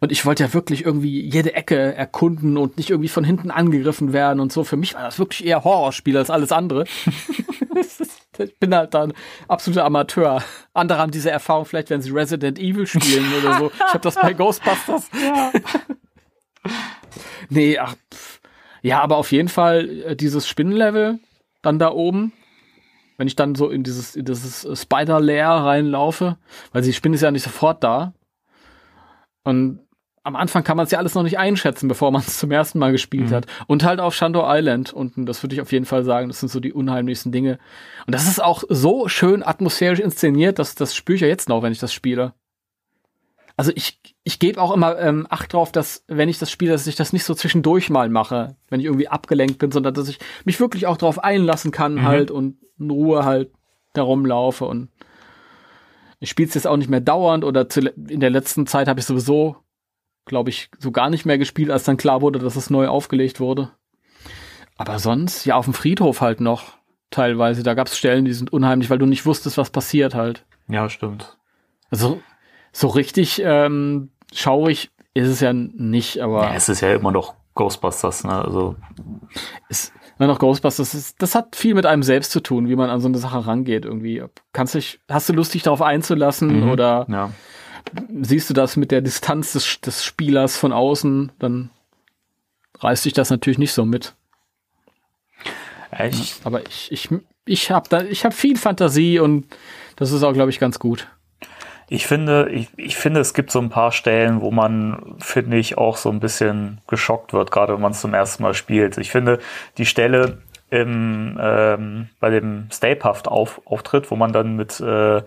Und 0.00 0.12
ich 0.12 0.26
wollte 0.26 0.42
ja 0.44 0.54
wirklich 0.54 0.84
irgendwie 0.84 1.20
jede 1.20 1.54
Ecke 1.54 1.94
erkunden 1.94 2.56
und 2.56 2.76
nicht 2.76 2.90
irgendwie 2.90 3.08
von 3.08 3.24
hinten 3.24 3.50
angegriffen 3.50 4.12
werden 4.12 4.40
und 4.40 4.52
so. 4.52 4.64
Für 4.64 4.76
mich 4.76 4.94
war 4.94 5.02
das 5.02 5.18
wirklich 5.18 5.44
eher 5.46 5.64
Horrorspiel 5.64 6.16
als 6.16 6.30
alles 6.30 6.52
andere. 6.52 6.84
ich 8.38 8.58
bin 8.58 8.74
halt 8.74 8.94
dann 8.94 9.12
absoluter 9.48 9.84
Amateur. 9.84 10.42
Andere 10.74 10.98
haben 10.98 11.12
diese 11.12 11.30
Erfahrung 11.30 11.64
vielleicht, 11.64 11.90
wenn 11.90 12.02
sie 12.02 12.10
Resident 12.10 12.58
Evil 12.58 12.86
spielen 12.86 13.32
oder 13.40 13.58
so. 13.58 13.70
Ich 13.74 13.80
habe 13.80 14.00
das 14.00 14.14
bei 14.14 14.32
Ghostbusters. 14.32 15.10
Nee, 17.48 17.78
ach, 17.78 17.94
pff. 18.12 18.40
ja, 18.82 19.00
aber 19.00 19.16
auf 19.16 19.32
jeden 19.32 19.48
Fall 19.48 19.88
äh, 20.06 20.16
dieses 20.16 20.48
Spinnenlevel 20.48 21.18
dann 21.60 21.78
da 21.78 21.90
oben, 21.90 22.32
wenn 23.16 23.26
ich 23.26 23.36
dann 23.36 23.54
so 23.54 23.68
in 23.70 23.82
dieses, 23.82 24.16
in 24.16 24.24
dieses 24.24 24.66
Spider-Lair 24.80 25.48
reinlaufe, 25.48 26.38
weil 26.72 26.82
die 26.82 26.92
Spinne 26.92 27.14
ist 27.14 27.22
ja 27.22 27.30
nicht 27.30 27.44
sofort 27.44 27.82
da. 27.84 28.14
Und 29.44 29.80
am 30.24 30.36
Anfang 30.36 30.62
kann 30.62 30.76
man 30.76 30.84
es 30.84 30.92
ja 30.92 30.98
alles 30.98 31.14
noch 31.14 31.24
nicht 31.24 31.38
einschätzen, 31.38 31.88
bevor 31.88 32.12
man 32.12 32.22
es 32.22 32.38
zum 32.38 32.50
ersten 32.50 32.78
Mal 32.78 32.92
gespielt 32.92 33.32
hat. 33.32 33.46
Und 33.66 33.84
halt 33.84 33.98
auf 33.98 34.14
Shandor 34.14 34.46
Island 34.46 34.92
unten, 34.92 35.26
das 35.26 35.42
würde 35.42 35.54
ich 35.54 35.60
auf 35.60 35.72
jeden 35.72 35.84
Fall 35.84 36.04
sagen, 36.04 36.28
das 36.28 36.40
sind 36.40 36.48
so 36.48 36.60
die 36.60 36.72
unheimlichsten 36.72 37.32
Dinge. 37.32 37.58
Und 38.06 38.14
das 38.14 38.28
ist 38.28 38.42
auch 38.42 38.62
so 38.68 39.08
schön 39.08 39.42
atmosphärisch 39.42 39.98
inszeniert, 39.98 40.58
dass 40.58 40.74
das 40.76 40.94
spüre 40.94 41.16
ich 41.16 41.22
ja 41.22 41.28
jetzt 41.28 41.48
noch, 41.48 41.62
wenn 41.62 41.72
ich 41.72 41.80
das 41.80 41.92
spiele. 41.92 42.34
Also 43.56 43.72
ich, 43.74 44.00
ich 44.24 44.38
gebe 44.38 44.60
auch 44.60 44.72
immer 44.72 44.98
ähm, 44.98 45.26
Acht 45.28 45.52
drauf, 45.52 45.72
dass, 45.72 46.04
wenn 46.08 46.28
ich 46.28 46.38
das 46.38 46.50
spiele, 46.50 46.72
dass 46.72 46.86
ich 46.86 46.96
das 46.96 47.12
nicht 47.12 47.24
so 47.24 47.34
zwischendurch 47.34 47.90
mal 47.90 48.08
mache, 48.08 48.56
wenn 48.68 48.80
ich 48.80 48.86
irgendwie 48.86 49.08
abgelenkt 49.08 49.58
bin, 49.58 49.70
sondern 49.70 49.94
dass 49.94 50.08
ich 50.08 50.18
mich 50.44 50.58
wirklich 50.60 50.86
auch 50.86 50.96
drauf 50.96 51.22
einlassen 51.22 51.70
kann 51.70 52.02
halt 52.02 52.30
und 52.30 52.56
in 52.78 52.90
Ruhe 52.90 53.24
halt 53.24 53.52
da 53.92 54.02
rumlaufe 54.02 54.64
und 54.64 54.88
ich 56.18 56.30
spiele 56.30 56.48
es 56.48 56.54
jetzt 56.54 56.66
auch 56.66 56.76
nicht 56.76 56.88
mehr 56.88 57.00
dauernd 57.00 57.44
oder 57.44 57.68
zu, 57.68 57.80
in 57.80 58.20
der 58.20 58.30
letzten 58.30 58.66
Zeit 58.66 58.86
habe 58.88 59.00
ich 59.00 59.06
sowieso, 59.06 59.56
glaube 60.24 60.50
ich, 60.50 60.70
so 60.78 60.92
gar 60.92 61.10
nicht 61.10 61.26
mehr 61.26 61.36
gespielt, 61.36 61.70
als 61.70 61.84
dann 61.84 61.96
klar 61.96 62.22
wurde, 62.22 62.38
dass 62.38 62.54
es 62.54 62.70
neu 62.70 62.86
aufgelegt 62.86 63.40
wurde. 63.40 63.72
Aber 64.76 64.98
sonst, 65.00 65.44
ja, 65.44 65.56
auf 65.56 65.64
dem 65.64 65.74
Friedhof 65.74 66.20
halt 66.20 66.40
noch 66.40 66.74
teilweise. 67.10 67.62
Da 67.64 67.74
gab 67.74 67.88
es 67.88 67.98
Stellen, 67.98 68.24
die 68.24 68.32
sind 68.32 68.52
unheimlich, 68.52 68.88
weil 68.88 68.98
du 68.98 69.06
nicht 69.06 69.26
wusstest, 69.26 69.58
was 69.58 69.70
passiert 69.70 70.14
halt. 70.14 70.46
Ja, 70.68 70.88
stimmt. 70.88 71.36
Also 71.90 72.22
so 72.72 72.88
richtig 72.88 73.40
ähm, 73.44 74.10
schaurig 74.32 74.90
ist 75.14 75.28
es 75.28 75.40
ja 75.40 75.52
nicht, 75.52 76.20
aber 76.20 76.44
Ja, 76.44 76.54
es 76.54 76.68
ist 76.68 76.80
ja 76.80 76.94
immer 76.94 77.12
noch 77.12 77.34
Ghostbusters, 77.54 78.24
ne? 78.24 78.32
Also 78.44 78.76
ist 79.68 79.92
immer 80.18 80.26
noch 80.28 80.38
Ghostbusters. 80.38 80.92
Das, 80.92 80.98
ist, 80.98 81.20
das 81.22 81.34
hat 81.34 81.54
viel 81.54 81.74
mit 81.74 81.84
einem 81.84 82.02
selbst 82.02 82.30
zu 82.30 82.40
tun, 82.40 82.68
wie 82.68 82.76
man 82.76 82.88
an 82.88 83.00
so 83.00 83.08
eine 83.08 83.18
Sache 83.18 83.46
rangeht 83.46 83.84
irgendwie. 83.84 84.22
Kannst 84.54 84.74
dich, 84.74 85.00
hast 85.10 85.28
du 85.28 85.34
Lust, 85.34 85.52
dich 85.52 85.62
darauf 85.62 85.82
einzulassen 85.82 86.62
Mhm. 86.64 86.70
oder 86.70 87.06
ja. 87.10 87.30
siehst 88.22 88.48
du 88.48 88.54
das 88.54 88.76
mit 88.76 88.90
der 88.90 89.02
Distanz 89.02 89.52
des, 89.52 89.80
des 89.82 90.02
Spielers 90.04 90.56
von 90.56 90.72
außen, 90.72 91.32
dann 91.38 91.68
reißt 92.78 93.04
dich 93.04 93.12
das 93.12 93.28
natürlich 93.28 93.58
nicht 93.58 93.72
so 93.74 93.84
mit. 93.84 94.14
Ich, 96.10 96.36
Aber 96.44 96.66
ich, 96.66 96.90
ich, 96.90 97.10
ich 97.44 97.70
habe 97.70 97.88
da, 97.90 98.02
ich 98.02 98.24
habe 98.24 98.34
viel 98.34 98.56
Fantasie 98.56 99.18
und 99.18 99.46
das 99.96 100.10
ist 100.10 100.22
auch, 100.22 100.32
glaube 100.32 100.50
ich, 100.50 100.58
ganz 100.58 100.78
gut. 100.78 101.08
Ich 101.92 102.06
finde, 102.06 102.48
ich, 102.48 102.68
ich 102.78 102.96
finde, 102.96 103.20
es 103.20 103.34
gibt 103.34 103.50
so 103.50 103.58
ein 103.58 103.68
paar 103.68 103.92
Stellen, 103.92 104.40
wo 104.40 104.50
man, 104.50 105.16
finde 105.18 105.58
ich, 105.58 105.76
auch 105.76 105.98
so 105.98 106.08
ein 106.08 106.20
bisschen 106.20 106.80
geschockt 106.86 107.34
wird, 107.34 107.50
gerade 107.50 107.74
wenn 107.74 107.82
man 107.82 107.92
es 107.92 108.00
zum 108.00 108.14
ersten 108.14 108.42
Mal 108.42 108.54
spielt. 108.54 108.96
Ich 108.96 109.10
finde, 109.10 109.40
die 109.76 109.84
Stelle 109.84 110.38
im, 110.70 111.38
ähm, 111.38 112.08
bei 112.18 112.30
dem 112.30 112.68
Stay 112.72 112.94
Puft 112.94 113.28
auf, 113.28 113.60
Auftritt, 113.66 114.10
wo 114.10 114.16
man 114.16 114.32
dann 114.32 114.56
mit 114.56 114.80
äh, 114.80 115.20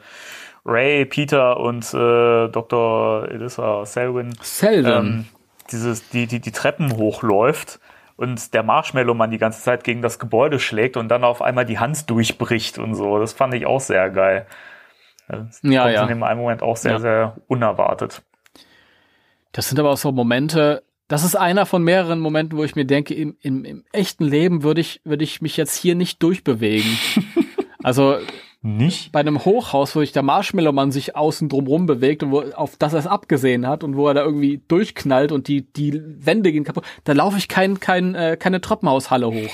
Ray, 0.66 1.06
Peter 1.06 1.60
und 1.60 1.86
äh, 1.94 2.48
Dr. 2.48 3.30
Elissa 3.30 3.86
Selwyn 3.86 4.34
ähm, 4.98 5.26
dieses, 5.72 6.10
die, 6.10 6.26
die, 6.26 6.40
die 6.40 6.52
Treppen 6.52 6.98
hochläuft 6.98 7.80
und 8.18 8.56
der 8.56 8.64
Marshmallow-Mann 8.64 9.30
die 9.30 9.38
ganze 9.38 9.62
Zeit 9.62 9.84
gegen 9.84 10.02
das 10.02 10.18
Gebäude 10.18 10.60
schlägt 10.60 10.98
und 10.98 11.10
dann 11.10 11.24
auf 11.24 11.44
einmal 11.44 11.66
die 11.66 11.78
Hand 11.78 12.10
durchbricht 12.10 12.80
und 12.80 12.96
so. 12.96 13.20
Das 13.20 13.34
fand 13.34 13.54
ich 13.54 13.68
auch 13.68 13.82
sehr 13.82 14.10
geil. 14.10 14.48
Das 15.28 15.60
Ja, 15.64 15.84
kommt 15.84 15.94
ja. 15.94 16.02
in 16.04 16.08
dem 16.10 16.24
einen 16.24 16.40
Moment 16.40 16.62
auch 16.62 16.78
sehr, 16.78 16.94
Ja. 16.94 17.00
sehr 17.00 17.38
unerwartet. 17.48 18.22
Das 19.52 19.70
sind 19.70 19.80
aber 19.80 19.92
auch 19.92 19.98
so 19.98 20.12
Momente, 20.12 20.84
das 21.08 21.24
ist 21.24 21.36
einer 21.36 21.66
von 21.66 21.84
mehreren 21.84 22.20
Momenten, 22.20 22.58
wo 22.58 22.64
ich 22.64 22.76
mir 22.76 22.86
denke, 22.86 23.14
im, 23.14 23.38
im, 23.42 23.64
im 23.64 23.84
echten 23.92 24.26
Leben 24.26 24.64
würde 24.64 24.82
ich, 24.82 25.02
würde 25.04 25.24
ich 25.24 25.42
mich 25.42 25.56
jetzt 25.56 25.76
hier 25.76 25.96
nicht 25.96 26.22
durchbewegen. 26.24 26.98
also 27.84 28.18
Nicht? 28.68 29.12
bei 29.12 29.20
einem 29.20 29.46
Hochhaus, 29.46 29.96
wo 29.96 30.00
sich 30.00 30.12
der 30.12 30.24
Marshmallow-Mann 30.24 30.92
sich 30.92 31.16
außen 31.16 31.50
drumrum 31.50 31.86
bewegt 31.86 32.24
und 32.24 32.32
wo, 32.32 32.42
auf 32.42 32.78
das 32.78 32.94
er 32.94 33.00
es 33.00 33.06
abgesehen 33.08 33.68
hat 33.68 33.84
und 33.84 33.96
wo 33.96 34.08
er 34.08 34.16
da 34.16 34.24
irgendwie 34.24 34.60
durchknallt 34.68 35.32
und 35.32 35.48
die, 35.48 35.72
die 35.72 36.02
Wände 36.04 36.52
gehen 36.52 36.64
kaputt, 36.64 36.84
da 37.04 37.14
laufe 37.14 37.38
ich 37.38 37.48
kein, 37.48 37.80
kein, 37.80 38.16
äh, 38.16 38.38
keine 38.40 38.62
Treppenhaushalle 38.62 39.28
hoch. 39.28 39.54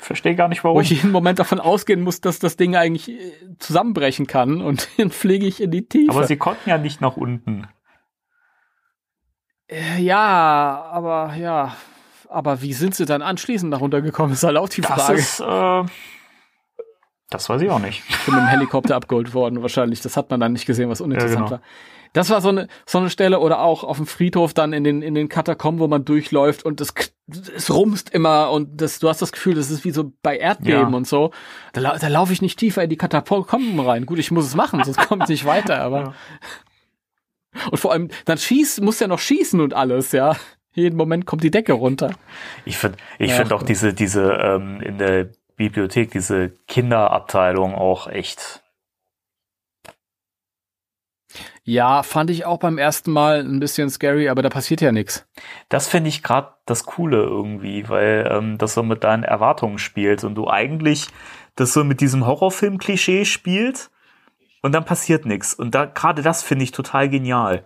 Verstehe 0.00 0.34
gar 0.34 0.48
nicht, 0.48 0.64
Wo 0.64 0.68
warum. 0.68 0.80
ich 0.80 0.88
jeden 0.90 1.10
Moment 1.12 1.38
davon 1.38 1.60
ausgehen 1.60 2.00
muss, 2.00 2.22
dass 2.22 2.38
das 2.38 2.56
Ding 2.56 2.74
eigentlich 2.74 3.10
äh, 3.10 3.32
zusammenbrechen 3.58 4.26
kann 4.26 4.62
und 4.62 4.88
dann 4.96 5.10
fliege 5.10 5.46
ich 5.46 5.60
in 5.62 5.70
die 5.70 5.86
Tiefe. 5.86 6.10
Aber 6.12 6.26
sie 6.26 6.36
konnten 6.38 6.70
ja 6.70 6.78
nicht 6.78 7.02
nach 7.02 7.18
unten. 7.18 7.66
Äh, 9.68 10.00
Ja, 10.00 10.88
aber 10.90 11.34
ja. 11.34 11.76
Aber 12.30 12.60
wie 12.62 12.72
sind 12.72 12.94
sie 12.94 13.06
dann 13.06 13.22
anschließend 13.22 13.70
nach 13.70 13.80
runtergekommen, 13.80 14.32
ist 14.32 14.42
halt 14.42 14.56
auch 14.56 14.68
die 14.68 14.82
Das 14.82 14.90
Frage. 14.90 15.18
ist, 15.18 15.40
äh, 15.40 15.84
das 17.30 17.48
weiß 17.48 17.62
ich 17.62 17.70
auch 17.70 17.78
nicht. 17.78 18.02
Ich 18.08 18.24
bin 18.24 18.34
mit 18.34 18.44
dem 18.44 18.48
Helikopter 18.48 18.96
abgeholt 18.96 19.34
worden, 19.34 19.62
wahrscheinlich. 19.62 20.00
Das 20.00 20.16
hat 20.16 20.30
man 20.30 20.40
dann 20.40 20.52
nicht 20.52 20.66
gesehen, 20.66 20.88
was 20.90 21.00
uninteressant 21.00 21.50
Ja, 21.50 21.56
genau. 21.56 21.62
war. 21.62 21.62
Das 22.14 22.30
war 22.30 22.40
so 22.40 22.48
eine, 22.48 22.68
so 22.86 22.96
eine 22.98 23.10
Stelle 23.10 23.38
oder 23.38 23.60
auch 23.60 23.84
auf 23.84 23.98
dem 23.98 24.06
Friedhof 24.06 24.54
dann 24.54 24.72
in 24.72 24.82
den, 24.82 25.02
in 25.02 25.14
den 25.14 25.28
Katakomben, 25.28 25.78
wo 25.78 25.88
man 25.88 26.06
durchläuft 26.06 26.64
und 26.64 26.80
es, 26.80 26.94
es 27.54 27.70
rumst 27.70 28.08
immer 28.08 28.50
und 28.50 28.80
das, 28.80 28.98
du 28.98 29.10
hast 29.10 29.20
das 29.20 29.30
Gefühl, 29.30 29.54
das 29.54 29.70
ist 29.70 29.84
wie 29.84 29.90
so 29.90 30.12
bei 30.22 30.38
Erdbeben 30.38 30.90
Ja. 30.90 30.96
und 30.96 31.06
so. 31.06 31.32
Da, 31.74 31.98
da 31.98 32.08
laufe 32.08 32.32
ich 32.32 32.40
nicht 32.40 32.58
tiefer 32.58 32.82
in 32.82 32.88
die 32.88 32.96
Katakomben 32.96 33.78
rein. 33.80 34.06
Gut, 34.06 34.18
ich 34.18 34.30
muss 34.30 34.46
es 34.46 34.54
machen, 34.54 34.82
sonst 34.84 35.06
kommt 35.06 35.24
es 35.24 35.28
nicht 35.28 35.44
weiter, 35.44 35.80
aber. 35.82 36.14
Und 37.70 37.78
vor 37.78 37.92
allem, 37.92 38.08
dann 38.24 38.38
schießt, 38.38 38.80
muss 38.80 39.00
ja 39.00 39.06
noch 39.06 39.18
schießen 39.18 39.60
und 39.60 39.74
alles, 39.74 40.12
ja. 40.12 40.34
Jeden 40.72 40.96
Moment 40.96 41.26
kommt 41.26 41.42
die 41.42 41.50
Decke 41.50 41.72
runter. 41.72 42.12
Ich 42.64 42.78
finde 42.78 42.98
ich 43.18 43.30
Ja. 43.30 43.36
finde 43.36 43.54
auch 43.54 43.62
diese, 43.62 43.92
diese 43.92 44.32
ähm, 44.32 44.80
in 44.80 44.96
der 44.98 45.28
Bibliothek, 45.58 46.12
diese 46.12 46.50
Kinderabteilung 46.66 47.74
auch 47.74 48.06
echt. 48.06 48.62
Ja, 51.62 52.02
fand 52.02 52.30
ich 52.30 52.46
auch 52.46 52.58
beim 52.58 52.78
ersten 52.78 53.12
Mal 53.12 53.40
ein 53.40 53.60
bisschen 53.60 53.90
scary, 53.90 54.30
aber 54.30 54.40
da 54.40 54.48
passiert 54.48 54.80
ja 54.80 54.92
nichts. 54.92 55.26
Das 55.68 55.86
finde 55.86 56.08
ich 56.08 56.22
gerade 56.22 56.54
das 56.64 56.84
Coole 56.84 57.18
irgendwie, 57.18 57.90
weil 57.90 58.26
ähm, 58.30 58.56
das 58.56 58.72
so 58.72 58.82
mit 58.82 59.04
deinen 59.04 59.24
Erwartungen 59.24 59.78
spielt 59.78 60.24
und 60.24 60.34
du 60.34 60.48
eigentlich 60.48 61.08
das 61.56 61.74
so 61.74 61.84
mit 61.84 62.00
diesem 62.00 62.24
Horrorfilm-Klischee 62.24 63.26
spielt 63.26 63.90
und 64.62 64.72
dann 64.72 64.86
passiert 64.86 65.26
nichts. 65.26 65.52
Und 65.52 65.74
da 65.74 65.84
gerade 65.84 66.22
das 66.22 66.42
finde 66.42 66.64
ich 66.64 66.72
total 66.72 67.10
genial. 67.10 67.64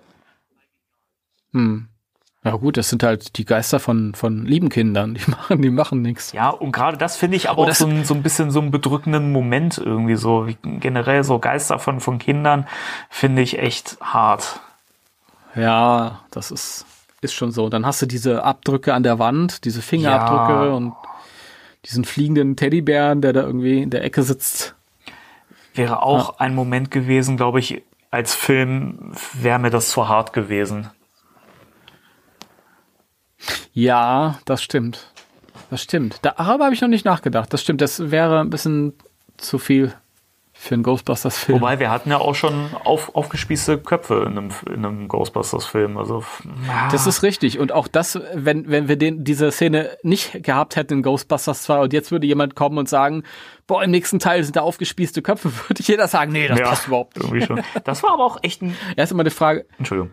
Hm. 1.52 1.91
Ja 2.44 2.52
gut, 2.56 2.76
das 2.76 2.88
sind 2.88 3.04
halt 3.04 3.36
die 3.38 3.44
Geister 3.44 3.78
von, 3.78 4.14
von 4.16 4.44
lieben 4.44 4.68
Kindern. 4.68 5.14
Die 5.14 5.30
machen, 5.30 5.62
die 5.62 5.70
machen 5.70 6.02
nichts. 6.02 6.32
Ja, 6.32 6.48
und 6.50 6.72
gerade 6.72 6.96
das 6.96 7.16
finde 7.16 7.36
ich 7.36 7.48
aber 7.48 7.62
Oh, 7.62 7.68
auch 7.68 7.74
so 7.74 7.86
ein, 7.86 8.04
so 8.04 8.14
ein 8.14 8.22
bisschen 8.22 8.50
so 8.50 8.60
einen 8.60 8.70
bedrückenden 8.72 9.30
Moment 9.30 9.78
irgendwie 9.78 10.16
so. 10.16 10.46
Wie 10.48 10.56
generell 10.62 11.22
so 11.22 11.38
Geister 11.38 11.78
von, 11.78 12.00
von 12.00 12.18
Kindern 12.18 12.66
finde 13.10 13.42
ich 13.42 13.58
echt 13.58 13.96
hart. 14.00 14.60
Ja, 15.54 16.20
das 16.30 16.50
ist, 16.50 16.84
ist 17.20 17.34
schon 17.34 17.52
so. 17.52 17.68
Dann 17.68 17.86
hast 17.86 18.02
du 18.02 18.06
diese 18.06 18.42
Abdrücke 18.44 18.92
an 18.94 19.02
der 19.04 19.18
Wand, 19.18 19.64
diese 19.64 19.82
Fingerabdrücke 19.82 20.66
Ja. 20.68 20.72
und 20.74 20.94
diesen 21.84 22.04
fliegenden 22.04 22.56
Teddybären, 22.56 23.20
der 23.20 23.32
da 23.32 23.42
irgendwie 23.42 23.82
in 23.82 23.90
der 23.90 24.02
Ecke 24.04 24.22
sitzt. 24.22 24.74
Wäre 25.74 26.02
auch 26.02 26.38
ein 26.38 26.54
Moment 26.54 26.90
gewesen, 26.90 27.36
glaube 27.36 27.58
ich, 27.60 27.82
als 28.10 28.34
Film 28.34 29.12
wäre 29.32 29.58
mir 29.58 29.70
das 29.70 29.88
zu 29.90 30.08
hart 30.08 30.32
gewesen. 30.32 30.90
Ja, 33.72 34.38
das 34.44 34.62
stimmt. 34.62 35.12
Das 35.70 35.82
stimmt. 35.82 36.18
Darüber 36.22 36.64
habe 36.64 36.74
ich 36.74 36.80
noch 36.80 36.88
nicht 36.88 37.04
nachgedacht. 37.04 37.52
Das 37.52 37.62
stimmt. 37.62 37.80
Das 37.80 38.10
wäre 38.10 38.40
ein 38.40 38.50
bisschen 38.50 38.94
zu 39.36 39.58
viel 39.58 39.94
für 40.62 40.74
einen 40.74 40.84
Ghostbusters-Film. 40.84 41.60
Wobei 41.60 41.80
wir 41.80 41.90
hatten 41.90 42.10
ja 42.10 42.18
auch 42.18 42.36
schon 42.36 42.70
auf, 42.84 43.16
aufgespießte 43.16 43.78
Köpfe 43.78 44.24
in 44.26 44.38
einem, 44.38 44.50
in 44.68 44.84
einem 44.84 45.08
Ghostbusters-Film. 45.08 45.98
Also 45.98 46.22
ja. 46.68 46.88
Das 46.92 47.08
ist 47.08 47.24
richtig. 47.24 47.58
Und 47.58 47.72
auch 47.72 47.88
das, 47.88 48.20
wenn, 48.32 48.70
wenn 48.70 48.86
wir 48.86 48.96
den, 48.96 49.24
diese 49.24 49.50
Szene 49.50 49.90
nicht 50.04 50.44
gehabt 50.44 50.76
hätten 50.76 50.98
in 50.98 51.02
Ghostbusters 51.02 51.64
2 51.64 51.80
und 51.80 51.92
jetzt 51.92 52.12
würde 52.12 52.28
jemand 52.28 52.54
kommen 52.54 52.78
und 52.78 52.88
sagen, 52.88 53.24
boah, 53.66 53.82
im 53.82 53.90
nächsten 53.90 54.20
Teil 54.20 54.44
sind 54.44 54.54
da 54.54 54.60
aufgespießte 54.60 55.20
Köpfe, 55.20 55.50
würde 55.68 55.82
jeder 55.82 56.06
sagen, 56.06 56.30
nee, 56.30 56.46
das 56.46 56.60
ja, 56.60 56.68
passt 56.68 56.86
überhaupt 56.86 57.16
nicht. 57.16 57.24
irgendwie 57.24 57.44
schon. 57.44 57.60
Das 57.82 58.04
war 58.04 58.12
aber 58.12 58.24
auch 58.24 58.38
echt 58.42 58.62
ein. 58.62 58.76
Erst 58.96 59.10
immer 59.10 59.24
die 59.24 59.30
Frage, 59.30 59.66
Entschuldigung. 59.78 60.12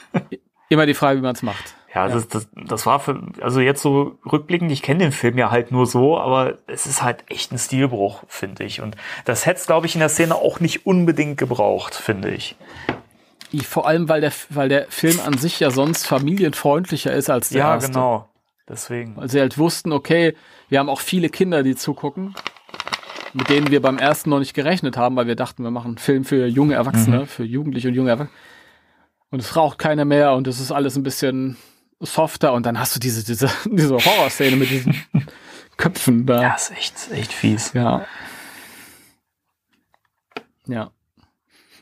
immer 0.70 0.86
die 0.86 0.94
Frage, 0.94 1.18
wie 1.18 1.22
man 1.22 1.34
es 1.34 1.42
macht. 1.42 1.74
Ja, 1.94 2.08
Das, 2.08 2.26
das, 2.28 2.48
das 2.66 2.86
war 2.86 2.98
für, 3.00 3.20
also 3.40 3.60
jetzt 3.60 3.80
so 3.82 4.18
rückblickend, 4.30 4.72
ich 4.72 4.82
kenne 4.82 4.98
den 5.00 5.12
Film 5.12 5.38
ja 5.38 5.50
halt 5.50 5.70
nur 5.70 5.86
so, 5.86 6.18
aber 6.18 6.58
es 6.66 6.86
ist 6.86 7.02
halt 7.02 7.24
echt 7.28 7.52
ein 7.52 7.58
Stilbruch, 7.58 8.24
finde 8.26 8.64
ich. 8.64 8.80
Und 8.80 8.96
das 9.24 9.46
hätte 9.46 9.60
es, 9.60 9.66
glaube 9.66 9.86
ich, 9.86 9.94
in 9.94 10.00
der 10.00 10.08
Szene 10.08 10.34
auch 10.34 10.58
nicht 10.60 10.86
unbedingt 10.86 11.38
gebraucht, 11.38 11.94
finde 11.94 12.30
ich. 12.30 12.56
Vor 13.62 13.86
allem, 13.86 14.08
weil 14.08 14.20
der, 14.20 14.32
weil 14.50 14.68
der 14.68 14.86
Film 14.88 15.20
an 15.24 15.38
sich 15.38 15.60
ja 15.60 15.70
sonst 15.70 16.06
familienfreundlicher 16.08 17.12
ist 17.12 17.30
als 17.30 17.50
der 17.50 17.60
Ja, 17.60 17.74
erste. 17.74 17.92
genau. 17.92 18.28
Deswegen. 18.68 19.16
Weil 19.16 19.28
sie 19.30 19.38
halt 19.38 19.58
wussten, 19.58 19.92
okay, 19.92 20.34
wir 20.68 20.80
haben 20.80 20.88
auch 20.88 21.00
viele 21.00 21.28
Kinder, 21.28 21.62
die 21.62 21.76
zugucken, 21.76 22.34
mit 23.34 23.48
denen 23.50 23.70
wir 23.70 23.80
beim 23.80 23.98
ersten 23.98 24.30
noch 24.30 24.40
nicht 24.40 24.54
gerechnet 24.54 24.96
haben, 24.96 25.14
weil 25.14 25.26
wir 25.28 25.36
dachten, 25.36 25.62
wir 25.62 25.70
machen 25.70 25.88
einen 25.88 25.98
Film 25.98 26.24
für 26.24 26.46
junge 26.46 26.74
Erwachsene, 26.74 27.26
für 27.26 27.44
Jugendliche 27.44 27.88
und 27.88 27.94
junge 27.94 28.10
Erwachsene. 28.10 28.36
Und 29.30 29.40
es 29.40 29.54
raucht 29.54 29.78
keiner 29.78 30.04
mehr 30.04 30.32
und 30.32 30.48
es 30.48 30.58
ist 30.60 30.72
alles 30.72 30.96
ein 30.96 31.02
bisschen 31.04 31.56
softer 32.00 32.52
und 32.52 32.66
dann 32.66 32.78
hast 32.78 32.94
du 32.96 33.00
diese, 33.00 33.24
diese, 33.24 33.48
diese 33.66 33.94
Horrorszene 33.96 34.56
mit 34.56 34.70
diesen 34.70 34.94
Köpfen 35.76 36.26
da. 36.26 36.42
Ja, 36.42 36.54
ist 36.54 36.70
echt, 36.72 37.10
echt 37.12 37.32
fies. 37.32 37.72
Ja. 37.72 38.06
Ja. 40.66 40.90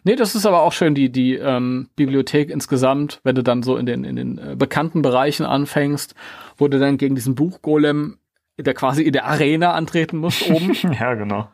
Nee, 0.05 0.17
das 0.17 0.35
ist 0.35 0.47
aber 0.47 0.63
auch 0.63 0.73
schön, 0.73 0.95
die, 0.95 1.11
die 1.13 1.35
ähm, 1.35 1.89
Bibliothek 1.95 2.51
insgesamt, 2.51 3.21
wenn 3.23 3.37
du 3.37 3.43
dann 3.43 3.63
so 3.63 3.77
in 3.77 3.87
den, 3.87 4.03
in 4.05 4.17
den 4.17 4.39
äh, 4.39 4.57
bekannten 4.57 5.01
Bereichen 5.03 5.47
anfängst, 5.47 6.15
wo 6.57 6.67
du 6.67 6.81
dann 6.81 6.97
gegen 6.99 7.15
diesen 7.15 7.37
Buchgolem, 7.37 8.19
der 8.59 8.75
quasi 8.75 9.03
in 9.03 9.13
der 9.13 9.27
Arena 9.27 9.73
antreten 9.75 10.17
musst 10.19 10.49
oben. 10.51 10.73
Ja, 10.99 11.15
genau. 11.15 11.49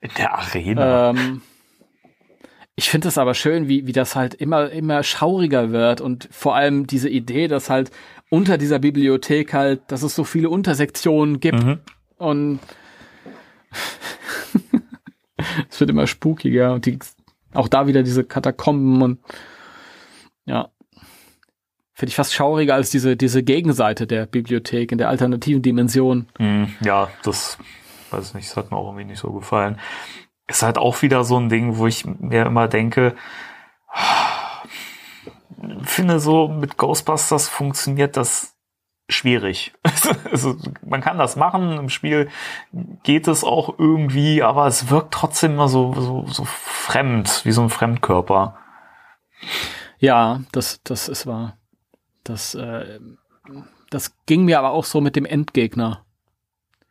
In 0.00 0.10
der 0.16 0.34
Arena. 0.38 1.10
ähm, 1.10 1.42
ich 2.76 2.90
finde 2.90 3.06
das 3.06 3.18
aber 3.18 3.34
schön, 3.34 3.68
wie, 3.68 3.86
wie 3.86 3.92
das 3.92 4.16
halt 4.16 4.34
immer, 4.34 4.70
immer 4.70 5.02
schauriger 5.02 5.70
wird 5.70 6.00
und 6.00 6.28
vor 6.32 6.56
allem 6.56 6.86
diese 6.86 7.08
Idee, 7.08 7.46
dass 7.48 7.70
halt 7.70 7.90
unter 8.30 8.58
dieser 8.58 8.78
Bibliothek 8.80 9.52
halt, 9.54 9.82
dass 9.88 10.02
es 10.02 10.14
so 10.14 10.24
viele 10.24 10.50
Untersektionen 10.50 11.38
gibt 11.40 11.62
Mhm. 11.62 11.78
und 12.16 12.58
es 15.70 15.80
wird 15.80 15.90
immer 15.90 16.06
spukiger 16.06 16.72
und 16.72 16.86
die, 16.86 16.98
auch 17.52 17.68
da 17.68 17.86
wieder 17.86 18.02
diese 18.02 18.24
Katakomben 18.24 19.02
und 19.02 19.20
ja. 20.46 20.68
Finde 21.96 22.08
ich 22.08 22.16
fast 22.16 22.34
schauriger 22.34 22.74
als 22.74 22.90
diese, 22.90 23.16
diese 23.16 23.44
Gegenseite 23.44 24.08
der 24.08 24.26
Bibliothek 24.26 24.90
in 24.90 24.98
der 24.98 25.08
alternativen 25.08 25.62
Dimension. 25.62 26.26
Hm, 26.38 26.74
ja, 26.80 27.08
das 27.22 27.56
weiß 28.10 28.28
ich 28.28 28.34
nicht, 28.34 28.48
das 28.50 28.56
hat 28.56 28.72
mir 28.72 28.76
auch 28.76 28.88
irgendwie 28.88 29.04
nicht 29.04 29.20
so 29.20 29.30
gefallen. 29.32 29.78
Ist 30.46 30.62
halt 30.62 30.78
auch 30.78 31.02
wieder 31.02 31.24
so 31.24 31.38
ein 31.38 31.48
Ding, 31.48 31.78
wo 31.78 31.86
ich 31.86 32.04
mir 32.04 32.46
immer 32.46 32.68
denke, 32.68 33.14
finde 35.82 36.20
so 36.20 36.48
mit 36.48 36.76
Ghostbusters 36.76 37.48
funktioniert 37.48 38.16
das 38.16 38.56
schwierig. 39.08 39.72
Also, 40.30 40.56
man 40.84 41.00
kann 41.00 41.16
das 41.16 41.36
machen, 41.36 41.78
im 41.78 41.88
Spiel 41.88 42.28
geht 43.04 43.28
es 43.28 43.44
auch 43.44 43.78
irgendwie, 43.78 44.42
aber 44.42 44.66
es 44.66 44.90
wirkt 44.90 45.14
trotzdem 45.14 45.52
immer 45.52 45.68
so, 45.68 45.94
so, 45.94 46.26
so 46.26 46.44
fremd, 46.44 47.44
wie 47.44 47.52
so 47.52 47.62
ein 47.62 47.70
Fremdkörper. 47.70 48.58
Ja, 49.98 50.40
das, 50.50 50.80
das 50.82 51.08
ist 51.08 51.26
wahr. 51.26 51.56
Das, 52.24 52.56
äh, 52.56 52.98
das 53.90 54.16
ging 54.26 54.44
mir 54.44 54.58
aber 54.58 54.70
auch 54.70 54.84
so 54.84 55.00
mit 55.00 55.14
dem 55.14 55.24
Endgegner. 55.24 56.03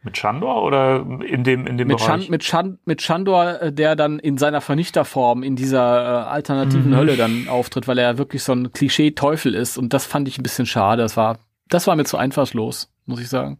Mit 0.03 0.15
Chandor 0.15 0.63
oder 0.63 1.05
in 1.25 1.43
dem, 1.43 1.65
in 1.65 1.77
dem 1.77 1.87
Mit, 1.87 1.97
Bereich? 1.97 2.23
Chan, 2.23 2.29
mit, 2.29 2.41
Chan, 2.41 2.79
mit 2.85 3.01
Chandor, 3.01 3.61
äh, 3.61 3.71
der 3.73 3.95
dann 3.95 4.19
in 4.19 4.37
seiner 4.37 4.59
Vernichterform 4.61 5.43
in 5.43 5.55
dieser 5.55 5.79
äh, 6.25 6.27
alternativen 6.29 6.91
Mhm. 6.91 6.95
Hölle 6.97 7.15
dann 7.15 7.47
auftritt, 7.47 7.87
weil 7.87 7.97
er 7.97 8.17
wirklich 8.17 8.43
so 8.43 8.51
ein 8.53 8.71
Klischee-Teufel 8.73 9.55
ist. 9.55 9.77
Und 9.77 9.93
das 9.93 10.05
fand 10.05 10.27
ich 10.27 10.37
ein 10.37 10.43
bisschen 10.43 10.65
schade. 10.65 11.01
Das 11.01 11.15
war, 11.15 11.37
das 11.69 11.87
war 11.87 11.95
mir 11.95 12.03
zu 12.03 12.17
einfallslos, 12.17 12.91
muss 13.05 13.21
ich 13.21 13.29
sagen. 13.29 13.59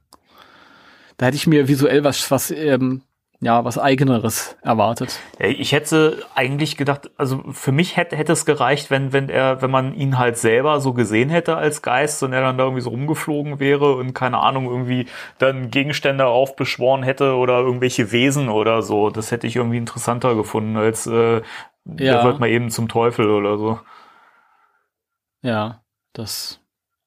Da 1.18 1.28
hätte 1.28 1.38
ich 1.38 1.48
mir 1.48 1.68
visuell 1.68 2.04
was, 2.04 2.30
was, 2.32 2.52
ähm, 2.52 3.02
ja, 3.44 3.66
was 3.66 3.78
eigeneres 3.78 4.56
erwartet. 4.62 5.20
Ich 5.40 5.72
hätte 5.74 6.24
eigentlich 6.36 6.78
gedacht, 6.78 7.12
also 7.18 7.44
für 7.52 7.72
mich 7.72 7.98
hätte, 7.98 8.16
hätte 8.16 8.32
es 8.34 8.46
gereicht, 8.46 8.90
wenn, 8.90 9.12
wenn 9.14 9.30
er, 9.30 9.62
wenn 9.62 9.72
man 9.72 9.94
ihn 9.94 10.18
halt 10.18 10.38
selber 10.38 10.80
so 10.80 10.94
gesehen 10.94 11.30
hätte 11.30 11.58
als 11.58 11.82
Geist 11.82 12.24
und 12.24 12.34
er 12.34 12.42
dann 12.42 12.58
da 12.58 12.64
irgendwie 12.64 12.82
so 12.82 12.90
rumgeflogen 12.92 13.60
wäre 13.60 13.96
und 13.96 14.14
keine 14.14 14.40
Ahnung, 14.40 14.66
irgendwie 14.66 15.08
dann 15.40 15.70
Gegenstände 15.72 16.26
aufbeschworen 16.26 17.04
hätte 17.04 17.36
oder 17.36 17.60
irgendwelche 17.60 18.12
Wesen 18.12 18.50
oder 18.50 18.82
so. 18.82 19.10
Das 19.10 19.32
hätte 19.32 19.48
ich 19.48 19.56
irgendwie 19.56 19.78
interessanter 19.78 20.36
gefunden, 20.36 20.78
als 20.78 21.06
äh, 21.08 21.42
der 21.86 22.06
Ja. 22.14 22.24
wird 22.24 22.40
mal 22.40 22.50
eben 22.50 22.70
zum 22.70 22.88
Teufel 22.88 23.30
oder 23.30 23.58
so. 23.58 23.80
Ja, 25.42 25.82
das, 26.14 26.62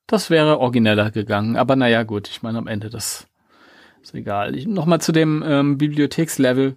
das 0.06 0.30
wäre 0.30 0.58
origineller 0.58 1.10
gegangen. 1.10 1.56
Aber 1.56 1.76
naja, 1.76 2.02
gut, 2.02 2.28
ich 2.28 2.42
meine, 2.42 2.58
am 2.58 2.66
Ende, 2.66 2.90
das 2.90 3.26
ist 4.08 4.14
egal. 4.14 4.52
Nochmal 4.66 5.00
zu 5.00 5.12
dem 5.12 5.42
ähm, 5.46 5.78
Bibliothekslevel. 5.78 6.76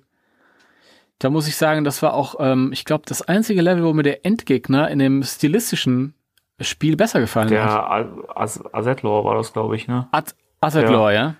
Da 1.19 1.29
muss 1.29 1.47
ich 1.47 1.55
sagen, 1.57 1.83
das 1.83 2.01
war 2.01 2.13
auch, 2.13 2.35
ähm, 2.39 2.71
ich 2.71 2.85
glaube, 2.85 3.03
das 3.07 3.21
einzige 3.21 3.61
Level, 3.61 3.83
wo 3.83 3.93
mir 3.93 4.03
der 4.03 4.25
Endgegner 4.25 4.89
in 4.89 4.99
dem 4.99 5.21
stilistischen 5.23 6.13
Spiel 6.61 6.95
besser 6.95 7.19
gefallen 7.19 7.47
hat. 7.47 7.51
Der 7.51 8.37
As 8.37 8.63
Azetlor 8.73 9.23
war 9.25 9.35
das, 9.35 9.53
glaube 9.53 9.75
ich, 9.75 9.87
ne? 9.87 10.07
Ad 10.11 10.31
Azaglor, 10.61 11.11
ja. 11.11 11.35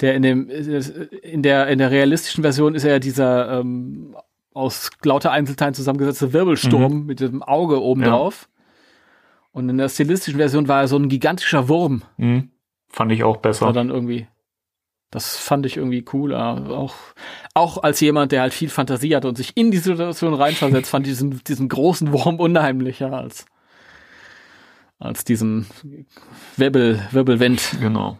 Der 0.00 0.14
in 0.14 0.22
dem, 0.22 0.48
in 0.48 1.42
der, 1.42 1.66
in 1.68 1.78
der 1.78 1.90
realistischen 1.90 2.42
Version 2.42 2.74
ist 2.74 2.84
er 2.84 2.92
ja 2.92 2.98
dieser 2.98 3.60
ähm, 3.60 4.16
aus 4.54 4.90
lauter 5.04 5.30
Einzelteilen 5.30 5.74
zusammengesetzte 5.74 6.32
Wirbelsturm 6.32 7.04
mit 7.06 7.20
dem 7.20 7.42
Auge 7.42 7.80
oben 7.82 8.00
Mhm. 8.00 8.06
Ja. 8.06 8.12
drauf. 8.12 8.48
Und 9.52 9.68
in 9.68 9.76
der 9.78 9.88
stilistischen 9.88 10.38
Version 10.38 10.68
war 10.68 10.80
er 10.82 10.88
so 10.88 10.96
ein 10.96 11.08
gigantischer 11.08 11.68
Wurm. 11.68 12.02
Hm. 12.16 12.50
Fand 12.88 13.12
ich 13.12 13.22
auch 13.24 13.34
War 13.36 13.42
besser. 13.42 13.72
dann 13.72 13.90
irgendwie. 13.90 14.26
Das 15.10 15.36
fand 15.36 15.66
ich 15.66 15.76
irgendwie 15.76 16.04
cool. 16.12 16.34
Auch, 16.34 16.94
auch 17.54 17.82
als 17.82 18.00
jemand, 18.00 18.30
der 18.32 18.42
halt 18.42 18.54
viel 18.54 18.68
Fantasie 18.68 19.16
hatte 19.16 19.28
und 19.28 19.36
sich 19.36 19.56
in 19.56 19.70
die 19.70 19.78
Situation 19.78 20.34
reinversetzt, 20.34 20.90
fand 20.90 21.06
ich 21.06 21.12
diesen, 21.12 21.42
diesen 21.44 21.68
großen 21.68 22.12
Wurm 22.12 22.36
unheimlicher 22.36 23.12
als, 23.12 23.46
als 24.98 25.24
diesen 25.24 25.66
Wirbel, 26.56 27.00
Wirbelwind. 27.10 27.76
Genau. 27.80 28.18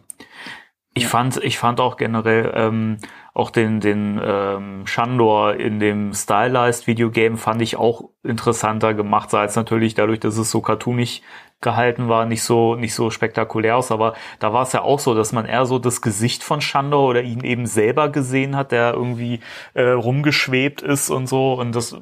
Ich 0.93 1.07
fand, 1.07 1.37
ich 1.41 1.57
fand 1.57 1.79
auch 1.79 1.95
generell 1.95 2.51
ähm, 2.53 2.97
auch 3.33 3.49
den 3.49 3.79
den 3.79 4.19
ähm, 4.21 4.85
Shandor 4.85 5.55
in 5.55 5.79
dem 5.79 6.13
Stylized 6.13 6.85
Videogame 6.85 7.37
fand 7.37 7.61
ich 7.61 7.77
auch 7.77 8.09
interessanter 8.23 8.93
gemacht, 8.93 9.29
sei 9.29 9.45
es 9.45 9.55
natürlich 9.55 9.93
dadurch, 9.93 10.19
dass 10.19 10.37
es 10.37 10.51
so 10.51 10.59
cartoonig 10.59 11.23
gehalten 11.61 12.09
war, 12.09 12.25
nicht 12.25 12.43
so 12.43 12.75
nicht 12.75 12.93
so 12.95 13.09
spektakulär 13.09 13.77
aus, 13.77 13.91
aber 13.91 14.15
da 14.39 14.51
war 14.51 14.63
es 14.63 14.73
ja 14.73 14.81
auch 14.81 14.99
so, 14.99 15.13
dass 15.15 15.31
man 15.31 15.45
eher 15.45 15.65
so 15.65 15.79
das 15.79 16.01
Gesicht 16.01 16.43
von 16.43 16.59
Shandor 16.61 17.07
oder 17.07 17.21
ihn 17.21 17.43
eben 17.43 17.65
selber 17.65 18.09
gesehen 18.09 18.55
hat, 18.55 18.71
der 18.71 18.93
irgendwie 18.93 19.39
äh, 19.73 19.89
rumgeschwebt 19.89 20.81
ist 20.81 21.09
und 21.09 21.27
so 21.27 21.53
und 21.53 21.75
das 21.75 21.95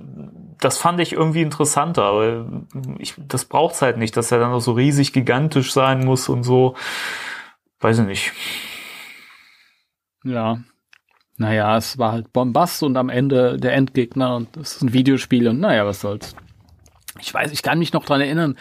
das 0.60 0.78
fand 0.78 1.00
ich 1.00 1.14
irgendwie 1.14 1.42
interessanter, 1.42 2.04
aber 2.04 2.46
ich, 2.98 3.16
das 3.18 3.46
braucht's 3.46 3.82
halt 3.82 3.98
nicht, 3.98 4.18
dass 4.18 4.32
er 4.32 4.40
dann 4.40 4.52
noch 4.52 4.60
so 4.60 4.74
riesig 4.74 5.14
gigantisch 5.14 5.72
sein 5.72 6.04
muss 6.06 6.28
und 6.28 6.44
so. 6.44 6.76
Weiß 7.80 8.00
ich 8.00 8.06
nicht. 8.06 8.34
Ja. 10.26 10.60
naja, 11.38 11.78
es 11.78 11.98
war 11.98 12.12
halt 12.12 12.34
Bombast 12.34 12.84
und 12.84 12.98
am 12.98 13.08
Ende 13.08 13.58
der 13.58 13.74
Endgegner 13.74 14.36
und 14.36 14.58
es 14.58 14.76
ist 14.76 14.82
ein 14.82 14.92
Videospiel 14.92 15.48
und 15.48 15.62
naja, 15.62 15.86
was 15.86 16.02
soll's. 16.02 16.36
Ich 17.22 17.34
weiß, 17.34 17.52
ich 17.52 17.64
kann 17.64 17.80
mich 17.80 17.94
noch 17.94 18.06
dran 18.06 18.22
erinnern. 18.22 18.58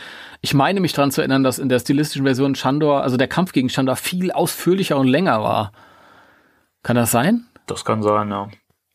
Ich 0.48 0.54
meine 0.54 0.80
mich 0.80 0.94
dran 0.94 1.10
zu 1.10 1.20
erinnern, 1.20 1.44
dass 1.44 1.58
in 1.58 1.68
der 1.68 1.78
stilistischen 1.78 2.24
Version 2.24 2.54
Shandor, 2.54 3.02
also 3.02 3.18
der 3.18 3.28
Kampf 3.28 3.52
gegen 3.52 3.68
Shandor 3.68 3.96
viel 3.96 4.32
ausführlicher 4.32 4.96
und 4.96 5.06
länger 5.06 5.42
war. 5.42 5.72
Kann 6.82 6.96
das 6.96 7.10
sein? 7.10 7.44
Das 7.66 7.84
kann 7.84 8.02
sein, 8.02 8.30
ja. 8.30 8.48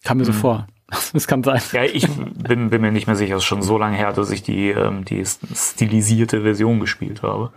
Kam 0.04 0.18
mir 0.18 0.26
so 0.26 0.34
vor. 0.34 0.66
Das 1.14 1.28
kann 1.28 1.44
sein. 1.44 1.62
Ja, 1.72 1.84
ich 1.84 2.08
bin, 2.08 2.72
bin 2.72 2.82
mir 2.82 2.92
nicht 2.92 3.06
mehr 3.06 3.16
sicher. 3.16 3.36
Es 3.36 3.44
ist 3.44 3.48
schon 3.48 3.62
so 3.62 3.78
lange 3.78 3.96
her, 3.96 4.14
dass 4.14 4.32
ich 4.32 4.42
die, 4.42 4.70
ähm, 4.70 5.06
die 5.06 5.24
stilisierte 5.26 6.42
Version 6.42 6.80
gespielt 6.80 7.22
habe. 7.22 7.52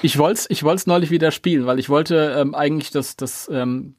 Ich 0.00 0.16
wollte 0.16 0.40
es 0.40 0.50
ich 0.50 0.62
wollt's 0.62 0.86
neulich 0.86 1.10
wieder 1.10 1.30
spielen, 1.30 1.66
weil 1.66 1.78
ich 1.78 1.90
wollte 1.90 2.36
ähm, 2.38 2.54
eigentlich 2.54 2.90
das, 2.90 3.16
das 3.16 3.50
ähm, 3.52 3.96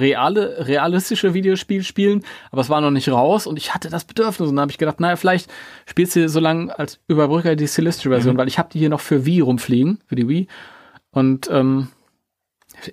reale, 0.00 0.66
realistische 0.66 1.34
Videospiel 1.34 1.84
spielen, 1.84 2.24
aber 2.50 2.62
es 2.62 2.68
war 2.68 2.80
noch 2.80 2.90
nicht 2.90 3.08
raus 3.08 3.46
und 3.46 3.56
ich 3.56 3.74
hatte 3.74 3.90
das 3.90 4.04
Bedürfnis 4.04 4.48
und 4.48 4.56
dann 4.56 4.62
habe 4.62 4.72
ich 4.72 4.78
gedacht, 4.78 5.00
naja, 5.00 5.16
vielleicht 5.16 5.50
spielst 5.86 6.16
du 6.16 6.28
so 6.28 6.40
lange 6.40 6.76
als 6.78 6.98
Überbrücker 7.06 7.56
die 7.56 7.68
stilistische 7.68 8.10
Version, 8.10 8.34
mhm. 8.34 8.38
weil 8.38 8.48
ich 8.48 8.58
habe 8.58 8.70
die 8.72 8.78
hier 8.78 8.88
noch 8.88 9.00
für 9.00 9.26
Wii 9.26 9.40
rumfliegen, 9.40 10.00
für 10.06 10.16
die 10.16 10.28
Wii 10.28 10.48
und 11.12 11.48
ähm, 11.50 11.88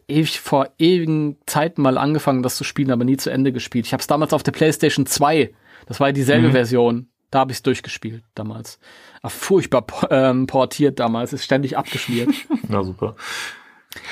ewig 0.07 0.39
vor 0.39 0.69
ewigen 0.77 1.37
Zeiten 1.45 1.81
mal 1.81 1.97
angefangen, 1.97 2.43
das 2.43 2.57
zu 2.57 2.63
spielen, 2.63 2.91
aber 2.91 3.03
nie 3.03 3.17
zu 3.17 3.29
Ende 3.29 3.51
gespielt. 3.51 3.85
Ich 3.85 3.93
habe 3.93 4.01
es 4.01 4.07
damals 4.07 4.33
auf 4.33 4.43
der 4.43 4.51
PlayStation 4.51 5.05
2. 5.05 5.53
Das 5.85 5.99
war 5.99 6.11
dieselbe 6.11 6.49
mhm. 6.49 6.51
Version. 6.51 7.07
Da 7.31 7.39
habe 7.39 7.51
ich 7.51 7.57
es 7.57 7.63
durchgespielt 7.63 8.23
damals. 8.35 8.79
Ach, 9.21 9.31
furchtbar 9.31 9.85
ähm, 10.09 10.47
portiert 10.47 10.99
damals, 10.99 11.33
ist 11.33 11.43
ständig 11.43 11.77
abgeschmiert. 11.77 12.29
Na 12.69 12.83
super. 12.83 13.15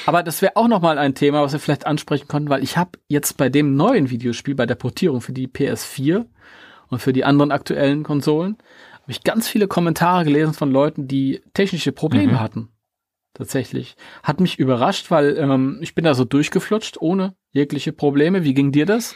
Aber 0.06 0.24
das 0.24 0.42
wäre 0.42 0.56
auch 0.56 0.68
noch 0.68 0.82
mal 0.82 0.98
ein 0.98 1.16
Thema, 1.16 1.42
was 1.42 1.54
wir 1.54 1.60
vielleicht 1.60 1.86
ansprechen 1.86 2.28
konnten, 2.28 2.50
weil 2.50 2.64
ich 2.64 2.78
habe 2.78 2.92
jetzt 3.08 3.38
bei 3.38 3.50
dem 3.50 3.76
neuen 3.76 4.10
Videospiel, 4.10 4.56
bei 4.56 4.66
der 4.66 4.76
Portierung 4.76 5.22
für 5.22 5.34
die 5.34 5.48
PS4 5.48 6.26
und 6.88 7.02
für 7.02 7.14
die 7.14 7.26
anderen 7.26 7.52
aktuellen 7.52 8.04
Konsolen, 8.04 8.58
habe 9.02 9.12
ich 9.12 9.24
ganz 9.24 9.48
viele 9.48 9.68
Kommentare 9.68 10.24
gelesen 10.24 10.54
von 10.54 10.72
Leuten, 10.72 11.08
die 11.08 11.42
technische 11.54 11.92
Probleme 11.92 12.34
mhm. 12.34 12.40
hatten 12.40 12.70
tatsächlich. 13.36 13.96
Hat 14.24 14.40
mich 14.40 14.58
überrascht, 14.58 15.12
weil 15.12 15.38
ähm, 15.38 15.78
ich 15.82 15.94
bin 15.94 16.06
da 16.06 16.16
so 16.16 16.26
durchgeflutscht, 16.26 16.98
ohne 17.00 17.36
jegliche 17.52 17.92
Probleme. 17.92 18.44
Wie 18.44 18.54
ging 18.54 18.72
dir 18.72 18.86
das? 18.86 19.16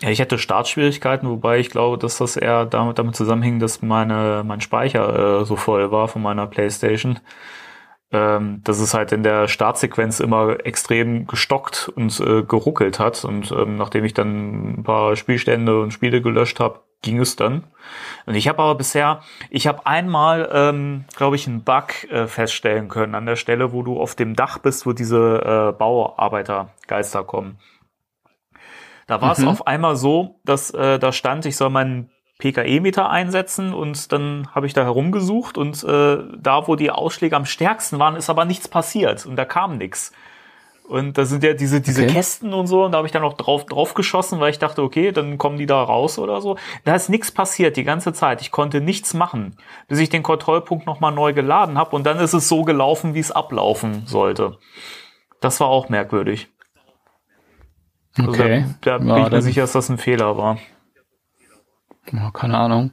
Ja, 0.00 0.10
ich 0.10 0.20
hatte 0.20 0.38
Startschwierigkeiten, 0.38 1.28
wobei 1.28 1.58
ich 1.58 1.70
glaube, 1.70 1.98
dass 1.98 2.18
das 2.18 2.36
eher 2.36 2.66
damit, 2.66 3.00
damit 3.00 3.16
zusammenhing, 3.16 3.58
dass 3.58 3.82
meine, 3.82 4.44
mein 4.46 4.60
Speicher 4.60 5.40
äh, 5.40 5.44
so 5.44 5.56
voll 5.56 5.90
war 5.90 6.06
von 6.06 6.22
meiner 6.22 6.46
Playstation. 6.46 7.18
Ähm, 8.10 8.62
dass 8.64 8.80
es 8.80 8.94
halt 8.94 9.12
in 9.12 9.22
der 9.22 9.48
Startsequenz 9.48 10.18
immer 10.20 10.64
extrem 10.64 11.26
gestockt 11.26 11.90
und 11.94 12.18
äh, 12.20 12.42
geruckelt 12.42 12.98
hat. 12.98 13.22
Und 13.24 13.52
ähm, 13.52 13.76
nachdem 13.76 14.04
ich 14.04 14.14
dann 14.14 14.78
ein 14.78 14.82
paar 14.82 15.14
Spielstände 15.14 15.82
und 15.82 15.92
Spiele 15.92 16.22
gelöscht 16.22 16.58
habe, 16.58 16.80
ging 17.02 17.20
es 17.20 17.36
dann. 17.36 17.64
Und 18.24 18.34
ich 18.34 18.48
habe 18.48 18.62
aber 18.62 18.74
bisher, 18.76 19.20
ich 19.50 19.66
habe 19.66 19.86
einmal, 19.86 20.48
ähm, 20.52 21.04
glaube 21.16 21.36
ich, 21.36 21.46
einen 21.46 21.64
Bug 21.64 22.10
äh, 22.10 22.26
feststellen 22.26 22.88
können 22.88 23.14
an 23.14 23.26
der 23.26 23.36
Stelle, 23.36 23.72
wo 23.72 23.82
du 23.82 24.00
auf 24.00 24.14
dem 24.14 24.34
Dach 24.34 24.56
bist, 24.56 24.86
wo 24.86 24.92
diese 24.92 25.72
äh, 25.74 25.78
Bauarbeitergeister 25.78 27.24
kommen. 27.24 27.58
Da 29.06 29.20
war 29.22 29.32
es 29.32 29.38
mhm. 29.38 29.48
auf 29.48 29.66
einmal 29.66 29.96
so, 29.96 30.40
dass 30.44 30.70
äh, 30.70 30.98
da 30.98 31.12
stand, 31.12 31.46
ich 31.46 31.56
soll 31.56 31.70
meinen 31.70 32.10
PKE-Meter 32.38 33.10
einsetzen 33.10 33.74
und 33.74 34.12
dann 34.12 34.48
habe 34.54 34.66
ich 34.66 34.72
da 34.72 34.84
herumgesucht 34.84 35.58
und 35.58 35.82
äh, 35.82 36.18
da, 36.36 36.68
wo 36.68 36.76
die 36.76 36.90
Ausschläge 36.90 37.36
am 37.36 37.44
stärksten 37.44 37.98
waren, 37.98 38.14
ist 38.14 38.30
aber 38.30 38.44
nichts 38.44 38.68
passiert 38.68 39.26
und 39.26 39.36
da 39.36 39.44
kam 39.44 39.76
nichts. 39.76 40.12
Und 40.88 41.18
da 41.18 41.26
sind 41.26 41.44
ja 41.44 41.52
diese, 41.52 41.82
diese 41.82 42.04
okay. 42.04 42.14
Kästen 42.14 42.54
und 42.54 42.66
so, 42.66 42.84
und 42.84 42.92
da 42.92 42.98
habe 42.98 43.06
ich 43.06 43.12
dann 43.12 43.22
auch 43.22 43.34
drauf, 43.34 43.66
drauf 43.66 43.92
geschossen, 43.92 44.40
weil 44.40 44.50
ich 44.50 44.58
dachte, 44.58 44.82
okay, 44.82 45.12
dann 45.12 45.36
kommen 45.36 45.58
die 45.58 45.66
da 45.66 45.82
raus 45.82 46.18
oder 46.18 46.40
so. 46.40 46.56
Da 46.84 46.94
ist 46.94 47.10
nichts 47.10 47.30
passiert 47.30 47.76
die 47.76 47.84
ganze 47.84 48.14
Zeit. 48.14 48.40
Ich 48.40 48.50
konnte 48.50 48.80
nichts 48.80 49.12
machen, 49.12 49.56
bis 49.88 49.98
ich 49.98 50.08
den 50.08 50.22
Kontrollpunkt 50.22 50.86
nochmal 50.86 51.12
neu 51.12 51.34
geladen 51.34 51.76
habe 51.76 51.94
und 51.94 52.06
dann 52.06 52.18
ist 52.18 52.32
es 52.32 52.48
so 52.48 52.62
gelaufen, 52.62 53.12
wie 53.12 53.18
es 53.18 53.30
ablaufen 53.30 54.06
sollte. 54.06 54.56
Das 55.40 55.60
war 55.60 55.68
auch 55.68 55.90
merkwürdig. 55.90 56.48
Also 58.16 58.30
okay. 58.30 58.64
da, 58.80 58.92
da 58.92 58.98
bin 58.98 59.08
ja, 59.08 59.26
ich 59.26 59.30
mir 59.30 59.42
sicher, 59.42 59.60
dass 59.62 59.72
das 59.72 59.90
ein 59.90 59.98
Fehler 59.98 60.38
war. 60.38 60.56
Ja, 62.12 62.30
keine 62.30 62.56
Ahnung. 62.58 62.92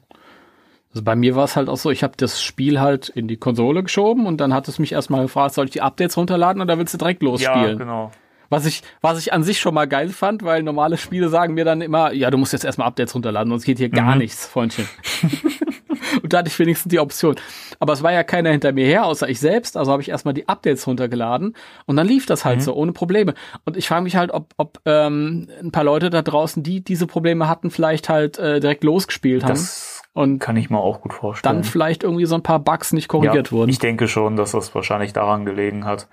Also 0.91 1.03
bei 1.03 1.15
mir 1.15 1.35
war 1.35 1.43
es 1.43 1.57
halt 1.57 1.67
auch 1.67 1.77
so, 1.77 1.91
ich 1.91 2.03
habe 2.03 2.13
das 2.15 2.41
Spiel 2.41 2.79
halt 2.79 3.09
in 3.09 3.27
die 3.27 3.35
Konsole 3.35 3.83
geschoben 3.83 4.25
und 4.27 4.37
dann 4.39 4.53
hat 4.53 4.67
es 4.69 4.79
mich 4.79 4.93
erstmal 4.93 5.23
gefragt, 5.23 5.53
soll 5.53 5.65
ich 5.65 5.71
die 5.71 5.81
Updates 5.81 6.15
runterladen 6.15 6.61
oder 6.61 6.77
willst 6.77 6.93
du 6.93 6.97
direkt 6.97 7.21
losspielen? 7.21 7.71
Ja, 7.71 7.75
genau. 7.75 8.11
Was 8.55 8.65
ich, 8.65 8.83
was 9.01 9.19
ich 9.19 9.33
an 9.33 9.43
sich 9.43 9.59
schon 9.59 9.73
mal 9.73 9.85
geil 9.85 10.09
fand, 10.09 10.43
weil 10.43 10.63
normale 10.63 10.97
Spiele 10.97 11.27
sagen 11.27 11.55
mir 11.55 11.65
dann 11.65 11.81
immer, 11.81 12.13
ja, 12.13 12.31
du 12.31 12.37
musst 12.37 12.53
jetzt 12.53 12.63
erstmal 12.63 12.87
Updates 12.87 13.13
runterladen, 13.13 13.49
sonst 13.49 13.65
geht 13.65 13.79
hier 13.79 13.89
gar 13.89 14.13
mhm. 14.13 14.19
nichts, 14.19 14.45
Freundchen. 14.47 14.87
und 16.23 16.31
da 16.31 16.37
hatte 16.37 16.47
ich 16.47 16.57
wenigstens 16.57 16.89
die 16.89 16.99
Option. 16.99 17.35
Aber 17.79 17.91
es 17.91 18.01
war 18.01 18.13
ja 18.13 18.23
keiner 18.23 18.51
hinter 18.51 18.71
mir 18.71 18.85
her, 18.85 19.05
außer 19.05 19.27
ich 19.27 19.41
selbst, 19.41 19.75
also 19.75 19.91
habe 19.91 20.01
ich 20.01 20.09
erstmal 20.09 20.33
die 20.33 20.47
Updates 20.47 20.87
runtergeladen 20.87 21.53
und 21.85 21.97
dann 21.97 22.07
lief 22.07 22.25
das 22.25 22.45
halt 22.45 22.59
mhm. 22.59 22.61
so, 22.61 22.73
ohne 22.75 22.93
Probleme. 22.93 23.33
Und 23.65 23.75
ich 23.75 23.89
frage 23.89 24.03
mich 24.03 24.15
halt, 24.15 24.31
ob, 24.31 24.53
ob 24.55 24.79
ähm, 24.85 25.49
ein 25.61 25.71
paar 25.71 25.83
Leute 25.83 26.09
da 26.09 26.21
draußen, 26.21 26.63
die 26.63 26.81
diese 26.81 27.07
Probleme 27.07 27.49
hatten, 27.49 27.71
vielleicht 27.71 28.07
halt 28.07 28.39
äh, 28.39 28.61
direkt 28.61 28.85
losgespielt 28.85 29.43
haben. 29.43 29.49
Das 29.49 30.01
und 30.13 30.39
kann 30.39 30.55
ich 30.55 30.69
mir 30.69 30.79
auch 30.79 31.01
gut 31.01 31.13
vorstellen. 31.13 31.55
Dann 31.55 31.63
vielleicht 31.65 32.03
irgendwie 32.03 32.25
so 32.25 32.35
ein 32.35 32.41
paar 32.41 32.59
Bugs 32.59 32.93
nicht 32.93 33.09
korrigiert 33.09 33.47
ja, 33.47 33.51
wurden. 33.51 33.69
Ich 33.69 33.79
denke 33.79 34.07
schon, 34.07 34.37
dass 34.37 34.51
das 34.51 34.73
wahrscheinlich 34.73 35.11
daran 35.11 35.43
gelegen 35.43 35.83
hat. 35.83 36.07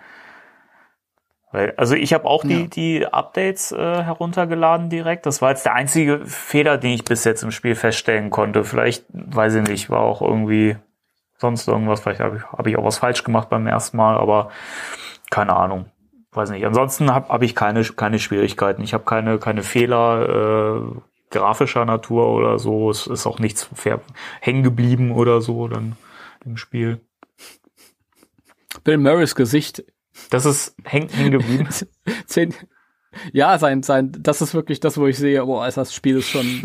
Weil, 1.52 1.74
also 1.76 1.94
ich 1.94 2.12
habe 2.12 2.24
auch 2.24 2.42
die, 2.42 2.62
ja. 2.62 2.66
die 2.66 3.06
Updates 3.06 3.72
äh, 3.72 3.76
heruntergeladen 3.76 4.88
direkt. 4.88 5.26
Das 5.26 5.42
war 5.42 5.50
jetzt 5.50 5.66
der 5.66 5.74
einzige 5.74 6.26
Fehler, 6.26 6.78
den 6.78 6.92
ich 6.92 7.04
bis 7.04 7.24
jetzt 7.24 7.42
im 7.42 7.50
Spiel 7.50 7.74
feststellen 7.74 8.30
konnte. 8.30 8.64
Vielleicht, 8.64 9.04
weiß 9.12 9.54
ich 9.56 9.68
nicht, 9.68 9.90
war 9.90 10.00
auch 10.00 10.22
irgendwie 10.22 10.76
sonst 11.36 11.68
irgendwas. 11.68 12.00
Vielleicht 12.00 12.20
habe 12.20 12.38
ich, 12.38 12.42
hab 12.44 12.66
ich 12.66 12.76
auch 12.76 12.84
was 12.84 12.98
falsch 12.98 13.22
gemacht 13.22 13.50
beim 13.50 13.66
ersten 13.66 13.98
Mal, 13.98 14.16
aber 14.16 14.50
keine 15.30 15.54
Ahnung. 15.54 15.86
Weiß 16.32 16.50
nicht. 16.50 16.64
Ansonsten 16.64 17.12
habe 17.12 17.28
hab 17.28 17.42
ich 17.42 17.54
keine, 17.54 17.84
keine 17.84 18.18
Schwierigkeiten. 18.18 18.82
Ich 18.82 18.94
habe 18.94 19.04
keine, 19.04 19.38
keine 19.38 19.62
Fehler. 19.62 20.80
Äh, 20.96 21.00
grafischer 21.32 21.84
Natur 21.84 22.28
oder 22.28 22.58
so. 22.60 22.90
Es 22.90 23.08
ist 23.08 23.26
auch 23.26 23.40
nichts 23.40 23.68
hängen 24.40 24.62
geblieben 24.62 25.10
oder 25.10 25.40
so 25.40 25.66
dann 25.66 25.96
im 26.44 26.56
Spiel. 26.56 27.00
Bill 28.84 28.98
Murrays 28.98 29.34
Gesicht. 29.34 29.84
Das 30.30 30.44
ist 30.46 30.74
hängen 30.84 31.08
häng 31.08 31.30
geblieben. 31.30 31.68
Zehn, 32.26 32.54
ja, 33.32 33.58
sein, 33.58 33.82
sein, 33.82 34.12
das 34.20 34.40
ist 34.42 34.54
wirklich 34.54 34.80
das, 34.80 34.98
wo 34.98 35.06
ich 35.06 35.18
sehe, 35.18 35.44
boah, 35.44 35.68
das 35.70 35.94
Spiel 35.94 36.18
ist 36.18 36.28
schon 36.28 36.62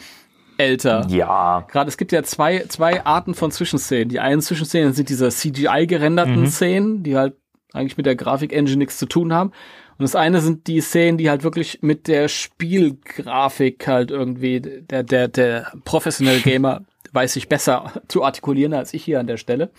älter. 0.58 1.06
Ja. 1.08 1.66
Gerade 1.70 1.88
es 1.88 1.96
gibt 1.96 2.12
ja 2.12 2.22
zwei, 2.22 2.64
zwei 2.68 3.04
Arten 3.04 3.34
von 3.34 3.50
Zwischenszenen. 3.50 4.08
Die 4.08 4.20
einen 4.20 4.40
Zwischenszenen 4.40 4.92
sind 4.92 5.08
diese 5.08 5.28
CGI 5.28 5.86
gerenderten 5.86 6.40
mhm. 6.40 6.46
Szenen, 6.46 7.02
die 7.02 7.16
halt 7.16 7.34
eigentlich 7.72 7.96
mit 7.96 8.06
der 8.06 8.16
Grafik-Engine 8.16 8.78
nichts 8.78 8.98
zu 8.98 9.06
tun 9.06 9.32
haben. 9.32 9.50
Und 9.98 10.02
das 10.02 10.14
eine 10.14 10.40
sind 10.40 10.66
die 10.66 10.80
Szenen, 10.80 11.16
die 11.16 11.30
halt 11.30 11.42
wirklich 11.42 11.78
mit 11.82 12.06
der 12.06 12.28
Spielgrafik 12.28 13.86
halt 13.86 14.10
irgendwie, 14.10 14.60
der, 14.60 15.02
der, 15.02 15.28
der 15.28 15.72
professionelle 15.84 16.40
Gamer 16.40 16.82
weiß 17.12 17.32
sich 17.32 17.48
besser 17.48 17.92
zu 18.08 18.22
artikulieren 18.22 18.74
als 18.74 18.92
ich 18.92 19.04
hier 19.04 19.20
an 19.20 19.26
der 19.26 19.38
Stelle. 19.38 19.70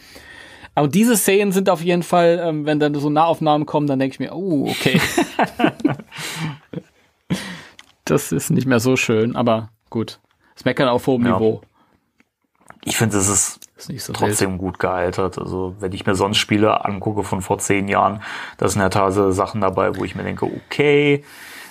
Aber 0.78 0.88
diese 0.88 1.18
Szenen 1.18 1.52
sind 1.52 1.72
auf 1.72 1.82
jeden 1.82 2.04
Fall, 2.04 2.40
ähm, 2.40 2.68
wenn 2.68 2.80
dann 2.80 2.94
so 2.94 3.10
Nahaufnahmen 3.10 3.66
kommen, 3.66 3.88
dann 3.88 3.98
denke 3.98 4.14
ich 4.14 4.20
mir, 4.20 4.32
oh, 4.32 4.70
okay. 4.70 5.02
das 8.06 8.32
ist 8.32 8.52
nicht 8.52 8.68
mehr 8.68 8.80
so 8.80 8.96
schön, 8.96 9.36
aber 9.36 9.70
gut. 9.90 10.20
Das 10.54 10.66
meckern 10.66 10.88
auf 10.88 11.08
hohem 11.08 11.26
ja. 11.26 11.34
Niveau. 11.34 11.62
Ich 12.86 12.96
finde, 12.96 13.18
es 13.18 13.28
ist, 13.28 13.60
ist 13.90 14.06
so 14.06 14.14
trotzdem 14.14 14.52
wild. 14.52 14.60
gut 14.60 14.78
gealtert. 14.78 15.40
Also 15.40 15.76
wenn 15.80 15.94
ich 15.94 16.06
mir 16.06 16.14
sonst 16.14 16.38
Spiele 16.38 16.86
angucke 16.86 17.24
von 17.24 17.42
vor 17.42 17.58
zehn 17.58 17.88
Jahren, 17.88 18.22
da 18.60 18.68
sind 18.68 18.80
ja 18.80 18.90
teilweise 18.90 19.34
Sachen 19.34 19.62
dabei, 19.62 19.96
wo 19.96 20.04
ich 20.04 20.14
mir 20.14 20.22
denke, 20.22 20.46
okay, 20.46 21.24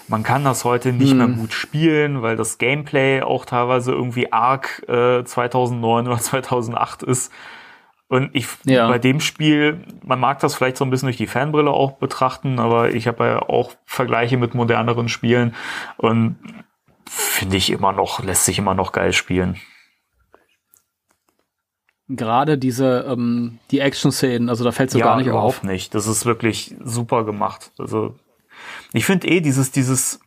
man 0.09 0.25
kann 0.25 0.43
das 0.43 0.65
heute 0.65 0.93
nicht 0.93 1.13
hm. 1.13 1.19
mehr 1.19 1.29
gut 1.29 1.53
spielen, 1.53 2.23
weil 2.23 2.35
das 2.35 2.59
Gameplay 2.59 3.23
auch 3.23 3.45
teilweise 3.45 3.93
irgendwie 3.93 4.33
arg 4.33 4.83
äh, 4.89 5.23
2009 5.23 6.09
oder 6.09 6.19
2008 6.19 7.05
ist. 7.05 7.31
Und 8.09 8.31
ich 8.35 8.47
ja. 8.65 8.87
bei 8.89 8.99
dem 8.99 9.21
Spiel, 9.21 9.85
man 10.05 10.21
mag 10.21 10.39
das 10.39 10.55
vielleicht 10.55 10.77
so 10.77 10.85
ein 10.85 10.91
bisschen 10.91 11.07
durch 11.07 11.17
die 11.17 11.27
Fanbrille 11.27 11.71
auch 11.71 11.93
betrachten, 11.93 12.61
aber 12.61 12.95
ich 12.95 13.09
habe 13.09 13.25
ja 13.25 13.43
auch 13.43 13.73
Vergleiche 13.85 14.37
mit 14.37 14.55
moderneren 14.55 15.09
Spielen 15.09 15.55
und 15.97 16.37
finde 17.09 17.57
ich 17.57 17.71
immer 17.71 17.93
noch, 17.93 18.23
lässt 18.23 18.45
sich 18.45 18.59
immer 18.59 18.75
noch 18.75 18.93
geil 18.93 19.13
spielen 19.13 19.61
gerade 22.09 22.59
diese 22.59 23.05
ähm, 23.09 23.59
die 23.71 23.81
Action-Szenen, 23.81 24.49
also 24.49 24.65
da 24.65 24.73
fällt 24.73 24.91
so 24.91 24.99
ja, 24.99 25.07
gar 25.07 25.17
nicht 25.17 25.27
überhaupt 25.27 25.59
auf. 25.59 25.63
nicht. 25.65 25.95
Das 25.95 26.07
ist 26.07 26.27
wirklich 26.27 26.75
super 26.83 27.25
gemacht. 27.25 27.73
Also 27.79 28.15
ich 28.93 29.05
finde 29.05 29.29
eh 29.29 29.41
dieses 29.41 29.73
dieses 29.73 30.21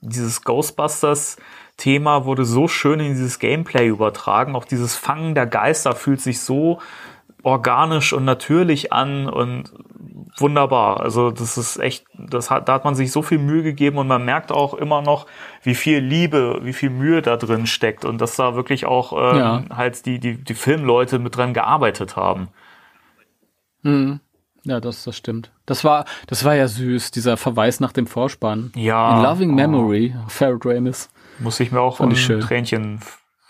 dieses 0.00 0.42
Ghostbusters 0.42 1.36
Thema 1.76 2.24
wurde 2.24 2.44
so 2.44 2.68
schön 2.68 3.00
in 3.00 3.08
dieses 3.12 3.38
Gameplay 3.38 3.86
übertragen. 3.86 4.56
Auch 4.56 4.64
dieses 4.64 4.96
Fangen 4.96 5.34
der 5.34 5.46
Geister 5.46 5.94
fühlt 5.94 6.20
sich 6.20 6.40
so 6.40 6.78
organisch 7.42 8.12
und 8.12 8.24
natürlich 8.24 8.92
an 8.92 9.28
und 9.28 9.72
wunderbar. 10.38 11.00
Also 11.00 11.30
das 11.30 11.56
ist 11.56 11.76
echt, 11.78 12.04
das 12.18 12.50
hat, 12.50 12.68
da 12.68 12.74
hat 12.74 12.84
man 12.84 12.94
sich 12.94 13.12
so 13.12 13.22
viel 13.22 13.38
Mühe 13.38 13.62
gegeben 13.62 13.98
und 13.98 14.08
man 14.08 14.24
merkt 14.24 14.50
auch 14.52 14.74
immer 14.74 15.00
noch, 15.02 15.26
wie 15.62 15.74
viel 15.74 15.98
Liebe, 16.00 16.60
wie 16.62 16.72
viel 16.72 16.90
Mühe 16.90 17.22
da 17.22 17.36
drin 17.36 17.66
steckt 17.66 18.04
und 18.04 18.20
dass 18.20 18.36
da 18.36 18.54
wirklich 18.56 18.86
auch 18.86 19.12
ähm, 19.12 19.38
Ja. 19.38 19.62
halt 19.74 20.04
die, 20.06 20.18
die, 20.18 20.42
die 20.42 20.54
Filmleute 20.54 21.18
mit 21.18 21.36
dran 21.36 21.54
gearbeitet 21.54 22.16
haben. 22.16 22.48
Mhm. 23.82 24.20
Ja, 24.64 24.80
das, 24.80 25.04
das 25.04 25.16
stimmt. 25.16 25.52
Das 25.64 25.84
war, 25.84 26.04
das 26.26 26.44
war 26.44 26.54
ja 26.56 26.66
süß, 26.66 27.12
dieser 27.12 27.36
Verweis 27.36 27.78
nach 27.78 27.92
dem 27.92 28.08
Vorspann. 28.08 28.72
Ja. 28.74 29.16
In 29.18 29.22
Loving 29.22 29.50
Oh. 29.52 29.54
Memory, 29.54 30.14
Farrell 30.26 30.58
Ramis. 30.64 31.08
Muss 31.38 31.60
ich 31.60 31.72
mir 31.72 31.80
auch 31.80 32.00
ein. 32.00 32.10
Tränchen 32.14 33.00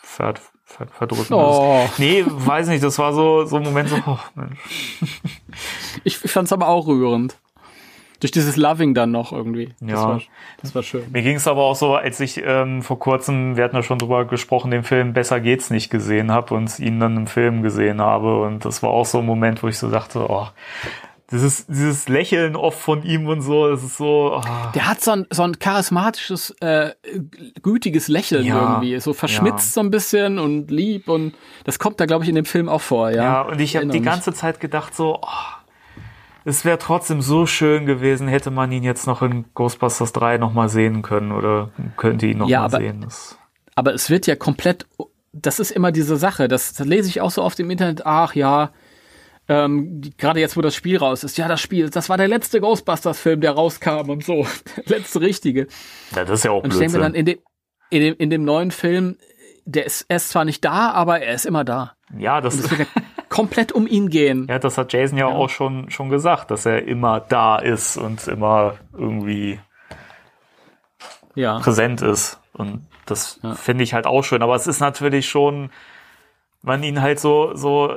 ver, 0.03 0.35
ver, 0.65 0.87
verdrücken. 0.89 1.35
Oh. 1.35 1.89
Nee, 1.99 2.25
weiß 2.27 2.69
nicht, 2.69 2.83
das 2.83 2.99
war 2.99 3.13
so, 3.13 3.45
so 3.45 3.57
ein 3.57 3.63
Moment 3.63 3.89
so, 3.89 3.97
oh, 4.07 4.19
Mensch. 4.35 4.59
Ich, 6.05 6.19
fand's 6.19 6.53
aber 6.53 6.69
auch 6.69 6.87
rührend. 6.87 7.39
Durch 8.21 8.31
dieses 8.31 8.57
Loving 8.57 8.95
dann 8.95 9.11
noch 9.11 9.31
irgendwie. 9.33 9.75
Das, 9.81 9.91
Ja. 9.91 10.09
war, 10.09 10.23
das 10.63 10.75
war 10.75 10.83
schön. 10.83 11.05
Mir 11.13 11.21
ging 11.23 11.37
es 11.37 11.47
aber 11.47 11.63
auch 11.63 11.77
so, 11.77 11.97
als 11.97 12.19
ich 12.21 12.41
ähm, 12.43 12.81
vor 12.83 12.99
kurzem, 12.99 13.57
wir 13.57 13.65
hatten 13.65 13.77
ja 13.77 13.83
schon 13.83 13.99
drüber 13.99 14.25
gesprochen, 14.25 14.71
den 14.71 14.85
Film 14.85 15.13
Besser 15.13 15.39
geht's 15.39 15.69
nicht 15.69 15.91
gesehen 15.91 16.33
habe 16.33 16.55
und 16.55 16.79
ihn 16.79 16.99
dann 16.99 17.15
im 17.17 17.27
Film 17.27 17.63
gesehen 17.63 18.01
habe. 18.01 18.41
Und 18.41 18.65
das 18.65 18.83
war 18.83 18.89
auch 18.89 19.05
so 19.05 19.19
ein 19.19 19.27
Moment, 19.27 19.63
wo 19.63 19.69
ich 19.69 19.77
so 19.79 19.91
dachte, 19.91 20.31
oh, 20.31 20.49
dieses, 21.33 21.67
dieses 21.67 22.09
Lächeln 22.09 22.55
oft 22.55 22.79
von 22.79 23.03
ihm 23.03 23.27
und 23.27 23.41
so, 23.43 23.69
das 23.69 23.83
ist 23.83 23.97
so, 23.97 24.37
oh, 24.41 24.43
Der 24.75 24.87
hat 24.89 25.01
so 25.01 25.11
ein, 25.11 25.27
so 25.31 25.43
ein 25.43 25.59
charismatisches, 25.59 26.51
äh, 26.61 26.91
gütiges 27.63 28.09
Lächeln 28.09 28.45
Ja. 28.45 28.61
irgendwie. 28.61 29.01
So 29.01 29.13
verschmitzt 29.13 29.75
so 29.75 29.81
ein 29.81 29.91
bisschen 29.91 30.39
und 30.39 30.71
lieb 30.71 31.09
und 31.09 31.35
das 31.65 31.79
kommt 31.79 31.99
da, 32.01 32.07
glaube 32.07 32.23
ich, 32.25 32.29
in 32.29 32.37
dem 32.37 32.45
Film 32.45 32.69
auch 32.69 32.81
vor, 32.81 33.11
ja. 33.11 33.23
ja, 33.23 33.41
und 33.43 33.61
ich 33.61 33.77
habe 33.77 33.89
die 33.89 34.03
ganze 34.03 34.33
Zeit 34.33 34.61
gedacht 34.61 34.95
so, 34.95 35.19
oh, 35.23 35.27
es 36.45 36.65
wäre 36.65 36.79
trotzdem 36.79 37.21
so 37.23 37.45
schön 37.45 37.87
gewesen, 37.87 38.29
hätte 38.29 38.53
man 38.53 38.71
ihn 38.71 38.85
jetzt 38.85 39.09
noch 39.09 39.21
in 39.23 39.47
Ghostbusters 39.55 40.13
3 40.13 40.39
nochmal 40.39 40.69
sehen 40.69 41.03
können 41.03 41.33
oder 41.33 41.71
könnte 41.97 42.27
ihn 42.27 42.39
nochmal 42.39 42.51
Ja, 42.51 42.69
sehen. 42.71 43.01
Das, 43.01 43.37
Aber 43.75 43.93
es 43.95 44.11
wird 44.11 44.29
ja 44.29 44.37
komplett, 44.37 44.87
das 45.33 45.59
ist 45.59 45.73
immer 45.73 45.91
diese 45.91 46.17
Sache, 46.17 46.47
das, 46.47 46.73
das 46.73 46.87
lese 46.87 47.09
ich 47.09 47.21
auch 47.21 47.33
so 47.33 47.43
oft 47.43 47.59
im 47.59 47.69
Internet, 47.69 48.07
ach 48.07 48.37
ja, 48.37 48.71
ähm, 49.49 50.01
gerade 50.19 50.41
jetzt, 50.41 50.57
wo 50.57 50.61
das 50.61 50.75
Spiel 50.75 50.97
raus 50.99 51.23
ist, 51.25 51.39
ja, 51.39 51.47
das 51.49 51.61
Spiel, 51.61 51.89
das 51.91 52.09
war 52.09 52.17
der 52.17 52.29
letzte 52.29 52.61
Ghostbusters-Film, 52.61 53.41
der 53.41 53.53
rauskam 53.53 54.11
und 54.11 54.25
so, 54.25 54.47
der 54.77 54.85
letzte 54.99 55.21
richtige. 55.21 55.69
ja, 56.15 56.25
das 56.25 56.41
ist 56.41 56.45
ja 56.45 56.51
auch 56.51 56.65
Und 56.65 56.73
ich 56.73 56.79
denke 56.79 56.97
mir 56.99 57.03
dann, 57.05 57.15
in 57.15 57.27
dem, 57.27 57.39
in, 57.91 58.01
dem, 58.01 58.15
in 58.19 58.31
dem 58.31 58.45
neuen 58.45 58.71
Film, 58.73 59.17
der 59.65 59.87
ist, 59.87 60.05
er 60.09 60.17
ist 60.17 60.31
zwar 60.31 60.45
nicht 60.45 60.65
da, 60.65 60.91
aber 60.93 61.21
er 61.21 61.35
ist 61.35 61.47
immer 61.47 61.65
da. 61.65 61.95
ja, 62.19 62.41
das, 62.41 62.71
wird 62.71 62.81
ja 62.81 63.03
komplett 63.29 63.73
um 63.73 63.87
ihn 63.87 64.09
gehen. 64.09 64.47
Ja, 64.49 64.59
das 64.59 64.79
hat 64.79 64.93
Jason 64.93 65.19
ja, 65.19 65.27
auch 65.27 65.51
schon, 65.51 65.91
schon 65.91 66.09
gesagt, 66.09 66.51
dass 66.51 66.65
er 66.67 66.85
immer 66.87 67.21
da 67.21 67.59
ist 67.59 67.97
und 67.97 68.27
immer 68.29 68.77
irgendwie 68.93 69.61
Ja. 71.35 71.59
präsent 71.59 72.03
ist. 72.03 72.41
Und 72.53 72.87
das 73.05 73.39
Ja. 73.43 73.55
finde 73.55 73.85
ich 73.85 73.93
halt 73.95 74.07
auch 74.07 74.23
schön. 74.23 74.43
Aber 74.43 74.55
es 74.55 74.67
ist 74.67 74.81
natürlich 74.81 75.29
schon, 75.29 75.71
man 76.63 76.83
ihn 76.83 77.03
halt 77.03 77.21
so, 77.21 77.55
so 77.55 77.95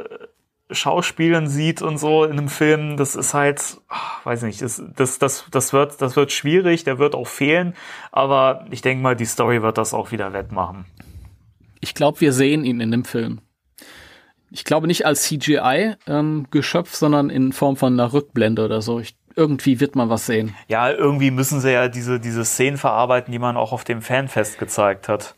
Schauspielen 0.71 1.47
sieht 1.47 1.81
und 1.81 1.97
so 1.97 2.23
in 2.23 2.33
einem 2.33 2.47
Film, 2.47 2.97
das 2.97 3.15
ist 3.15 3.33
halt, 3.33 3.77
ach, 3.87 4.25
weiß 4.25 4.43
nicht, 4.43 4.61
das, 4.61 4.81
das, 4.95 5.17
das, 5.17 5.45
das 5.49 5.73
wird, 5.73 6.01
das 6.01 6.15
wird 6.15 6.31
schwierig, 6.31 6.83
der 6.83 6.99
wird 6.99 7.15
auch 7.15 7.27
fehlen. 7.27 7.73
Aber 8.11 8.65
ich 8.69 8.81
denke 8.81 9.01
mal, 9.01 9.15
die 9.15 9.25
Story 9.25 9.61
wird 9.61 9.77
das 9.77 9.93
auch 9.93 10.11
wieder 10.11 10.33
wettmachen. 10.33 10.85
Ich 11.79 11.95
glaube, 11.95 12.21
wir 12.21 12.33
sehen 12.33 12.65
ihn 12.65 12.81
in 12.81 12.91
dem 12.91 13.05
Film. 13.05 13.39
Ich 14.51 14.63
glaube 14.63 14.87
nicht 14.87 15.05
als 15.05 15.23
CGI-Geschöpf, 15.23 16.95
sondern 16.95 17.29
in 17.29 17.51
Form 17.53 17.75
von 17.75 17.93
einer 17.93 18.13
Rückblende 18.13 18.65
oder 18.65 18.81
so. 18.81 18.99
Ich, 18.99 19.15
irgendwie 19.35 19.79
wird 19.79 19.95
man 19.95 20.09
was 20.09 20.25
sehen. 20.25 20.55
Ja, 20.67 20.91
irgendwie 20.91 21.31
müssen 21.31 21.61
sie 21.61 21.71
ja 21.71 21.87
diese, 21.87 22.19
diese 22.19 22.45
Szenen 22.45 22.77
verarbeiten, 22.77 23.31
die 23.31 23.39
man 23.39 23.57
auch 23.57 23.71
auf 23.71 23.83
dem 23.83 24.01
Fanfest 24.01 24.59
gezeigt 24.59 25.07
hat. 25.07 25.35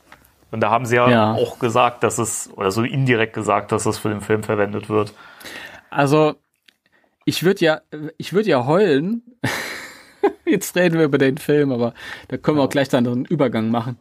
Und 0.51 0.59
da 0.61 0.69
haben 0.69 0.85
sie 0.85 0.95
ja, 0.97 1.09
Ja. 1.09 1.33
auch 1.33 1.59
gesagt, 1.59 2.03
dass 2.03 2.17
es, 2.17 2.49
oder 2.55 2.71
so 2.71 2.83
indirekt 2.83 3.33
gesagt, 3.33 3.71
dass 3.71 3.85
es 3.85 3.97
für 3.97 4.09
den 4.09 4.21
Film 4.21 4.43
verwendet 4.43 4.89
wird. 4.89 5.13
Also, 5.89 6.35
ich 7.25 7.43
würde 7.43 7.63
ja, 7.65 7.81
ich 8.17 8.33
würde 8.33 8.49
ja 8.49 8.65
heulen. 8.65 9.23
Jetzt 10.45 10.75
reden 10.75 10.97
wir 10.97 11.05
über 11.05 11.17
den 11.17 11.37
Film, 11.37 11.71
aber 11.71 11.93
da 12.27 12.37
können 12.37 12.57
wir 12.57 12.63
auch 12.63 12.69
gleich 12.69 12.89
dann 12.89 13.07
einen 13.07 13.25
Übergang 13.25 13.69
machen. 13.69 13.97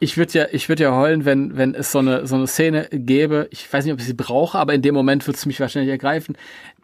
Ich 0.00 0.16
würde 0.16 0.32
ja, 0.38 0.46
ich 0.52 0.68
würde 0.68 0.84
ja 0.84 0.94
heulen, 0.94 1.24
wenn, 1.24 1.56
wenn 1.56 1.74
es 1.74 1.90
so 1.90 1.98
eine, 1.98 2.24
so 2.26 2.36
eine 2.36 2.46
Szene 2.46 2.88
gäbe. 2.92 3.48
Ich 3.50 3.72
weiß 3.72 3.84
nicht, 3.84 3.92
ob 3.92 3.98
ich 3.98 4.06
sie 4.06 4.14
brauche, 4.14 4.56
aber 4.56 4.72
in 4.72 4.82
dem 4.82 4.94
Moment 4.94 5.26
würde 5.26 5.36
es 5.36 5.44
mich 5.44 5.58
wahrscheinlich 5.58 5.90
ergreifen. 5.90 6.36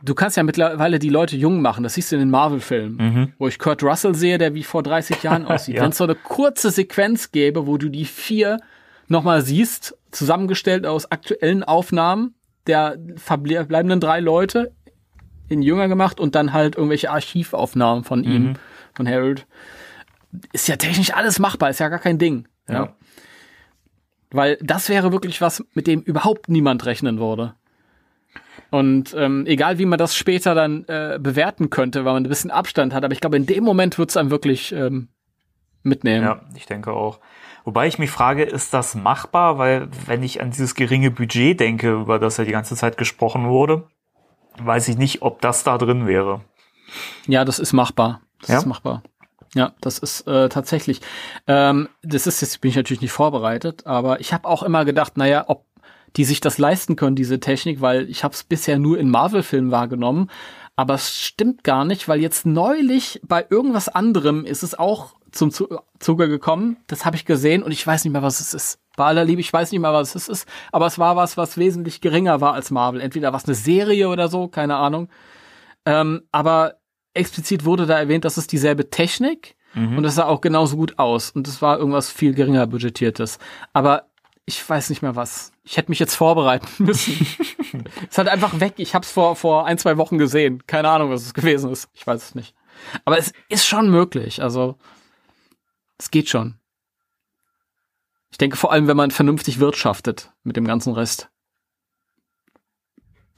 Du 0.02 0.14
kannst 0.14 0.36
ja 0.36 0.42
mittlerweile 0.42 0.98
die 0.98 1.10
Leute 1.10 1.36
jung 1.36 1.62
machen. 1.62 1.84
Das 1.84 1.94
siehst 1.94 2.10
du 2.10 2.16
in 2.16 2.20
den 2.20 2.30
Marvel-Filmen, 2.30 3.32
wo 3.38 3.46
ich 3.46 3.60
Kurt 3.60 3.84
Russell 3.84 4.16
sehe, 4.16 4.36
der 4.38 4.54
wie 4.54 4.64
vor 4.64 4.82
30 4.82 5.22
Jahren 5.22 5.46
aussieht. 5.46 5.76
Ja. 5.76 5.82
Wenn 5.82 5.90
es 5.90 5.98
so 5.98 6.04
eine 6.04 6.16
kurze 6.16 6.70
Sequenz 6.70 7.30
gäbe, 7.30 7.68
wo 7.68 7.78
du 7.78 7.88
die 7.88 8.04
vier 8.04 8.58
nochmal 9.06 9.42
siehst, 9.42 9.96
zusammengestellt 10.10 10.84
aus 10.84 11.10
aktuellen 11.10 11.62
Aufnahmen 11.62 12.34
der 12.66 12.98
verbleibenden 13.16 14.00
drei 14.00 14.20
Leute 14.20 14.72
in 15.48 15.62
jünger 15.62 15.86
gemacht 15.86 16.18
und 16.18 16.34
dann 16.34 16.52
halt 16.52 16.76
irgendwelche 16.76 17.10
Archivaufnahmen 17.10 18.02
von 18.02 18.24
ihm, 18.24 18.54
von 18.94 19.08
Harold. 19.08 19.46
Ist 20.52 20.66
ja 20.66 20.76
technisch 20.76 21.14
alles 21.14 21.38
machbar, 21.38 21.70
ist 21.70 21.80
ja 21.80 21.88
gar 21.88 21.98
kein 21.98 22.18
Ding. 22.18 22.48
Ja. 22.68 22.74
Ja. 22.74 22.96
Weil 24.34 24.58
das 24.60 24.88
wäre 24.88 25.12
wirklich 25.12 25.40
was, 25.40 25.64
mit 25.74 25.86
dem 25.86 26.00
überhaupt 26.00 26.48
niemand 26.48 26.84
rechnen 26.86 27.20
würde. 27.20 27.54
Und 28.70 29.14
ähm, 29.16 29.46
egal 29.46 29.78
wie 29.78 29.86
man 29.86 29.98
das 29.98 30.16
später 30.16 30.56
dann 30.56 30.84
äh, 30.88 31.18
bewerten 31.20 31.70
könnte, 31.70 32.04
weil 32.04 32.14
man 32.14 32.24
ein 32.24 32.28
bisschen 32.28 32.50
Abstand 32.50 32.92
hat, 32.92 33.04
aber 33.04 33.12
ich 33.12 33.20
glaube, 33.20 33.36
in 33.36 33.46
dem 33.46 33.62
Moment 33.62 33.96
wird 33.96 34.10
es 34.10 34.16
einem 34.16 34.30
wirklich 34.30 34.72
ähm, 34.72 35.06
mitnehmen. 35.84 36.24
Ja, 36.24 36.40
ich 36.56 36.66
denke 36.66 36.92
auch. 36.92 37.20
Wobei 37.64 37.86
ich 37.86 38.00
mich 38.00 38.10
frage, 38.10 38.42
ist 38.42 38.74
das 38.74 38.96
machbar? 38.96 39.58
Weil 39.58 39.88
wenn 40.06 40.24
ich 40.24 40.40
an 40.40 40.50
dieses 40.50 40.74
geringe 40.74 41.12
Budget 41.12 41.60
denke, 41.60 41.92
über 41.92 42.18
das 42.18 42.36
ja 42.36 42.44
die 42.44 42.50
ganze 42.50 42.74
Zeit 42.74 42.96
gesprochen 42.98 43.46
wurde, 43.48 43.86
weiß 44.58 44.88
ich 44.88 44.98
nicht, 44.98 45.22
ob 45.22 45.40
das 45.42 45.62
da 45.62 45.78
drin 45.78 46.08
wäre. 46.08 46.40
Ja, 47.28 47.44
das 47.44 47.60
ist 47.60 47.72
machbar. 47.72 48.20
Das 48.40 48.48
Ja? 48.50 48.58
ist 48.58 48.66
machbar. 48.66 49.04
Ja, 49.54 49.72
das 49.80 49.98
ist 49.98 50.26
äh, 50.26 50.48
tatsächlich. 50.48 51.00
Ähm, 51.46 51.88
das 52.02 52.26
ist 52.26 52.40
jetzt 52.40 52.60
bin 52.60 52.70
ich 52.70 52.76
natürlich 52.76 53.00
nicht 53.00 53.12
vorbereitet, 53.12 53.86
aber 53.86 54.20
ich 54.20 54.32
habe 54.32 54.48
auch 54.48 54.62
immer 54.62 54.84
gedacht, 54.84 55.16
naja, 55.16 55.44
ob 55.46 55.64
die 56.16 56.24
sich 56.24 56.40
das 56.40 56.58
leisten 56.58 56.96
können, 56.96 57.16
diese 57.16 57.40
Technik, 57.40 57.80
weil 57.80 58.08
ich 58.08 58.22
habe 58.24 58.34
es 58.34 58.44
bisher 58.44 58.78
nur 58.78 58.98
in 58.98 59.10
Marvel-Filmen 59.10 59.70
wahrgenommen. 59.70 60.30
Aber 60.76 60.94
es 60.94 61.20
stimmt 61.20 61.62
gar 61.62 61.84
nicht, 61.84 62.08
weil 62.08 62.20
jetzt 62.20 62.46
neulich 62.46 63.20
bei 63.24 63.46
irgendwas 63.48 63.88
anderem 63.88 64.44
ist 64.44 64.62
es 64.62 64.76
auch 64.76 65.14
zum 65.30 65.50
Zu 65.50 65.68
Zuge 65.98 66.28
gekommen. 66.28 66.76
Das 66.86 67.04
habe 67.04 67.16
ich 67.16 67.24
gesehen 67.24 67.62
und 67.62 67.72
ich 67.72 67.84
weiß 67.84 68.04
nicht 68.04 68.12
mehr, 68.12 68.22
was 68.22 68.40
es 68.40 68.54
ist. 68.54 68.78
Bei 68.96 69.06
aller 69.06 69.24
Liebe, 69.24 69.40
ich 69.40 69.52
weiß 69.52 69.72
nicht 69.72 69.80
mehr, 69.80 69.92
was 69.92 70.14
es 70.14 70.28
ist. 70.28 70.48
Aber 70.70 70.86
es 70.86 70.98
war 70.98 71.16
was, 71.16 71.36
was 71.36 71.56
wesentlich 71.56 72.00
geringer 72.00 72.40
war 72.40 72.54
als 72.54 72.70
Marvel. 72.70 73.00
Entweder 73.00 73.32
was 73.32 73.46
eine 73.46 73.54
Serie 73.54 74.08
oder 74.08 74.28
so, 74.28 74.48
keine 74.48 74.76
Ahnung. 74.76 75.08
Ähm, 75.86 76.22
aber 76.30 76.76
explizit 77.14 77.64
wurde 77.64 77.86
da 77.86 77.98
erwähnt, 77.98 78.24
dass 78.24 78.36
es 78.36 78.46
dieselbe 78.46 78.90
Technik 78.90 79.56
und 79.74 80.04
es 80.04 80.14
sah 80.14 80.26
auch 80.26 80.40
genauso 80.40 80.76
gut 80.76 80.98
aus. 80.98 81.30
Und 81.30 81.48
es 81.48 81.60
war 81.60 81.78
irgendwas 81.78 82.10
viel 82.10 82.32
geringer 82.32 82.66
budgetiertes. 82.66 83.38
Aber 83.72 84.08
ich 84.46 84.68
weiß 84.68 84.90
nicht 84.90 85.02
mehr 85.02 85.16
was. 85.16 85.52
Ich 85.64 85.76
hätte 85.76 85.90
mich 85.90 85.98
jetzt 85.98 86.14
vorbereiten 86.14 86.68
müssen. 86.84 87.26
es 87.96 88.10
ist 88.10 88.18
halt 88.18 88.28
einfach 88.28 88.60
weg. 88.60 88.74
Ich 88.76 88.94
habe 88.94 89.04
es 89.04 89.10
vor, 89.10 89.34
vor 89.34 89.66
ein, 89.66 89.78
zwei 89.78 89.96
Wochen 89.96 90.16
gesehen. 90.16 90.64
Keine 90.66 90.90
Ahnung, 90.90 91.10
was 91.10 91.22
es 91.22 91.34
gewesen 91.34 91.72
ist. 91.72 91.88
Ich 91.92 92.06
weiß 92.06 92.22
es 92.22 92.34
nicht. 92.36 92.54
Aber 93.04 93.18
es 93.18 93.32
ist 93.48 93.66
schon 93.66 93.90
möglich. 93.90 94.42
Also, 94.42 94.76
es 95.98 96.10
geht 96.10 96.28
schon. 96.28 96.58
Ich 98.30 98.38
denke 98.38 98.56
vor 98.56 98.72
allem, 98.72 98.86
wenn 98.86 98.96
man 98.96 99.10
vernünftig 99.10 99.58
wirtschaftet 99.58 100.32
mit 100.44 100.56
dem 100.56 100.66
ganzen 100.66 100.92
Rest. 100.92 101.30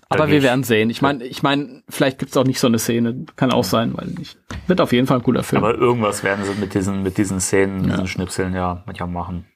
Aber 0.09 0.29
wir 0.29 0.43
werden 0.43 0.63
sehen. 0.63 0.89
Ich 0.89 1.03
meine, 1.03 1.25
ich 1.25 1.43
meine, 1.43 1.83
vielleicht 1.89 2.19
gibt's 2.19 2.37
auch 2.37 2.45
nicht 2.45 2.61
so 2.61 2.69
eine 2.69 2.79
Szene. 2.79 3.27
Kann 3.35 3.51
auch 3.51 3.65
sein, 3.65 3.93
weil 3.97 4.07
nicht. 4.09 4.39
Wird 4.69 4.81
auf 4.81 4.93
jeden 4.93 5.07
Fall 5.07 5.19
ein 5.19 5.23
cooler 5.23 5.43
Film. 5.43 5.65
Aber 5.65 5.75
irgendwas 5.75 6.23
werden 6.23 6.45
sie 6.45 6.55
mit 6.61 6.75
diesen, 6.75 7.03
mit 7.03 7.19
diesen 7.19 7.41
Szenen, 7.41 7.85
diesen 7.85 8.07
Schnipseln 8.07 8.55
ja 8.55 8.83
manchmal 8.87 9.09
machen. 9.09 9.47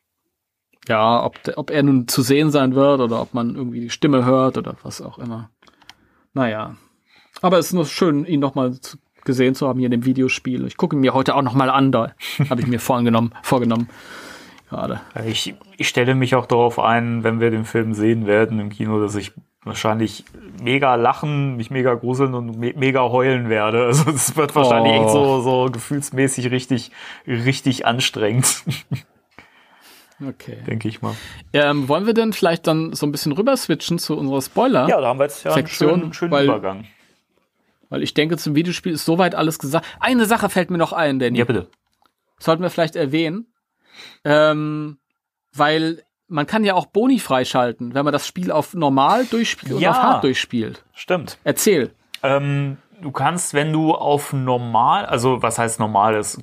Ja, 0.88 1.22
ob, 1.24 1.38
ob 1.54 1.70
er 1.70 1.82
nun 1.84 2.08
zu 2.08 2.22
sehen 2.22 2.50
sein 2.50 2.74
wird 2.74 3.00
oder 3.00 3.20
ob 3.20 3.32
man 3.32 3.54
irgendwie 3.54 3.80
die 3.80 3.90
Stimme 3.90 4.24
hört 4.24 4.58
oder 4.58 4.74
was 4.82 5.00
auch 5.00 5.18
immer. 5.18 5.50
Naja. 6.32 6.74
Aber 7.42 7.58
es 7.58 7.66
ist 7.66 7.72
nur 7.72 7.86
schön, 7.86 8.24
ihn 8.24 8.40
nochmal 8.40 8.76
gesehen 9.24 9.54
zu 9.54 9.68
haben 9.68 9.78
hier 9.78 9.86
in 9.86 9.92
dem 9.92 10.04
Videospiel. 10.04 10.66
Ich 10.66 10.76
gucke 10.76 10.96
ihn 10.96 11.00
mir 11.00 11.14
heute 11.14 11.36
auch 11.36 11.42
nochmal 11.42 11.70
an, 11.70 11.92
da 11.92 12.14
habe 12.48 12.60
ich 12.60 12.66
mir 12.66 12.80
vorgenommen, 12.80 13.32
vorgenommen. 13.42 13.88
Gerade. 14.68 15.00
Ich, 15.26 15.54
ich 15.76 15.88
stelle 15.88 16.14
mich 16.14 16.34
auch 16.34 16.46
darauf 16.46 16.78
ein, 16.78 17.24
wenn 17.24 17.40
wir 17.40 17.50
den 17.50 17.64
Film 17.64 17.92
sehen 17.92 18.26
werden 18.26 18.60
im 18.60 18.70
Kino, 18.70 19.00
dass 19.00 19.16
ich 19.16 19.32
wahrscheinlich 19.64 20.24
mega 20.62 20.94
lachen, 20.94 21.56
mich 21.56 21.70
mega 21.70 21.94
gruseln 21.94 22.34
und 22.34 22.58
me 22.58 22.72
mega 22.76 23.02
heulen 23.02 23.48
werde. 23.48 23.84
Also 23.86 24.10
es 24.10 24.36
wird 24.36 24.54
wahrscheinlich 24.54 24.92
Oh. 24.94 25.02
echt 25.04 25.10
so, 25.10 25.40
so 25.40 25.70
gefühlsmäßig 25.70 26.50
richtig, 26.50 26.90
richtig 27.26 27.86
anstrengend, 27.86 28.64
Okay. 30.26 30.58
denke 30.66 30.86
ich 30.88 31.00
mal. 31.00 31.14
Ähm, 31.54 31.88
wollen 31.88 32.04
wir 32.06 32.12
denn 32.14 32.32
vielleicht 32.34 32.66
dann 32.66 32.92
so 32.92 33.06
ein 33.06 33.12
bisschen 33.12 33.32
rüber 33.32 33.56
switchen 33.56 33.98
zu 33.98 34.16
unserer 34.18 34.42
Spoiler? 34.42 34.86
Ja, 34.88 35.00
da 35.00 35.08
haben 35.08 35.18
wir 35.18 35.24
jetzt 35.24 35.44
ja 35.44 35.52
einen 35.52 35.66
Sektion, 35.66 36.00
schönen, 36.00 36.12
schönen 36.12 36.32
weil- 36.32 36.44
Übergang. 36.44 36.84
Weil 37.88 38.02
ich 38.04 38.14
denke, 38.14 38.36
zum 38.36 38.54
Videospiel 38.54 38.92
ist 38.92 39.04
soweit 39.04 39.34
alles 39.34 39.58
gesagt. 39.58 39.84
Eine 39.98 40.24
Sache 40.26 40.48
fällt 40.48 40.70
mir 40.70 40.78
noch 40.78 40.92
ein, 40.92 41.18
Danny. 41.18 41.38
Ja, 41.38 41.44
bitte. 41.44 41.68
Sollten 42.38 42.62
wir 42.62 42.70
vielleicht 42.70 42.94
erwähnen. 42.94 43.46
Ähm, 44.24 44.98
weil 45.54 46.04
man 46.30 46.46
kann 46.46 46.64
ja 46.64 46.74
auch 46.74 46.86
Boni 46.86 47.18
freischalten, 47.18 47.92
wenn 47.94 48.04
man 48.04 48.12
das 48.12 48.26
Spiel 48.26 48.50
auf 48.50 48.72
normal 48.74 49.26
durchspielt 49.26 49.74
und 49.74 49.80
Ja. 49.80 49.90
auf 49.90 49.96
hart 49.98 50.24
durchspielt. 50.24 50.84
Stimmt. 50.94 51.38
Erzähl. 51.44 51.92
Ähm, 52.22 52.78
du 53.00 53.10
kannst, 53.10 53.52
wenn 53.54 53.72
du 53.72 53.94
auf 53.94 54.32
normal, 54.32 55.04
also 55.06 55.42
was 55.42 55.58
heißt 55.58 55.78
normales, 55.80 56.40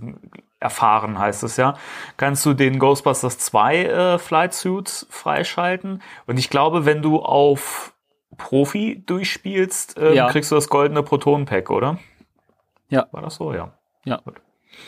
erfahren 0.59 1.19
heißt 1.19 1.43
es 1.43 1.55
ja, 1.57 1.76
kannst 2.18 2.45
du 2.45 2.53
den 2.53 2.80
Ghostbusters 2.80 3.38
2 3.39 3.84
äh, 3.85 4.18
Flight 4.19 4.53
Suits 4.53 5.05
freischalten. 5.09 6.01
Und 6.26 6.38
ich 6.38 6.49
glaube, 6.49 6.85
wenn 6.85 7.01
du 7.01 7.19
auf 7.22 7.93
Profi 8.38 9.03
durchspielst, 9.05 9.97
ähm, 9.99 10.14
Ja. 10.14 10.30
kriegst 10.30 10.51
du 10.51 10.55
das 10.55 10.68
goldene 10.69 11.03
Proton-Pack, 11.03 11.69
oder? 11.69 11.97
Ja. 12.89 13.07
War 13.11 13.22
das 13.22 13.35
so? 13.35 13.53
Ja. 13.53 13.73
Ja. 14.05 14.22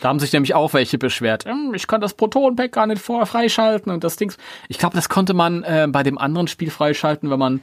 Da 0.01 0.09
haben 0.09 0.19
sich 0.19 0.31
nämlich 0.31 0.55
auch 0.55 0.73
welche 0.73 0.97
beschwert. 0.97 1.45
"Hm, 1.45 1.73
Ich 1.73 1.87
kann 1.87 1.99
das 2.01 2.13
Proton-Pack 2.13 2.71
gar 2.71 2.87
nicht 2.87 3.01
vorher 3.01 3.25
freischalten 3.25 3.91
und 3.91 4.03
das 4.03 4.15
Ding. 4.15 4.31
Ich 4.67 4.77
glaube, 4.77 4.95
das 4.95 5.09
konnte 5.09 5.33
man 5.33 5.63
äh, 5.63 5.87
bei 5.89 6.03
dem 6.03 6.17
anderen 6.17 6.47
Spiel 6.47 6.71
freischalten, 6.71 7.29
wenn 7.29 7.39
man 7.39 7.61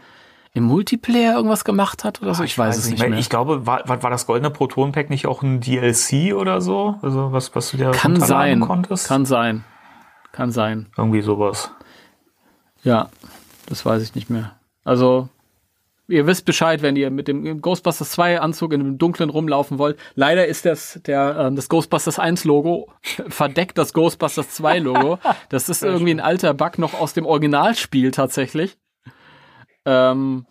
im 0.52 0.64
Multiplayer 0.64 1.34
irgendwas 1.36 1.64
gemacht 1.64 2.02
hat 2.04 2.22
oder 2.22 2.34
so. 2.34 2.42
Ich, 2.42 2.56
weiß, 2.56 2.76
es 2.78 2.88
nicht 2.90 3.06
mehr. 3.06 3.18
Ich 3.18 3.28
glaube, 3.28 3.66
war, 3.66 3.86
war, 3.88 4.10
das 4.10 4.26
goldene 4.26 4.50
Proton-Pack 4.50 5.10
nicht 5.10 5.26
auch 5.26 5.42
ein 5.42 5.60
DLC 5.60 6.34
oder 6.34 6.60
so? 6.62 6.96
Also 7.02 7.30
was, 7.32 7.54
was 7.54 7.70
du 7.70 7.76
dir 7.76 7.90
Kann 7.90 8.18
sein. 8.20 8.60
konntest? 8.60 9.06
Kann 9.08 9.26
sein. 9.26 9.64
Kann 10.32 10.50
sein. 10.52 10.86
Irgendwie 10.96 11.20
sowas. 11.22 11.70
Ja, 12.82 13.08
das 13.66 13.84
weiß 13.84 14.02
ich 14.02 14.14
nicht 14.14 14.30
mehr. 14.30 14.52
Also, 14.84 15.28
ihr 16.08 16.26
wisst 16.26 16.44
Bescheid, 16.44 16.82
wenn 16.82 16.96
ihr 16.96 17.10
mit 17.10 17.28
dem 17.28 17.60
Ghostbusters 17.60 18.10
2 18.12 18.40
Anzug 18.40 18.72
in 18.72 18.80
dem 18.80 18.98
Dunklen 18.98 19.30
rumlaufen 19.30 19.78
wollt. 19.78 19.98
Leider 20.14 20.46
ist 20.46 20.64
das, 20.64 21.00
der, 21.06 21.36
ähm, 21.38 21.56
das 21.56 21.68
Ghostbusters 21.68 22.18
1 22.18 22.44
Logo 22.44 22.88
verdeckt 23.28 23.78
das 23.78 23.92
Ghostbusters 23.92 24.50
2 24.50 24.78
Logo. 24.78 25.18
Das 25.48 25.68
ist 25.68 25.82
irgendwie 25.82 26.12
ein 26.12 26.20
alter 26.20 26.54
Bug 26.54 26.78
noch 26.78 26.94
aus 26.94 27.12
dem 27.14 27.26
Originalspiel 27.26 28.10
tatsächlich. 28.10 28.76
Ähm, 29.84 30.46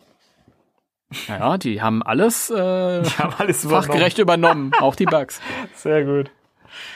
naja, 1.27 1.57
die 1.57 1.81
haben 1.81 2.03
alles 2.03 2.49
äh, 2.49 3.01
Die 3.03 3.09
haben 3.17 3.33
alles 3.37 3.63
übernommen. 3.63 3.83
fachgerecht 3.87 4.17
übernommen, 4.17 4.71
auch 4.79 4.95
die 4.95 5.05
Bugs. 5.05 5.41
Sehr 5.75 6.03
gut. 6.03 6.31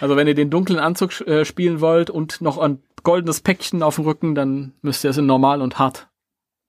Also 0.02 0.16
wenn 0.18 0.28
ihr 0.28 0.36
den 0.36 0.50
dunklen 0.50 0.80
Anzug 0.80 1.22
äh, 1.22 1.46
spielen 1.46 1.80
wollt 1.80 2.10
und 2.10 2.42
noch 2.42 2.58
ein 2.58 2.84
goldenes 3.04 3.40
Päckchen 3.42 3.82
auf 3.82 3.96
dem 3.96 4.06
Rücken, 4.06 4.36
dann 4.36 4.74
müsst 4.82 5.04
ihr 5.06 5.10
es 5.12 5.18
in 5.18 5.26
normal 5.26 5.62
und 5.62 5.80
hart 5.80 6.10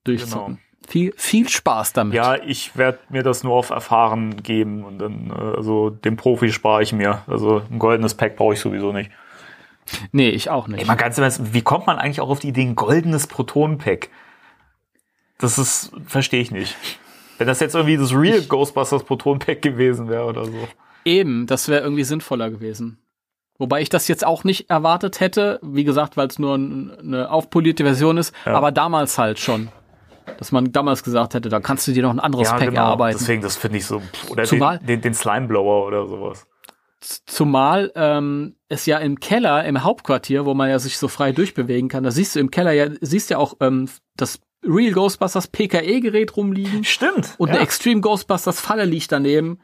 durchzocken. 0.05 0.59
Viel, 0.91 1.13
viel 1.15 1.47
Spaß 1.47 1.93
damit. 1.93 2.13
Ja, 2.15 2.35
ich 2.35 2.75
werde 2.75 2.99
mir 3.07 3.23
das 3.23 3.45
nur 3.45 3.53
auf 3.53 3.69
Erfahren 3.69 4.43
geben 4.43 4.83
und 4.83 4.99
dann, 4.99 5.29
äh, 5.31 5.55
also 5.57 5.89
den 5.89 6.17
Profi 6.17 6.51
spare 6.51 6.83
ich 6.83 6.91
mir. 6.91 7.21
Also 7.27 7.61
ein 7.71 7.79
goldenes 7.79 8.13
Pack 8.13 8.35
brauche 8.35 8.55
ich 8.55 8.59
sowieso 8.59 8.91
nicht. 8.91 9.09
Nee, 10.11 10.29
ich 10.29 10.49
auch 10.49 10.67
nicht. 10.67 10.81
Ey, 10.81 10.85
mal 10.85 10.95
ganz 10.95 11.17
Ernst, 11.17 11.53
wie 11.53 11.61
kommt 11.61 11.87
man 11.87 11.97
eigentlich 11.97 12.19
auch 12.19 12.29
auf 12.29 12.39
die 12.39 12.49
Idee, 12.49 12.63
ein 12.63 12.75
goldenes 12.75 13.27
Proton-Pack? 13.27 14.09
Das 15.37 15.57
ist, 15.57 15.91
verstehe 16.07 16.41
ich 16.41 16.51
nicht. 16.51 16.75
Wenn 17.37 17.47
das 17.47 17.61
jetzt 17.61 17.73
irgendwie 17.73 17.95
das 17.97 18.13
Real 18.13 18.41
Ghostbusters 18.41 19.03
Proton-Pack 19.05 19.61
gewesen 19.61 20.09
wäre 20.09 20.25
oder 20.25 20.43
so. 20.45 20.67
Eben, 21.05 21.47
das 21.47 21.69
wäre 21.69 21.81
irgendwie 21.83 22.03
sinnvoller 22.03 22.49
gewesen. 22.51 22.99
Wobei 23.57 23.81
ich 23.81 23.89
das 23.89 24.07
jetzt 24.07 24.25
auch 24.25 24.43
nicht 24.43 24.69
erwartet 24.69 25.19
hätte, 25.21 25.59
wie 25.63 25.83
gesagt, 25.83 26.17
weil 26.17 26.27
es 26.27 26.37
nur 26.37 26.55
ein, 26.57 26.91
eine 26.99 27.31
aufpolierte 27.31 27.83
Version 27.83 28.17
ist, 28.17 28.35
Ja. 28.45 28.55
aber 28.55 28.71
damals 28.71 29.17
halt 29.17 29.39
schon. 29.39 29.69
Dass 30.37 30.51
man 30.51 30.71
damals 30.71 31.03
gesagt 31.03 31.33
hätte, 31.33 31.49
da 31.49 31.59
kannst 31.59 31.87
du 31.87 31.91
dir 31.91 32.03
noch 32.03 32.09
ein 32.11 32.19
anderes 32.19 32.49
Pack 32.49 32.73
erarbeiten. 32.73 33.17
Deswegen, 33.19 33.41
das 33.41 33.55
finde 33.57 33.77
ich 33.77 33.85
so. 33.85 34.01
Oder 34.29 34.43
Zumal- 34.45 34.79
den, 34.79 34.87
den, 34.87 35.01
den 35.01 35.13
Slime-Blower 35.13 35.85
oder 35.87 36.07
sowas. 36.07 36.47
Zumal 37.25 37.91
ähm, 37.95 38.55
es 38.69 38.85
ja 38.85 38.99
im 38.99 39.19
Keller, 39.19 39.65
im 39.65 39.83
Hauptquartier, 39.83 40.45
wo 40.45 40.53
man 40.53 40.69
ja 40.69 40.77
sich 40.77 40.97
so 40.99 41.07
frei 41.07 41.31
durchbewegen 41.31 41.89
kann, 41.89 42.03
da 42.03 42.11
siehst 42.11 42.35
du 42.35 42.39
im 42.39 42.51
Keller 42.51 42.73
ja, 42.73 42.87
siehst 43.01 43.31
ja 43.31 43.37
auch 43.39 43.55
ähm, 43.59 43.89
das 44.15 44.39
Real 44.63 44.91
Ghostbusters 44.93 45.47
PKE-Gerät 45.47 46.37
rumliegen 46.37 46.83
Stimmt. 46.83 47.33
und 47.39 47.47
ja. 47.49 47.55
eine 47.55 47.63
Extreme 47.63 48.01
Ghostbusters 48.01 48.61
Falle 48.61 48.85
liegt 48.85 49.11
daneben. 49.11 49.59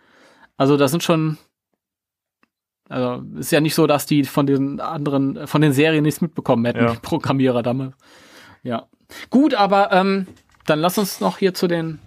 Also 0.57 0.77
da 0.77 0.87
sind 0.87 1.03
schon, 1.03 1.37
also 2.89 3.21
ist 3.37 3.51
ja 3.51 3.61
nicht 3.61 3.75
so, 3.75 3.85
dass 3.85 4.07
die 4.07 4.23
von 4.23 4.47
den 4.47 4.79
anderen, 4.79 5.45
von 5.45 5.61
den 5.61 5.73
Serien 5.73 6.03
nichts 6.03 6.21
mitbekommen 6.21 6.65
hätten, 6.65 6.79
Ja. 6.85 6.91
die 6.93 6.99
Programmierer 6.99 7.61
damals. 7.61 7.93
Ja. 8.63 8.87
Gut, 9.29 9.53
aber 9.53 9.91
ähm, 9.91 10.25
dann 10.67 10.79
lass 10.79 10.97
uns 10.97 11.19
noch 11.19 11.37
hier 11.37 11.53
zu 11.53 11.67
den 11.67 11.99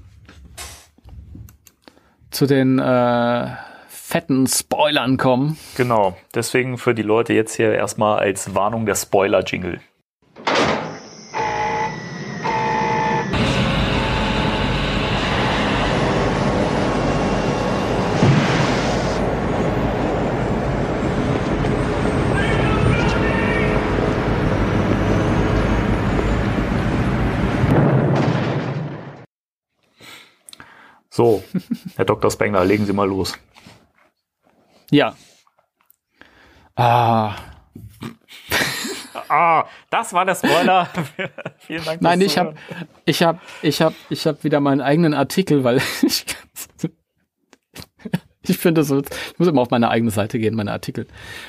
zu 2.30 2.46
den 2.46 2.78
äh, 2.78 3.48
fetten 3.88 4.46
Spoilern 4.46 5.16
kommen. 5.16 5.58
Genau. 5.76 6.16
Deswegen 6.34 6.78
für 6.78 6.94
die 6.94 7.02
Leute 7.02 7.32
jetzt 7.32 7.54
hier 7.54 7.72
erstmal 7.72 8.18
als 8.20 8.54
Warnung 8.54 8.86
der 8.86 8.94
Spoiler-Jingle. 8.94 9.80
So, 31.20 31.44
Herr 31.96 32.06
Dr. 32.06 32.30
Spengler, 32.30 32.64
legen 32.64 32.86
Sie 32.86 32.94
mal 32.94 33.06
los. 33.06 33.34
Ja. 34.90 35.14
Ah, 36.76 37.34
Ah, 39.28 39.66
das 39.90 40.14
war 40.14 40.24
der 40.24 40.34
Spoiler. 40.34 40.88
Vielen 41.58 41.84
Dank. 41.84 42.00
nein, 42.00 42.22
ich 42.22 42.38
habe 42.38 42.54
ich 43.04 43.22
habe 43.22 43.38
ich 43.60 43.82
habe 43.82 43.94
ich 44.08 44.26
habe 44.26 44.42
wieder 44.44 44.60
meinen 44.60 44.80
eigenen 44.80 45.12
Artikel, 45.12 45.62
weil 45.62 45.82
ich 46.02 46.24
ich 48.46 48.56
finde 48.56 48.82
so 48.82 49.00
ich 49.02 49.38
muss 49.38 49.46
immer 49.46 49.60
auf 49.60 49.70
meine 49.70 49.90
eigene 49.90 50.10
Seite 50.10 50.38
gehen, 50.38 50.54
meine 50.54 50.72
Artikel. 50.72 51.06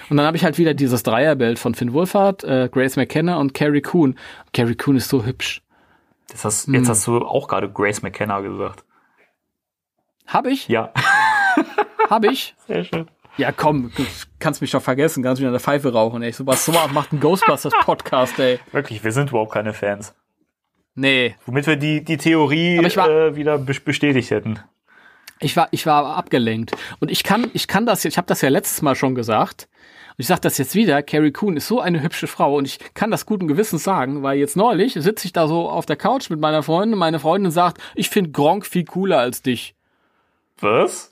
Und 0.09 0.17
dann 0.17 0.25
habe 0.25 0.35
ich 0.35 0.43
halt 0.43 0.57
wieder 0.57 0.73
dieses 0.73 1.01
Dreierbild 1.03 1.59
von 1.59 1.75
Finn 1.75 1.93
Wolfhard, 1.93 2.43
äh, 2.43 2.67
Grace 2.69 2.97
McKenna 2.97 3.37
und 3.37 3.53
Carrie 3.53 3.81
Coon. 3.81 4.19
Carrie 4.51 4.75
Coon 4.75 4.97
ist 4.97 5.07
so 5.07 5.23
hübsch. 5.23 5.61
Jetzt 6.29 6.43
hast, 6.43 6.67
Hm. 6.67 6.73
jetzt 6.73 6.89
hast 6.89 7.07
du 7.07 7.19
auch 7.25 7.47
gerade 7.47 7.69
Grace 7.71 8.01
McKenna 8.01 8.41
gesagt. 8.41 8.83
Hab 10.31 10.47
ich? 10.47 10.67
Ja. 10.67 10.91
Hab 12.09 12.25
ich? 12.25 12.55
Sehr 12.67 12.83
schön. 12.83 13.07
Ja, 13.37 13.51
komm, 13.51 13.91
du 13.95 14.05
kannst 14.39 14.61
mich 14.61 14.71
doch 14.71 14.81
vergessen, 14.81 15.23
kannst 15.23 15.39
mich 15.41 15.47
an 15.47 15.53
der 15.53 15.61
Pfeife 15.61 15.93
rauchen, 15.93 16.21
ey. 16.21 16.31
So 16.31 16.45
was 16.45 16.65
so 16.65 16.73
macht 16.93 17.13
ein 17.13 17.19
Ghostbusters 17.19 17.73
Podcast, 17.83 18.37
ey. 18.39 18.59
Wirklich, 18.71 19.03
wir 19.03 19.11
sind 19.11 19.29
überhaupt 19.29 19.53
keine 19.53 19.73
Fans. 19.73 20.13
Nee, 20.95 21.35
Womit 21.45 21.67
wir 21.67 21.77
die, 21.77 22.03
die 22.03 22.17
Theorie 22.17 22.79
war- 22.97 23.09
äh, 23.09 23.35
wieder 23.35 23.57
be- 23.57 23.79
bestätigt 23.79 24.29
hätten. 24.31 24.59
Ich 25.39 25.55
war, 25.55 25.69
ich 25.71 25.85
war 25.85 26.17
abgelenkt. 26.17 26.73
Und 26.99 27.09
ich 27.09 27.23
kann, 27.23 27.49
ich 27.53 27.67
kann 27.67 27.85
das, 27.85 28.03
ich 28.05 28.17
habe 28.17 28.27
das 28.27 28.41
ja 28.41 28.49
letztes 28.49 28.81
Mal 28.81 28.95
schon 28.95 29.15
gesagt. 29.15 29.69
Und 30.09 30.15
ich 30.19 30.27
sage 30.27 30.41
das 30.41 30.57
jetzt 30.57 30.75
wieder, 30.75 31.01
Carrie 31.01 31.31
Coon 31.31 31.55
ist 31.55 31.67
so 31.67 31.79
eine 31.79 32.03
hübsche 32.03 32.27
Frau 32.27 32.55
und 32.57 32.65
ich 32.65 32.77
kann 32.93 33.09
das 33.09 33.25
guten 33.25 33.47
Gewissens 33.47 33.83
sagen, 33.85 34.21
weil 34.21 34.37
jetzt 34.37 34.57
neulich 34.57 34.93
sitze 34.93 35.25
ich 35.25 35.31
da 35.33 35.47
so 35.47 35.69
auf 35.69 35.85
der 35.85 35.95
Couch 35.95 36.29
mit 36.29 36.41
meiner 36.41 36.61
Freundin 36.61 36.93
und 36.93 36.99
meine 36.99 37.19
Freundin 37.19 37.51
sagt, 37.51 37.81
ich 37.95 38.09
finde 38.09 38.31
Gronk 38.31 38.65
viel 38.65 38.83
cooler 38.83 39.19
als 39.19 39.41
dich. 39.41 39.73
Was? 40.61 41.11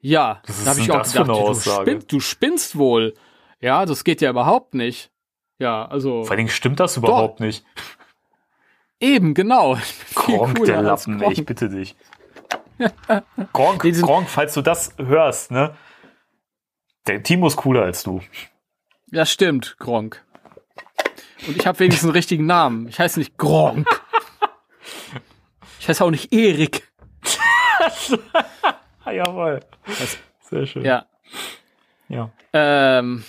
Ja, 0.00 0.42
Was 0.46 0.64
da 0.64 0.70
habe 0.70 0.80
ich 0.80 0.90
auch 0.90 1.02
gedacht, 1.02 1.28
du, 1.28 1.54
spinnst, 1.54 2.12
du 2.12 2.20
spinnst 2.20 2.76
wohl. 2.78 3.14
Ja, 3.60 3.86
das 3.86 4.04
geht 4.04 4.20
ja 4.20 4.30
überhaupt 4.30 4.74
nicht. 4.74 5.10
Ja, 5.58 5.86
also 5.86 6.22
Vor 6.22 6.30
allen 6.32 6.38
Dingen 6.38 6.48
stimmt 6.50 6.80
das 6.80 6.96
überhaupt 6.96 7.40
nicht. 7.40 7.64
eben, 9.00 9.34
genau. 9.34 9.78
Gronk, 10.14 10.64
der 10.64 10.82
Lappen, 10.82 11.18
Gronk. 11.18 11.38
ich 11.38 11.44
bitte 11.46 11.68
dich. 11.68 11.96
Gronk, 13.52 13.82
Gronk, 14.02 14.28
falls 14.28 14.54
du 14.54 14.62
das 14.62 14.94
hörst, 14.98 15.50
ne? 15.50 15.74
Der 17.06 17.22
Timo 17.22 17.46
ist 17.46 17.56
cooler 17.56 17.82
als 17.82 18.02
du. 18.02 18.20
Ja, 19.10 19.24
stimmt, 19.24 19.76
Gronk. 19.78 20.24
Und 21.46 21.56
ich 21.56 21.66
habe 21.66 21.78
wenigstens 21.78 22.04
einen 22.08 22.16
richtigen 22.16 22.46
Namen. 22.46 22.88
Ich 22.88 22.98
heiße 22.98 23.18
nicht 23.18 23.36
Gronk. 23.36 23.86
Ich 25.78 25.88
heiße 25.88 26.04
auch 26.04 26.10
nicht 26.10 26.32
Erik. 26.32 26.92
Ah, 29.04 29.12
jawohl. 29.12 29.60
Sehr 30.50 30.66
schön. 30.66 30.84
Ja. 30.84 31.06
ja. 32.08 32.28
Ähm. 32.52 33.22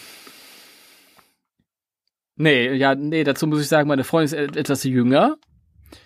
Nee, 2.36 2.74
ja, 2.74 2.96
nee, 2.96 3.24
dazu 3.24 3.46
muss 3.46 3.62
ich 3.62 3.68
sagen, 3.68 3.88
meine 3.88 4.04
Freundin 4.04 4.26
ist 4.26 4.34
et- 4.34 4.58
etwas 4.58 4.84
jünger. 4.84 5.38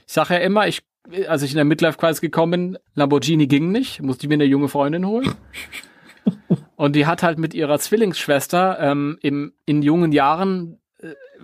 Ich 0.08 0.14
sage 0.14 0.34
ja 0.34 0.40
immer, 0.42 0.68
ich, 0.68 0.82
als 1.28 1.42
ich 1.44 1.52
in 1.52 1.56
der 1.56 1.64
Midlife-Crisis 1.64 2.20
gekommen 2.20 2.52
bin, 2.74 2.80
Lamborghini 2.96 3.48
ging 3.48 3.72
nicht, 3.72 4.02
musste 4.02 4.26
ich 4.26 4.28
mir 4.28 4.34
eine 4.36 4.44
junge 4.44 4.68
Freundin 4.68 5.06
holen. 5.08 5.34
Und 6.76 6.98
die 6.98 7.06
hat 7.06 7.24
halt 7.24 7.40
mit 7.40 7.54
ihrer 7.54 7.80
Zwillingsschwester 7.80 8.78
ähm, 8.80 9.18
im, 9.22 9.54
in 9.66 9.82
jungen 9.84 10.12
Jahren 10.12 10.81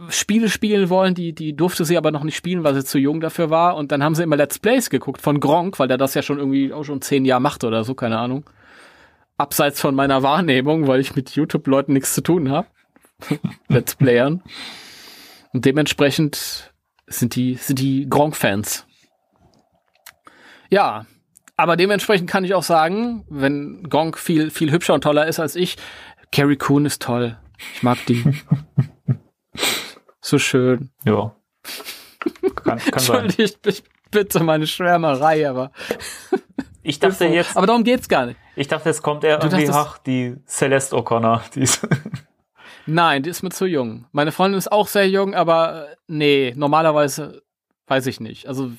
Spiele 0.09 0.49
spielen 0.49 0.89
wollen, 0.89 1.13
die, 1.13 1.33
die 1.33 1.55
durfte 1.55 1.85
sie 1.85 1.97
aber 1.97 2.11
noch 2.11 2.23
nicht 2.23 2.35
spielen, 2.35 2.63
weil 2.63 2.73
sie 2.73 2.83
zu 2.83 2.97
jung 2.97 3.19
dafür 3.19 3.49
war. 3.49 3.75
Und 3.75 3.91
dann 3.91 4.03
haben 4.03 4.15
sie 4.15 4.23
immer 4.23 4.35
Let's 4.35 4.59
Plays 4.59 4.89
geguckt 4.89 5.21
von 5.21 5.39
Gronk, 5.39 5.79
weil 5.79 5.87
der 5.87 5.97
das 5.97 6.13
ja 6.13 6.21
schon 6.21 6.39
irgendwie 6.39 6.73
auch 6.73 6.83
schon 6.83 7.01
zehn 7.01 7.25
Jahre 7.25 7.41
macht 7.41 7.63
oder 7.63 7.83
so, 7.83 7.95
keine 7.95 8.17
Ahnung. 8.17 8.49
abseits 9.37 9.79
von 9.79 9.93
meiner 9.93 10.23
Wahrnehmung, 10.23 10.87
weil 10.87 10.99
ich 10.99 11.15
mit 11.15 11.31
YouTube-Leuten 11.31 11.93
nichts 11.93 12.13
zu 12.13 12.21
tun 12.21 12.49
habe. 12.49 12.67
Let's 13.67 13.95
Playern. 13.95 14.41
Und 15.53 15.65
dementsprechend 15.65 16.73
sind 17.07 17.35
die, 17.35 17.55
sind 17.55 17.79
die 17.79 18.07
Gronk-Fans. 18.09 18.85
Ja, 20.69 21.05
aber 21.55 21.75
dementsprechend 21.77 22.29
kann 22.29 22.43
ich 22.43 22.53
auch 22.53 22.63
sagen, 22.63 23.25
wenn 23.29 23.83
Gronk 23.89 24.17
viel, 24.17 24.51
viel 24.51 24.71
hübscher 24.71 24.93
und 24.93 25.03
toller 25.03 25.27
ist 25.27 25.39
als 25.39 25.55
ich, 25.55 25.77
Carrie 26.31 26.57
Coon 26.57 26.85
ist 26.85 27.01
toll. 27.01 27.37
Ich 27.73 27.83
mag 27.83 27.97
die. 28.07 28.23
so 30.21 30.37
schön. 30.39 30.89
Ja. 31.05 31.35
Kann, 32.55 32.79
kann 32.79 32.99
sein. 32.99 33.25
Entschuldigt 33.25 33.65
mich 33.65 33.83
bitte 34.11 34.41
meine 34.43 34.67
Schwärmerei, 34.67 35.49
aber. 35.49 35.71
Ich 36.83 36.99
dachte 36.99 37.25
jetzt, 37.25 37.57
Aber 37.57 37.67
darum 37.67 37.83
geht's 37.83 38.07
gar 38.07 38.25
nicht. 38.27 38.39
ich 38.55 38.67
dachte, 38.69 38.89
es 38.89 39.01
kommt 39.01 39.23
eher 39.25 39.37
Du 39.39 39.47
irgendwie, 39.47 39.65
dachtest- 39.65 39.87
ach, 39.95 39.97
die 39.99 40.35
Celeste 40.47 40.95
O'Connor. 40.95 41.41
Die 41.53 41.61
ist 41.61 41.85
Nein, 42.85 43.23
die 43.23 43.29
ist 43.29 43.43
mir 43.43 43.49
zu 43.49 43.65
jung. 43.65 44.05
Meine 44.13 44.31
Freundin 44.31 44.57
ist 44.57 44.71
auch 44.71 44.87
sehr 44.87 45.09
jung, 45.09 45.35
aber 45.35 45.89
äh, 45.91 45.95
nee, 46.07 46.53
normalerweise 46.55 47.41
weiß 47.87 48.05
ich 48.07 48.21
nicht. 48.21 48.47
Also 48.47 48.71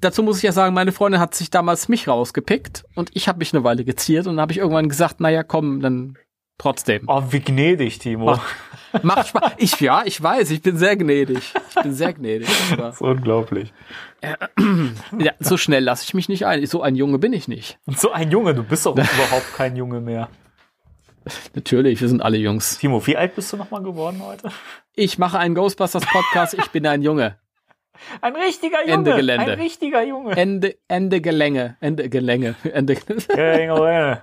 dazu 0.00 0.22
muss 0.22 0.36
ich 0.36 0.44
ja 0.44 0.52
sagen, 0.52 0.72
meine 0.74 0.92
Freundin 0.92 1.20
hat 1.20 1.34
sich 1.34 1.50
damals 1.50 1.88
mich 1.88 2.06
rausgepickt 2.06 2.84
und 2.94 3.10
ich 3.14 3.26
habe 3.28 3.38
mich 3.40 3.52
eine 3.52 3.64
Weile 3.64 3.84
geziert 3.84 4.26
und 4.28 4.36
dann 4.36 4.42
habe 4.42 4.52
ich 4.52 4.58
irgendwann 4.58 4.88
gesagt, 4.88 5.18
naja, 5.20 5.42
komm, 5.42 5.80
dann 5.80 6.16
trotzdem. 6.60 7.04
oh, 7.06 7.22
wie 7.30 7.40
gnädig, 7.40 7.98
Timo. 7.98 8.26
Mach- 8.26 9.02
Macht 9.04 9.28
Spaß. 9.28 9.52
Ich, 9.58 9.78
ja, 9.80 10.02
ich 10.04 10.20
weiß, 10.20 10.50
ich 10.50 10.62
bin 10.62 10.76
sehr 10.76 10.96
gnädig. 10.96 11.54
Ich 11.68 11.82
bin 11.82 11.94
sehr 11.94 12.12
gnädig. 12.12 12.48
Das 12.76 12.96
ist 12.96 13.00
unglaublich. 13.00 13.72
ja, 15.18 15.32
so 15.38 15.56
schnell 15.56 15.84
lasse 15.84 16.02
ich 16.04 16.12
mich 16.14 16.28
nicht 16.28 16.44
ein. 16.44 16.66
So 16.66 16.82
ein 16.82 16.96
Junge 16.96 17.18
bin 17.18 17.32
ich 17.32 17.46
nicht. 17.46 17.78
Und 17.86 18.00
so 18.00 18.10
ein 18.10 18.30
Junge, 18.32 18.52
du 18.52 18.64
bist 18.64 18.84
doch 18.86 18.92
überhaupt 18.94 19.54
kein 19.56 19.76
Junge 19.76 20.00
mehr. 20.00 20.28
Natürlich, 21.54 22.00
wir 22.00 22.08
sind 22.08 22.20
alle 22.22 22.38
Jungs. 22.38 22.78
Timo, 22.78 23.06
wie 23.06 23.16
alt 23.16 23.34
bist 23.36 23.52
du 23.52 23.56
nochmal 23.58 23.82
geworden 23.82 24.20
heute? 24.24 24.50
Ich 24.96 25.18
mache 25.18 25.38
einen 25.38 25.54
Ghostbusters 25.54 26.04
Podcast, 26.06 26.54
ich 26.54 26.66
bin 26.70 26.84
ein 26.86 27.02
Junge. 27.02 27.36
Ein 28.20 28.36
richtiger 28.36 28.80
Junge. 28.80 28.92
Ende 28.92 29.14
Gelände. 29.16 29.52
Ein 29.52 29.60
richtiger 29.60 30.02
Junge. 30.02 30.36
Ende, 30.36 30.76
Ende 30.88 31.20
Gelänge. 31.20 31.76
Ende 31.80 32.08
Gelänge. 32.08 32.54
Ende. 32.72 32.96
Ja, 33.36 33.58
Junge. 33.60 34.22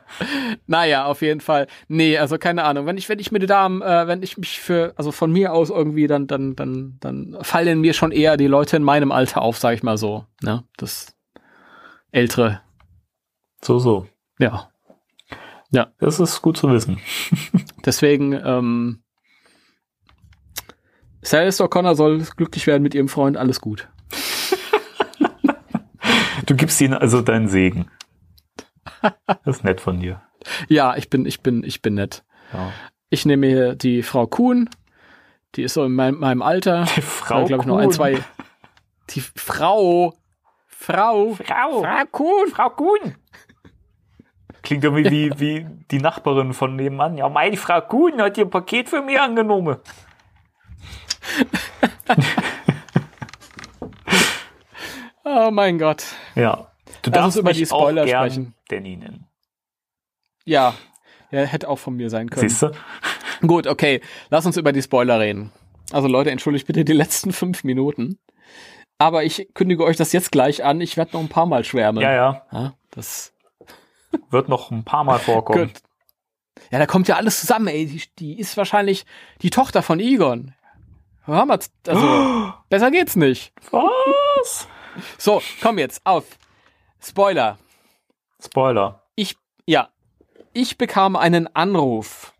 Naja, 0.67 1.05
auf 1.05 1.21
jeden 1.21 1.41
Fall. 1.41 1.67
Nee, 1.87 2.17
also 2.17 2.37
keine 2.37 2.63
Ahnung. 2.63 2.85
Wenn 2.85 2.97
ich, 2.97 3.07
wenn 3.09 3.19
ich 3.19 3.31
mit 3.31 3.49
Damen, 3.49 3.81
äh, 3.81 4.07
wenn 4.07 4.23
ich 4.23 4.37
mich 4.37 4.59
für, 4.59 4.93
also 4.97 5.11
von 5.11 5.31
mir 5.31 5.53
aus 5.53 5.69
irgendwie, 5.69 6.07
dann, 6.07 6.27
dann, 6.27 6.55
dann, 6.55 6.97
dann 6.99 7.37
fallen 7.41 7.79
mir 7.81 7.93
schon 7.93 8.11
eher 8.11 8.37
die 8.37 8.47
Leute 8.47 8.77
in 8.77 8.83
meinem 8.83 9.11
Alter 9.11 9.41
auf, 9.41 9.57
sag 9.57 9.73
ich 9.73 9.83
mal 9.83 9.97
so. 9.97 10.25
Ne? 10.41 10.63
Das 10.77 11.15
ältere, 12.11 12.61
So, 13.61 13.79
so. 13.79 14.07
ja. 14.39 14.69
Das 15.99 16.19
ist 16.19 16.41
gut 16.41 16.57
zu 16.57 16.71
wissen. 16.71 16.99
Deswegen, 17.85 18.33
ähm, 18.33 19.03
Celeste 21.27 21.65
O'Connor 21.65 21.95
soll 21.95 22.19
glücklich 22.37 22.67
werden 22.67 22.83
mit 22.83 22.95
ihrem 22.95 23.09
Freund, 23.09 23.35
alles 23.35 23.59
gut. 23.59 23.89
Du 26.45 26.55
gibst 26.55 26.79
ihnen 26.79 26.93
also 26.93 27.21
deinen 27.21 27.49
Segen. 27.49 27.91
Das 29.25 29.57
ist 29.57 29.63
nett 29.65 29.81
von 29.81 29.99
dir. 29.99 30.21
Ja, 30.69 30.95
ich 30.95 31.09
bin, 31.09 31.25
ich 31.25 31.41
bin, 31.41 31.65
ich 31.65 31.81
bin 31.81 31.95
nett. 31.95 32.23
Ja. 32.53 32.71
Ich 33.09 33.25
nehme 33.25 33.47
hier 33.47 33.75
die 33.75 34.03
Frau 34.03 34.25
Kuhn, 34.25 34.69
die 35.55 35.63
ist 35.63 35.73
so 35.73 35.83
in 35.83 35.91
meinem, 35.91 36.19
meinem 36.19 36.41
Alter. 36.41 36.85
Die 36.95 37.01
Frau 37.01 37.43
glaube 37.43 37.63
ich, 37.63 37.67
noch 37.67 37.77
ein, 37.77 37.91
zwei. 37.91 38.23
Die 39.09 39.19
Frau. 39.19 40.13
Frau. 40.67 41.33
Frau. 41.33 41.81
Frau 41.81 42.05
Kuhn. 42.09 42.47
Frau 42.47 42.69
Kuhn. 42.69 43.15
Klingt 44.61 44.85
irgendwie 44.85 45.11
wie, 45.11 45.39
wie 45.39 45.67
die 45.91 45.99
Nachbarin 45.99 46.53
von 46.53 46.77
nebenan. 46.77 47.17
Ja, 47.17 47.27
meine 47.27 47.57
Frau 47.57 47.81
Kuhn 47.81 48.21
hat 48.21 48.37
ihr 48.37 48.45
Paket 48.45 48.87
für 48.87 49.01
mich 49.01 49.19
angenommen. 49.19 49.75
Oh 55.29 55.51
mein 55.51 55.77
Gott. 55.77 56.05
Ja. 56.35 56.71
Du 57.01 57.09
Lass 57.09 57.19
darfst 57.19 57.37
über 57.37 57.51
die 57.51 57.65
Spoiler 57.65 58.03
auch 58.03 58.05
gern 58.05 58.31
sprechen. 58.31 58.53
Danny 58.69 58.95
nennen. 58.95 59.27
Ja. 60.45 60.73
Ja, 61.31 61.41
hätte 61.41 61.67
auch 61.67 61.79
von 61.79 61.95
mir 61.95 62.09
sein 62.09 62.29
können. 62.29 62.47
Siehst 62.47 62.61
du? 62.61 62.71
Gut, 63.45 63.67
okay. 63.67 64.01
Lass 64.29 64.45
uns 64.45 64.55
über 64.55 64.71
die 64.71 64.81
Spoiler 64.81 65.19
reden. 65.19 65.51
Also 65.91 66.07
Leute, 66.07 66.31
entschuldigt 66.31 66.65
bitte 66.65 66.85
die 66.85 66.93
letzten 66.93 67.33
fünf 67.33 67.65
Minuten. 67.65 68.19
Aber 68.97 69.25
ich 69.25 69.49
kündige 69.53 69.83
euch 69.83 69.97
das 69.97 70.13
jetzt 70.13 70.31
gleich 70.31 70.63
an. 70.63 70.79
Ich 70.79 70.95
werde 70.95 71.11
noch 71.13 71.21
ein 71.21 71.29
paar 71.29 71.45
Mal 71.45 71.65
schwärmen. 71.65 72.01
Ja, 72.01 72.13
ja. 72.13 72.45
ja 72.51 72.73
das 72.91 73.33
Wird 74.29 74.47
noch 74.47 74.71
ein 74.71 74.85
paar 74.85 75.03
Mal 75.03 75.19
vorkommen. 75.19 75.67
Gut. 75.67 75.81
Ja, 76.71 76.79
da 76.79 76.85
kommt 76.85 77.09
ja 77.09 77.17
alles 77.17 77.41
zusammen, 77.41 77.67
ey. 77.67 77.85
Die, 77.85 78.03
die 78.17 78.39
ist 78.39 78.55
wahrscheinlich 78.55 79.05
die 79.41 79.49
Tochter 79.49 79.83
von 79.83 79.99
Egon. 79.99 80.53
Mal, 81.27 81.59
also, 81.87 82.53
besser 82.69 82.91
geht's 82.91 83.15
nicht. 83.15 83.53
Was? 83.71 84.67
So, 85.17 85.41
komm 85.61 85.77
jetzt, 85.77 86.01
auf. 86.05 86.25
Spoiler. 86.99 87.57
Spoiler. 88.43 89.03
Ich, 89.15 89.37
ja, 89.65 89.89
ich 90.53 90.77
bekam 90.77 91.15
einen 91.15 91.53
Anruf. 91.55 92.33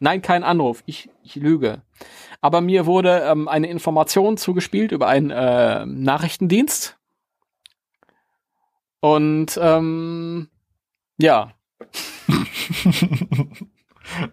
Nein, 0.00 0.20
kein 0.20 0.44
Anruf. 0.44 0.82
Ich, 0.86 1.08
ich 1.22 1.36
lüge. 1.36 1.82
Aber 2.40 2.60
mir 2.60 2.86
wurde 2.86 3.20
ähm, 3.20 3.48
eine 3.48 3.68
Information 3.68 4.36
zugespielt 4.36 4.92
über 4.92 5.06
einen 5.06 5.30
äh, 5.30 5.86
Nachrichtendienst. 5.86 6.98
Und 9.00 9.58
ähm, 9.62 10.50
ja, 11.18 11.52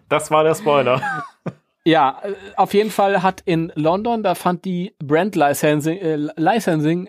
Das 0.08 0.30
war 0.30 0.44
der 0.44 0.54
Spoiler. 0.54 1.24
Ja, 1.84 2.20
äh, 2.22 2.34
auf 2.56 2.74
jeden 2.74 2.90
Fall 2.90 3.22
hat 3.22 3.42
in 3.44 3.72
London, 3.74 4.22
da 4.22 4.34
fand 4.34 4.64
die 4.64 4.94
Brand 4.98 5.36
Licensing, 5.36 5.98
äh, 5.98 6.16
Licensing 6.36 7.08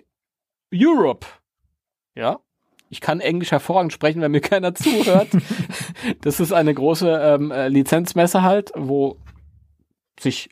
Europe. 0.74 1.26
Ja. 2.14 2.40
Ich 2.88 3.00
kann 3.00 3.20
Englisch 3.20 3.52
hervorragend 3.52 3.92
sprechen, 3.92 4.20
wenn 4.20 4.32
mir 4.32 4.40
keiner 4.42 4.74
zuhört. 4.74 5.28
das 6.20 6.40
ist 6.40 6.52
eine 6.52 6.74
große 6.74 7.10
ähm, 7.10 7.50
äh, 7.50 7.68
Lizenzmesse 7.68 8.42
halt, 8.42 8.72
wo 8.74 9.16
sich 10.20 10.50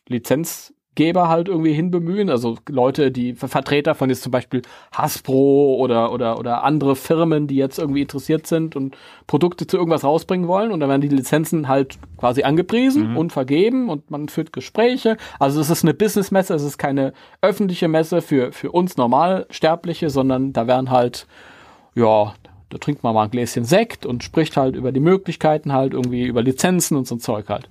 Lizenzgeber 1.00 1.28
halt 1.28 1.48
irgendwie 1.48 1.72
hinbemühen. 1.72 2.28
Also 2.30 2.56
Leute, 2.68 3.10
die 3.10 3.34
Ver- 3.34 3.48
Vertreter 3.48 3.94
von 3.94 4.10
jetzt 4.10 4.22
zum 4.22 4.32
Beispiel 4.32 4.62
Hasbro 4.92 5.76
oder, 5.76 6.12
oder, 6.12 6.38
oder 6.38 6.62
andere 6.64 6.94
Firmen, 6.96 7.46
die 7.46 7.56
jetzt 7.56 7.78
irgendwie 7.78 8.02
interessiert 8.02 8.46
sind 8.46 8.76
und 8.76 8.96
Produkte 9.26 9.66
zu 9.66 9.76
irgendwas 9.78 10.04
rausbringen 10.04 10.46
wollen. 10.46 10.70
Und 10.70 10.80
dann 10.80 10.88
werden 10.88 11.00
die 11.00 11.08
Lizenzen 11.08 11.68
halt 11.68 11.98
quasi 12.18 12.42
angepriesen 12.42 13.16
und 13.16 13.32
vergeben 13.32 13.88
und 13.88 14.10
man 14.10 14.28
führt 14.28 14.52
Gespräche. 14.52 15.16
Also 15.38 15.60
es 15.60 15.70
ist 15.70 15.84
eine 15.84 15.94
Businessmesse, 15.94 16.54
es 16.54 16.62
ist 16.62 16.78
keine 16.78 17.12
öffentliche 17.40 17.88
Messe 17.88 18.20
für, 18.20 18.52
für 18.52 18.70
uns 18.70 18.96
Normalsterbliche, 18.96 20.10
sondern 20.10 20.52
da 20.52 20.66
werden 20.66 20.90
halt, 20.90 21.26
ja, 21.94 22.34
da 22.68 22.78
trinkt 22.78 23.02
man 23.02 23.14
mal 23.14 23.24
ein 23.24 23.30
Gläschen 23.30 23.64
Sekt 23.64 24.06
und 24.06 24.22
spricht 24.22 24.56
halt 24.56 24.76
über 24.76 24.92
die 24.92 25.00
Möglichkeiten 25.00 25.72
halt 25.72 25.92
irgendwie 25.92 26.24
über 26.24 26.42
Lizenzen 26.42 26.96
und 26.96 27.06
so 27.06 27.16
ein 27.16 27.20
Zeug 27.20 27.48
halt. 27.48 27.68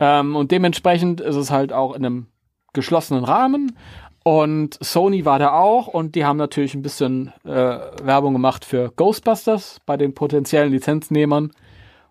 Ähm, 0.00 0.36
und 0.36 0.50
dementsprechend 0.50 1.20
ist 1.20 1.36
es 1.36 1.50
halt 1.50 1.72
auch 1.72 1.94
in 1.94 2.04
einem 2.04 2.26
geschlossenen 2.72 3.24
Rahmen. 3.24 3.76
Und 4.24 4.78
Sony 4.82 5.24
war 5.26 5.38
da 5.38 5.52
auch 5.52 5.86
und 5.86 6.14
die 6.14 6.24
haben 6.24 6.38
natürlich 6.38 6.74
ein 6.74 6.82
bisschen 6.82 7.32
äh, 7.44 7.50
Werbung 7.50 8.32
gemacht 8.32 8.64
für 8.64 8.90
Ghostbusters 8.96 9.80
bei 9.84 9.98
den 9.98 10.14
potenziellen 10.14 10.72
Lizenznehmern, 10.72 11.52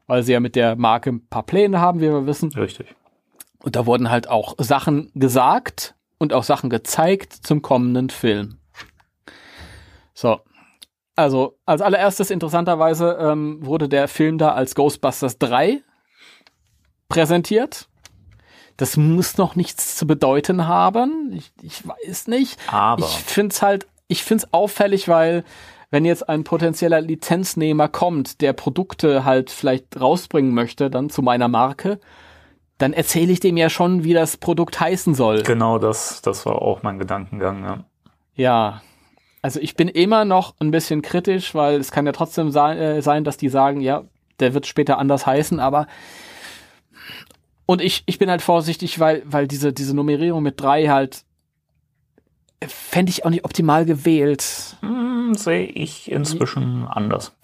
weil 0.05 0.21
sie 0.21 0.33
ja 0.33 0.39
mit 0.39 0.55
der 0.55 0.75
Marke 0.75 1.09
ein 1.09 1.27
paar 1.27 1.43
Pläne 1.43 1.79
haben, 1.81 2.01
wie 2.01 2.11
wir 2.11 2.27
wissen. 2.27 2.51
Richtig. 2.53 2.95
Und 3.63 3.75
da 3.75 3.87
wurden 3.87 4.11
halt 4.11 4.29
auch 4.29 4.53
Sachen 4.59 5.11
gesagt 5.15 5.95
und 6.19 6.33
auch 6.33 6.43
Sachen 6.43 6.69
gezeigt 6.69 7.33
zum 7.33 7.61
kommenden 7.61 8.09
Film. 8.09 8.59
So. 10.13 10.39
Also, 11.15 11.57
als 11.65 11.81
allererstes 11.81 12.31
interessanterweise 12.31 13.17
ähm, 13.19 13.65
wurde 13.65 13.87
der 13.87 14.07
Film 14.07 14.37
da 14.37 14.53
als 14.53 14.73
Ghostbusters 14.73 15.37
3 15.37 15.81
präsentiert. 17.09 17.87
Das 18.77 18.97
muss 18.97 19.37
noch 19.37 19.55
nichts 19.55 19.95
zu 19.95 20.07
bedeuten 20.07 20.67
haben. 20.67 21.31
Ich, 21.33 21.51
ich 21.61 21.87
weiß 21.87 22.27
nicht. 22.27 22.59
Aber. 22.71 23.03
Ich 23.03 23.17
find's 23.17 23.61
halt, 23.61 23.87
ich 24.07 24.23
find's 24.23 24.51
auffällig, 24.51 25.07
weil 25.07 25.43
wenn 25.91 26.05
jetzt 26.05 26.27
ein 26.27 26.43
potenzieller 26.43 27.01
Lizenznehmer 27.01 27.87
kommt, 27.87 28.41
der 28.41 28.53
Produkte 28.53 29.25
halt 29.25 29.51
vielleicht 29.51 30.01
rausbringen 30.01 30.53
möchte, 30.53 30.89
dann 30.89 31.11
zu 31.11 31.21
meiner 31.21 31.47
Marke, 31.47 31.99
dann 32.79 32.93
erzähle 32.93 33.31
ich 33.31 33.39
dem 33.39 33.57
ja 33.57 33.69
schon, 33.69 34.03
wie 34.03 34.13
das 34.13 34.37
Produkt 34.37 34.79
heißen 34.79 35.13
soll. 35.13 35.43
Genau, 35.43 35.77
das, 35.77 36.23
das 36.23 36.47
war 36.47 36.63
auch 36.63 36.81
mein 36.81 36.97
Gedankengang. 36.97 37.63
Ja. 37.63 37.83
Ja. 38.35 38.81
Also 39.43 39.59
ich 39.59 39.75
bin 39.75 39.87
immer 39.87 40.25
noch 40.25 40.55
ein 40.59 40.71
bisschen 40.71 41.01
kritisch, 41.01 41.53
weil 41.53 41.79
es 41.79 41.91
kann 41.91 42.05
ja 42.05 42.11
trotzdem 42.11 42.49
sein, 42.49 42.77
äh, 42.77 43.01
sein 43.01 43.23
dass 43.23 43.37
die 43.37 43.49
sagen, 43.49 43.81
ja, 43.81 44.03
der 44.39 44.53
wird 44.53 44.65
später 44.65 44.97
anders 44.97 45.27
heißen, 45.27 45.59
aber 45.59 45.87
und 47.65 47.81
ich, 47.81 48.03
ich 48.05 48.19
bin 48.19 48.29
halt 48.29 48.41
vorsichtig, 48.41 48.99
weil, 48.99 49.23
weil 49.25 49.47
diese, 49.47 49.73
diese 49.73 49.95
Nummerierung 49.95 50.43
mit 50.43 50.59
drei 50.59 50.87
halt 50.87 51.23
fände 52.65 53.09
ich 53.09 53.25
auch 53.25 53.29
nicht 53.29 53.45
optimal 53.45 53.85
gewählt. 53.85 54.77
Hm, 54.81 55.33
Sehe 55.35 55.65
ich 55.65 56.11
inzwischen 56.11 56.87
anders. 56.87 57.35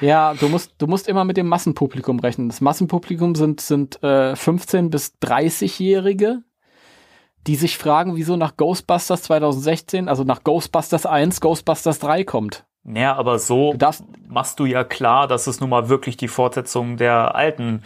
Ja, 0.00 0.34
du 0.34 0.48
musst, 0.48 0.74
du 0.78 0.86
musst 0.86 1.08
immer 1.08 1.24
mit 1.24 1.36
dem 1.36 1.46
Massenpublikum 1.46 2.18
rechnen. 2.18 2.48
Das 2.48 2.60
Massenpublikum 2.60 3.34
sind, 3.34 3.60
sind 3.60 4.02
äh, 4.02 4.32
15- 4.32 4.90
bis 4.90 5.14
30-Jährige, 5.22 6.42
die 7.46 7.56
sich 7.56 7.78
fragen, 7.78 8.16
wieso 8.16 8.36
nach 8.36 8.56
Ghostbusters 8.56 9.22
2016, 9.22 10.08
also 10.08 10.24
nach 10.24 10.42
Ghostbusters 10.42 11.06
1, 11.06 11.40
Ghostbusters 11.40 11.98
3 12.00 12.24
kommt. 12.24 12.64
Ja, 12.84 13.14
aber 13.14 13.38
so 13.38 13.72
Du 13.72 13.86
machst 14.28 14.60
du 14.60 14.66
ja 14.66 14.84
klar, 14.84 15.26
dass 15.26 15.46
es 15.46 15.60
nun 15.60 15.70
mal 15.70 15.88
wirklich 15.88 16.16
die 16.16 16.28
Fortsetzung 16.28 16.96
der 16.96 17.34
alten 17.34 17.82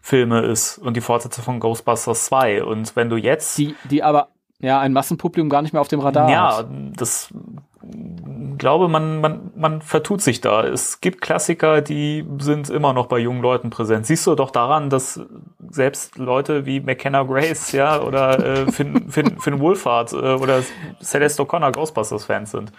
Filme 0.00 0.42
ist 0.42 0.78
und 0.78 0.96
die 0.96 1.00
Fortsetzung 1.00 1.44
von 1.44 1.60
Ghostbusters 1.60 2.26
2. 2.26 2.64
Und 2.64 2.96
wenn 2.96 3.10
du 3.10 3.16
jetzt 3.16 3.58
Die, 3.58 3.74
die 3.90 4.02
aber, 4.02 4.28
ja, 4.60 4.80
ein 4.80 4.92
Massenpublikum 4.92 5.48
gar 5.48 5.62
nicht 5.62 5.72
mehr 5.72 5.80
auf 5.80 5.88
dem 5.88 6.00
Radar 6.00 6.30
Ja, 6.30 6.58
hat. 6.58 6.68
das 6.96 7.32
glaube 8.58 8.88
man, 8.88 9.20
man, 9.20 9.50
man 9.56 9.82
vertut 9.82 10.20
sich 10.20 10.40
da. 10.40 10.64
Es 10.64 11.00
gibt 11.00 11.20
Klassiker, 11.20 11.80
die 11.80 12.26
sind 12.38 12.68
immer 12.70 12.92
noch 12.92 13.06
bei 13.06 13.18
jungen 13.18 13.40
Leuten 13.40 13.70
präsent. 13.70 14.06
Siehst 14.06 14.26
du 14.26 14.34
doch 14.34 14.50
daran, 14.50 14.90
dass 14.90 15.20
selbst 15.70 16.18
Leute 16.18 16.66
wie 16.66 16.80
McKenna 16.80 17.22
Grace, 17.22 17.72
ja, 17.72 18.00
oder 18.00 18.38
äh, 18.44 18.72
Finn, 18.72 19.08
Finn, 19.10 19.38
Finn 19.38 19.60
Wolfhard 19.60 20.12
äh, 20.12 20.16
oder 20.16 20.62
Celeste 21.02 21.42
O'Connor 21.42 21.72
Ghostbusters-Fans 21.72 22.50
sind. 22.50 22.72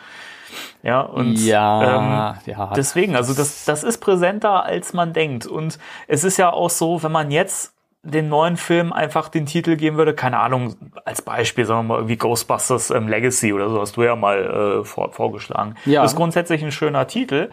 Ja, 0.84 1.01
und 1.01 1.35
ja, 1.45 2.34
ähm, 2.34 2.39
ja. 2.45 2.73
Deswegen, 2.76 3.15
also 3.15 3.34
das, 3.34 3.65
das 3.65 3.84
ist 3.84 3.99
präsenter, 3.99 4.63
als 4.63 4.93
man 4.93 5.13
denkt. 5.13 5.45
Und 5.45 5.80
es 6.07 6.23
ist 6.23 6.38
ja 6.38 6.51
auch 6.51 6.69
so, 6.69 7.03
wenn 7.03 7.11
man 7.11 7.31
jetzt 7.31 7.73
den 8.01 8.30
neuen 8.30 8.55
Film 8.55 8.93
einfach 8.93 9.27
den 9.27 9.45
Titel 9.45 9.76
geben 9.76 9.97
würde, 9.97 10.13
keine 10.13 10.39
Ahnung, 10.39 10.76
als 11.03 11.21
Beispiel, 11.21 11.65
sagen 11.65 11.81
wir 11.81 11.84
mal, 11.84 11.95
irgendwie 11.97 12.15
Ghostbusters 12.15 12.91
ähm, 12.91 13.09
Legacy 13.09 13.51
oder 13.51 13.69
so, 13.69 13.81
hast 13.81 13.97
du 13.97 14.03
ja 14.03 14.15
mal 14.15 14.80
äh, 14.81 14.85
vor, 14.85 15.11
vorgeschlagen. 15.11 15.76
Ja. 15.85 16.01
Das 16.01 16.13
ist 16.13 16.17
grundsätzlich 16.17 16.63
ein 16.63 16.71
schöner 16.71 17.07
Titel. 17.07 17.49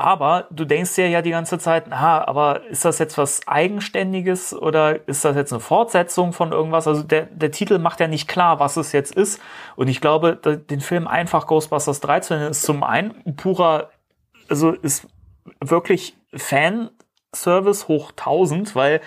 Aber 0.00 0.46
du 0.50 0.64
denkst 0.64 0.94
dir 0.94 1.10
ja 1.10 1.20
die 1.20 1.30
ganze 1.30 1.58
Zeit, 1.58 1.84
na, 1.88 2.26
aber 2.26 2.64
ist 2.70 2.86
das 2.86 2.98
jetzt 2.98 3.18
was 3.18 3.46
Eigenständiges 3.46 4.54
oder 4.54 5.06
ist 5.06 5.26
das 5.26 5.36
jetzt 5.36 5.52
eine 5.52 5.60
Fortsetzung 5.60 6.32
von 6.32 6.52
irgendwas? 6.52 6.88
Also 6.88 7.02
der, 7.02 7.26
der 7.26 7.50
Titel 7.50 7.78
macht 7.78 8.00
ja 8.00 8.08
nicht 8.08 8.26
klar, 8.26 8.60
was 8.60 8.78
es 8.78 8.92
jetzt 8.92 9.14
ist. 9.14 9.42
Und 9.76 9.88
ich 9.88 10.00
glaube, 10.00 10.36
den 10.36 10.80
Film 10.80 11.06
einfach 11.06 11.46
Ghostbusters 11.46 12.00
3 12.00 12.20
zu 12.20 12.34
nennen, 12.34 12.50
ist 12.50 12.62
zum 12.62 12.82
einen 12.82 13.36
purer, 13.36 13.90
also 14.48 14.70
ist 14.70 15.06
wirklich 15.62 16.16
Fanservice 16.34 17.86
hoch 17.86 18.12
1000, 18.12 18.74
weil 18.74 19.02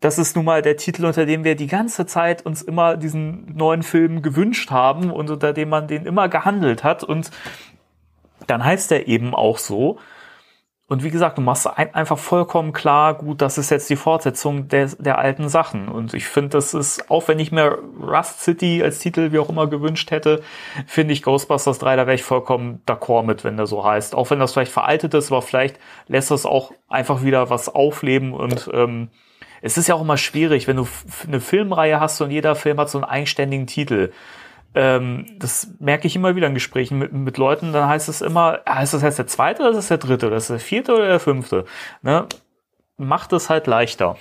das 0.00 0.18
ist 0.18 0.34
nun 0.34 0.46
mal 0.46 0.62
der 0.62 0.76
Titel, 0.76 1.04
unter 1.04 1.26
dem 1.26 1.44
wir 1.44 1.54
die 1.54 1.68
ganze 1.68 2.06
Zeit 2.06 2.44
uns 2.44 2.60
immer 2.60 2.96
diesen 2.96 3.54
neuen 3.54 3.84
Film 3.84 4.20
gewünscht 4.20 4.72
haben 4.72 5.12
und 5.12 5.30
unter 5.30 5.52
dem 5.52 5.68
man 5.68 5.86
den 5.86 6.06
immer 6.06 6.28
gehandelt 6.28 6.82
hat. 6.82 7.04
Und 7.04 7.30
dann 8.48 8.64
heißt 8.64 8.90
er 8.90 9.06
eben 9.06 9.32
auch 9.32 9.58
so. 9.58 10.00
Und 10.86 11.02
wie 11.02 11.10
gesagt, 11.10 11.38
du 11.38 11.42
machst 11.42 11.66
ein, 11.66 11.94
einfach 11.94 12.18
vollkommen 12.18 12.74
klar, 12.74 13.14
gut, 13.14 13.40
das 13.40 13.56
ist 13.56 13.70
jetzt 13.70 13.88
die 13.88 13.96
Fortsetzung 13.96 14.68
der, 14.68 14.86
der 14.98 15.18
alten 15.18 15.48
Sachen. 15.48 15.88
Und 15.88 16.12
ich 16.12 16.26
finde, 16.26 16.50
das 16.50 16.74
ist, 16.74 17.10
auch 17.10 17.26
wenn 17.26 17.38
ich 17.38 17.52
mir 17.52 17.78
Rust 18.00 18.40
City 18.40 18.82
als 18.82 18.98
Titel 18.98 19.32
wie 19.32 19.38
auch 19.38 19.48
immer 19.48 19.66
gewünscht 19.66 20.10
hätte, 20.10 20.42
finde 20.86 21.14
ich 21.14 21.22
Ghostbusters 21.22 21.78
3, 21.78 21.96
da 21.96 22.06
wäre 22.06 22.14
ich 22.14 22.22
vollkommen 22.22 22.82
d'accord 22.86 23.24
mit, 23.24 23.44
wenn 23.44 23.56
der 23.56 23.66
so 23.66 23.82
heißt. 23.82 24.14
Auch 24.14 24.28
wenn 24.28 24.40
das 24.40 24.52
vielleicht 24.52 24.72
veraltet 24.72 25.14
ist, 25.14 25.32
aber 25.32 25.40
vielleicht 25.40 25.78
lässt 26.06 26.30
das 26.30 26.44
auch 26.44 26.72
einfach 26.88 27.22
wieder 27.22 27.48
was 27.48 27.74
aufleben 27.74 28.34
und 28.34 28.68
ähm, 28.74 29.08
es 29.66 29.78
ist 29.78 29.88
ja 29.88 29.94
auch 29.94 30.02
immer 30.02 30.18
schwierig, 30.18 30.68
wenn 30.68 30.76
du 30.76 30.86
eine 31.26 31.40
Filmreihe 31.40 31.98
hast 31.98 32.20
und 32.20 32.30
jeder 32.30 32.54
Film 32.54 32.78
hat 32.78 32.90
so 32.90 32.98
einen 32.98 33.06
eigenständigen 33.06 33.66
Titel. 33.66 34.12
Ähm, 34.74 35.26
das 35.38 35.68
merke 35.78 36.06
ich 36.06 36.16
immer 36.16 36.34
wieder 36.34 36.48
in 36.48 36.54
Gesprächen 36.54 36.98
mit, 36.98 37.12
mit 37.12 37.38
Leuten, 37.38 37.72
dann 37.72 37.88
heißt 37.88 38.08
es 38.08 38.20
immer, 38.22 38.60
ah, 38.64 38.82
ist 38.82 38.92
das 38.94 39.02
jetzt 39.02 39.18
der 39.18 39.26
zweite 39.28 39.62
oder 39.62 39.70
ist 39.70 39.76
das 39.76 39.88
der 39.88 39.98
dritte 39.98 40.26
oder 40.26 40.36
ist 40.36 40.50
das 40.50 40.58
der 40.58 40.66
vierte 40.66 40.94
oder 40.94 41.06
der 41.06 41.20
fünfte? 41.20 41.64
Ne? 42.02 42.26
Macht 42.96 43.32
es 43.32 43.50
halt 43.50 43.66
leichter. 43.66 44.16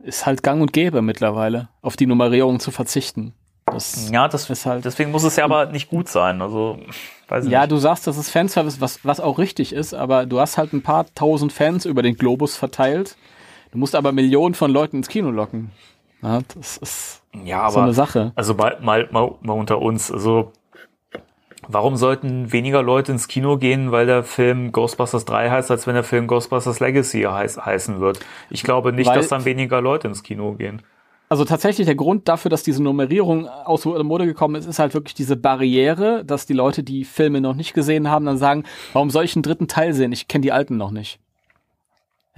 Ist 0.00 0.26
halt 0.26 0.42
gang 0.42 0.62
und 0.62 0.72
gäbe 0.72 1.02
mittlerweile, 1.02 1.68
auf 1.82 1.96
die 1.96 2.06
Nummerierung 2.06 2.60
zu 2.60 2.70
verzichten. 2.70 3.34
Das, 3.66 4.10
Ja, 4.10 4.28
das 4.28 4.48
ist 4.48 4.64
halt. 4.64 4.84
deswegen 4.84 5.10
muss 5.10 5.24
es 5.24 5.36
ja 5.36 5.44
aber 5.44 5.66
nicht 5.66 5.90
gut 5.90 6.08
sein. 6.08 6.40
Also, 6.40 6.78
weiß 7.28 7.44
ich 7.44 7.50
Ja, 7.50 7.60
nicht. 7.60 7.72
du 7.72 7.76
sagst, 7.76 8.06
das 8.06 8.16
ist 8.16 8.30
Fanservice, 8.30 8.80
was, 8.80 9.04
was 9.04 9.20
auch 9.20 9.38
richtig 9.38 9.72
ist, 9.72 9.92
aber 9.94 10.24
du 10.24 10.40
hast 10.40 10.56
halt 10.56 10.72
ein 10.72 10.82
paar 10.82 11.06
tausend 11.14 11.52
Fans 11.52 11.84
über 11.84 12.02
den 12.02 12.16
Globus 12.16 12.56
verteilt. 12.56 13.16
Du 13.72 13.78
musst 13.78 13.94
aber 13.94 14.12
Millionen 14.12 14.54
von 14.54 14.70
Leuten 14.70 14.96
ins 14.98 15.08
Kino 15.08 15.30
locken. 15.30 15.70
Ja, 16.22 16.40
das 16.56 16.78
ist 16.78 17.17
ja, 17.44 17.62
aber 17.62 17.70
so 17.70 17.80
eine 17.80 17.92
Sache. 17.92 18.32
Also 18.34 18.54
mal, 18.54 18.78
mal, 18.80 19.08
mal, 19.10 19.32
mal 19.40 19.52
unter 19.52 19.80
uns. 19.80 20.10
Also 20.10 20.52
warum 21.66 21.96
sollten 21.96 22.52
weniger 22.52 22.82
Leute 22.82 23.12
ins 23.12 23.28
Kino 23.28 23.58
gehen, 23.58 23.92
weil 23.92 24.06
der 24.06 24.22
Film 24.24 24.72
Ghostbusters 24.72 25.24
3 25.24 25.50
heißt, 25.50 25.70
als 25.70 25.86
wenn 25.86 25.94
der 25.94 26.04
Film 26.04 26.26
Ghostbusters 26.26 26.80
Legacy 26.80 27.22
heiß, 27.22 27.64
heißen 27.64 28.00
wird? 28.00 28.20
Ich 28.50 28.62
glaube 28.62 28.92
nicht, 28.92 29.08
Weil- 29.08 29.16
dass 29.16 29.28
dann 29.28 29.44
weniger 29.44 29.80
Leute 29.80 30.08
ins 30.08 30.22
Kino 30.22 30.52
gehen. 30.52 30.82
Also 31.30 31.44
tatsächlich 31.44 31.84
der 31.84 31.94
Grund 31.94 32.26
dafür, 32.26 32.48
dass 32.48 32.62
diese 32.62 32.82
Nummerierung 32.82 33.48
aus 33.48 33.82
der 33.82 34.02
Mode 34.02 34.24
gekommen 34.24 34.54
ist, 34.54 34.64
ist 34.64 34.78
halt 34.78 34.94
wirklich 34.94 35.14
diese 35.14 35.36
Barriere, 35.36 36.24
dass 36.24 36.46
die 36.46 36.54
Leute, 36.54 36.82
die 36.82 37.04
Filme 37.04 37.42
noch 37.42 37.54
nicht 37.54 37.74
gesehen 37.74 38.08
haben, 38.08 38.24
dann 38.24 38.38
sagen, 38.38 38.64
warum 38.94 39.10
soll 39.10 39.24
ich 39.24 39.36
einen 39.36 39.42
dritten 39.42 39.68
Teil 39.68 39.92
sehen? 39.92 40.10
Ich 40.12 40.26
kenne 40.26 40.40
die 40.40 40.52
alten 40.52 40.78
noch 40.78 40.90
nicht. 40.90 41.20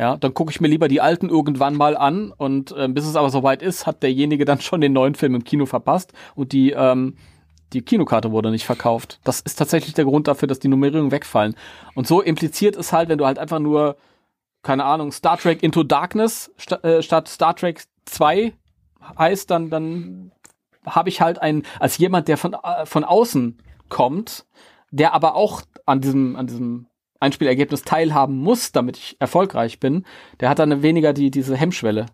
Ja, 0.01 0.17
dann 0.17 0.33
gucke 0.33 0.51
ich 0.51 0.63
mir 0.63 0.69
lieber 0.69 0.89
die 0.89 1.03
alten 1.03 1.29
irgendwann 1.29 1.77
mal 1.77 1.95
an 1.95 2.33
und 2.35 2.73
äh, 2.73 2.89
bis 2.89 3.07
es 3.07 3.17
aber 3.17 3.29
soweit 3.29 3.61
ist, 3.61 3.87
hat 3.87 4.03
derjenige 4.03 4.47
dann 4.47 4.59
schon 4.63 4.81
den 4.81 4.95
neuen 4.95 5.15
Film 5.15 5.35
im 5.35 5.45
Kino 5.45 5.67
verpasst 5.67 6.15
und 6.35 6.53
die 6.53 6.71
ähm, 6.71 7.17
die 7.75 7.83
Kinokarte 7.83 8.33
wurde 8.33 8.51
nicht 8.51 8.65
verkauft. 8.65 9.21
Das 9.25 9.43
ist 9.43 9.57
tatsächlich 9.57 9.93
der 9.93 10.07
Grund 10.07 10.27
dafür, 10.27 10.49
dass 10.49 10.59
die 10.59 10.69
Nummerierungen 10.69 11.13
wegfallen. 11.13 11.55
Und 11.95 12.07
so 12.07 12.23
impliziert 12.23 12.77
es 12.77 12.95
halt, 12.95 13.11
wenn 13.11 13.19
du 13.19 13.27
halt 13.27 13.39
einfach 13.39 13.59
nur 13.59 13.97
keine 14.63 14.85
Ahnung, 14.85 15.13
Star 15.13 15.37
Trek 15.37 15.63
Into 15.63 15.83
Darkness 15.83 16.51
sta 16.57 16.77
äh, 16.77 17.03
statt 17.03 17.29
Star 17.29 17.55
Trek 17.55 17.85
2 18.07 18.55
heißt, 19.19 19.51
dann, 19.51 19.69
dann 19.69 20.33
habe 20.87 21.11
ich 21.11 21.21
halt 21.21 21.43
ein, 21.43 21.65
als 21.79 21.99
jemand, 21.99 22.27
der 22.29 22.39
von, 22.39 22.55
äh, 22.55 22.87
von 22.87 23.05
außen 23.05 23.59
kommt, 23.91 24.47
der 24.91 25.13
aber 25.13 25.35
auch 25.35 25.61
an 25.85 26.01
diesem, 26.01 26.37
an 26.37 26.47
diesem 26.47 26.87
Einspielergebnis 27.21 27.83
teilhaben 27.83 28.39
muss, 28.39 28.73
damit 28.73 28.97
ich 28.97 29.17
erfolgreich 29.21 29.79
bin, 29.79 30.05
der 30.41 30.49
hat 30.49 30.59
dann 30.59 30.83
weniger 30.83 31.13
die, 31.13 31.31
diese 31.31 31.57
Hemmschwelle. 31.57 32.07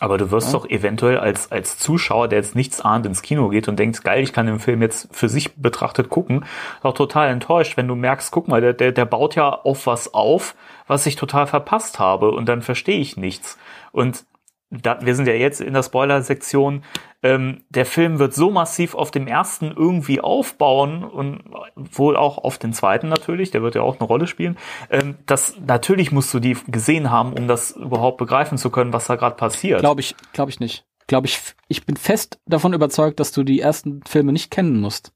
Aber 0.00 0.16
du 0.16 0.30
wirst 0.30 0.54
doch 0.54 0.68
eventuell 0.68 1.18
als, 1.18 1.50
als 1.50 1.76
Zuschauer, 1.78 2.28
der 2.28 2.38
jetzt 2.38 2.54
nichts 2.54 2.80
ahnt, 2.80 3.04
ins 3.04 3.22
Kino 3.22 3.48
geht 3.48 3.66
und 3.66 3.78
denkt, 3.78 4.04
geil, 4.04 4.22
ich 4.22 4.32
kann 4.32 4.46
den 4.46 4.60
Film 4.60 4.80
jetzt 4.80 5.08
für 5.10 5.28
sich 5.28 5.56
betrachtet 5.56 6.08
gucken, 6.08 6.44
auch 6.82 6.94
total 6.94 7.30
enttäuscht, 7.30 7.76
wenn 7.76 7.88
du 7.88 7.96
merkst, 7.96 8.30
guck 8.30 8.46
mal, 8.46 8.60
der, 8.60 8.74
der, 8.74 8.92
der 8.92 9.06
baut 9.06 9.34
ja 9.34 9.48
auf 9.50 9.86
was 9.86 10.14
auf, 10.14 10.54
was 10.86 11.04
ich 11.06 11.16
total 11.16 11.48
verpasst 11.48 11.98
habe 11.98 12.30
und 12.30 12.48
dann 12.48 12.62
verstehe 12.62 13.00
ich 13.00 13.16
nichts. 13.16 13.58
Und 13.90 14.24
da, 14.70 14.98
wir 15.00 15.14
sind 15.14 15.26
ja 15.26 15.34
jetzt 15.34 15.60
in 15.60 15.72
der 15.72 15.82
Spoiler-Sektion. 15.82 16.84
Ähm, 17.22 17.64
der 17.70 17.86
Film 17.86 18.18
wird 18.18 18.34
so 18.34 18.50
massiv 18.50 18.94
auf 18.94 19.10
dem 19.10 19.26
ersten 19.26 19.72
irgendwie 19.74 20.20
aufbauen 20.20 21.04
und 21.04 21.42
wohl 21.74 22.16
auch 22.16 22.38
auf 22.38 22.58
den 22.58 22.72
zweiten 22.72 23.08
natürlich, 23.08 23.50
der 23.50 23.62
wird 23.62 23.74
ja 23.74 23.82
auch 23.82 23.98
eine 23.98 24.06
Rolle 24.06 24.26
spielen. 24.26 24.56
Ähm, 24.90 25.16
das 25.26 25.56
natürlich 25.66 26.12
musst 26.12 26.32
du 26.34 26.38
die 26.38 26.56
gesehen 26.66 27.10
haben, 27.10 27.32
um 27.32 27.48
das 27.48 27.72
überhaupt 27.72 28.18
begreifen 28.18 28.58
zu 28.58 28.70
können, 28.70 28.92
was 28.92 29.06
da 29.06 29.16
gerade 29.16 29.36
passiert. 29.36 29.80
Glaube 29.80 30.00
ich, 30.00 30.14
glaube 30.32 30.50
ich 30.50 30.60
nicht. 30.60 30.84
Glaube 31.06 31.26
ich, 31.26 31.40
ich 31.68 31.86
bin 31.86 31.96
fest 31.96 32.38
davon 32.44 32.74
überzeugt, 32.74 33.18
dass 33.18 33.32
du 33.32 33.42
die 33.42 33.60
ersten 33.60 34.02
Filme 34.06 34.32
nicht 34.32 34.50
kennen 34.50 34.78
musst. 34.78 35.12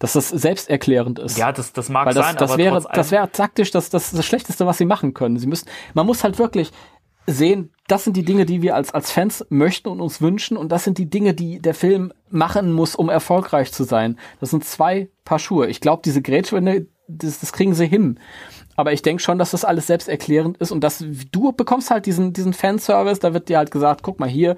Dass 0.00 0.14
das 0.14 0.30
selbsterklärend 0.30 1.20
ist. 1.20 1.38
ja, 1.38 1.52
das, 1.52 1.72
das 1.72 1.88
mag 1.88 2.06
Weil 2.06 2.14
das, 2.14 2.26
sein, 2.26 2.36
das 2.36 2.50
aber 2.50 2.58
wäre, 2.58 2.84
das 2.92 3.12
wäre 3.12 3.30
taktisch 3.30 3.70
das, 3.70 3.88
das, 3.88 4.10
das 4.10 4.26
Schlechteste, 4.26 4.66
was 4.66 4.78
sie 4.78 4.84
machen 4.84 5.14
können. 5.14 5.38
Sie 5.38 5.46
müssen, 5.46 5.68
man 5.94 6.06
muss 6.06 6.24
halt 6.24 6.40
wirklich 6.40 6.72
sehen, 7.26 7.70
das 7.88 8.04
sind 8.04 8.16
die 8.16 8.24
Dinge, 8.24 8.46
die 8.46 8.62
wir 8.62 8.74
als, 8.74 8.94
als 8.94 9.10
Fans 9.10 9.44
möchten 9.48 9.88
und 9.88 10.00
uns 10.00 10.20
wünschen 10.20 10.56
und 10.56 10.72
das 10.72 10.84
sind 10.84 10.98
die 10.98 11.10
Dinge, 11.10 11.34
die 11.34 11.60
der 11.60 11.74
Film 11.74 12.12
machen 12.30 12.72
muss, 12.72 12.94
um 12.94 13.08
erfolgreich 13.08 13.72
zu 13.72 13.84
sein. 13.84 14.18
Das 14.40 14.50
sind 14.50 14.64
zwei 14.64 15.10
Paar 15.24 15.38
Schuhe. 15.38 15.66
Ich 15.66 15.80
glaube, 15.80 16.02
diese 16.04 16.22
Grätschwende, 16.22 16.86
das, 17.08 17.40
das 17.40 17.52
kriegen 17.52 17.74
sie 17.74 17.86
hin. 17.86 18.18
Aber 18.76 18.92
ich 18.92 19.02
denke 19.02 19.22
schon, 19.22 19.38
dass 19.38 19.50
das 19.50 19.64
alles 19.64 19.86
selbsterklärend 19.86 20.56
ist 20.58 20.70
und 20.70 20.82
dass 20.82 21.04
du 21.30 21.52
bekommst 21.52 21.90
halt 21.90 22.06
diesen, 22.06 22.32
diesen 22.32 22.54
Fanservice, 22.54 23.20
da 23.20 23.34
wird 23.34 23.48
dir 23.48 23.58
halt 23.58 23.70
gesagt, 23.70 24.02
guck 24.02 24.18
mal 24.18 24.28
hier, 24.28 24.56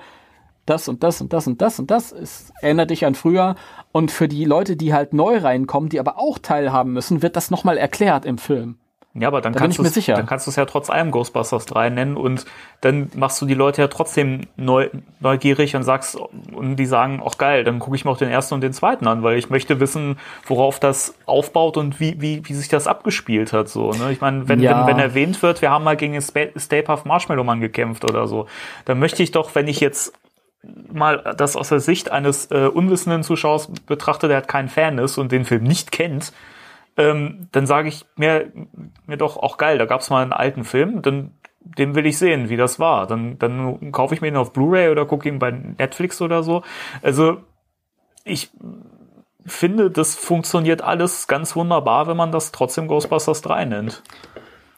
das 0.67 0.89
und 0.89 1.03
das 1.03 1.21
und 1.21 1.33
das 1.33 1.47
und 1.47 1.61
das 1.61 1.79
und 1.79 1.91
das 1.91 2.13
ist, 2.13 2.53
erinnert 2.63 2.91
dich 2.91 3.05
an 3.05 3.15
früher. 3.15 3.57
Und 3.93 4.11
für 4.11 4.29
die 4.29 4.45
Leute, 4.45 4.77
die 4.77 4.95
halt 4.95 5.13
neu 5.13 5.39
reinkommen, 5.39 5.91
die 5.91 6.01
aber 6.01 6.19
auch 6.19 6.39
teilhaben 6.39 6.93
müssen, 6.93 7.23
wird 7.23 7.37
das 7.37 7.51
nochmal 7.51 7.77
erklärt 7.77 8.25
im 8.25 8.39
Film. 8.39 8.79
Ja, 9.17 9.29
aber 9.29 9.41
dann 9.41 9.53
Da 9.53 9.61
kannst 9.61 9.79
sicher. 9.95 10.15
dann 10.15 10.27
kannst 10.27 10.47
du 10.47 10.51
es 10.51 10.57
ja 10.57 10.65
trotz 10.65 10.91
allem 10.91 11.13
Ghostbusters 11.13 11.67
3 11.67 11.91
nennen 11.91 12.17
und 12.17 12.47
dann 12.81 13.11
machst 13.15 13.41
du 13.41 13.47
die 13.47 13.55
Leute 13.55 13.81
ja 13.83 13.87
trotzdem 13.87 14.41
neu, 14.57 14.91
neugierig 15.21 15.77
und 15.77 15.85
sagst, 15.85 16.17
und 16.17 16.77
die 16.77 16.87
sagen, 16.87 17.21
auch 17.21 17.39
geil, 17.39 17.63
dann 17.63 17.79
gucke 17.79 17.95
ich 17.95 18.05
mir 18.05 18.11
auch 18.11 18.17
den 18.19 18.29
ersten 18.29 18.55
und 18.55 18.61
den 18.61 18.73
zweiten 18.73 19.07
an, 19.07 19.23
weil 19.23 19.39
ich 19.39 19.51
möchte 19.51 19.79
wissen, 19.79 20.19
worauf 20.47 20.81
das 20.81 21.15
aufbaut 21.27 21.77
und 21.77 22.01
wie, 22.01 22.21
wie, 22.21 22.43
wie 22.49 22.55
sich 22.55 22.69
das 22.69 22.89
abgespielt 22.89 23.53
hat, 23.53 23.69
so, 23.69 23.93
ne? 23.93 24.11
Ich 24.11 24.21
meine, 24.21 24.49
wenn, 24.49 24.61
Ja. 24.61 24.71
wenn, 24.81 24.87
wenn 24.89 24.99
erwähnt 24.99 25.41
wird, 25.43 25.63
wir 25.63 25.71
haben 25.71 25.85
mal 25.85 25.97
gegen 25.97 26.15
den 26.15 26.85
Puft 26.85 27.07
Marshmallow 27.07 27.45
Mann 27.45 27.61
gekämpft 27.61 28.05
oder 28.05 28.27
so, 28.27 28.47
dann 28.85 28.99
möchte 28.99 29.23
ich 29.23 29.31
doch, 29.31 29.55
wenn 29.55 29.69
ich 29.69 29.79
jetzt 29.79 30.13
mal 30.93 31.35
das 31.37 31.55
aus 31.57 31.69
der 31.69 31.81
Sicht 31.81 32.11
eines 32.11 32.51
äh, 32.51 32.67
unwissenden 32.67 33.23
Zuschauers 33.23 33.71
betrachte, 33.87 34.27
der 34.29 34.39
halt 34.39 34.49
kein 34.49 34.69
Fan 34.69 34.99
ist 34.99 35.19
und 35.19 35.31
den 35.31 35.45
Film 35.45 35.63
nicht 35.63 35.93
kennt, 35.93 36.33
ähm, 36.97 37.49
dann 37.53 37.67
sage 37.67 37.89
ich 37.89 38.05
mir, 38.17 38.53
mir 39.07 39.17
doch 39.17 39.37
auch 39.37 39.57
geil, 39.57 39.79
da 39.79 39.87
gab 39.87 40.01
es 40.01 40.11
mal 40.11 40.23
einen 40.23 40.33
alten 40.33 40.65
Film, 40.65 41.03
dann 41.03 41.33
den 41.65 41.95
will 41.95 42.07
ich 42.07 42.19
sehen, 42.19 42.51
wie 42.51 42.57
das 42.57 42.79
war. 42.79 43.07
Dann, 43.07 43.39
dann 43.39 43.91
kaufe 43.91 44.15
ich 44.15 44.21
mir 44.21 44.29
ihn 44.29 44.37
auf 44.37 44.53
Blu-ray 44.53 44.91
oder 44.91 45.07
gucke 45.07 45.29
ihn 45.29 45.39
bei 45.39 45.51
Netflix 45.51 46.21
oder 46.21 46.43
so. 46.43 46.63
Also 47.03 47.39
ich 48.25 48.51
finde, 49.47 49.91
das 49.91 50.15
funktioniert 50.15 50.83
alles 50.83 51.27
ganz 51.27 51.57
wunderbar, 51.57 52.07
wenn 52.07 52.17
man 52.17 52.33
das 52.33 52.53
trotzdem 52.53 52.87
Ghostbusters 52.87 53.43
3 53.43 53.65
nennt. 53.67 54.03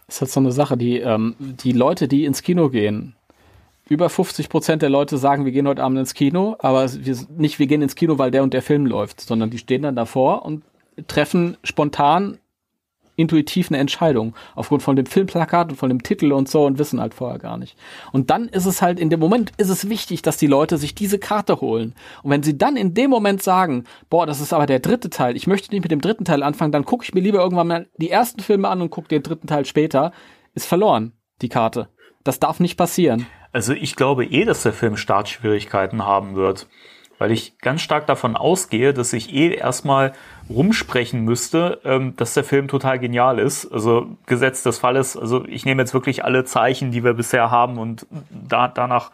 Das 0.06 0.16
ist 0.16 0.20
halt 0.20 0.30
so 0.30 0.40
eine 0.40 0.52
Sache, 0.52 0.76
die, 0.76 0.98
ähm, 1.01 1.34
die 1.38 1.72
Leute, 1.72 2.09
die 2.09 2.24
ins 2.24 2.43
Kino 2.43 2.68
gehen, 2.68 3.16
über 3.88 4.09
50 4.09 4.48
Prozent 4.48 4.82
der 4.82 4.90
Leute 4.90 5.16
sagen, 5.18 5.44
wir 5.44 5.52
gehen 5.52 5.68
heute 5.68 5.82
Abend 5.82 5.98
ins 5.98 6.14
Kino, 6.14 6.56
aber 6.59 6.93
wir, 6.93 7.16
nicht, 7.36 7.59
wir 7.59 7.66
gehen 7.66 7.82
ins 7.82 7.94
Kino, 7.94 8.18
weil 8.18 8.30
der 8.30 8.43
und 8.43 8.52
der 8.52 8.62
Film 8.62 8.86
läuft, 8.86 9.20
sondern 9.20 9.51
die 9.51 9.59
stehen 9.59 9.82
dann 9.82 9.94
davor 9.94 10.44
und 10.44 10.64
treffen 11.06 11.56
spontan 11.62 12.39
intuitiv 13.16 13.70
eine 13.70 13.78
Entscheidung 13.78 14.35
aufgrund 14.55 14.82
von 14.82 14.94
dem 14.94 15.06
Filmplakat 15.06 15.70
und 15.70 15.77
von 15.77 15.89
dem 15.89 16.02
Titel 16.02 16.32
und 16.32 16.48
so 16.48 16.64
und 16.64 16.78
wissen 16.78 17.01
halt 17.01 17.14
vorher 17.14 17.39
gar 17.39 17.56
nicht. 17.56 17.77
Und 18.12 18.31
dann 18.31 18.48
ist 18.48 18.66
es 18.66 18.82
halt 18.82 19.01
in 19.01 19.10
dem 19.10 19.20
Moment 19.20 19.52
ist 19.56 19.70
es 19.70 19.89
wichtig, 19.89 20.23
dass 20.23 20.36
die 20.36 20.47
Leute 20.47 20.78
sich 20.78 20.94
diese 20.94 21.18
Karte 21.18 21.60
holen. 21.60 21.94
Und 22.23 22.31
wenn 22.31 22.43
sie 22.43 22.59
dann 22.59 22.77
in 22.77 22.94
dem 22.94 23.10
Moment 23.10 23.43
sagen, 23.43 23.85
boah, 24.10 24.27
das 24.27 24.40
ist 24.40 24.52
aber 24.52 24.66
der 24.66 24.81
dritte 24.81 25.10
Teil, 25.10 25.35
ich 25.36 25.47
möchte 25.47 25.70
nicht 25.74 25.82
mit 25.82 25.90
dem 25.90 26.01
dritten 26.01 26.24
Teil 26.24 26.43
anfangen, 26.43 26.73
dann 26.73 26.85
gucke 26.85 27.05
ich 27.05 27.14
mir 27.14 27.20
lieber 27.20 27.40
irgendwann 27.40 27.68
mal 27.68 27.86
die 27.97 28.10
ersten 28.10 28.40
Filme 28.40 28.68
an 28.68 28.82
und 28.82 28.90
gucke 28.90 29.09
den 29.09 29.23
dritten 29.23 29.47
Teil 29.47 29.64
später, 29.64 30.12
ist 30.55 30.66
verloren, 30.66 31.12
die 31.43 31.48
Karte. 31.48 31.89
Das 32.23 32.40
darf 32.40 32.60
nicht 32.60 32.77
passieren. 32.77 33.27
Also 33.52 33.73
ich 33.73 33.97
glaube 33.97 34.27
eh, 34.27 34.44
dass 34.44 34.64
der 34.64 34.73
Film 34.73 34.97
Startschwierigkeiten 34.97 36.05
haben 36.05 36.35
wird 36.35 36.66
weil 37.18 37.32
ich 37.32 37.59
ganz 37.59 37.82
stark 37.82 38.06
davon 38.06 38.36
ausgehe, 38.36 38.93
dass 38.93 39.12
ich 39.12 39.32
eh 39.32 39.55
erstmal 39.55 40.12
rumsprechen 40.48 41.22
müsste, 41.22 41.80
ähm, 41.84 42.14
dass 42.16 42.34
der 42.34 42.44
Film 42.44 42.68
total 42.68 42.98
genial 42.98 43.38
ist. 43.38 43.70
Also 43.72 44.09
Gesetz 44.26 44.62
des 44.62 44.78
Falles, 44.78 45.16
also 45.16 45.44
ich 45.47 45.64
nehme 45.64 45.82
jetzt 45.82 45.94
wirklich 45.94 46.24
alle 46.24 46.44
Zeichen, 46.44 46.90
die 46.90 47.05
wir 47.05 47.14
bisher 47.14 47.51
haben 47.51 47.78
und 47.78 48.06
da, 48.30 48.68
danach 48.68 49.10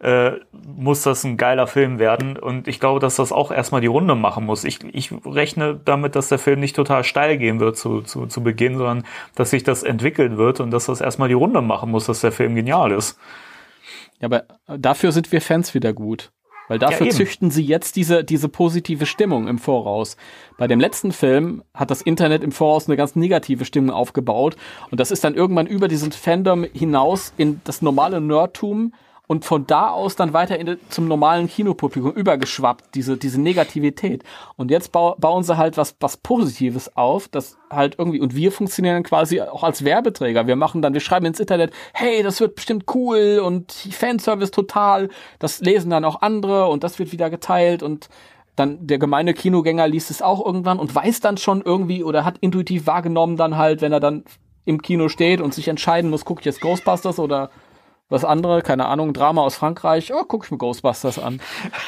äh, 0.00 0.32
muss 0.52 1.02
das 1.02 1.24
ein 1.24 1.36
geiler 1.36 1.66
Film 1.66 1.98
werden. 1.98 2.38
Und 2.38 2.68
ich 2.68 2.80
glaube, 2.80 3.00
dass 3.00 3.16
das 3.16 3.32
auch 3.32 3.50
erstmal 3.50 3.82
die 3.82 3.86
Runde 3.86 4.14
machen 4.14 4.46
muss. 4.46 4.64
Ich, 4.64 4.82
ich 4.94 5.12
rechne 5.26 5.78
damit, 5.84 6.16
dass 6.16 6.28
der 6.28 6.38
Film 6.38 6.60
nicht 6.60 6.74
total 6.74 7.04
steil 7.04 7.36
gehen 7.36 7.60
wird 7.60 7.76
zu, 7.76 8.00
zu, 8.00 8.26
zu 8.26 8.42
Beginn, 8.42 8.78
sondern 8.78 9.04
dass 9.34 9.50
sich 9.50 9.62
das 9.62 9.82
entwickeln 9.82 10.38
wird 10.38 10.60
und 10.60 10.70
dass 10.70 10.86
das 10.86 11.02
erstmal 11.02 11.28
die 11.28 11.34
Runde 11.34 11.60
machen 11.60 11.90
muss, 11.90 12.06
dass 12.06 12.22
der 12.22 12.32
Film 12.32 12.54
genial 12.54 12.92
ist. 12.92 13.18
Ja, 14.20 14.26
aber 14.26 14.44
dafür 14.66 15.12
sind 15.12 15.30
wir 15.32 15.42
Fans 15.42 15.74
wieder 15.74 15.92
gut. 15.92 16.32
Weil 16.70 16.78
dafür 16.78 17.08
ja, 17.08 17.12
züchten 17.12 17.50
sie 17.50 17.64
jetzt 17.64 17.96
diese, 17.96 18.22
diese 18.22 18.48
positive 18.48 19.04
Stimmung 19.04 19.48
im 19.48 19.58
Voraus. 19.58 20.16
Bei 20.56 20.68
dem 20.68 20.78
letzten 20.78 21.10
Film 21.10 21.64
hat 21.74 21.90
das 21.90 22.00
Internet 22.00 22.44
im 22.44 22.52
Voraus 22.52 22.86
eine 22.86 22.96
ganz 22.96 23.16
negative 23.16 23.64
Stimmung 23.64 23.90
aufgebaut. 23.90 24.54
Und 24.88 25.00
das 25.00 25.10
ist 25.10 25.24
dann 25.24 25.34
irgendwann 25.34 25.66
über 25.66 25.88
diesen 25.88 26.12
Fandom 26.12 26.64
hinaus 26.72 27.32
in 27.36 27.60
das 27.64 27.82
normale 27.82 28.20
Nerdtum 28.20 28.94
und 29.30 29.44
von 29.44 29.64
da 29.64 29.90
aus 29.90 30.16
dann 30.16 30.32
weiter 30.32 30.58
in, 30.58 30.76
zum 30.88 31.06
normalen 31.06 31.46
Kinopublikum 31.46 32.10
übergeschwappt, 32.10 32.96
diese, 32.96 33.16
diese 33.16 33.40
Negativität. 33.40 34.24
Und 34.56 34.72
jetzt 34.72 34.90
bau, 34.90 35.14
bauen 35.20 35.44
sie 35.44 35.56
halt 35.56 35.76
was, 35.76 35.94
was 36.00 36.16
Positives 36.16 36.96
auf, 36.96 37.28
das 37.28 37.56
halt 37.70 37.94
irgendwie, 37.96 38.20
und 38.20 38.34
wir 38.34 38.50
funktionieren 38.50 39.04
quasi 39.04 39.40
auch 39.40 39.62
als 39.62 39.84
Werbeträger. 39.84 40.48
Wir 40.48 40.56
machen 40.56 40.82
dann, 40.82 40.94
wir 40.94 41.00
schreiben 41.00 41.26
ins 41.26 41.38
Internet, 41.38 41.72
hey, 41.94 42.24
das 42.24 42.40
wird 42.40 42.56
bestimmt 42.56 42.86
cool 42.92 43.40
und 43.40 43.70
Fanservice 43.70 44.50
total, 44.50 45.10
das 45.38 45.60
lesen 45.60 45.90
dann 45.90 46.04
auch 46.04 46.22
andere 46.22 46.66
und 46.66 46.82
das 46.82 46.98
wird 46.98 47.12
wieder 47.12 47.30
geteilt 47.30 47.84
und 47.84 48.08
dann 48.56 48.84
der 48.84 48.98
gemeine 48.98 49.32
Kinogänger 49.32 49.86
liest 49.86 50.10
es 50.10 50.22
auch 50.22 50.44
irgendwann 50.44 50.80
und 50.80 50.92
weiß 50.92 51.20
dann 51.20 51.36
schon 51.36 51.62
irgendwie 51.62 52.02
oder 52.02 52.24
hat 52.24 52.38
intuitiv 52.40 52.88
wahrgenommen 52.88 53.36
dann 53.36 53.56
halt, 53.56 53.80
wenn 53.80 53.92
er 53.92 54.00
dann 54.00 54.24
im 54.64 54.82
Kino 54.82 55.08
steht 55.08 55.40
und 55.40 55.54
sich 55.54 55.68
entscheiden 55.68 56.10
muss, 56.10 56.24
gucke 56.24 56.40
ich 56.40 56.46
jetzt 56.46 56.60
Ghostbusters 56.60 57.20
oder 57.20 57.50
was 58.10 58.24
andere, 58.24 58.60
keine 58.60 58.86
Ahnung, 58.86 59.14
Drama 59.14 59.42
aus 59.42 59.54
Frankreich, 59.54 60.12
oh, 60.12 60.24
guck 60.26 60.44
ich 60.44 60.50
mir 60.50 60.58
Ghostbusters 60.58 61.18
an. 61.18 61.40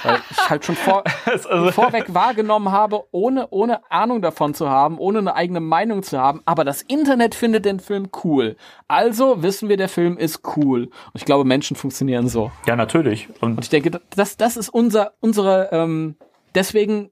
Weil 0.03 0.21
ich 0.31 0.49
halt 0.49 0.65
schon 0.65 0.77
vor, 0.77 1.05
also 1.27 1.73
vorweg 1.73 2.15
wahrgenommen 2.15 2.71
habe, 2.71 3.05
ohne, 3.11 3.49
ohne 3.51 3.91
Ahnung 3.91 4.23
davon 4.23 4.55
zu 4.55 4.71
haben, 4.71 4.99
ohne 4.99 5.19
eine 5.19 5.35
eigene 5.35 5.61
Meinung 5.61 6.03
zu 6.03 6.19
haben, 6.19 6.41
aber 6.45 6.65
das 6.65 6.83
Internet 6.83 7.35
findet 7.35 7.65
den 7.65 7.81
Film 7.81 8.09
cool. 8.25 8.57
Also 8.89 9.43
wissen 9.43 9.69
wir, 9.69 9.77
der 9.77 9.89
Film 9.89 10.17
ist 10.17 10.41
cool. 10.57 10.85
Und 10.85 11.15
ich 11.15 11.25
glaube, 11.25 11.45
Menschen 11.45 11.77
funktionieren 11.77 12.29
so. 12.29 12.53
Ja, 12.67 12.77
natürlich. 12.77 13.29
Und, 13.41 13.57
Und 13.57 13.65
ich 13.65 13.71
denke, 13.71 13.91
das, 14.15 14.37
das 14.37 14.57
ist 14.57 14.69
unser, 14.69 15.13
unsere, 15.21 15.69
ähm, 15.73 16.17
deswegen 16.55 17.11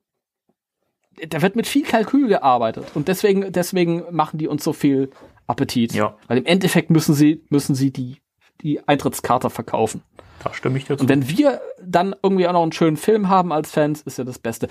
da 1.28 1.42
wird 1.42 1.56
mit 1.56 1.66
viel 1.66 1.82
Kalkül 1.82 2.28
gearbeitet 2.28 2.86
und 2.94 3.08
deswegen, 3.08 3.52
deswegen 3.52 4.04
machen 4.10 4.38
die 4.38 4.48
uns 4.48 4.64
so 4.64 4.72
viel 4.72 5.10
Appetit. 5.46 5.92
Ja. 5.92 6.16
Weil 6.28 6.38
im 6.38 6.46
Endeffekt 6.46 6.90
müssen 6.90 7.14
sie, 7.14 7.44
müssen 7.50 7.74
sie 7.74 7.92
die 7.92 8.22
die 8.62 8.86
Eintrittskarte 8.86 9.50
verkaufen. 9.50 10.02
Da 10.42 10.54
stimme 10.54 10.78
ich 10.78 10.84
dir 10.86 10.96
zu. 10.96 11.02
Und 11.02 11.08
wenn 11.08 11.28
wir 11.28 11.60
dann 11.82 12.14
irgendwie 12.22 12.48
auch 12.48 12.52
noch 12.52 12.62
einen 12.62 12.72
schönen 12.72 12.96
Film 12.96 13.28
haben 13.28 13.52
als 13.52 13.70
Fans, 13.70 14.02
ist 14.02 14.18
ja 14.18 14.24
das 14.24 14.38
Beste. 14.38 14.68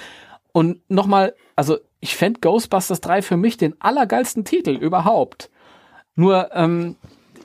Und 0.51 0.81
nochmal, 0.89 1.35
also 1.55 1.77
ich 1.99 2.15
fände 2.15 2.39
Ghostbusters 2.39 3.01
3 3.01 3.21
für 3.21 3.37
mich 3.37 3.57
den 3.57 3.79
allergeilsten 3.79 4.45
Titel 4.45 4.71
überhaupt. 4.71 5.49
Nur, 6.15 6.49
ähm, 6.53 6.95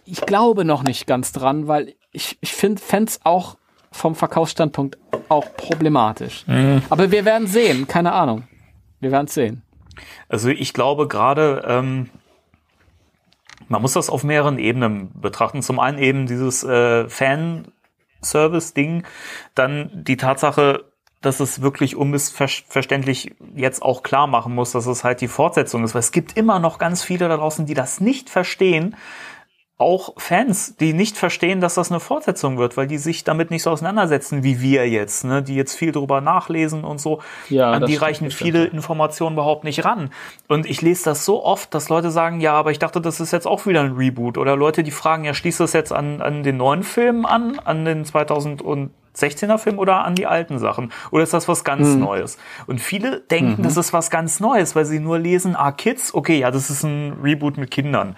ich 0.04 0.20
glaube 0.22 0.64
noch 0.64 0.82
nicht 0.82 1.06
ganz 1.06 1.32
dran, 1.32 1.68
weil 1.68 1.94
ich, 2.12 2.38
ich 2.40 2.52
finde 2.52 2.80
Fans 2.80 3.20
auch 3.24 3.56
vom 3.90 4.14
Verkaufsstandpunkt 4.14 4.98
auch 5.28 5.46
problematisch. 5.56 6.44
Mhm. 6.46 6.82
Aber 6.90 7.10
wir 7.10 7.24
werden 7.24 7.46
sehen, 7.46 7.86
keine 7.86 8.12
Ahnung. 8.12 8.44
Wir 9.00 9.12
werden 9.12 9.26
es 9.26 9.34
sehen. 9.34 9.62
Also 10.28 10.48
ich 10.48 10.72
glaube 10.72 11.08
gerade, 11.08 11.64
ähm, 11.66 12.10
man 13.68 13.82
muss 13.82 13.94
das 13.94 14.10
auf 14.10 14.24
mehreren 14.24 14.58
Ebenen 14.58 15.10
betrachten. 15.20 15.62
Zum 15.62 15.80
einen 15.80 15.98
eben 15.98 16.26
dieses 16.26 16.64
äh, 16.64 17.08
Fan-Service-Ding, 17.08 19.04
dann 19.54 19.90
die 19.92 20.16
Tatsache, 20.16 20.84
dass 21.20 21.40
es 21.40 21.62
wirklich 21.62 21.96
unmissverständlich 21.96 23.34
jetzt 23.54 23.82
auch 23.82 24.02
klar 24.02 24.26
machen 24.26 24.54
muss, 24.54 24.72
dass 24.72 24.86
es 24.86 25.04
halt 25.04 25.20
die 25.20 25.28
Fortsetzung 25.28 25.84
ist, 25.84 25.94
weil 25.94 26.00
es 26.00 26.12
gibt 26.12 26.36
immer 26.36 26.58
noch 26.58 26.78
ganz 26.78 27.02
viele 27.02 27.28
da 27.28 27.36
draußen, 27.36 27.66
die 27.66 27.74
das 27.74 28.00
nicht 28.00 28.28
verstehen, 28.28 28.96
auch 29.76 30.14
Fans, 30.18 30.76
die 30.76 30.92
nicht 30.92 31.16
verstehen, 31.16 31.60
dass 31.60 31.74
das 31.74 31.90
eine 31.90 31.98
Fortsetzung 31.98 32.58
wird, 32.58 32.76
weil 32.76 32.86
die 32.86 32.96
sich 32.96 33.24
damit 33.24 33.50
nicht 33.50 33.64
so 33.64 33.70
auseinandersetzen 33.70 34.44
wie 34.44 34.60
wir 34.60 34.88
jetzt, 34.88 35.24
ne, 35.24 35.42
die 35.42 35.56
jetzt 35.56 35.74
viel 35.74 35.90
drüber 35.90 36.20
nachlesen 36.20 36.84
und 36.84 37.00
so. 37.00 37.20
Ja, 37.48 37.72
an 37.72 37.84
die 37.84 37.96
reichen 37.96 38.30
viele 38.30 38.66
Informationen 38.66 39.34
überhaupt 39.34 39.64
nicht 39.64 39.84
ran. 39.84 40.10
Und 40.46 40.66
ich 40.66 40.80
lese 40.80 41.04
das 41.06 41.24
so 41.24 41.44
oft, 41.44 41.74
dass 41.74 41.88
Leute 41.88 42.12
sagen, 42.12 42.40
ja, 42.40 42.52
aber 42.52 42.70
ich 42.70 42.78
dachte, 42.78 43.00
das 43.00 43.18
ist 43.18 43.32
jetzt 43.32 43.48
auch 43.48 43.66
wieder 43.66 43.80
ein 43.80 43.94
Reboot. 43.94 44.38
Oder 44.38 44.54
Leute, 44.54 44.84
die 44.84 44.92
fragen, 44.92 45.24
ja, 45.24 45.34
schließt 45.34 45.58
das 45.58 45.72
jetzt 45.72 45.92
an, 45.92 46.20
an 46.22 46.44
den 46.44 46.56
neuen 46.56 46.84
Film 46.84 47.26
an, 47.26 47.58
an 47.58 47.84
den 47.84 48.04
2016er 48.04 49.58
Film 49.58 49.80
oder 49.80 50.04
an 50.04 50.14
die 50.14 50.26
alten 50.26 50.60
Sachen? 50.60 50.92
Oder 51.10 51.24
ist 51.24 51.34
das 51.34 51.48
was 51.48 51.64
ganz 51.64 51.88
mhm. 51.88 52.00
Neues? 52.00 52.38
Und 52.68 52.80
viele 52.80 53.22
denken, 53.22 53.60
mhm. 53.60 53.64
das 53.64 53.76
ist 53.76 53.92
was 53.92 54.08
ganz 54.08 54.38
Neues, 54.38 54.76
weil 54.76 54.84
sie 54.84 55.00
nur 55.00 55.18
lesen, 55.18 55.56
ah, 55.56 55.72
Kids, 55.72 56.14
okay, 56.14 56.38
ja, 56.38 56.52
das 56.52 56.70
ist 56.70 56.84
ein 56.84 57.18
Reboot 57.20 57.56
mit 57.56 57.72
Kindern. 57.72 58.14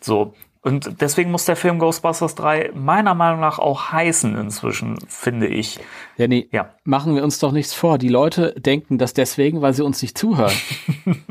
So. 0.00 0.34
Und 0.62 1.00
deswegen 1.00 1.30
muss 1.30 1.46
der 1.46 1.56
Film 1.56 1.78
Ghostbusters 1.78 2.34
3 2.34 2.72
meiner 2.74 3.14
Meinung 3.14 3.40
nach 3.40 3.58
auch 3.58 3.92
heißen 3.92 4.36
inzwischen, 4.36 4.98
finde 5.08 5.46
ich. 5.46 5.80
Ja, 6.18 6.28
nee, 6.28 6.48
ja. 6.52 6.74
machen 6.84 7.14
wir 7.14 7.24
uns 7.24 7.38
doch 7.38 7.52
nichts 7.52 7.72
vor. 7.72 7.96
Die 7.96 8.10
Leute 8.10 8.54
denken 8.60 8.98
das 8.98 9.14
deswegen, 9.14 9.62
weil 9.62 9.72
sie 9.72 9.82
uns 9.82 10.02
nicht 10.02 10.18
zuhören. 10.18 10.52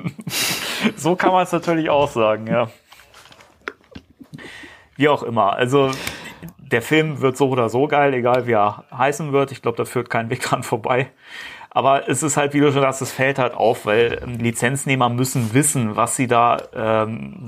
so 0.96 1.16
kann 1.16 1.32
man 1.32 1.44
es 1.44 1.52
natürlich 1.52 1.92
auch 1.92 2.10
sagen, 2.10 2.48
ja. 2.48 2.70
Wie 4.96 5.10
auch 5.10 5.22
immer. 5.22 5.54
Also 5.54 5.92
der 6.58 6.82
Film 6.82 7.22
wird 7.22 7.38
so 7.38 7.50
oder 7.50 7.70
so 7.70 7.88
geil, 7.88 8.14
egal 8.16 8.48
wie 8.48 8.54
er 8.54 8.86
heißen 8.92 9.32
wird. 9.32 9.52
Ich 9.52 9.62
glaube, 9.62 9.78
da 9.78 9.86
führt 9.86 10.10
kein 10.10 10.32
Weg 10.32 10.42
dran 10.42 10.64
vorbei. 10.64 11.12
Aber 11.72 12.10
es 12.10 12.24
ist 12.24 12.36
halt, 12.36 12.54
wie 12.54 12.60
du 12.60 12.72
schon 12.72 12.82
sagst, 12.82 13.02
es 13.02 13.12
fällt 13.12 13.38
halt 13.38 13.54
auf, 13.54 13.86
weil 13.86 14.20
ähm, 14.24 14.38
Lizenznehmer 14.38 15.10
müssen 15.10 15.54
wissen, 15.54 15.96
was 15.96 16.16
sie 16.16 16.28
da, 16.28 16.58
ähm, 16.74 17.46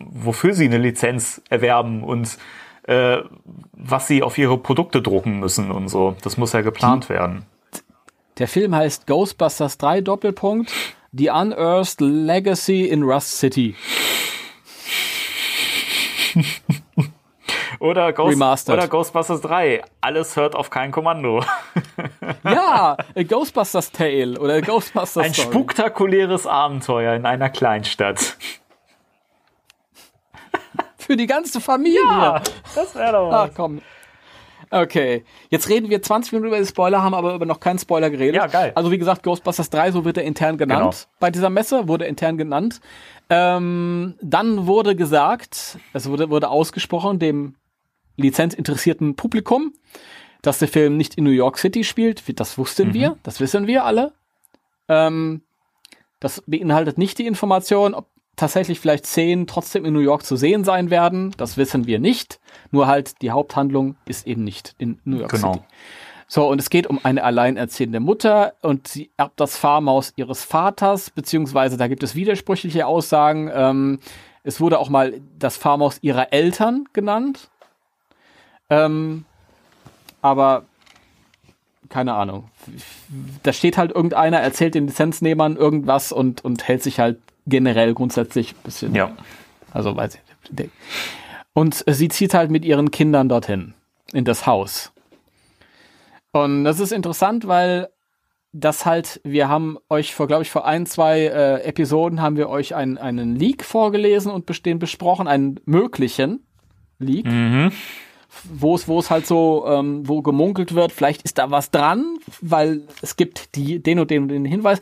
wofür 0.00 0.54
sie 0.54 0.64
eine 0.64 0.78
Lizenz 0.78 1.42
erwerben 1.50 2.02
und 2.02 2.38
äh, 2.84 3.18
was 3.72 4.08
sie 4.08 4.22
auf 4.22 4.38
ihre 4.38 4.56
Produkte 4.56 5.02
drucken 5.02 5.38
müssen 5.38 5.70
und 5.70 5.88
so. 5.88 6.16
Das 6.22 6.38
muss 6.38 6.52
ja 6.52 6.62
geplant 6.62 7.08
werden. 7.08 7.44
Der 8.38 8.48
Film 8.48 8.74
heißt 8.74 9.06
Ghostbusters 9.06 9.78
3 9.78 10.00
Doppelpunkt 10.00 10.72
The 11.12 11.30
Unearthed 11.30 12.00
Legacy 12.00 12.84
in 12.86 13.02
Rust 13.02 13.38
City. 13.38 13.74
Oder, 17.80 18.12
Ghost, 18.12 18.68
oder 18.70 18.88
Ghostbusters 18.88 19.40
3. 19.42 19.82
Alles 20.00 20.36
hört 20.36 20.56
auf 20.56 20.70
kein 20.70 20.90
Kommando. 20.90 21.44
ja, 22.44 22.96
Ghostbusters 23.14 23.92
Tale 23.92 24.38
oder 24.38 24.60
Ghostbusters 24.60 25.24
Ein 25.24 25.34
Story. 25.34 25.48
spektakuläres 25.48 26.46
Abenteuer 26.46 27.14
in 27.14 27.24
einer 27.24 27.50
Kleinstadt. 27.50 28.36
Für 30.98 31.16
die 31.16 31.26
ganze 31.26 31.60
Familie. 31.60 32.00
Ja, 32.02 32.42
das 32.74 32.94
wäre 32.94 33.12
doch 33.12 33.30
was. 33.30 33.50
Ach, 33.50 33.54
komm. 33.56 33.80
Okay, 34.70 35.24
jetzt 35.48 35.70
reden 35.70 35.88
wir 35.88 36.02
20 36.02 36.32
Minuten 36.32 36.48
über 36.48 36.58
die 36.58 36.66
Spoiler, 36.66 37.02
haben 37.02 37.14
aber 37.14 37.34
über 37.34 37.46
noch 37.46 37.60
keinen 37.60 37.78
Spoiler 37.78 38.10
geredet. 38.10 38.34
Ja, 38.34 38.46
geil. 38.48 38.72
Also 38.74 38.90
wie 38.90 38.98
gesagt, 38.98 39.22
Ghostbusters 39.22 39.70
3, 39.70 39.92
so 39.92 40.04
wird 40.04 40.18
er 40.18 40.24
intern 40.24 40.58
genannt 40.58 41.06
Genau. 41.06 41.16
bei 41.20 41.30
dieser 41.30 41.48
Messe, 41.48 41.88
wurde 41.88 42.04
intern 42.04 42.36
genannt. 42.36 42.80
Ähm, 43.30 44.16
dann 44.20 44.66
wurde 44.66 44.94
gesagt, 44.94 45.78
es 45.94 46.10
wurde, 46.10 46.28
wurde 46.28 46.50
ausgesprochen 46.50 47.18
dem 47.18 47.54
lizenzinteressierten 48.18 49.16
Publikum, 49.16 49.72
dass 50.42 50.58
der 50.58 50.68
Film 50.68 50.96
nicht 50.96 51.14
in 51.14 51.24
New 51.24 51.30
York 51.30 51.58
City 51.58 51.84
spielt. 51.84 52.22
Das 52.38 52.58
wussten 52.58 52.94
wir, 52.94 53.16
das 53.22 53.40
wissen 53.40 53.66
wir 53.66 53.84
alle. 53.84 54.12
Ähm, 54.88 55.42
das 56.20 56.42
beinhaltet 56.46 56.98
nicht 56.98 57.18
die 57.18 57.26
Information, 57.26 57.94
ob 57.94 58.06
tatsächlich 58.36 58.80
vielleicht 58.80 59.06
Szenen 59.06 59.46
trotzdem 59.46 59.84
in 59.84 59.92
New 59.92 60.00
York 60.00 60.24
zu 60.24 60.36
sehen 60.36 60.64
sein 60.64 60.90
werden. 60.90 61.34
Das 61.36 61.56
wissen 61.56 61.86
wir 61.86 61.98
nicht. 61.98 62.40
Nur 62.70 62.86
halt 62.86 63.20
die 63.22 63.30
Haupthandlung 63.30 63.96
ist 64.06 64.26
eben 64.26 64.44
nicht 64.44 64.74
in 64.78 65.00
New 65.04 65.18
York 65.18 65.32
Genau. 65.32 65.54
City. 65.54 65.64
So, 66.30 66.46
und 66.46 66.60
es 66.60 66.68
geht 66.68 66.86
um 66.86 67.00
eine 67.02 67.24
alleinerziehende 67.24 68.00
Mutter 68.00 68.52
und 68.60 68.86
sie 68.86 69.10
erbt 69.16 69.40
das 69.40 69.56
Farmhaus 69.56 70.12
ihres 70.16 70.44
Vaters, 70.44 71.08
beziehungsweise 71.10 71.78
da 71.78 71.88
gibt 71.88 72.02
es 72.02 72.14
widersprüchliche 72.14 72.86
Aussagen. 72.86 73.50
Ähm, 73.52 73.98
es 74.44 74.60
wurde 74.60 74.78
auch 74.78 74.90
mal 74.90 75.20
das 75.38 75.56
Farmhaus 75.56 75.98
ihrer 76.02 76.32
Eltern 76.32 76.84
genannt. 76.92 77.50
Ähm, 78.70 79.24
aber 80.22 80.64
keine 81.88 82.14
Ahnung. 82.14 82.50
Da 83.42 83.52
steht 83.52 83.78
halt 83.78 83.92
irgendeiner, 83.92 84.38
erzählt 84.40 84.74
den 84.74 84.86
Lizenznehmern 84.86 85.56
irgendwas 85.56 86.12
und, 86.12 86.44
und 86.44 86.68
hält 86.68 86.82
sich 86.82 87.00
halt 87.00 87.18
generell 87.46 87.94
grundsätzlich 87.94 88.52
ein 88.52 88.62
bisschen. 88.62 88.94
Ja. 88.94 89.12
Also 89.72 89.96
weiß 89.96 90.16
ich. 90.16 90.68
Und 91.54 91.82
sie 91.86 92.08
zieht 92.08 92.34
halt 92.34 92.50
mit 92.50 92.64
ihren 92.64 92.90
Kindern 92.90 93.28
dorthin, 93.28 93.74
in 94.12 94.24
das 94.24 94.46
Haus. 94.46 94.92
Und 96.32 96.64
das 96.64 96.78
ist 96.78 96.92
interessant, 96.92 97.48
weil 97.48 97.88
das 98.52 98.84
halt, 98.86 99.20
wir 99.24 99.48
haben 99.48 99.78
euch 99.88 100.14
vor, 100.14 100.26
glaube 100.26 100.42
ich, 100.42 100.50
vor 100.50 100.66
ein, 100.66 100.84
zwei 100.86 101.20
äh, 101.20 101.62
Episoden 101.62 102.20
haben 102.20 102.36
wir 102.36 102.48
euch 102.48 102.74
einen, 102.74 102.98
einen 102.98 103.36
Leak 103.36 103.64
vorgelesen 103.64 104.30
und 104.30 104.48
bes- 104.48 104.62
den 104.62 104.78
besprochen, 104.78 105.26
einen 105.26 105.58
möglichen 105.64 106.46
Leak, 106.98 107.26
Mhm. 107.26 107.72
Wo 108.44 108.74
es, 108.74 108.88
wo 108.88 108.98
es 108.98 109.10
halt 109.10 109.26
so, 109.26 109.66
ähm, 109.66 110.08
wo 110.08 110.22
gemunkelt 110.22 110.74
wird, 110.74 110.92
vielleicht 110.92 111.22
ist 111.22 111.38
da 111.38 111.50
was 111.50 111.70
dran, 111.70 112.18
weil 112.40 112.82
es 113.02 113.16
gibt 113.16 113.54
die, 113.56 113.82
den 113.82 113.98
und 113.98 114.10
den 114.10 114.22
und 114.22 114.28
den 114.28 114.44
Hinweis. 114.44 114.80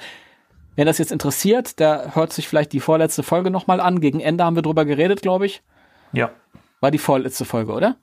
Wenn 0.77 0.87
das 0.87 0.99
jetzt 0.99 1.13
interessiert, 1.13 1.81
da 1.81 2.15
hört 2.15 2.33
sich 2.33 2.49
vielleicht 2.49 2.73
die 2.73 2.81
vorletzte 2.81 3.23
Folge 3.23 3.51
nochmal 3.51 3.81
an. 3.81 4.01
Gegen 4.01 4.21
Ende 4.21 4.45
haben 4.45 4.57
wir 4.57 4.63
drüber 4.63 4.85
geredet, 4.85 5.23
glaube 5.23 5.47
ich. 5.47 5.63
Ja. 6.13 6.31
War 6.81 6.91
die 6.91 6.99
vorletzte 6.99 7.45
Folge, 7.45 7.73
oder? 7.73 7.97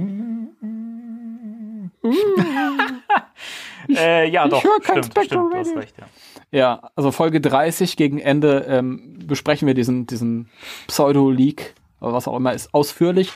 Äh, 3.89 4.31
ja, 4.31 4.49
doch. 4.49 4.63
höre 4.63 4.81
kein 4.81 5.03
Stimmt, 5.03 5.27
stimmt, 5.27 5.53
du 5.53 5.59
hast 5.59 5.69
Radio. 5.69 5.81
recht, 5.81 5.95
ja. 5.99 6.07
Ja, 6.53 6.91
also 6.95 7.13
Folge 7.13 7.41
30 7.41 7.97
gegen 7.97 8.19
Ende 8.19 8.67
ähm, 8.69 9.19
besprechen 9.27 9.67
wir 9.67 9.75
diesen, 9.75 10.07
diesen 10.07 10.49
Pseudo-Leak, 10.87 11.75
oder 12.01 12.13
was 12.13 12.29
auch 12.29 12.37
immer 12.37 12.53
ist, 12.53 12.73
ausführlich. 12.75 13.33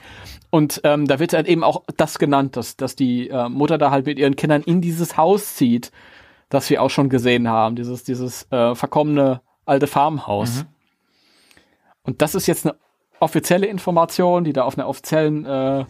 Und 0.56 0.80
ähm, 0.84 1.06
da 1.06 1.18
wird 1.18 1.34
halt 1.34 1.48
eben 1.48 1.62
auch 1.62 1.84
das 1.98 2.18
genannt, 2.18 2.56
dass, 2.56 2.78
dass 2.78 2.96
die 2.96 3.28
äh, 3.28 3.50
Mutter 3.50 3.76
da 3.76 3.90
halt 3.90 4.06
mit 4.06 4.18
ihren 4.18 4.36
Kindern 4.36 4.62
in 4.62 4.80
dieses 4.80 5.18
Haus 5.18 5.54
zieht, 5.54 5.92
das 6.48 6.70
wir 6.70 6.80
auch 6.80 6.88
schon 6.88 7.10
gesehen 7.10 7.46
haben, 7.46 7.76
dieses, 7.76 8.04
dieses 8.04 8.50
äh, 8.50 8.74
verkommene 8.74 9.42
alte 9.66 9.86
Farmhaus. 9.86 10.64
Und 12.04 12.22
das 12.22 12.34
ist 12.34 12.46
jetzt 12.46 12.64
eine 12.64 12.74
offizielle 13.20 13.66
Information, 13.66 14.44
die 14.44 14.54
da 14.54 14.62
auf 14.62 14.78
einer 14.78 14.88
offiziellen 14.88 15.44
äh, 15.44 15.84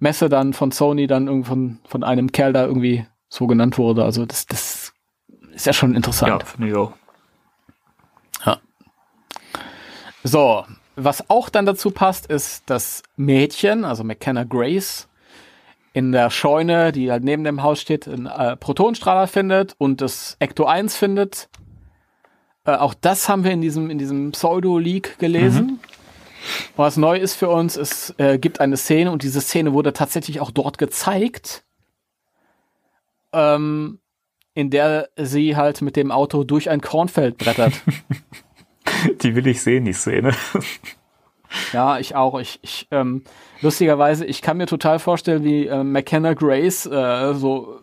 Messe 0.00 0.28
dann 0.28 0.52
von 0.52 0.72
Sony 0.72 1.06
dann 1.06 1.28
irgendwie 1.28 1.48
von, 1.48 1.78
von 1.86 2.02
einem 2.02 2.32
Kerl 2.32 2.52
da 2.52 2.66
irgendwie 2.66 3.06
so 3.28 3.46
genannt 3.46 3.78
wurde. 3.78 4.02
Also 4.02 4.26
das, 4.26 4.46
das 4.46 4.92
ist 5.52 5.66
ja 5.66 5.72
schon 5.72 5.94
interessant. 5.94 6.42
Ja, 6.42 6.44
finde 6.44 6.68
ich 6.70 6.74
auch. 6.74 6.92
So, 10.22 10.64
was 11.04 11.28
auch 11.30 11.48
dann 11.48 11.66
dazu 11.66 11.90
passt, 11.90 12.26
ist 12.26 12.64
das 12.66 13.02
Mädchen, 13.16 13.84
also 13.84 14.04
McKenna 14.04 14.44
Grace, 14.44 15.08
in 15.92 16.12
der 16.12 16.30
Scheune, 16.30 16.92
die 16.92 17.10
halt 17.10 17.24
neben 17.24 17.44
dem 17.44 17.62
Haus 17.62 17.80
steht, 17.80 18.06
einen 18.06 18.26
äh, 18.26 18.56
Protonenstrahler 18.56 19.26
findet 19.26 19.74
und 19.78 20.00
das 20.00 20.36
Ecto 20.38 20.64
1 20.64 20.96
findet. 20.96 21.48
Äh, 22.64 22.76
auch 22.76 22.94
das 22.94 23.28
haben 23.28 23.44
wir 23.44 23.50
in 23.50 23.60
diesem, 23.60 23.90
in 23.90 23.98
diesem 23.98 24.32
Pseudo-Leak 24.32 25.18
gelesen. 25.18 25.80
Was 26.76 26.96
neu 26.96 27.18
ist 27.18 27.34
für 27.34 27.48
uns, 27.48 27.76
es 27.76 28.14
äh, 28.18 28.38
gibt 28.38 28.60
eine 28.60 28.76
Szene 28.76 29.10
und 29.10 29.22
diese 29.22 29.40
Szene 29.40 29.72
wurde 29.72 29.92
tatsächlich 29.92 30.40
auch 30.40 30.50
dort 30.50 30.78
gezeigt, 30.78 31.64
ähm, 33.32 33.98
in 34.54 34.70
der 34.70 35.08
sie 35.16 35.56
halt 35.56 35.82
mit 35.82 35.96
dem 35.96 36.10
Auto 36.10 36.44
durch 36.44 36.70
ein 36.70 36.80
Kornfeld 36.80 37.36
brettert. 37.36 37.72
Die 39.22 39.34
will 39.34 39.46
ich 39.46 39.62
sehen, 39.62 39.84
die 39.84 39.92
Szene. 39.92 40.32
Ja, 41.72 41.98
ich 41.98 42.14
auch. 42.14 42.38
Ich, 42.38 42.58
ich 42.62 42.86
ähm, 42.90 43.22
lustigerweise, 43.60 44.24
ich 44.24 44.42
kann 44.42 44.56
mir 44.56 44.66
total 44.66 44.98
vorstellen, 44.98 45.44
wie 45.44 45.66
äh, 45.66 45.82
McKenna 45.82 46.34
Grace 46.34 46.86
äh, 46.86 47.34
so 47.34 47.80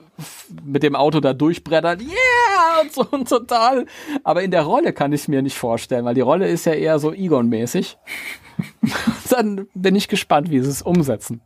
mit 0.64 0.84
dem 0.84 0.96
Auto 0.96 1.20
da 1.20 1.34
durchbrettert. 1.34 2.02
Yeah! 2.02 2.82
Und 2.82 2.94
so 2.94 3.08
und 3.12 3.30
total. 3.30 3.86
Aber 4.24 4.44
in 4.44 4.52
der 4.52 4.64
Rolle 4.64 4.94
kann 4.94 5.12
ich 5.14 5.22
es 5.22 5.28
mir 5.28 5.42
nicht 5.42 5.58
vorstellen, 5.58 6.06
weil 6.06 6.16
die 6.16 6.22
Rolle 6.22 6.48
ist 6.48 6.66
ja 6.66 6.74
eher 6.74 7.00
so 7.00 7.14
Egon-mäßig. 7.14 7.98
Dann 9.30 9.68
bin 9.74 9.96
ich 9.96 10.08
gespannt, 10.08 10.50
wie 10.50 10.60
sie 10.60 10.70
es 10.70 10.82
umsetzen. 10.82 11.42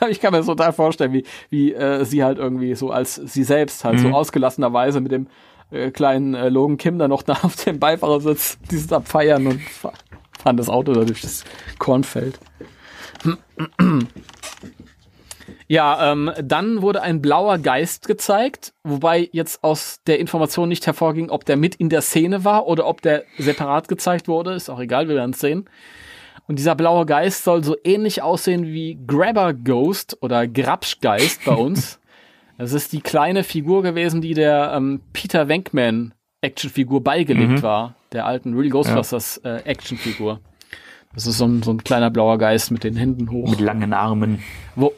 Aber 0.00 0.10
ich 0.10 0.20
kann 0.20 0.32
mir 0.32 0.38
das 0.38 0.46
total 0.46 0.72
vorstellen, 0.72 1.12
wie, 1.12 1.24
wie 1.50 1.72
äh, 1.72 2.04
sie 2.04 2.24
halt 2.24 2.38
irgendwie 2.38 2.74
so 2.74 2.90
als 2.90 3.14
sie 3.14 3.44
selbst 3.44 3.84
halt 3.84 4.00
so 4.00 4.08
ausgelassenerweise 4.10 5.00
mit 5.00 5.12
dem 5.12 5.28
äh, 5.70 5.90
kleinen 5.90 6.34
äh, 6.34 6.48
Logan 6.48 6.76
Kim 6.76 6.98
da 6.98 7.08
noch 7.08 7.22
da 7.22 7.34
auf 7.42 7.56
dem 7.64 7.78
Beifahrersitz 7.78 8.58
dieses 8.70 8.92
abfeiern 8.92 9.46
und 9.46 9.60
fa- 9.62 9.92
fahren 10.38 10.56
das 10.56 10.68
Auto 10.68 10.92
da 10.92 11.04
durch 11.04 11.20
das 11.22 11.44
Kornfeld. 11.78 12.38
Ja, 15.66 16.12
ähm, 16.12 16.30
dann 16.42 16.82
wurde 16.82 17.02
ein 17.02 17.22
blauer 17.22 17.58
Geist 17.58 18.06
gezeigt, 18.06 18.74
wobei 18.82 19.28
jetzt 19.32 19.64
aus 19.64 20.00
der 20.06 20.18
Information 20.18 20.68
nicht 20.68 20.86
hervorging, 20.86 21.30
ob 21.30 21.44
der 21.46 21.56
mit 21.56 21.74
in 21.76 21.88
der 21.88 22.02
Szene 22.02 22.44
war 22.44 22.66
oder 22.66 22.86
ob 22.86 23.00
der 23.02 23.24
separat 23.38 23.88
gezeigt 23.88 24.28
wurde. 24.28 24.54
Ist 24.54 24.68
auch 24.68 24.78
egal, 24.80 25.08
wir 25.08 25.16
werden 25.16 25.30
es 25.32 25.40
sehen. 25.40 25.68
Und 26.46 26.58
dieser 26.58 26.74
blaue 26.74 27.06
Geist 27.06 27.44
soll 27.44 27.64
so 27.64 27.76
ähnlich 27.84 28.20
aussehen 28.20 28.64
wie 28.66 28.98
Grabber 29.06 29.54
Ghost 29.54 30.18
oder 30.20 30.46
Grabschgeist 30.46 31.44
bei 31.44 31.54
uns. 31.54 31.98
Das 32.58 32.72
ist 32.72 32.92
die 32.92 33.00
kleine 33.00 33.44
Figur 33.44 33.82
gewesen, 33.82 34.20
die 34.20 34.34
der 34.34 34.72
ähm, 34.74 35.00
Peter 35.12 35.48
Venkman 35.48 36.14
Actionfigur 36.40 37.02
beigelegt 37.02 37.62
war, 37.62 37.94
der 38.12 38.26
alten 38.26 38.54
Real 38.54 38.68
Ghostbusters 38.68 39.38
äh, 39.38 39.62
Actionfigur. 39.64 40.40
Das 41.14 41.26
ist 41.26 41.38
so 41.38 41.46
ein, 41.46 41.62
so 41.62 41.70
ein 41.70 41.82
kleiner 41.82 42.10
blauer 42.10 42.38
Geist 42.38 42.70
mit 42.70 42.84
den 42.84 42.96
Händen 42.96 43.30
hoch. 43.30 43.48
Mit 43.48 43.60
langen 43.60 43.92
Armen. 43.92 44.42
Wo, 44.76 44.92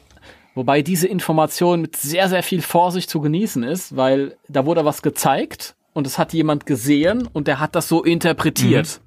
wobei 0.55 0.83
diese 0.83 1.07
Information 1.07 1.83
mit 1.83 1.97
sehr, 1.97 2.28
sehr 2.28 2.43
viel 2.43 2.62
Vorsicht 2.62 3.09
zu 3.09 3.20
genießen 3.20 3.62
ist, 3.62 3.97
weil 3.97 4.37
da 4.49 4.66
wurde 4.66 4.85
was 4.85 5.03
gezeigt 5.03 5.77
und 5.93 6.07
es 6.07 6.19
hat 6.19 6.33
jemand 6.33 6.66
gesehen 6.66 7.28
und 7.33 7.47
der 7.47 7.61
hat 7.61 7.74
das 7.74 7.89
so 7.89 8.03
interpretiert. 8.03 9.01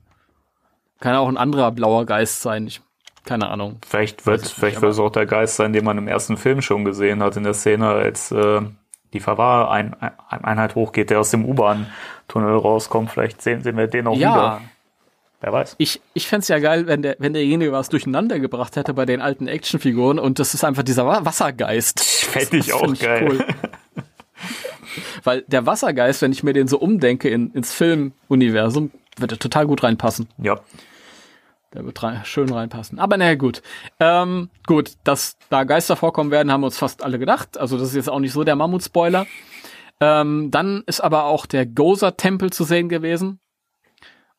Kann 1.00 1.16
auch 1.16 1.28
ein 1.28 1.38
anderer 1.38 1.72
blauer 1.72 2.06
Geist 2.06 2.42
sein. 2.42 2.68
Ich, 2.68 2.82
keine 3.26 3.50
Ahnung. 3.50 3.78
Vielleicht 3.88 4.26
wird, 4.26 4.44
ich 4.46 4.54
vielleicht 4.54 4.82
wird 4.82 4.92
es 4.94 5.00
auch 5.00 5.12
der 5.12 5.26
Geist 5.26 5.56
sein, 5.56 5.74
den 5.74 5.84
man 5.86 5.98
im 5.98 6.08
ersten 6.08 6.38
Film 6.38 6.62
schon 6.62 6.86
gesehen 6.86 7.22
hat, 7.22 7.38
in 7.38 7.44
der 7.44 7.54
Szene, 7.54 7.90
als 7.90 8.32
äh, 8.32 8.62
die 9.14 9.20
Verwahreinheit 9.20 10.76
hochgeht, 10.76 11.10
der 11.10 11.20
aus 11.20 11.32
dem 11.32 11.46
U-Bahn-Tunnel 11.46 12.56
rauskommt. 12.58 13.12
Vielleicht 13.12 13.42
sehen, 13.42 13.62
sehen 13.62 13.78
wir 13.78 13.88
den 13.88 14.08
auch 14.08 14.16
Ja, 14.18 14.34
wieder. 14.34 14.62
Wer 15.42 15.54
weiß. 15.54 15.76
ich, 15.78 16.02
ich 16.14 16.28
fände 16.28 16.46
ja 16.48 16.60
geil, 16.60 16.86
wenn, 16.88 17.02
der, 17.02 17.16
wenn 17.20 17.32
derjenige 17.34 17.72
was 17.72 17.88
durcheinander 17.88 18.40
gebracht 18.40 18.76
hätte 18.76 18.94
bei 18.94 19.06
den 19.06 19.22
alten 19.22 19.48
Actionfiguren 19.48 20.20
und 20.20 20.38
das 20.38 20.54
ist 20.54 20.66
einfach 20.66 20.84
dieser 20.84 21.06
Wa- 21.08 21.24
Wassergeist. 21.24 22.02
Fände 22.04 22.58
ich 22.58 22.74
auch 22.74 22.82
find 22.82 23.00
geil. 23.00 23.46
Weil 25.24 25.44
der 25.48 25.66
Wassergeist, 25.66 26.22
wenn 26.22 26.32
ich 26.32 26.44
mir 26.44 26.54
den 26.54 26.68
so 26.68 26.78
umdenke 26.80 27.30
in, 27.30 27.52
ins 27.54 27.74
Filmuniversum, 27.74 28.92
wird 29.18 29.32
er 29.32 29.40
total 29.40 29.66
gut 29.68 29.84
reinpassen. 29.84 30.28
Ja. 30.38 30.60
Der 31.74 31.86
wird 31.86 32.02
rein, 32.02 32.22
schön 32.26 32.52
reinpassen. 32.52 32.98
Aber 33.00 33.18
naja, 33.18 33.36
gut. 33.36 33.62
Ähm, 34.00 34.50
gut, 34.66 34.94
dass 35.04 35.38
da 35.50 35.64
Geister 35.66 35.96
vorkommen 35.96 36.32
werden, 36.32 36.52
haben 36.52 36.62
wir 36.62 36.68
uns 36.68 36.80
fast 36.80 37.04
alle 37.04 37.20
gedacht. 37.20 37.60
Also 37.60 37.78
das 37.78 37.90
ist 37.90 37.96
jetzt 37.96 38.10
auch 38.10 38.20
nicht 38.20 38.34
so 38.34 38.44
der 38.44 38.56
Mammut-Spoiler. 38.56 39.28
Ähm, 40.00 40.50
dann 40.50 40.84
ist 40.88 41.02
aber 41.02 41.26
auch 41.26 41.46
der 41.46 41.66
Gozer-Tempel 41.66 42.52
zu 42.52 42.64
sehen 42.64 42.90
gewesen. 42.90 43.40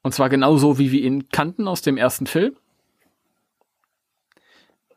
Und 0.02 0.12
zwar 0.12 0.28
genauso, 0.28 0.78
wie 0.78 0.90
wir 0.90 1.02
ihn 1.02 1.28
kannten 1.28 1.68
aus 1.68 1.82
dem 1.82 1.96
ersten 1.96 2.26
Film. 2.26 2.56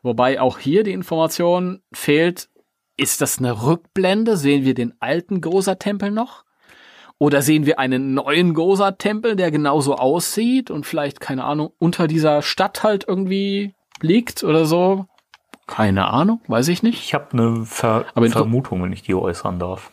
Wobei 0.02 0.40
auch 0.40 0.58
hier 0.58 0.82
die 0.82 0.92
Information 0.92 1.82
fehlt, 1.92 2.48
ist 2.96 3.20
das 3.20 3.38
eine 3.38 3.64
Rückblende? 3.64 4.36
Sehen 4.36 4.64
wir 4.64 4.74
den 4.74 4.94
alten 5.00 5.40
Gozer-Tempel 5.40 6.10
noch? 6.10 6.43
Oder 7.18 7.42
sehen 7.42 7.64
wir 7.64 7.78
einen 7.78 8.14
neuen 8.14 8.54
Gozer-Tempel, 8.54 9.36
der 9.36 9.50
genauso 9.50 9.96
aussieht 9.96 10.70
und 10.70 10.84
vielleicht, 10.84 11.20
keine 11.20 11.44
Ahnung, 11.44 11.72
unter 11.78 12.08
dieser 12.08 12.42
Stadt 12.42 12.82
halt 12.82 13.04
irgendwie 13.06 13.74
liegt 14.00 14.42
oder 14.42 14.66
so? 14.66 15.06
Keine 15.66 16.08
Ahnung, 16.08 16.40
weiß 16.48 16.68
ich 16.68 16.82
nicht. 16.82 17.02
Ich 17.02 17.14
habe 17.14 17.32
eine 17.32 17.64
Ver 17.64 18.04
Vermutung, 18.14 18.82
wenn 18.82 18.92
ich 18.92 19.02
die 19.02 19.14
äußern 19.14 19.58
darf. 19.58 19.90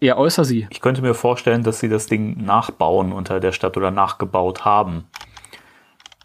Ja, 0.00 0.16
äußer 0.16 0.44
sie. 0.44 0.66
Ich 0.70 0.80
könnte 0.80 1.02
mir 1.02 1.14
vorstellen, 1.14 1.62
dass 1.62 1.80
sie 1.80 1.88
das 1.88 2.06
Ding 2.06 2.44
nachbauen 2.44 3.12
unter 3.12 3.40
der 3.40 3.52
Stadt 3.52 3.76
oder 3.76 3.90
nachgebaut 3.90 4.64
haben. 4.64 5.04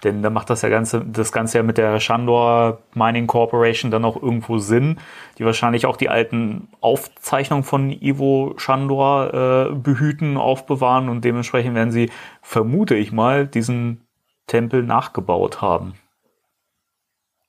Denn 0.05 0.21
da 0.21 0.29
macht 0.29 0.51
das 0.51 0.61
ja 0.61 0.69
ganze, 0.69 1.03
das 1.03 1.31
Ganze 1.31 1.57
ja 1.57 1.63
mit 1.63 1.79
der 1.79 1.99
Shandor 1.99 2.77
Mining 2.93 3.25
Corporation 3.25 3.89
dann 3.89 4.05
auch 4.05 4.15
irgendwo 4.21 4.59
Sinn, 4.59 4.99
die 5.39 5.45
wahrscheinlich 5.45 5.87
auch 5.87 5.97
die 5.97 6.09
alten 6.09 6.67
Aufzeichnungen 6.79 7.63
von 7.63 7.89
Ivo 7.89 8.53
Shandor 8.57 9.33
äh, 9.33 9.73
behüten, 9.73 10.37
aufbewahren 10.37 11.09
und 11.09 11.25
dementsprechend 11.25 11.73
werden 11.73 11.91
sie, 11.91 12.11
vermute 12.43 12.93
ich 12.93 13.11
mal, 13.11 13.47
diesen 13.47 14.05
Tempel 14.45 14.83
nachgebaut 14.83 15.63
haben. 15.63 15.95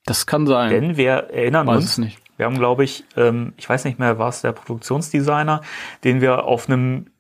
Das 0.07 0.27
kann 0.27 0.47
sein. 0.47 0.71
Denn 0.71 0.97
wir 0.97 1.11
erinnern 1.11 1.67
Weiß 1.67 1.77
uns, 1.77 1.99
nicht. 1.99 2.19
wir 2.39 2.47
haben, 2.47 2.57
glaube 2.57 2.85
ich, 2.85 3.05
ähm, 3.19 3.53
ich 3.59 3.69
weiß 3.69 3.85
nicht 3.85 3.99
mehr, 3.99 4.19
war 4.19 4.31
es 4.31 4.41
der 4.41 4.53
Produktionsdesigner, 4.53 5.61
den 6.05 6.23
wir 6.23 6.45
auf 6.45 6.71
einem 6.71 7.11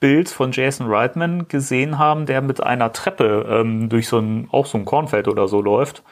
Instagram-Bild 0.00 0.28
von 0.28 0.52
Jason 0.52 0.86
Reitman 0.88 1.48
gesehen 1.48 1.98
haben, 1.98 2.26
der 2.26 2.42
mit 2.42 2.62
einer 2.62 2.92
Treppe 2.92 3.46
ähm, 3.48 3.88
durch 3.88 4.08
so 4.08 4.18
ein, 4.18 4.48
auch 4.50 4.66
so 4.66 4.78
ein 4.78 4.84
Kornfeld 4.84 5.28
oder 5.28 5.48
so 5.48 5.60
läuft. 5.60 6.02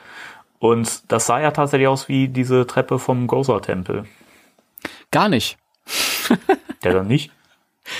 Und 0.58 1.12
das 1.12 1.26
sah 1.26 1.40
ja 1.40 1.50
tatsächlich 1.50 1.88
aus 1.88 2.08
wie 2.08 2.28
diese 2.28 2.66
Treppe 2.66 2.98
vom 2.98 3.26
Gozer-Tempel. 3.26 4.04
Gar 5.10 5.28
nicht. 5.28 5.58
Der 6.82 6.94
dann 6.94 7.06
nicht? 7.06 7.30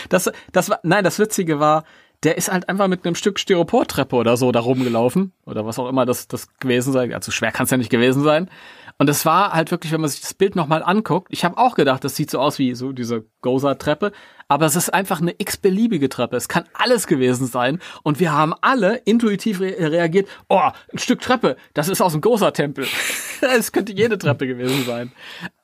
Das, 0.09 0.31
das 0.53 0.71
war, 0.71 0.81
nein, 0.83 1.05
das 1.05 1.19
Witzige 1.19 1.61
war, 1.61 1.85
der 2.23 2.39
ist 2.39 2.51
halt 2.51 2.69
einfach 2.71 2.89
mit 2.89 3.05
einem 3.05 3.15
Stück 3.15 3.39
Styroportreppe 3.39 4.17
oder 4.17 4.39
so 4.39 4.51
da 4.51 4.61
rumgelaufen. 4.61 5.33
Oder 5.45 5.67
was 5.67 5.79
auch 5.79 5.89
immer 5.89 6.07
das, 6.07 6.27
das 6.27 6.49
gewesen 6.59 6.93
sein. 6.93 7.13
Also 7.13 7.33
schwer 7.33 7.53
kann 7.53 7.65
es 7.65 7.71
ja 7.71 7.77
nicht 7.77 7.91
gewesen 7.91 8.23
sein. 8.23 8.49
Und 8.97 9.11
es 9.11 9.27
war 9.27 9.53
halt 9.53 9.71
wirklich, 9.71 9.93
wenn 9.93 10.01
man 10.01 10.11
sich 10.11 10.21
das 10.21 10.35
Bild 10.35 10.55
nochmal 10.55 10.83
anguckt, 10.83 11.29
ich 11.31 11.45
habe 11.45 11.59
auch 11.59 11.75
gedacht, 11.75 12.05
das 12.05 12.15
sieht 12.15 12.31
so 12.31 12.39
aus 12.39 12.61
wie 12.61 12.75
so 12.75 12.93
diese 12.93 13.25
Goza-Treppe, 13.41 14.13
aber 14.47 14.67
es 14.67 14.77
ist 14.77 14.95
einfach 14.95 15.21
eine 15.21 15.35
x-beliebige 15.37 16.09
Treppe. 16.09 16.37
Es 16.37 16.49
kann 16.49 16.65
alles 16.75 17.07
gewesen 17.07 17.47
sein. 17.47 17.81
Und 18.05 18.21
wir 18.21 18.33
haben 18.33 18.55
alle 18.61 18.97
intuitiv 18.99 19.61
re 19.61 19.75
reagiert, 19.79 20.29
oh, 20.49 20.71
ein 20.93 20.99
Stück 20.99 21.21
Treppe, 21.21 21.57
das 21.73 21.89
ist 21.89 22.01
aus 22.01 22.13
dem 22.13 22.21
Goza-Tempel. 22.21 22.87
Es 23.41 23.73
könnte 23.73 23.93
jede 23.93 24.17
Treppe 24.17 24.47
gewesen 24.47 24.87
sein. 24.87 25.13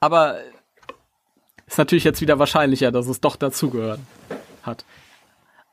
Aber 0.01 0.39
ist 1.67 1.79
natürlich 1.79 2.05
jetzt 2.05 2.21
wieder 2.21 2.39
wahrscheinlicher, 2.39 2.91
dass 2.91 3.07
es 3.07 3.21
doch 3.21 3.37
dazugehört 3.37 4.01
hat. 4.63 4.85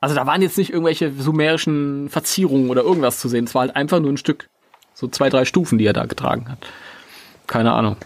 Also 0.00 0.14
da 0.14 0.26
waren 0.26 0.40
jetzt 0.40 0.56
nicht 0.56 0.70
irgendwelche 0.70 1.12
sumerischen 1.12 2.08
Verzierungen 2.08 2.70
oder 2.70 2.82
irgendwas 2.82 3.18
zu 3.18 3.28
sehen. 3.28 3.44
Es 3.44 3.54
war 3.54 3.62
halt 3.62 3.76
einfach 3.76 4.00
nur 4.00 4.12
ein 4.12 4.16
Stück, 4.16 4.48
so 4.94 5.08
zwei, 5.08 5.28
drei 5.28 5.44
Stufen, 5.44 5.76
die 5.76 5.84
er 5.84 5.92
da 5.92 6.06
getragen 6.06 6.48
hat. 6.48 6.58
Keine 7.48 7.72
Ahnung. 7.72 7.96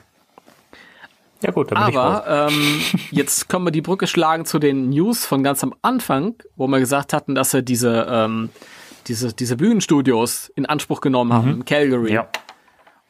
Ja 1.43 1.51
gut, 1.51 1.71
dann 1.71 1.81
bin 1.81 1.91
ich 1.91 1.97
raus. 1.99 2.23
Aber 2.25 2.49
ähm, 2.49 2.81
jetzt 3.11 3.49
können 3.49 3.67
wir 3.67 3.71
die 3.71 3.83
Brücke 3.83 4.07
schlagen 4.07 4.47
zu 4.47 4.59
den 4.59 4.89
News 4.89 5.27
von 5.27 5.43
ganz 5.43 5.63
am 5.63 5.75
Anfang, 5.83 6.37
wo 6.57 6.67
wir 6.69 6.79
gesagt 6.79 7.13
hatten, 7.13 7.35
dass 7.35 7.51
sie 7.51 7.63
diese, 7.63 8.07
ähm, 8.09 8.49
diese, 9.09 9.35
diese 9.35 9.57
Bühnenstudios 9.57 10.51
in 10.55 10.65
Anspruch 10.65 11.01
genommen 11.01 11.33
haben 11.33 11.51
in 11.51 11.65
Calgary. 11.65 12.11
Mhm. 12.11 12.15
Ja. 12.15 12.29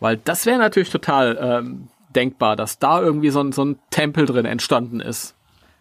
Weil 0.01 0.17
das 0.17 0.47
wäre 0.47 0.59
natürlich 0.59 0.91
total 0.91 1.39
ähm, 1.41 1.89
denkbar, 2.17 2.57
dass 2.57 2.79
da 2.79 3.01
irgendwie 3.01 3.31
so 3.31 3.41
ein, 3.41 3.53
so 3.53 3.65
ein 3.65 3.79
Tempel 3.91 4.27
drin 4.27 4.47
entstanden 4.47 5.01
ist. 5.01 5.37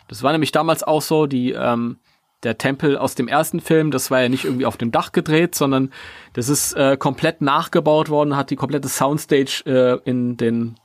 Das 0.07 0.21
war 0.21 0.33
nämlich 0.33 0.51
damals 0.51 0.83
auch 0.83 1.01
so, 1.01 1.25
die, 1.25 1.51
ähm, 1.53 1.97
der 2.43 2.57
Tempel 2.57 2.97
aus 2.97 3.15
dem 3.15 3.27
ersten 3.27 3.59
Film, 3.59 3.91
das 3.91 4.09
war 4.11 4.21
ja 4.21 4.29
nicht 4.29 4.45
irgendwie 4.45 4.65
auf 4.65 4.77
dem 4.77 4.91
Dach 4.91 5.11
gedreht, 5.11 5.55
sondern 5.55 5.91
das 6.33 6.49
ist 6.49 6.73
äh, 6.73 6.97
komplett 6.97 7.41
nachgebaut 7.41 8.09
worden, 8.09 8.35
hat 8.35 8.49
die 8.49 8.55
komplette 8.55 8.89
Soundstage 8.89 9.63
äh, 9.65 10.09
in 10.09 10.37
den, 10.37 10.75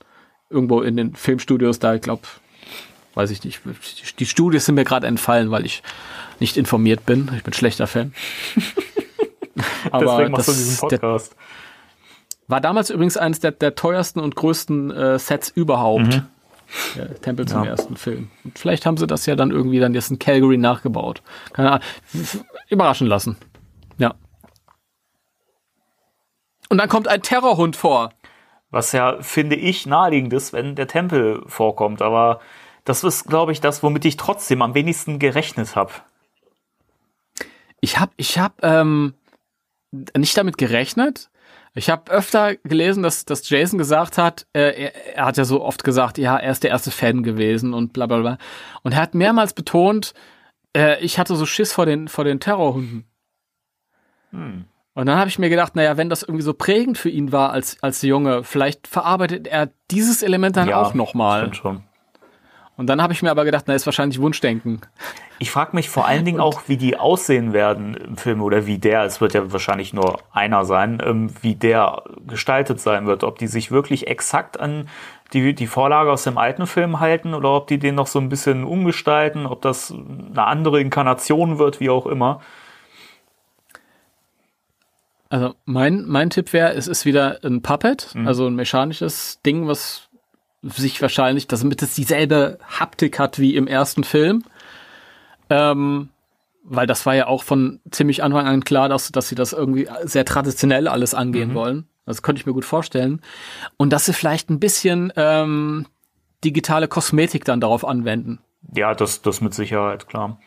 irgendwo 0.49 0.81
in 0.81 0.97
den 0.97 1.15
Filmstudios 1.15 1.79
da, 1.79 1.95
ich 1.95 2.01
glaube, 2.01 2.21
weiß 3.15 3.31
ich 3.31 3.43
nicht, 3.43 3.61
die 4.19 4.25
Studios 4.27 4.65
sind 4.65 4.75
mir 4.75 4.83
gerade 4.83 5.07
entfallen, 5.07 5.49
weil 5.49 5.65
ich 5.65 5.81
nicht 6.39 6.55
informiert 6.57 7.05
bin. 7.07 7.29
Ich 7.35 7.43
bin 7.43 7.53
schlechter 7.53 7.87
Fan. 7.87 8.13
Deswegen 9.91 10.31
machst 10.31 10.47
du 10.47 10.51
das- 10.51 10.57
diesen 10.57 10.89
der, 10.89 10.97
Podcast. 10.99 11.35
war 12.47 12.61
damals 12.61 12.89
übrigens 12.91 13.17
eines 13.17 13.39
der, 13.39 13.51
der 13.51 13.73
teuersten 13.73 14.19
und 14.19 14.35
größten 14.35 14.91
äh, 14.91 15.19
Sets 15.19 15.49
überhaupt. 15.49 16.21
Der 16.95 17.19
Tempel 17.21 17.47
zum. 17.47 17.63
Ja. 17.63 17.71
ersten 17.71 17.95
Film. 17.95 18.29
Und 18.43 18.59
vielleicht 18.59 18.85
haben 18.85 18.97
sie 18.97 19.07
das 19.07 19.25
ja 19.25 19.35
dann 19.35 19.51
irgendwie 19.51 19.79
dann 19.79 19.93
jetzt 19.93 20.11
in 20.11 20.19
Calgary 20.19 20.57
nachgebaut. 20.57 21.21
Keine 21.53 21.71
Ahnung. 21.71 21.87
Überraschen 22.69 23.07
lassen. 23.07 23.37
Ja. 23.97 24.15
Und 26.69 26.77
dann 26.77 26.89
kommt 26.89 27.07
ein 27.07 27.21
Terrorhund 27.21 27.75
vor. 27.75 28.11
Was 28.69 28.91
ja, 28.91 29.21
finde 29.21 29.55
ich, 29.55 29.85
naheliegend 29.85 30.33
ist, 30.33 30.51
wenn 30.51 30.75
der 30.75 30.87
Tempel 30.87 31.43
vorkommt. 31.47 32.01
Aber 32.01 32.41
das 32.83 33.03
ist, 33.03 33.25
glaube 33.25 33.51
ich, 33.53 33.61
das, 33.61 33.81
womit 33.83 34.05
ich 34.05 34.17
trotzdem 34.17 34.61
am 34.61 34.73
wenigsten 34.73 35.19
gerechnet 35.19 35.75
habe. 35.75 35.93
Ich 37.79 37.99
habe 37.99 38.11
ich 38.17 38.39
hab, 38.39 38.63
ähm, 38.63 39.13
nicht 39.91 40.37
damit 40.37 40.57
gerechnet. 40.57 41.29
Ich 41.77 41.91
habe 41.91 42.11
öfter 42.11 42.55
gelesen, 42.55 43.03
dass, 43.03 43.23
dass 43.25 43.47
Jason 43.47 43.77
gesagt 43.77 44.17
hat, 44.17 44.47
äh, 44.53 44.85
er, 44.85 45.15
er 45.15 45.25
hat 45.25 45.37
ja 45.37 45.45
so 45.45 45.63
oft 45.63 45.83
gesagt, 45.83 46.17
ja, 46.17 46.35
er 46.35 46.51
ist 46.51 46.63
der 46.63 46.71
erste 46.71 46.89
Fan 46.89 47.21
gewesen 47.21 47.75
und 47.75 47.93
bla 47.93 48.07
bla 48.07 48.17
bla. 48.19 48.37
Und 48.81 48.93
er 48.93 49.01
hat 49.01 49.13
mehrmals 49.13 49.53
betont, 49.53 50.15
äh, 50.75 50.99
ich 51.01 51.19
hatte 51.19 51.35
so 51.35 51.45
Schiss 51.45 51.73
vor 51.73 51.85
den, 51.85 52.07
vor 52.07 52.23
den 52.23 52.39
Terrorhunden. 52.39 53.05
Und 54.95 55.05
dann 55.05 55.19
habe 55.19 55.29
ich 55.29 55.37
mir 55.37 55.49
gedacht, 55.49 55.75
naja, 55.75 55.97
wenn 55.97 56.09
das 56.09 56.23
irgendwie 56.23 56.43
so 56.43 56.55
prägend 56.55 56.97
für 56.97 57.09
ihn 57.09 57.31
war 57.31 57.51
als, 57.51 57.77
als 57.83 58.01
Junge, 58.01 58.43
vielleicht 58.43 58.87
verarbeitet 58.87 59.45
er 59.45 59.69
dieses 59.91 60.23
Element 60.23 60.57
dann 60.57 60.73
auch 60.73 60.95
nochmal. 60.95 61.53
Schon. 61.53 61.83
Und 62.77 62.87
dann 62.87 63.01
habe 63.01 63.11
ich 63.11 63.23
mir 63.23 63.31
aber 63.31 63.43
gedacht, 63.43 63.65
na, 63.67 63.73
ist 63.73 63.87
wahrscheinlich 63.87 64.21
Wunschdenken. 64.21 64.81
Ich 65.39 65.49
frage 65.49 65.75
mich 65.75 65.89
vor 65.89 66.05
allen 66.05 66.25
Dingen 66.25 66.39
auch, 66.47 66.61
wie 66.67 66.77
die 66.77 66.97
aussehen 66.97 67.51
werden 67.51 67.95
im 67.95 68.17
Film 68.17 68.41
oder 68.41 68.67
wie 68.67 68.77
der, 68.77 69.03
es 69.03 69.19
wird 69.19 69.33
ja 69.33 69.51
wahrscheinlich 69.51 69.93
nur 69.93 70.19
einer 70.31 70.63
sein, 70.63 71.01
ähm, 71.03 71.31
wie 71.41 71.55
der 71.55 72.03
gestaltet 72.27 72.79
sein 72.79 73.07
wird. 73.07 73.23
Ob 73.23 73.39
die 73.39 73.47
sich 73.47 73.71
wirklich 73.71 74.07
exakt 74.07 74.59
an 74.59 74.87
die, 75.33 75.53
die 75.53 75.67
Vorlage 75.67 76.11
aus 76.11 76.23
dem 76.23 76.37
alten 76.37 76.67
Film 76.67 76.99
halten 76.99 77.33
oder 77.33 77.51
ob 77.51 77.67
die 77.67 77.79
den 77.79 77.95
noch 77.95 78.07
so 78.07 78.19
ein 78.19 78.29
bisschen 78.29 78.63
umgestalten, 78.63 79.47
ob 79.47 79.61
das 79.61 79.91
eine 79.91 80.45
andere 80.45 80.79
Inkarnation 80.79 81.57
wird, 81.57 81.79
wie 81.79 81.89
auch 81.89 82.05
immer. 82.05 82.41
Also 85.29 85.55
mein, 85.65 86.05
mein 86.07 86.29
Tipp 86.29 86.53
wäre, 86.53 86.73
es 86.73 86.87
ist 86.87 87.05
wieder 87.05 87.39
ein 87.43 87.61
Puppet, 87.61 88.15
also 88.25 88.47
ein 88.47 88.55
mechanisches 88.55 89.41
Ding, 89.45 89.67
was 89.67 90.06
sich 90.63 91.01
wahrscheinlich, 91.01 91.47
damit 91.47 91.81
es 91.81 91.95
dieselbe 91.95 92.57
Haptik 92.67 93.19
hat 93.19 93.39
wie 93.39 93.55
im 93.55 93.67
ersten 93.67 94.03
Film. 94.03 94.43
Ähm, 95.49 96.09
weil 96.63 96.87
das 96.87 97.05
war 97.05 97.15
ja 97.15 97.27
auch 97.27 97.43
von 97.43 97.79
ziemlich 97.91 98.23
Anfang 98.23 98.45
an 98.45 98.63
klar, 98.63 98.89
dass, 98.89 99.11
dass 99.11 99.29
sie 99.29 99.35
das 99.35 99.53
irgendwie 99.53 99.87
sehr 100.03 100.25
traditionell 100.25 100.87
alles 100.87 101.13
angehen 101.13 101.53
wollen. 101.53 101.87
Das 102.05 102.21
könnte 102.21 102.41
ich 102.41 102.45
mir 102.45 102.53
gut 102.53 102.65
vorstellen. 102.65 103.21
Und 103.77 103.91
dass 103.91 104.05
sie 104.05 104.13
vielleicht 104.13 104.49
ein 104.49 104.59
bisschen 104.59 105.13
ähm, 105.15 105.85
digitale 106.43 106.87
Kosmetik 106.87 107.45
dann 107.45 107.61
darauf 107.61 107.85
anwenden. 107.85 108.39
Ja, 108.75 108.93
das, 108.93 109.21
das 109.21 109.41
mit 109.41 109.53
Sicherheit, 109.53 110.07
klar. 110.07 110.39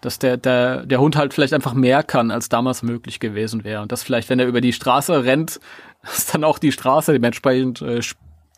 dass 0.00 0.18
der, 0.18 0.36
der, 0.36 0.86
der 0.86 1.00
Hund 1.00 1.16
halt 1.16 1.34
vielleicht 1.34 1.54
einfach 1.54 1.74
mehr 1.74 2.02
kann, 2.02 2.30
als 2.30 2.48
damals 2.48 2.82
möglich 2.82 3.20
gewesen 3.20 3.64
wäre. 3.64 3.82
Und 3.82 3.92
dass 3.92 4.02
vielleicht, 4.02 4.28
wenn 4.30 4.38
er 4.38 4.46
über 4.46 4.60
die 4.60 4.72
Straße 4.72 5.24
rennt, 5.24 5.60
dass 6.02 6.26
dann 6.26 6.44
auch 6.44 6.58
die 6.58 6.72
Straße 6.72 7.12
dementsprechend, 7.12 7.82
äh, 7.82 8.00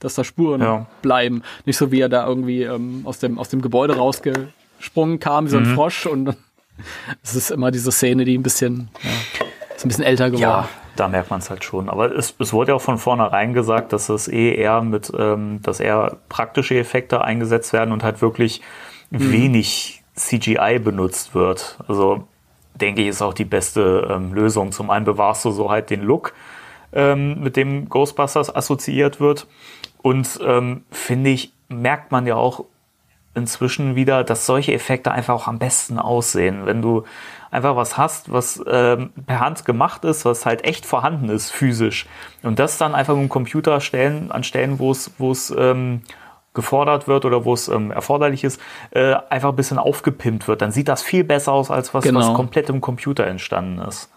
dass 0.00 0.14
da 0.14 0.24
Spuren 0.24 0.60
Ja. 0.60 0.86
bleiben. 1.02 1.42
Nicht 1.66 1.76
so 1.76 1.92
wie 1.92 2.00
er 2.00 2.08
da 2.08 2.26
irgendwie 2.26 2.62
ähm, 2.64 3.02
aus, 3.04 3.18
dem, 3.20 3.38
aus 3.38 3.48
dem 3.50 3.62
Gebäude 3.62 3.96
rausgesprungen 3.96 5.20
kam, 5.20 5.46
wie 5.46 5.50
so 5.50 5.58
ein 5.58 5.62
Mhm. 5.70 5.74
Frosch. 5.74 6.06
Und 6.06 6.36
es 7.22 7.34
ist 7.34 7.50
immer 7.50 7.70
diese 7.70 7.92
Szene, 7.92 8.24
die 8.24 8.36
ein 8.36 8.42
bisschen, 8.42 8.88
ja, 9.02 9.10
ist 9.76 9.84
ein 9.84 9.88
bisschen 9.88 10.04
älter 10.04 10.26
geworden. 10.30 10.42
Ja, 10.42 10.68
da 10.96 11.08
merkt 11.08 11.30
man 11.30 11.40
es 11.40 11.48
halt 11.50 11.64
schon. 11.64 11.88
Aber 11.88 12.10
es, 12.14 12.34
es 12.38 12.52
wurde 12.52 12.72
ja 12.72 12.76
auch 12.76 12.82
von 12.82 12.98
vornherein 12.98 13.52
gesagt, 13.54 13.92
dass 13.92 14.08
es 14.08 14.26
eh 14.28 14.54
eher 14.54 14.82
mit, 14.82 15.12
ähm, 15.16 15.60
dass 15.62 15.80
eher 15.80 16.16
praktische 16.28 16.78
Effekte 16.78 17.22
eingesetzt 17.22 17.72
werden 17.72 17.92
und 17.92 18.02
halt 18.02 18.20
wirklich 18.22 18.60
wenig 19.10 20.02
CGI 20.14 20.78
benutzt 20.78 21.34
wird. 21.34 21.78
Also 21.88 22.24
denke 22.74 23.02
ich, 23.02 23.08
ist 23.08 23.22
auch 23.22 23.34
die 23.34 23.44
beste 23.44 24.08
ähm, 24.10 24.32
Lösung. 24.34 24.72
Zum 24.72 24.90
einen 24.90 25.04
bewahrst 25.04 25.44
du 25.44 25.50
so 25.50 25.70
halt 25.70 25.90
den 25.90 26.02
Look, 26.02 26.32
ähm, 26.92 27.40
mit 27.42 27.56
dem 27.56 27.88
Ghostbusters 27.88 28.54
assoziiert 28.54 29.20
wird. 29.20 29.46
Und 30.02 30.38
ähm, 30.42 30.84
finde 30.90 31.30
ich, 31.30 31.52
merkt 31.68 32.10
man 32.10 32.26
ja 32.26 32.36
auch 32.36 32.64
inzwischen 33.34 33.94
wieder, 33.94 34.24
dass 34.24 34.46
solche 34.46 34.72
Effekte 34.72 35.12
einfach 35.12 35.34
auch 35.34 35.46
am 35.46 35.58
besten 35.58 35.98
aussehen. 35.98 36.66
Wenn 36.66 36.82
du 36.82 37.04
einfach 37.50 37.76
was 37.76 37.96
hast, 37.96 38.32
was 38.32 38.62
ähm, 38.66 39.10
per 39.26 39.40
Hand 39.40 39.64
gemacht 39.64 40.04
ist, 40.04 40.24
was 40.24 40.46
halt 40.46 40.64
echt 40.64 40.84
vorhanden 40.84 41.28
ist, 41.28 41.50
physisch. 41.50 42.06
Und 42.42 42.58
das 42.58 42.76
dann 42.78 42.94
einfach 42.94 43.14
mit 43.14 43.22
dem 43.24 43.28
Computer 43.28 43.80
stellen, 43.80 44.32
an 44.32 44.42
Stellen, 44.42 44.78
wo 44.78 44.90
es, 44.90 45.12
wo 45.18 45.30
es 45.30 45.54
ähm, 45.56 46.02
gefordert 46.54 47.06
wird 47.06 47.24
oder 47.24 47.44
wo 47.44 47.54
es 47.54 47.68
ähm, 47.68 47.92
erforderlich 47.92 48.42
ist, 48.42 48.60
äh, 48.90 49.14
einfach 49.28 49.50
ein 49.50 49.56
bisschen 49.56 49.78
aufgepimpt 49.78 50.48
wird. 50.48 50.62
Dann 50.62 50.72
sieht 50.72 50.88
das 50.88 51.02
viel 51.02 51.22
besser 51.22 51.52
aus, 51.52 51.70
als 51.70 51.94
was, 51.94 52.02
Genau. 52.02 52.18
was 52.20 52.34
komplett 52.34 52.68
im 52.68 52.80
Computer 52.80 53.26
entstanden 53.26 53.78
ist. 53.78 54.10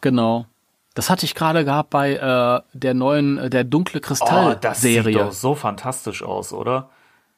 Genau. 0.00 0.46
Das 0.94 1.08
hatte 1.10 1.24
ich 1.24 1.34
gerade 1.34 1.64
gehabt 1.64 1.90
bei 1.90 2.14
äh, 2.14 2.60
der 2.74 2.94
neuen, 2.94 3.38
äh, 3.38 3.50
der 3.50 3.64
dunkle 3.64 4.00
Oh, 4.00 4.02
das 4.02 4.18
sieht 4.18 4.28
Kristall-Serie. 4.28 5.18
doch 5.18 5.32
so 5.32 5.54
fantastisch 5.54 6.22
aus, 6.22 6.52
oder? 6.52 6.90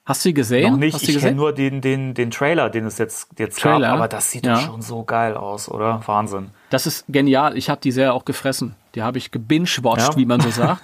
Hast 0.07 0.25
du 0.25 0.29
die 0.31 0.35
gesehen? 0.35 0.73
Noch 0.73 0.79
nicht, 0.79 0.95
Hast 0.95 1.03
ich 1.03 1.09
kenne 1.09 1.21
gesehen? 1.21 1.37
nur 1.37 1.53
den, 1.55 1.81
den, 1.81 2.13
den 2.15 2.31
Trailer, 2.31 2.69
den 2.69 2.85
es 2.85 2.99
jetzt, 2.99 3.29
jetzt 3.39 3.59
Trailer? 3.61 3.89
gab, 3.89 3.97
aber 3.97 4.09
das 4.09 4.31
sieht 4.31 4.45
Ja. 4.45 4.55
doch 4.57 4.61
schon 4.67 4.83
so 4.83 5.03
geil 5.05 5.35
aus, 5.37 5.71
oder? 5.71 6.03
Wahnsinn. 6.07 6.51
Das 6.71 6.87
ist 6.87 7.05
genial. 7.09 7.57
Ich 7.57 7.71
habe 7.71 7.81
die 7.81 7.91
Serie 7.93 8.13
auch 8.13 8.25
gefressen. 8.27 8.75
Die 8.95 9.03
habe 9.03 9.17
ich 9.19 9.31
gebingewatcht, 9.31 10.11
Ja? 10.13 10.17
wie 10.17 10.27
man 10.27 10.41
so 10.41 10.51
sagt. 10.51 10.83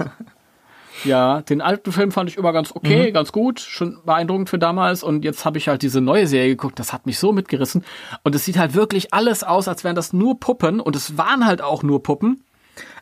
ja, 1.05 1.41
den 1.43 1.61
alten 1.61 1.93
Film 1.93 2.13
fand 2.13 2.31
ich 2.31 2.37
immer 2.39 2.53
ganz 2.53 2.73
okay, 2.75 3.09
Mhm. 3.09 3.13
ganz 3.15 3.33
gut, 3.33 3.61
schon 3.61 3.99
beeindruckend 4.07 4.49
für 4.49 4.59
damals. 4.59 5.03
Und 5.03 5.25
jetzt 5.25 5.45
habe 5.45 5.59
ich 5.59 5.69
halt 5.69 5.83
diese 5.83 6.01
neue 6.01 6.27
Serie 6.27 6.51
geguckt. 6.51 6.79
Das 6.79 6.93
hat 6.93 7.05
mich 7.05 7.19
so 7.19 7.33
mitgerissen. 7.33 7.85
Und 8.23 8.35
es 8.35 8.45
sieht 8.45 8.59
halt 8.59 8.75
wirklich 8.75 9.13
alles 9.13 9.43
aus, 9.45 9.69
als 9.69 9.85
wären 9.85 9.97
das 9.97 10.13
nur 10.13 10.39
Puppen. 10.41 10.81
Und 10.81 10.97
es 10.97 11.19
waren 11.19 11.47
halt 11.47 11.61
auch 11.63 11.83
nur 11.83 12.03
Puppen. 12.03 12.43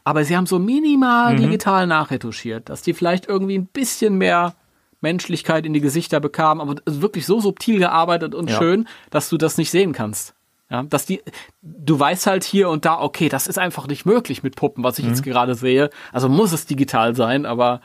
Aber 0.05 0.25
sie 0.25 0.37
haben 0.37 0.47
so 0.47 0.59
minimal 0.59 1.35
Mhm. 1.35 1.39
digital 1.39 1.87
nachretuschiert, 1.87 2.69
dass 2.69 2.83
die 2.83 2.95
vielleicht 2.95 3.27
irgendwie 3.29 3.59
ein 3.59 3.67
bisschen 3.67 4.17
mehr 4.17 4.55
Menschlichkeit 5.01 5.65
in 5.67 5.73
die 5.73 5.81
Gesichter 5.81 6.19
bekamen, 6.21 6.61
aber 6.61 6.81
ist 6.85 7.01
wirklich 7.03 7.25
so 7.27 7.41
subtil 7.41 7.79
gearbeitet 7.79 8.35
und 8.35 8.51
Ja. 8.51 8.59
schön, 8.59 8.89
dass 9.11 9.29
du 9.29 9.37
das 9.37 9.57
nicht 9.59 9.71
sehen 9.71 9.93
kannst. 9.93 10.35
Ja, 10.71 10.83
dass 10.83 11.07
die, 11.07 11.23
du 11.63 11.99
weißt 11.99 12.27
halt 12.27 12.45
hier 12.45 12.69
und 12.69 12.85
da, 12.85 13.01
okay, 13.01 13.29
das 13.31 13.47
ist 13.47 13.59
einfach 13.59 13.87
nicht 13.87 14.05
möglich 14.05 14.43
mit 14.43 14.55
Puppen, 14.57 14.85
was 14.85 14.99
ich 14.99 15.05
Mhm. 15.07 15.11
jetzt 15.13 15.23
gerade 15.23 15.55
sehe. 15.55 15.89
Also 16.13 16.29
muss 16.29 16.53
es 16.53 16.67
digital 16.67 17.15
sein, 17.15 17.47
aber 17.47 17.81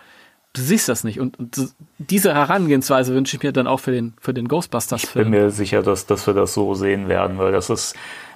du 0.51 0.61
siehst 0.61 0.89
das 0.89 1.05
nicht. 1.05 1.19
Und, 1.22 1.39
und 1.39 1.55
diese 1.97 2.34
Herangehensweise 2.34 3.14
wünsche 3.15 3.38
ich 3.38 3.43
mir 3.43 3.53
dann 3.53 3.68
auch 3.68 3.80
für 3.80 3.91
den, 3.91 4.14
für 4.19 4.34
den 4.34 4.43
bin 4.45 4.49
Ghostbusters-Film. 4.49 5.30
mir 5.30 5.49
sicher, 5.49 5.81
dass, 5.81 6.07
dass 6.07 6.27
wir 6.27 6.34
das 6.34 6.53
so 6.53 6.73
sehen 6.73 7.07
werden, 7.07 7.38
weil 7.38 7.53
das 7.53 7.69
ist 7.69 7.95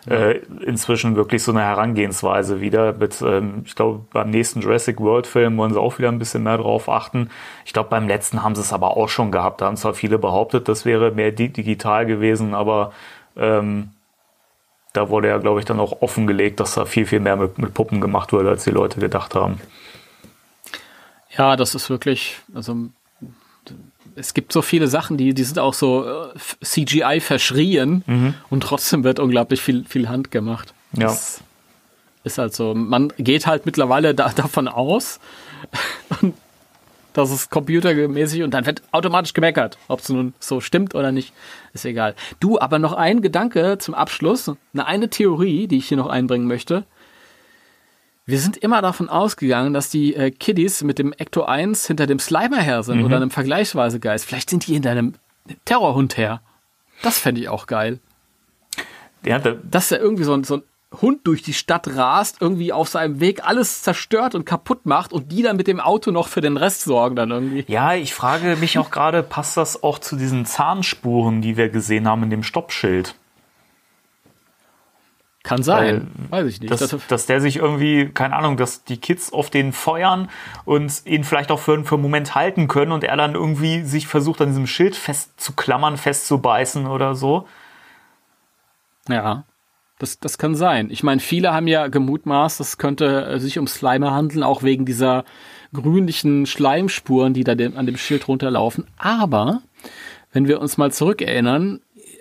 äh, 0.09 0.39
inzwischen 0.65 1.15
wirklich 1.15 1.43
so 1.43 1.51
eine 1.51 1.61
Herangehensweise 1.61 2.61
wieder 2.61 2.93
mit, 2.93 3.21
ähm, 3.21 3.63
ich 3.65 3.75
glaube, 3.75 4.05
beim 4.11 4.29
nächsten 4.29 4.61
Jurassic 4.61 4.99
World 4.99 5.27
Film 5.27 5.57
wollen 5.57 5.73
sie 5.73 5.79
auch 5.79 5.97
wieder 5.97 6.09
ein 6.09 6.19
bisschen 6.19 6.43
mehr 6.43 6.57
drauf 6.57 6.87
achten. 6.87 7.29
Ich 7.65 7.73
glaube, 7.73 7.89
beim 7.89 8.07
letzten 8.07 8.43
haben 8.43 8.55
sie 8.55 8.61
es 8.61 8.71
aber 8.71 8.95
auch 8.95 9.09
schon 9.09 9.31
gehabt. 9.31 9.61
Da 9.61 9.65
haben 9.65 9.77
zwar 9.77 9.93
viele 9.93 10.17
behauptet, 10.17 10.67
das 10.67 10.85
wäre 10.85 11.11
mehr 11.11 11.31
di 11.31 11.49
digital 11.49 12.05
gewesen, 12.05 12.53
aber 12.53 12.93
ähm, 13.35 13.89
da 14.93 15.09
wurde 15.09 15.27
ja, 15.27 15.37
glaube 15.37 15.59
ich, 15.59 15.65
dann 15.65 15.79
auch 15.79 16.01
offengelegt, 16.01 16.59
dass 16.59 16.75
da 16.75 16.85
viel, 16.85 17.05
viel 17.05 17.19
mehr 17.19 17.35
mit, 17.35 17.57
mit 17.57 17.73
Puppen 17.73 18.01
gemacht 18.01 18.31
wurde, 18.33 18.49
als 18.49 18.63
die 18.63 18.71
Leute 18.71 18.99
gedacht 18.99 19.35
haben. 19.35 19.59
Ja, 21.37 21.55
das 21.55 21.75
ist 21.75 21.89
wirklich, 21.89 22.39
also 22.55 22.75
es 24.17 24.33
gibt 24.33 24.51
so 24.51 24.61
viele 24.61 24.87
Sachen, 24.87 25.17
die, 25.17 25.33
die 25.33 25.43
sind 25.43 25.59
auch 25.59 25.73
so 25.73 26.05
äh, 26.05 26.29
CGI 26.63 27.19
verschrien 27.21 28.03
und 28.49 28.61
trotzdem 28.61 29.03
wird 29.03 29.19
unglaublich 29.19 29.61
viel, 29.61 29.85
viel 29.85 30.09
Hand 30.09 30.31
gemacht. 30.31 30.73
Ja. 30.93 31.07
Das 31.07 31.41
ist 32.23 32.37
halt 32.37 32.53
so. 32.53 32.73
Man 32.73 33.13
geht 33.17 33.47
halt 33.47 33.65
mittlerweile 33.65 34.15
da, 34.15 34.29
davon 34.29 34.67
aus, 34.67 35.19
dass 37.13 37.31
es 37.31 37.49
computermäßig 37.49 38.43
und 38.43 38.51
dann 38.53 38.65
wird 38.65 38.81
automatisch 38.91 39.33
gemeckert. 39.33 39.77
Ob 39.87 39.99
es 39.99 40.09
nun 40.09 40.33
so 40.39 40.61
stimmt 40.61 40.95
oder 40.95 41.11
nicht, 41.11 41.33
ist 41.73 41.85
egal. 41.85 42.15
Du, 42.39 42.59
aber 42.59 42.79
noch 42.79 42.93
ein 42.93 43.21
Gedanke 43.21 43.77
zum 43.77 43.93
Abschluss. 43.93 44.49
Eine, 44.73 44.85
eine 44.85 45.09
Theorie, 45.09 45.67
die 45.67 45.77
ich 45.77 45.87
hier 45.87 45.97
noch 45.97 46.09
einbringen 46.09 46.47
möchte. 46.47 46.85
Wir 48.27 48.39
sind 48.39 48.57
immer 48.57 48.81
davon 48.81 49.07
ausgegangen, 49.07 49.73
dass 49.73 49.89
die 49.89 50.13
äh, 50.13 50.31
Kiddies 50.31 50.83
mit 50.83 50.99
dem 50.99 51.13
Ecto 51.13 51.43
1 51.43 51.87
hinter 51.87 52.07
dem 52.07 52.19
Slimer 52.19 52.59
her 52.59 52.83
sind 52.83 53.03
oder 53.05 53.15
einem 53.15 53.31
vergleichsweise 53.31 54.01
Geist. 54.01 54.25
Vielleicht 54.25 54.49
sind 54.49 54.67
die 54.67 54.73
hinter 54.73 54.91
einem 54.91 55.13
Terrorhund 55.63 56.17
her. 56.17 56.41
Das 57.03 57.19
fände 57.19 57.39
ich 57.39 57.47
auch 57.47 57.67
geil. 57.67 57.99
Ja, 59.23 59.39
da, 59.39 59.55
Dass 59.63 59.87
da 59.87 59.95
irgendwie 59.95 60.25
so 60.25 60.33
ein, 60.33 60.43
so 60.43 60.57
ein 60.57 60.63
Hund 61.01 61.25
durch 61.25 61.41
die 61.41 61.53
Stadt 61.53 61.87
rast, 61.95 62.41
irgendwie 62.41 62.73
auf 62.73 62.89
seinem 62.89 63.21
Weg 63.21 63.45
alles 63.47 63.81
zerstört 63.81 64.35
und 64.35 64.43
kaputt 64.43 64.85
macht 64.85 65.13
und 65.13 65.31
die 65.31 65.41
dann 65.41 65.55
mit 65.55 65.67
dem 65.67 65.79
Auto 65.79 66.11
noch 66.11 66.27
für 66.27 66.41
den 66.41 66.57
Rest 66.57 66.83
sorgen 66.83 67.15
dann 67.15 67.31
irgendwie. 67.31 67.63
ja, 67.67 67.93
ich 67.93 68.13
frage 68.13 68.57
mich 68.57 68.77
auch 68.77 68.91
gerade, 68.91 69.23
passt 69.23 69.55
das 69.55 69.83
auch 69.83 69.99
zu 69.99 70.17
diesen 70.17 70.45
Zahnspuren, 70.45 71.41
die 71.41 71.55
wir 71.55 71.69
gesehen 71.69 72.07
haben 72.09 72.23
in 72.23 72.29
dem 72.29 72.43
Stoppschild? 72.43 73.15
Kann 75.47 75.63
sein. 75.63 76.11
Weiß 76.29 76.45
ich 76.47 76.59
nicht. 76.59 76.71
Dass, 76.71 76.79
Das, 76.79 77.07
dass 77.07 77.25
der 77.25 77.39
sich 77.39 77.55
irgendwie, 77.55 78.09
keine 78.09 78.35
Ahnung, 78.35 78.57
dass 78.57 78.83
die 78.83 78.97
Kids 78.97 79.31
auf 79.31 79.49
den 79.49 79.71
feuern 79.71 80.29
und 80.65 81.01
ihn 81.05 81.23
vielleicht 81.23 81.51
auch 81.51 81.59
für, 81.59 81.83
für 81.85 81.95
einen 81.95 82.01
Moment 82.01 82.35
halten 82.35 82.67
können 82.67 82.91
und 82.91 83.03
er 83.05 83.15
dann 83.15 83.33
irgendwie 83.33 83.83
sich 83.83 84.07
versucht, 84.07 84.41
an 84.41 84.49
diesem 84.49 84.67
Schild 84.67 84.95
festzuklammern, 84.95 85.95
festzubeißen 85.95 86.85
oder 86.85 87.15
so. 87.15 87.47
ja. 89.09 89.45
Das, 89.99 90.19
das 90.19 90.37
kann 90.37 90.53
sein. 90.53 90.89
Ich 90.91 91.01
meine, 91.01 91.19
viele 91.19 91.53
haben 91.53 91.67
ja 91.67 91.87
gemutmaßt, 91.87 92.59
es 92.59 92.77
könnte 92.77 93.25
äh, 93.25 93.39
sich 93.39 93.57
um 93.57 93.65
Slimer 93.65 94.11
handeln, 94.11 94.43
auch 94.43 94.61
wegen 94.61 94.85
dieser 94.85 95.23
grünlichen 95.73 96.45
Schleimspuren, 96.45 97.33
die 97.33 97.43
da 97.43 97.55
dem, 97.55 97.75
an 97.75 97.87
dem 97.87 97.97
Schild 97.97 98.27
runterlaufen. 98.27 98.85
Aber 98.97 99.61
wenn 100.33 100.47
wir 100.47 100.61
uns 100.61 100.77
mal 100.77 100.91
zurückerinnern, 100.91 101.79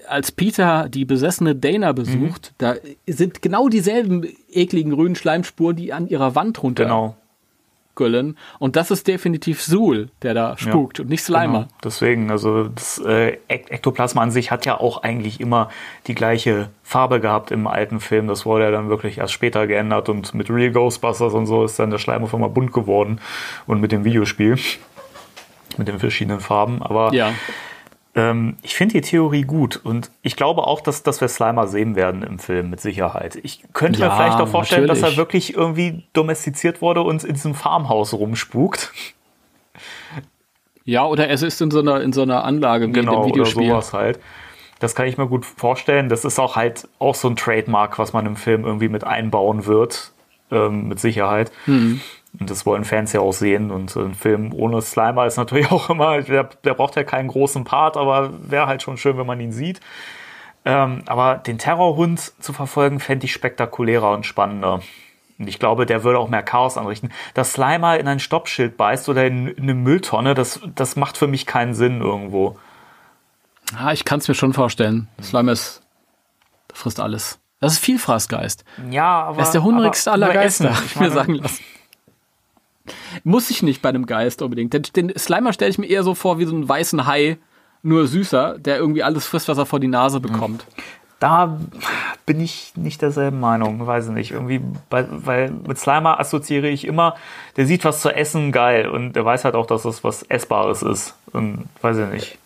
als 0.09 0.33
Peter 0.33 0.89
die 0.89 1.05
besessene 1.05 1.55
Dana 1.55 1.93
besucht, 1.93 2.53
da 2.59 2.75
sind 3.07 3.43
genau 3.43 3.69
dieselben 3.69 4.27
ekligen 4.51 4.93
grünen 4.93 5.15
Schleimspuren, 5.17 5.77
die 5.77 5.93
an 5.93 6.07
ihrer 6.09 6.35
Wand 6.35 6.63
runtergüllen. 6.63 7.17
Genau. 7.99 8.35
Und 8.59 8.77
das 8.77 8.91
ist 8.91 9.09
definitiv 9.09 9.63
Sul, 9.63 10.11
der 10.21 10.35
da 10.35 10.59
spukt 10.59 11.01
und 11.01 11.09
nicht 11.09 11.23
Slimer. 11.23 11.61
Genau. 11.61 11.69
Deswegen, 11.83 12.31
also 12.31 12.65
das 12.69 12.99
äh, 12.99 13.39
Ekt- 13.49 13.71
Ektoplasma 13.71 14.21
an 14.23 14.31
sich 14.31 14.51
hat 14.51 14.67
ja 14.67 14.79
auch 14.79 15.03
eigentlich 15.03 15.41
immer 15.41 15.71
die 16.07 16.15
gleiche 16.15 16.69
Farbe 16.83 17.21
gehabt 17.21 17.51
im 17.53 17.67
alten 17.67 18.01
Film. 18.01 18.29
Das 18.29 18.45
wurde 18.45 18.65
ja 18.65 18.71
dann 18.71 18.91
wirklich 18.91 19.17
erst 19.17 19.33
später 19.33 19.67
geändert 19.67 20.11
und 20.11 20.35
mit 20.35 20.51
Real 20.51 20.73
Ghostbusters 20.73 21.33
und 21.33 21.47
so 21.47 21.65
ist 21.65 21.79
dann 21.79 21.91
der 21.91 21.97
Schleim 21.99 22.23
auf 22.23 22.35
einmal 22.35 22.51
bunt 22.51 22.73
geworden 22.75 23.19
und 23.67 23.81
mit 23.81 23.93
dem 23.93 24.05
Videospiel 24.05 24.59
mit 25.79 25.89
den 25.89 25.99
verschiedenen 25.99 26.41
Farben. 26.41 26.83
Aber 26.83 27.15
Ja. 27.15 27.33
Ähm, 28.17 28.57
ich 28.63 28.75
finde 28.75 28.95
die 28.95 29.01
Theorie 29.03 29.43
gut 29.43 29.77
und 29.77 30.11
ich 30.23 30.35
glaube 30.37 30.63
auch, 30.67 30.81
dass, 30.81 31.03
dass 31.03 31.21
wir 31.21 31.29
Slimer 31.29 31.67
sehen 31.69 31.95
werden 31.95 32.23
im 32.23 32.39
Film 32.39 32.71
mit 32.71 32.81
Sicherheit. 32.81 33.37
Ich 33.43 33.63
könnte 33.75 34.01
mir 34.01 34.07
Ja, 34.07 34.17
vielleicht 34.17 34.39
auch 34.41 34.49
vorstellen, 34.49 34.89
dass 34.89 34.99
er 34.99 35.03
natürlich. 35.11 35.19
wirklich 35.19 35.55
irgendwie 35.55 36.03
domestiziert 36.15 36.81
wurde 36.81 37.03
und 37.03 37.23
in 37.25 37.35
diesem 37.35 37.55
Farmhaus 37.55 38.15
rumspukt. 38.15 38.91
Ja, 40.85 41.05
oder 41.05 41.29
es 41.29 41.43
ist 41.43 41.61
in 41.61 41.71
so 41.71 41.81
einer, 41.81 42.01
in 42.01 42.13
so 42.13 42.23
einer 42.23 42.45
Anlage 42.45 42.89
wie 42.89 42.93
genau, 42.93 43.13
dem 43.13 43.19
oder 43.21 43.29
Videospiel. 43.29 43.69
sowas 43.69 43.93
halt. 43.93 44.19
Das 44.79 44.95
kann 44.95 45.07
ich 45.07 45.19
mir 45.19 45.27
gut 45.27 45.45
vorstellen. 45.45 46.09
Das 46.09 46.25
ist 46.25 46.39
auch 46.39 46.57
halt 46.57 46.89
auch 46.99 47.15
so 47.15 47.29
ein 47.29 47.37
Trademark, 47.37 47.99
was 47.99 48.13
man 48.13 48.27
im 48.27 48.37
Film 48.37 48.65
irgendwie 48.65 48.89
mit 48.89 49.05
einbauen 49.05 49.67
wird, 49.67 50.13
ähm, 50.51 50.89
mit 50.89 51.01
Sicherheit. 51.01 51.51
Mhm. 51.67 52.01
Und 52.39 52.51
das 52.51 52.67
wollen 52.67 52.85
Fans 52.85 53.13
ja 53.13 53.21
auch 53.21 53.33
sehen. 53.33 53.71
Und 53.71 53.95
ein 53.97 54.15
Film 54.15 54.53
ohne 54.53 54.83
Slimer 54.83 55.27
ist 55.27 55.37
natürlich 55.37 55.71
auch 55.71 55.91
immer, 55.91 56.23
der, 56.23 56.45
der 56.65 56.75
braucht 56.75 56.97
ja 56.97 57.05
keinen 57.05 57.29
großen 57.29 57.65
Part, 57.65 57.97
aber 57.97 58.31
wäre 58.51 58.67
halt 58.67 58.83
schon 58.83 58.97
schön, 58.97 59.19
wenn 59.19 59.27
man 59.27 59.41
ihn 59.41 59.53
sieht. 59.53 59.81
Ähm, 60.65 61.03
aber 61.07 61.37
den 61.37 61.59
Terrorhund 61.59 62.33
zu 62.43 62.53
verfolgen, 62.53 62.99
fände 62.99 63.27
ich 63.27 63.33
spektakulärer 63.33 64.13
und 64.13 64.27
spannender. 64.27 64.81
Und 65.39 65.49
ich 65.49 65.59
glaube, 65.59 65.87
der 65.87 66.03
würde 66.03 66.19
auch 66.19 66.29
mehr 66.29 66.43
Chaos 66.43 66.77
anrichten. 66.77 67.13
Dass 67.35 67.53
Slimer 67.53 67.99
in 67.99 68.09
ein 68.09 68.21
Stoppschild 68.21 68.77
beißt 68.77 69.09
oder 69.09 69.27
in 69.27 69.57
eine 69.57 69.75
Mülltonne, 69.75 70.35
das, 70.35 70.61
das 70.75 70.97
macht 70.97 71.19
für 71.19 71.27
mich 71.27 71.47
keinen 71.47 71.75
Sinn 71.75 72.01
irgendwo. 72.01 72.59
Ah, 73.77 73.93
ich 73.93 74.05
kann 74.05 74.21
es 74.21 74.29
mir 74.29 74.35
schon 74.35 74.53
vorstellen. 74.53 75.09
Slime 75.23 75.53
ist, 75.53 75.83
frisst 76.73 77.01
alles. 77.01 77.39
Das 77.61 77.75
ist 77.75 77.79
Vielfraßgeist. 77.81 78.65
Ja, 78.91 79.25
aber. 79.25 79.39
Er 79.39 79.43
ist 79.43 79.53
der 79.53 79.63
hungrigste 79.63 80.13
aller 80.13 80.33
Geister, 80.33 80.73
Ich 80.85 80.97
mir 80.97 81.11
sagen 81.11 81.35
lassen. 81.35 81.63
Muss 83.25 83.51
ich 83.51 83.63
nicht 83.63 83.83
bei 83.83 83.89
einem 83.89 84.07
Geist 84.07 84.43
unbedingt. 84.43 84.73
Den, 84.73 84.83
den 84.95 85.19
Slimer 85.19 85.53
stelle 85.53 85.71
ich 85.71 85.79
mir 85.79 85.87
eher 85.87 86.03
so 86.03 86.15
vor 86.15 86.39
wie 86.39 86.45
so 86.45 86.55
einen 86.55 86.69
weißen 86.69 87.07
Hai, 87.07 87.39
nur 87.83 88.07
süßer, 88.07 88.59
der 88.59 88.79
irgendwie 88.79 89.03
alles 89.03 89.27
frisst, 89.27 89.49
was 89.49 89.59
er 89.59 89.67
vor 89.67 89.81
die 89.81 89.89
Nase 89.89 90.21
bekommt. 90.21 90.67
Da 91.19 91.59
bin 92.27 92.41
ich 92.41 92.73
nicht 92.77 93.01
derselben 93.01 93.41
Meinung, 93.41 93.87
weiß 93.87 94.09
ich 94.09 94.13
nicht. 94.13 94.31
Irgendwie, 94.33 94.61
bei, 94.91 95.07
weil 95.11 95.51
mit 95.51 95.79
Slimer 95.79 96.21
assoziiere 96.21 96.69
ich 96.69 96.85
immer, 96.87 97.15
der 97.57 97.67
sieht 97.67 97.85
was 97.87 98.03
zu 98.03 98.15
essen 98.15 98.53
geil 98.53 98.89
und 98.89 99.15
der 99.15 99.25
weiß 99.25 99.45
halt 99.45 99.55
auch, 99.55 99.67
dass 99.67 99.85
es 99.87 100.05
was 100.05 100.25
Essbares 100.25 100.83
ist. 100.83 101.15
Und 101.33 101.65
weiß 101.81 101.97
ich 101.99 102.09
nicht. 102.13 102.39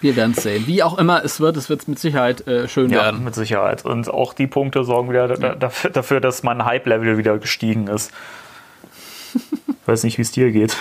Wir- 0.00 0.16
werden 0.16 0.32
es 0.36 0.42
sehen. 0.44 0.66
Wie 0.66 0.82
auch 0.82 0.96
immer 0.98 1.22
es 1.24 1.40
wird, 1.40 1.56
es 1.56 1.68
wird 1.68 1.86
mit 1.88 1.98
Sicherheit 1.98 2.46
äh, 2.46 2.68
schön 2.68 2.90
Ja, 2.90 3.02
werden. 3.02 3.24
mit 3.24 3.34
Sicherheit. 3.34 3.84
Und 3.84 4.08
auch 4.08 4.32
die 4.34 4.46
Punkte 4.46 4.84
sorgen 4.84 5.10
wieder 5.10 5.28
da, 5.28 5.54
dafür, 5.54 5.90
dafür, 5.90 6.20
dass 6.20 6.42
mein 6.42 6.64
Hype-Level 6.64 7.18
wieder 7.18 7.36
gestiegen 7.38 7.86
ist. 7.88 8.10
Weiß 9.86 10.04
nicht, 10.04 10.18
wie 10.18 10.22
es 10.22 10.30
dir 10.32 10.50
geht. 10.52 10.76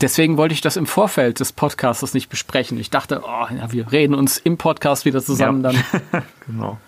Deswegen 0.00 0.36
wollte 0.38 0.54
ich 0.54 0.62
das 0.62 0.76
im 0.76 0.86
Vorfeld 0.86 1.40
des 1.40 1.52
Podcasts 1.52 2.14
nicht 2.14 2.28
besprechen. 2.30 2.78
Ich 2.78 2.88
dachte, 2.88 3.22
oh, 3.26 3.46
ja, 3.54 3.70
wir 3.70 3.92
reden 3.92 4.14
uns 4.14 4.38
im 4.38 4.56
Podcast 4.56 5.04
wieder 5.04 5.22
zusammen 5.22 5.62
Ja. 5.62 5.72
dann 5.72 6.22
Genau. 6.46 6.78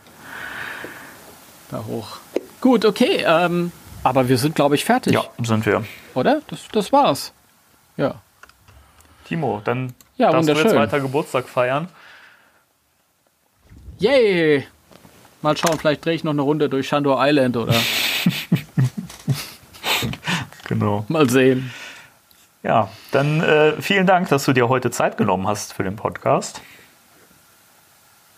da 1.70 1.85
hoch. 1.86 2.16
Gut, 2.62 2.85
okay. 2.86 3.23
Ähm, 3.27 3.70
aber 4.03 4.28
wir 4.28 4.39
sind, 4.39 4.55
glaube 4.55 4.77
ich, 4.77 4.85
fertig. 4.85 5.12
Ja, 5.12 5.24
sind 5.43 5.66
wir. 5.66 5.85
Oder? 6.15 6.40
Das, 6.49 6.61
das 6.73 6.90
war's. 6.93 7.32
Ja. 7.99 8.15
Timo, 9.27 9.61
dann 9.62 9.93
Ja, 10.16 10.31
darfst 10.32 10.49
du 10.49 10.55
jetzt 10.55 10.74
weiter 10.74 11.01
Geburtstag 11.01 11.49
feiern. 11.49 11.89
Yay! 13.99 14.66
Mal 15.43 15.57
schauen, 15.57 15.78
vielleicht 15.78 16.05
drehe 16.05 16.15
ich 16.15 16.24
noch 16.24 16.32
eine 16.32 16.43
Runde 16.43 16.69
durch 16.69 16.89
Shandor 16.89 17.19
Island 17.20 17.57
oder 17.57 17.74
Genau. 20.83 21.05
Mal 21.09 21.31
sehen. 21.31 21.71
Ja, 22.63 22.89
dann 23.11 23.41
äh, 23.41 23.81
vielen 23.81 24.07
Dank, 24.07 24.29
dass 24.29 24.45
du 24.45 24.53
dir 24.53 24.69
heute 24.69 24.91
Zeit 24.91 25.17
genommen 25.17 25.47
hast 25.49 25.73
für 25.73 25.83
den 25.85 25.97
Podcast. 25.97 26.61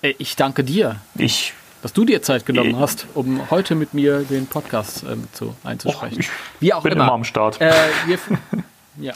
Ey, 0.03 0.15
Ich 0.19 0.37
danke 0.37 0.65
dir, 0.65 0.97
Ich, 1.15 1.55
dass 1.83 1.93
du 1.93 2.05
dir 2.05 2.23
Zeit 2.23 2.45
genommen 2.47 2.75
Äh. 2.75 2.79
hast, 2.79 3.07
um 3.15 3.51
heute 3.51 3.75
mit 3.75 3.95
mir 3.95 4.21
den 4.21 4.47
Podcast 4.47 5.05
ähm, 5.11 5.27
zu, 5.33 5.55
einzusprechen. 5.65 6.21
ich 6.21 6.31
Wie 6.61 6.73
auch 6.75 6.83
bin 6.83 6.93
immer. 6.93 7.05
immer 7.05 7.12
am 7.15 7.25
Start. 7.25 7.61
Äh, 7.61 7.73
wir, 8.07 8.19
ja. 8.99 9.12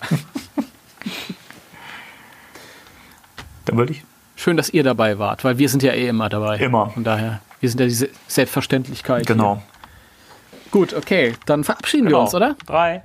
dann 3.64 3.76
würde 3.76 3.92
ich. 3.92 4.02
Schön, 4.36 4.56
dass 4.56 4.70
ihr 4.70 4.84
dabei 4.84 5.18
wart, 5.18 5.42
weil 5.44 5.58
wir 5.58 5.68
sind 5.68 5.82
ja 5.82 5.92
eh 5.92 6.08
immer 6.08 6.28
dabei. 6.28 6.58
Immer. 6.58 6.90
Von 6.90 7.04
daher, 7.04 7.40
wir 7.60 7.68
sind 7.68 7.80
ja 7.80 7.86
diese 7.86 8.08
Selbstverständlichkeit. 8.28 9.26
Genau. 9.26 9.56
Hier. 9.56 10.60
Gut, 10.70 10.94
okay, 10.94 11.34
dann 11.46 11.64
verabschieden 11.64 12.06
genau. 12.06 12.18
wir 12.18 12.22
uns, 12.24 12.34
oder? 12.34 12.56
Drei. 12.66 13.02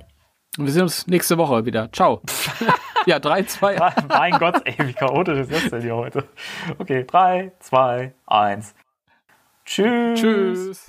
Und 0.56 0.66
wir 0.66 0.72
sehen 0.72 0.82
uns 0.82 1.06
nächste 1.06 1.36
Woche 1.36 1.64
wieder. 1.66 1.90
Ciao. 1.92 2.22
ja, 3.06 3.18
drei, 3.18 3.42
zwei. 3.42 3.74
drei. 3.74 3.92
Mein 4.08 4.32
Gott, 4.38 4.62
ey, 4.64 4.74
wie 4.86 4.92
chaotisch 4.92 5.38
ist 5.38 5.52
das 5.52 5.70
denn 5.70 5.82
hier 5.82 5.96
heute? 5.96 6.24
Okay, 6.78 7.04
drei, 7.04 7.52
zwei, 7.58 8.14
eins. 8.26 8.74
Tschüss. 9.64 10.20
Tschüss. 10.20 10.86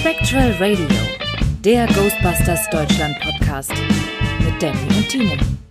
Spectral 0.00 0.52
Radio, 0.58 0.86
der 1.64 1.86
Ghostbusters 1.88 2.68
Deutschland 2.70 3.16
Podcast 3.20 3.72
mit 4.40 4.60
Danny 4.60 4.78
und 4.88 5.08
Timo. 5.08 5.65